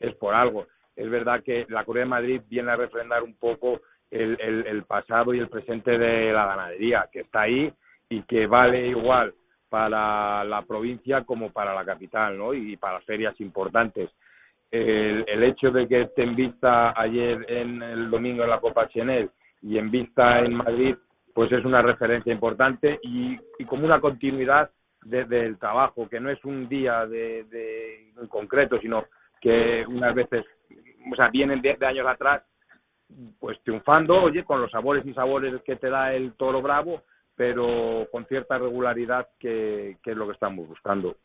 es 0.00 0.14
por 0.14 0.34
algo. 0.34 0.66
Es 0.94 1.08
verdad 1.10 1.42
que 1.42 1.66
la 1.68 1.84
Correa 1.84 2.04
de 2.04 2.10
Madrid 2.10 2.42
viene 2.48 2.70
a 2.70 2.76
refrendar 2.76 3.22
un 3.22 3.34
poco 3.34 3.80
el, 4.10 4.38
el, 4.40 4.66
el 4.66 4.84
pasado 4.84 5.34
y 5.34 5.38
el 5.38 5.48
presente 5.48 5.98
de 5.98 6.32
la 6.32 6.46
ganadería, 6.46 7.08
que 7.12 7.20
está 7.20 7.42
ahí 7.42 7.72
y 8.08 8.22
que 8.22 8.46
vale 8.46 8.86
igual 8.86 9.34
para 9.68 10.44
la 10.44 10.62
provincia 10.62 11.24
como 11.24 11.52
para 11.52 11.74
la 11.74 11.84
capital, 11.84 12.38
¿no? 12.38 12.54
Y 12.54 12.76
para 12.76 13.00
ferias 13.00 13.38
importantes. 13.40 14.10
El, 14.70 15.24
el 15.26 15.42
hecho 15.42 15.70
de 15.70 15.86
que 15.86 16.02
esté 16.02 16.22
en 16.22 16.34
vista 16.34 16.98
ayer 16.98 17.44
en 17.48 17.82
el 17.82 18.10
domingo 18.10 18.44
en 18.44 18.50
la 18.50 18.60
Copa 18.60 18.88
Chenel 18.88 19.30
y 19.62 19.78
en 19.78 19.90
vista 19.90 20.40
en 20.40 20.54
Madrid, 20.54 20.96
pues 21.34 21.52
es 21.52 21.64
una 21.64 21.82
referencia 21.82 22.32
importante 22.32 22.98
y, 23.02 23.38
y 23.58 23.64
como 23.64 23.84
una 23.84 24.00
continuidad 24.00 24.70
desde 25.08 25.46
el 25.46 25.58
trabajo, 25.58 26.08
que 26.08 26.20
no 26.20 26.30
es 26.30 26.44
un 26.44 26.68
día 26.68 27.06
de, 27.06 27.44
de 27.44 28.12
en 28.20 28.26
concreto, 28.28 28.78
sino 28.80 29.04
que 29.40 29.84
unas 29.86 30.14
veces, 30.14 30.44
o 31.10 31.14
sea, 31.14 31.28
vienen 31.28 31.60
de, 31.62 31.76
de, 31.76 31.86
años 31.86 32.06
atrás, 32.06 32.42
pues 33.38 33.60
triunfando, 33.62 34.22
oye, 34.22 34.44
con 34.44 34.60
los 34.60 34.70
sabores 34.70 35.06
y 35.06 35.14
sabores 35.14 35.62
que 35.62 35.76
te 35.76 35.88
da 35.88 36.12
el 36.12 36.32
toro 36.34 36.60
bravo, 36.60 37.02
pero 37.36 38.08
con 38.10 38.26
cierta 38.26 38.58
regularidad 38.58 39.28
que, 39.38 39.98
que 40.02 40.10
es 40.10 40.16
lo 40.16 40.26
que 40.26 40.32
estamos 40.32 40.66
buscando. 40.66 41.16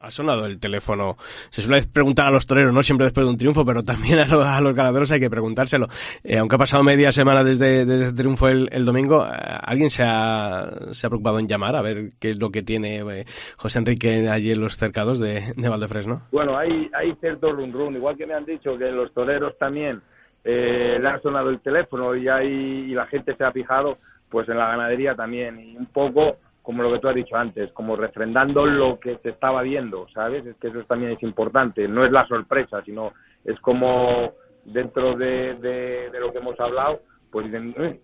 Ha 0.00 0.10
sonado 0.10 0.46
el 0.46 0.60
teléfono. 0.60 1.16
Se 1.50 1.60
suele 1.60 1.82
preguntar 1.92 2.28
a 2.28 2.30
los 2.30 2.46
toreros, 2.46 2.72
no 2.72 2.82
siempre 2.84 3.04
después 3.04 3.26
de 3.26 3.30
un 3.30 3.36
triunfo, 3.36 3.64
pero 3.64 3.82
también 3.82 4.20
a, 4.20 4.26
los, 4.26 4.46
a 4.46 4.60
los 4.60 4.74
ganaderos 4.74 5.10
hay 5.10 5.18
que 5.18 5.28
preguntárselo. 5.28 5.88
Eh, 6.22 6.38
aunque 6.38 6.54
ha 6.54 6.58
pasado 6.58 6.84
media 6.84 7.10
semana 7.10 7.42
desde, 7.42 7.84
desde 7.84 8.04
ese 8.04 8.14
triunfo 8.14 8.48
el, 8.48 8.84
domingo, 8.84 9.26
eh, 9.26 9.30
¿alguien 9.62 9.90
se 9.90 10.04
ha, 10.04 10.70
se 10.92 11.06
ha 11.06 11.10
preocupado 11.10 11.40
en 11.40 11.48
llamar 11.48 11.74
a 11.74 11.82
ver 11.82 12.12
qué 12.20 12.30
es 12.30 12.38
lo 12.38 12.50
que 12.50 12.62
tiene 12.62 12.98
eh, 12.98 13.24
José 13.56 13.80
Enrique 13.80 14.28
allí 14.28 14.52
en 14.52 14.60
los 14.60 14.76
cercados 14.76 15.18
de, 15.18 15.52
de 15.56 15.68
Valdefresno? 15.68 16.22
Bueno, 16.30 16.56
hay, 16.56 16.88
hay 16.94 17.14
cierto 17.20 17.50
run 17.50 17.72
run, 17.72 17.96
igual 17.96 18.16
que 18.16 18.26
me 18.26 18.34
han 18.34 18.44
dicho 18.44 18.78
que 18.78 18.92
los 18.92 19.12
toreros 19.12 19.58
también 19.58 20.00
eh, 20.44 20.98
le 21.00 21.08
ha 21.08 21.20
sonado 21.20 21.50
el 21.50 21.60
teléfono 21.60 22.14
y, 22.14 22.28
hay, 22.28 22.46
y 22.46 22.94
la 22.94 23.06
gente 23.06 23.34
se 23.36 23.44
ha 23.44 23.52
fijado, 23.52 23.98
pues 24.30 24.48
en 24.48 24.58
la 24.58 24.68
ganadería 24.68 25.14
también. 25.14 25.58
Y 25.58 25.76
un 25.76 25.86
poco 25.86 26.36
como 26.68 26.82
lo 26.82 26.92
que 26.92 26.98
tú 26.98 27.08
has 27.08 27.14
dicho 27.14 27.34
antes, 27.34 27.72
como 27.72 27.96
refrendando 27.96 28.66
lo 28.66 29.00
que 29.00 29.16
se 29.22 29.30
estaba 29.30 29.62
viendo, 29.62 30.06
¿sabes? 30.12 30.44
Es 30.44 30.54
que 30.56 30.68
eso 30.68 30.82
también 30.82 31.12
es 31.12 31.22
importante, 31.22 31.88
no 31.88 32.04
es 32.04 32.12
la 32.12 32.26
sorpresa, 32.26 32.82
sino 32.84 33.14
es 33.42 33.58
como 33.60 34.34
dentro 34.66 35.16
de, 35.16 35.54
de, 35.54 36.20
lo 36.20 36.30
que 36.30 36.40
hemos 36.40 36.60
hablado, 36.60 37.00
pues 37.30 37.46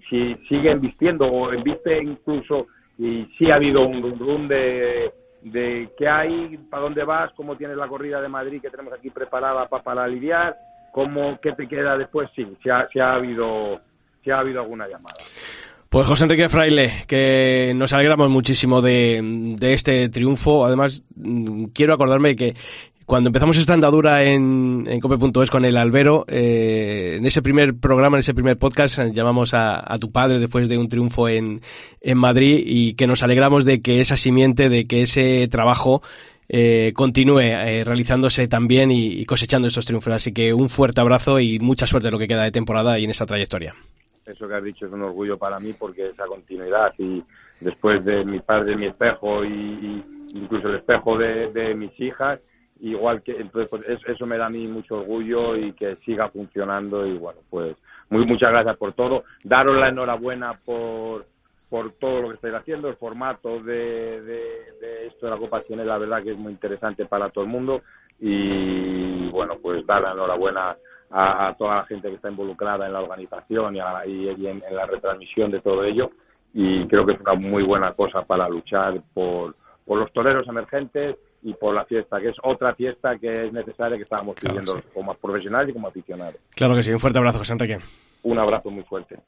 si 0.09 0.35
siguen 0.49 0.81
vistiendo 0.81 1.31
o 1.31 1.51
viste 1.62 2.03
incluso 2.03 2.69
y 2.97 3.27
sí 3.37 3.51
ha 3.51 3.57
habido 3.57 3.87
un 3.87 4.19
rum, 4.19 4.49
de, 4.49 5.12
de 5.43 5.91
qué 5.99 6.09
hay, 6.09 6.57
para 6.71 6.85
dónde 6.85 7.05
vas, 7.05 7.33
cómo 7.35 7.59
tienes 7.59 7.77
la 7.77 7.87
corrida 7.87 8.23
de 8.23 8.29
Madrid 8.31 8.62
que 8.62 8.71
tenemos 8.71 8.95
aquí 8.95 9.11
preparada 9.11 9.69
para, 9.69 9.83
para 9.83 10.09
lidiar, 10.09 10.57
cómo, 10.91 11.39
qué 11.43 11.53
te 11.53 11.69
queda 11.69 11.99
después, 11.99 12.31
sí, 12.35 12.57
sí 12.62 12.71
ha, 12.71 12.89
sí 12.91 12.99
ha 12.99 13.12
habido, 13.12 13.83
sí 14.23 14.31
ha 14.31 14.39
habido 14.39 14.62
alguna 14.62 14.89
llamada. 14.89 15.21
Pues 15.95 16.09
José 16.09 16.24
Enrique 16.24 16.49
Fraile, 16.49 16.92
que 17.07 17.72
nos 17.76 17.92
alegramos 17.92 18.28
muchísimo 18.28 18.82
de, 18.82 19.55
este 19.61 20.09
triunfo. 20.09 20.66
Además, 20.66 21.05
quiero 21.72 21.95
acordarme 21.95 22.34
que 22.34 22.57
cuando 23.07 23.28
empezamos 23.28 23.57
esta 23.59 23.74
andadura 23.74 24.24
en, 24.24 24.88
en 24.90 24.99
cope.es 24.99 25.51
con 25.53 25.64
el 25.64 25.76
albero, 25.76 26.24
eh, 26.26 27.14
en 27.18 27.26
ese 27.26 27.42
primer 27.42 27.76
programa, 27.76 28.16
en 28.16 28.22
ese 28.22 28.34
primer 28.34 28.59
podcast, 28.59 28.99
llamamos 29.12 29.55
a, 29.55 29.97
tu 30.01 30.11
padre 30.11 30.40
después 30.40 30.68
de 30.68 30.78
un 30.78 30.88
triunfo 30.88 31.28
en, 31.28 31.61
en 32.01 32.18
Madrid 32.18 32.64
y 32.66 32.95
que 32.95 33.07
nos 33.07 33.22
alegramos 33.22 33.64
de 33.64 33.80
que 33.80 34.01
esa 34.01 34.16
simiente, 34.16 34.68
de 34.68 34.88
que 34.88 35.03
ese 35.03 35.47
trabajo 35.47 36.03
eh, 36.49 36.90
continúe 36.97 37.38
eh, 37.38 37.84
realizándose 37.84 38.49
también 38.49 38.90
y, 38.90 39.12
y 39.12 39.24
cosechando 39.26 39.68
estos 39.68 39.86
triunfos. 39.86 40.12
Así 40.12 40.32
que 40.32 40.55
un 40.55 40.70
fuerte 40.70 41.01
abrazo 41.01 41.38
y 41.38 41.61
mucha 41.61 41.86
suerte 41.86 42.09
en 42.09 42.14
lo 42.14 42.18
que 42.18 42.26
queda 42.26 42.42
de 42.42 42.51
temporada 42.51 42.99
y 42.99 43.05
en 43.05 43.11
esa 43.11 43.26
trayectoria. 43.26 43.76
Eso 44.27 44.49
que 44.49 44.55
has 44.55 44.64
dicho 44.64 44.87
es 44.87 44.93
un 44.93 45.03
orgullo 45.03 45.37
para 45.39 45.61
mí 45.61 45.72
porque 45.75 46.09
esa 46.09 46.27
continuidad 46.27 46.95
y 46.99 47.22
después 47.61 48.05
de 48.05 48.25
mi 48.25 48.41
padre, 48.41 48.77
mi 48.77 48.87
espejo 48.87 49.45
y, 49.45 50.03
incluso 50.35 50.68
el 50.68 50.77
espejo 50.77 51.18
de, 51.18 51.53
de 51.53 51.75
mis 51.75 51.99
hijas, 52.01 52.41
igual 52.81 53.22
que 53.22 53.33
entonces 53.33 53.68
pues 53.68 53.83
es- 53.89 54.05
eso 54.09 54.27
me 54.27 54.37
da 54.39 54.47
a 54.47 54.51
mí 54.51 54.66
mucho 54.66 54.97
orgullo 55.01 55.57
y 55.57 55.72
que 55.72 55.97
siga 56.05 56.29
funcionando 56.31 57.07
y 57.07 57.16
bueno 57.16 57.41
pues 57.51 57.77
muy 58.11 58.27
muchas 58.27 58.51
gracias 58.51 58.77
por 58.77 58.93
todo. 58.95 59.25
Daros 59.45 59.77
la 59.77 59.89
enhorabuena 59.89 60.59
por 60.64 61.27
por 61.70 61.93
todo 61.93 62.22
lo 62.22 62.29
que 62.29 62.35
estáis 62.37 62.55
haciendo 62.55 62.89
el 62.89 62.97
formato 62.97 63.59
de, 63.61 64.20
de, 64.22 65.07
esto 65.07 65.27
de 65.27 65.33
la 65.33 65.39
Copa 65.39 65.64
Chile 65.64 65.85
la 65.85 65.99
verdad 65.99 66.22
que 66.22 66.31
es 66.33 66.39
muy 66.39 66.53
interesante 66.53 67.05
para 67.07 67.31
todo 67.31 67.45
el 67.45 67.51
mundo 67.51 67.83
y 68.20 69.29
bueno 69.31 69.57
pues 69.61 69.85
dar 69.87 70.03
la 70.03 70.12
enhorabuena 70.12 70.77
a, 71.11 71.48
a 71.48 71.55
toda 71.57 71.76
la 71.76 71.84
gente 71.86 72.09
que 72.09 72.16
está 72.16 72.28
involucrada 72.30 72.86
en 72.86 72.92
la 72.92 73.00
organización 73.00 73.76
y, 73.76 73.80
a- 73.80 74.07
y- 74.07 74.28
en, 74.46 74.62
en 74.68 74.74
la 74.76 74.86
retransmisión 74.86 75.50
de 75.50 75.61
todo 75.61 75.84
ello 75.84 76.11
y 76.52 76.86
creo 76.88 77.05
que 77.07 77.12
es 77.12 77.20
una 77.20 77.34
muy 77.34 77.62
buena 77.62 77.92
cosa 77.94 78.22
para 78.22 78.48
luchar 78.48 79.00
por, 79.12 79.55
por 79.84 79.98
los 79.98 80.12
toreros 80.12 80.46
emergentes 80.48 81.16
y 81.42 81.52
por 81.55 81.74
la 81.74 81.84
fiesta, 81.84 82.20
que 82.20 82.28
es 82.30 82.36
otra 82.42 82.74
fiesta 82.74 83.18
que 83.18 83.32
es 83.32 83.52
necesaria 83.52 83.96
que 83.98 84.05
estábamos 84.05 84.34
Claro, 84.36 84.55
pidiendo 84.61 84.80
sí. 84.80 84.88
como 84.94 85.14
profesionales 85.14 85.70
y 85.70 85.72
como 85.74 85.88
aficionados. 85.88 86.36
Claro 86.55 86.74
que 86.74 86.82
sí, 86.82 86.92
un 86.92 87.00
fuerte 87.00 87.18
abrazo, 87.18 87.38
José 87.38 87.52
Enrique. 87.52 87.78
Un 88.22 88.38
abrazo 88.38 88.70
muy 88.70 88.82
fuerte. 88.84 89.18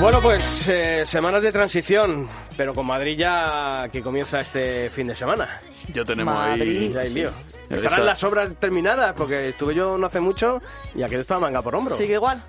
Bueno, 0.00 0.20
pues 0.22 0.68
eh, 0.68 1.04
semanas 1.06 1.42
de 1.42 1.50
transición, 1.50 2.28
pero 2.56 2.72
con 2.72 2.86
Madrid 2.86 3.18
ya 3.18 3.86
que 3.90 4.00
comienza 4.00 4.40
este 4.40 4.90
fin 4.90 5.08
de 5.08 5.16
semana. 5.16 5.60
Ya 5.92 6.04
tenemos 6.04 6.34
Madrid. 6.34 6.62
ahí. 6.86 6.92
Ya 6.92 7.00
hay 7.00 7.10
lío. 7.10 7.30
Ya 7.68 7.76
Estarán 7.76 8.06
las 8.06 8.22
obras 8.22 8.50
terminadas, 8.60 9.12
porque 9.14 9.48
estuve 9.48 9.74
yo 9.74 9.98
no 9.98 10.06
hace 10.06 10.20
mucho 10.20 10.62
y 10.94 11.02
aquello 11.02 11.22
estaba 11.22 11.40
manga 11.40 11.62
por 11.62 11.74
hombro. 11.74 11.96
Sigue 11.96 12.14
igual. 12.14 12.42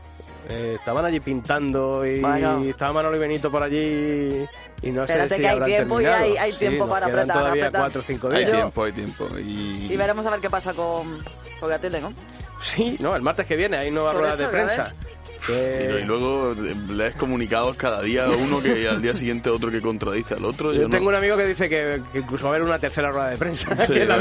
Eh, 0.47 0.75
estaban 0.79 1.05
allí 1.05 1.19
pintando 1.19 2.05
y 2.05 2.19
Bueno. 2.21 2.63
estaba 2.65 2.93
Manolo 2.93 3.17
y 3.17 3.19
Benito 3.19 3.49
por 3.51 3.63
allí 3.63 4.45
y 4.81 4.91
no 4.91 5.03
Espérate 5.03 5.29
sé 5.29 5.35
si 5.35 5.41
que 5.41 5.47
hay 5.47 5.59
tiempo 5.63 6.01
y 6.01 6.05
hay- 6.05 6.37
hay 6.37 6.53
tiempo 6.53 6.85
nos 6.85 6.89
para 6.93 7.05
quedan 7.07 7.19
apretar, 7.19 7.37
todavía 7.41 7.63
apretar. 7.65 7.81
cuatro 7.81 8.01
o 8.01 8.03
cinco 8.05 8.27
Hay 8.29 8.45
días. 8.45 8.51
tiempo, 8.57 8.83
hay 8.83 8.91
tiempo. 8.91 9.27
Y, 9.39 9.87
Y 9.91 9.97
veremos 9.97 10.25
a 10.25 10.29
ver 10.31 10.39
qué 10.39 10.49
pasa 10.49 10.73
con, 10.73 11.23
con 11.59 11.69
Gatelle, 11.69 11.99
¿no? 12.01 12.13
Sí, 12.61 12.97
no, 12.99 13.15
el 13.15 13.21
martes 13.21 13.45
que 13.47 13.55
viene 13.55 13.77
hay 13.77 13.89
nueva 13.91 14.11
Por 14.11 14.21
rueda 14.21 14.33
eso, 14.33 14.43
de 14.43 14.49
prensa. 14.49 14.93
Y 15.47 16.03
luego 16.05 16.53
eh, 16.53 16.75
lees 16.89 17.15
comunicados 17.15 17.75
cada 17.75 18.01
día, 18.01 18.27
uno 18.27 18.61
que 18.61 18.87
al 18.89 19.01
día 19.01 19.15
siguiente 19.15 19.49
otro 19.49 19.71
que 19.71 19.81
contradice 19.81 20.33
al 20.35 20.45
otro. 20.45 20.73
Yo 20.73 20.89
tengo 20.89 21.09
un 21.09 21.15
amigo 21.15 21.37
que 21.37 21.45
dice 21.45 21.69
que, 21.69 22.01
que 22.11 22.19
incluso 22.19 22.45
va 22.45 22.51
a 22.51 22.55
haber 22.55 22.67
una 22.67 22.79
tercera 22.79 23.11
rueda 23.11 23.29
de 23.29 23.37
prensa 23.37 23.75
Sí, 23.87 23.93
que 23.93 24.05
la, 24.05 24.17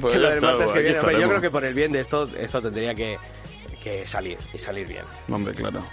pues 0.00 0.16
la 0.16 0.20
ya 0.20 0.28
del 0.28 0.34
está, 0.34 0.46
martes 0.46 0.66
que 0.72 0.78
aquí 0.78 0.82
viene. 0.82 0.98
Hombre, 0.98 1.20
yo 1.20 1.28
creo 1.28 1.40
que 1.40 1.50
por 1.50 1.64
el 1.64 1.74
bien 1.74 1.92
de 1.92 2.00
esto, 2.00 2.28
esto 2.38 2.62
tendría 2.62 2.94
que, 2.94 3.18
que 3.82 4.06
salir 4.06 4.38
y 4.52 4.58
salir 4.58 4.88
bien. 4.88 5.04
Hombre, 5.28 5.54
claro. 5.54 5.84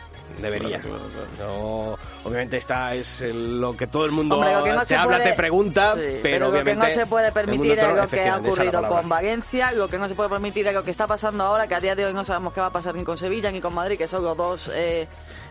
Debería. 0.42 0.80
Claro, 0.80 1.00
claro, 1.08 1.28
No, 1.40 1.98
obviamente 2.24 2.58
está 2.58 2.94
es 2.96 3.22
el- 3.22 3.60
lo 3.60 3.76
que 3.76 3.88
todo 3.88 4.06
el 4.06 4.12
mundo 4.12 4.36
Hombre, 4.36 4.54
lo 4.54 4.64
que 4.64 4.74
no 4.74 4.80
te 4.82 4.86
se 4.88 4.96
habla, 4.96 5.18
puede- 5.18 5.30
te 5.32 5.36
pregunta, 5.36 5.96
Sí, 5.96 6.02
pero, 6.24 6.46
lo 6.48 6.52
que 6.52 6.60
obviamente 6.62 6.88
no 6.90 6.94
se 6.94 7.06
puede 7.06 7.32
permitir 7.32 7.72
es 7.80 7.94
lo 7.94 8.08
que 8.08 8.28
ha 8.30 8.38
ocurrido 8.38 8.88
con 8.88 9.10
Valencia, 9.10 9.72
lo 9.72 9.88
que 9.88 9.98
no 9.98 10.08
se 10.10 10.16
puede 10.16 10.30
permitir 10.30 10.68
es 10.68 10.74
lo 10.74 10.84
que 10.84 10.92
está 10.92 11.08
pasando 11.08 11.44
ahora, 11.44 11.68
que 11.68 11.76
a 11.76 11.80
día 11.80 11.96
de 11.96 12.06
hoy 12.06 12.14
no 12.14 12.24
sabemos 12.26 12.54
qué 12.54 12.62
va 12.62 12.68
a 12.68 12.72
pasar 12.72 12.96
ni 12.96 13.04
con 13.04 13.18
Sevilla 13.18 13.52
ni 13.52 13.62
con 13.62 13.74
Madrid, 13.74 13.98
que 13.98 14.08
son 14.08 14.24
los 14.24 14.36
dos, 14.38 14.72
eh, 14.74 15.08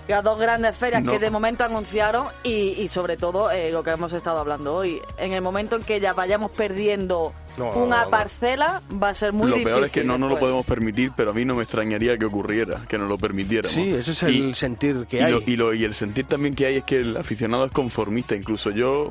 las 0.09 0.24
dos 0.24 0.38
grandes 0.38 0.76
ferias 0.76 1.02
No. 1.04 1.12
que 1.12 1.18
de 1.18 1.30
momento 1.30 1.64
anunciaron 1.64 2.26
y, 2.42 2.50
y 2.80 2.88
sobre 2.88 3.16
todo 3.16 3.50
eh, 3.50 3.70
lo 3.70 3.82
que 3.82 3.90
hemos 3.90 4.12
estado 4.12 4.38
hablando 4.38 4.74
hoy, 4.74 5.00
en 5.18 5.32
el 5.32 5.42
momento 5.42 5.76
en 5.76 5.82
que 5.82 6.00
ya 6.00 6.14
vayamos 6.14 6.50
perdiendo 6.50 7.32
No, 7.59 7.70
una 7.72 8.04
no. 8.04 8.11
parcela, 8.11 8.82
va 9.02 9.11
a 9.11 9.14
ser 9.14 9.32
muy 9.32 9.48
lo 9.50 9.56
difícil. 9.56 9.72
peor 9.74 9.84
es 9.86 9.92
que 9.92 10.04
no 10.04 10.16
nos 10.16 10.30
lo 10.30 10.38
podemos 10.38 10.64
permitir, 10.64 11.12
pero 11.16 11.30
a 11.32 11.34
mí 11.34 11.44
no 11.44 11.54
me 11.56 11.62
extrañaría 11.62 12.16
que 12.16 12.24
ocurriera, 12.24 12.84
que 12.88 12.96
nos 12.98 13.09
lo 13.09 13.18
permitiéramos. 13.18 13.74
Sí, 13.74 13.90
ese 13.94 14.12
es 14.12 14.22
el 14.22 14.34
Y- 14.34 14.54
sentir 14.54 15.06
que 15.09 15.18
y, 15.18 15.20
hay. 15.20 15.32
lo- 15.32 15.42
y, 15.46 15.56
lo- 15.56 15.74
y 15.74 15.84
el 15.84 15.92
sentir 15.94 16.24
también 16.26 16.54
que 16.54 16.66
hay 16.66 16.76
es 16.78 16.84
que 16.84 17.00
el 17.00 17.16
aficionado 17.16 17.66
es 17.66 17.72
conformista. 17.72 18.34
Incluso 18.34 18.70
yo, 18.70 19.11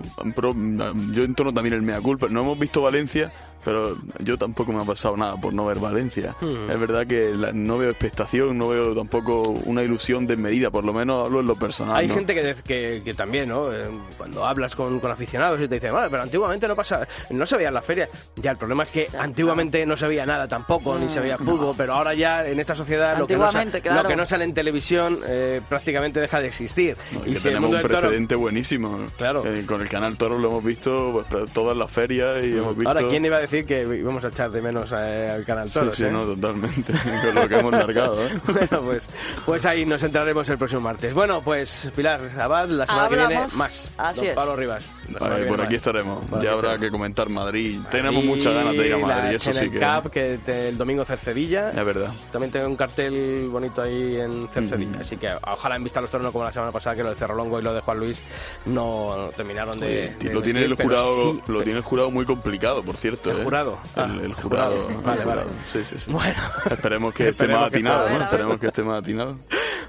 yo 1.14 1.24
entono 1.24 1.54
también 1.54 1.74
el 1.76 1.82
mea 1.82 2.02
culpa. 2.02 2.28
No 2.30 2.42
hemos 2.42 2.58
visto 2.58 2.82
Valencia, 2.82 3.32
pero 3.68 3.98
yo 4.20 4.38
tampoco 4.38 4.72
me 4.72 4.82
ha 4.82 4.86
pasado 4.86 5.18
nada 5.18 5.36
por 5.40 5.54
no 5.54 5.66
ver 5.66 5.78
Valencia. 5.80 6.36
Hmm. 6.40 6.72
Es 6.72 6.80
verdad 6.80 7.06
que 7.06 7.32
la- 7.36 7.52
no 7.52 7.78
veo 7.78 7.90
expectación, 7.90 8.58
no 8.58 8.70
veo 8.70 8.96
tampoco 8.96 9.50
una 9.66 9.84
ilusión 9.84 10.26
desmedida, 10.26 10.72
por 10.72 10.86
lo 10.86 10.94
menos 10.94 11.26
hablo 11.26 11.42
en 11.42 11.48
lo 11.48 11.56
personal. 11.56 11.98
Hay 11.98 12.08
¿no? 12.08 12.14
gente 12.16 12.34
que, 12.34 12.56
que, 12.64 13.02
que 13.04 13.14
también, 13.14 13.50
¿no? 13.50 13.72
Eh, 13.74 13.88
Cuando 14.18 14.46
hablas 14.46 14.76
con, 14.76 15.00
con 15.00 15.12
aficionados 15.12 15.60
y 15.62 15.68
te 15.68 15.76
dicen, 15.76 15.92
vale, 15.94 16.10
pero 16.10 16.24
antiguamente 16.24 16.68
no 16.68 16.76
pasa, 16.76 17.08
no 17.30 17.46
se 17.46 17.56
veía 17.58 17.68
en 17.68 17.74
las 17.74 17.86
ferias. 17.86 18.10
Ya, 18.38 18.52
el 18.52 18.58
problema 18.58 18.84
es 18.84 18.92
que 18.92 19.08
antiguamente 19.20 19.86
no 19.86 19.98
se 19.98 20.08
veía 20.08 20.26
nada 20.26 20.48
tampoco, 20.48 20.98
ni 20.98 21.10
se 21.10 21.20
veía 21.20 21.38
fútbol, 21.38 21.76
pero 21.78 21.94
ahora 21.94 22.14
ya 22.14 22.48
en 22.48 22.60
esta 22.60 22.76
sociedad 22.76 23.18
lo 23.18 23.28
que, 23.28 23.34
no, 23.36 23.42
sa- 23.42 23.48
Antiguamente, 23.60 23.82
claro. 23.82 24.04
lo 24.04 24.10
que 24.10 24.16
no 24.16 24.26
sale 24.26 24.44
en 24.46 24.54
televisión 24.54 25.20
eh, 25.28 25.62
prácticamente 25.68 26.20
deja 26.20 26.40
de 26.40 26.48
existir. 26.48 26.96
No, 27.12 27.20
y 27.26 27.34
que 27.34 27.38
si 27.40 27.44
tenemos 27.50 27.70
un 27.70 27.76
del 27.78 27.82
toro- 27.82 28.00
precedente 28.00 28.36
buenísimo. 28.36 29.00
Claro. 29.18 29.44
Eh, 29.46 29.64
con 29.68 29.82
el 29.82 29.90
canal 29.90 30.18
Toro 30.18 30.38
lo 30.38 30.48
hemos 30.50 30.64
visto 30.64 31.24
pues, 31.30 31.52
todas 31.52 31.76
las 31.76 31.92
ferias 31.92 32.44
y 32.44 32.54
hemos 32.58 32.76
visto. 32.78 32.90
Ahora, 32.90 33.08
¿quién 33.10 33.26
iba 33.26 33.38
a 33.38 33.40
decir 33.42 33.57
que 33.66 33.82
íbamos 33.84 34.24
a 34.26 34.28
echar 34.30 34.50
de 34.52 34.62
menos 34.62 34.92
eh, 34.96 35.32
al 35.36 35.46
canal 35.46 35.70
Toro? 35.72 35.92
Sí, 35.94 36.04
sí, 36.06 36.10
no, 36.12 36.24
totalmente. 36.26 36.94
con 37.26 37.36
lo 37.36 37.48
que 37.48 37.58
hemos 37.60 37.72
largado, 37.72 38.26
¿eh? 38.26 38.40
bueno, 38.48 38.82
pues, 38.84 39.08
pues 39.46 39.66
ahí 39.66 39.86
nos 39.86 40.02
entraremos 40.04 40.48
el 40.50 40.58
próximo 40.58 40.82
martes. 40.82 41.14
Bueno, 41.14 41.42
pues 41.44 41.92
Pilar 41.96 42.20
Abad, 42.40 42.70
la 42.70 42.86
semana 42.88 43.10
que 43.10 43.16
viene 43.16 43.48
más. 43.56 43.92
Así 43.98 44.22
Don 44.22 44.30
es. 44.30 44.36
Pablo 44.36 44.56
Rivas. 44.56 44.92
Vale, 45.10 45.20
por 45.20 45.30
viene 45.30 45.54
aquí 45.64 45.64
más. 45.64 45.74
estaremos. 45.74 46.26
Por 46.26 46.30
ya 46.30 46.38
aquí 46.38 46.48
habrá 46.48 46.56
estaremos. 46.74 46.80
que 46.82 46.92
comentar 46.92 47.30
Madrid. 47.30 47.80
Tenemos 47.90 48.24
muchas 48.24 48.54
ganas 48.54 48.74
de 48.78 48.88
ir 48.88 48.94
a 48.94 48.98
la 48.98 49.08
Madrid, 49.08 49.36
eso 49.36 49.54
sí 49.54 49.70
que 49.70 49.80
Cup, 49.80 50.12
que 50.12 50.40
te- 50.46 50.70
el 50.70 50.78
domingo 50.78 51.06
Cercedilla. 51.06 51.70
es 51.72 51.86
verdad. 51.86 52.12
También 52.32 52.52
tengo 52.52 52.68
un 52.68 52.76
cartel 52.76 53.48
bonito 53.50 53.82
ahí 53.82 54.18
en 54.20 54.48
Cercedilla. 54.50 55.00
Así 55.02 55.18
que 55.18 55.30
ojalá 55.48 55.76
en 55.76 55.84
vista 55.84 56.02
los 56.02 56.10
toros, 56.10 56.26
no 56.26 56.32
como 56.32 56.46
la 56.46 56.52
semana 56.52 56.72
pasada, 56.72 56.96
que 56.96 57.04
lo 57.04 57.10
de 57.10 57.16
Cerrolongo 57.16 57.60
y 57.60 57.64
lo 57.64 57.74
de 57.74 57.82
Juan 57.82 58.00
Luis 58.00 58.22
no 58.66 59.30
terminaron 59.36 59.80
de. 59.80 59.88
Oye, 59.88 60.28
de 60.30 60.34
lo 60.34 60.42
tiene 60.42 60.64
el 60.64 60.76
jurado, 60.76 61.34
sí- 61.34 61.42
lo 61.48 61.64
tiene 61.64 61.80
el 61.80 61.84
jurado 61.86 62.12
muy 62.12 62.26
complicado, 62.26 62.84
por 62.84 62.98
cierto. 62.98 63.32
¿El 63.38 63.42
¿eh? 63.42 63.44
jurado? 63.46 63.78
Ah, 63.96 64.08
El, 64.22 64.34
jurado. 64.34 64.74
el 64.90 64.96
jurado. 64.96 65.26
vale. 65.26 65.42
Sí, 65.66 65.84
sí, 65.84 65.96
sí. 66.00 66.12
Bueno. 66.12 66.40
Esperemos 66.70 67.14
que 67.14 67.30
esté 67.30 67.48
más 67.48 67.68
atinado. 67.68 68.08
Esperemos 68.08 68.60
que 68.60 68.68
esté 68.68 68.84
más 68.84 69.00
atinado. 69.02 69.38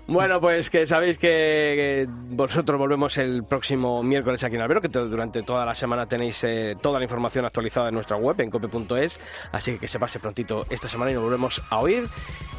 Bueno, 0.06 0.40
pues 0.40 0.70
que 0.70 0.86
sabéis 0.86 1.18
que 1.18 2.06
vosotros 2.30 2.78
volvemos 2.78 3.18
el 3.18 3.44
próximo 3.44 4.02
miércoles 4.02 4.42
aquí 4.42 4.54
en 4.56 4.62
Albero, 4.62 4.80
que 4.80 4.88
te- 4.88 5.00
durante 5.00 5.42
toda 5.42 5.66
la 5.66 5.74
semana 5.74 6.06
tenéis 6.06 6.42
eh, 6.44 6.76
toda 6.80 6.98
la 6.98 7.04
información 7.04 7.44
actualizada 7.44 7.88
en 7.88 7.94
nuestra 7.94 8.16
web, 8.16 8.40
en 8.40 8.50
cope.es, 8.50 9.20
así 9.52 9.72
que 9.72 9.78
que 9.80 9.88
se 9.88 9.98
pase 9.98 10.18
prontito 10.18 10.64
esta 10.70 10.88
semana 10.88 11.10
y 11.10 11.14
nos 11.14 11.24
volvemos 11.24 11.60
a 11.68 11.78
oír 11.80 12.08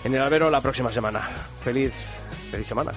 en 0.04 0.14
el 0.14 0.22
Albero 0.22 0.52
la 0.52 0.62
próxima 0.62 0.92
semana. 0.92 1.22
Feliz, 1.64 1.92
feliz 2.52 2.68
semana. 2.68 2.92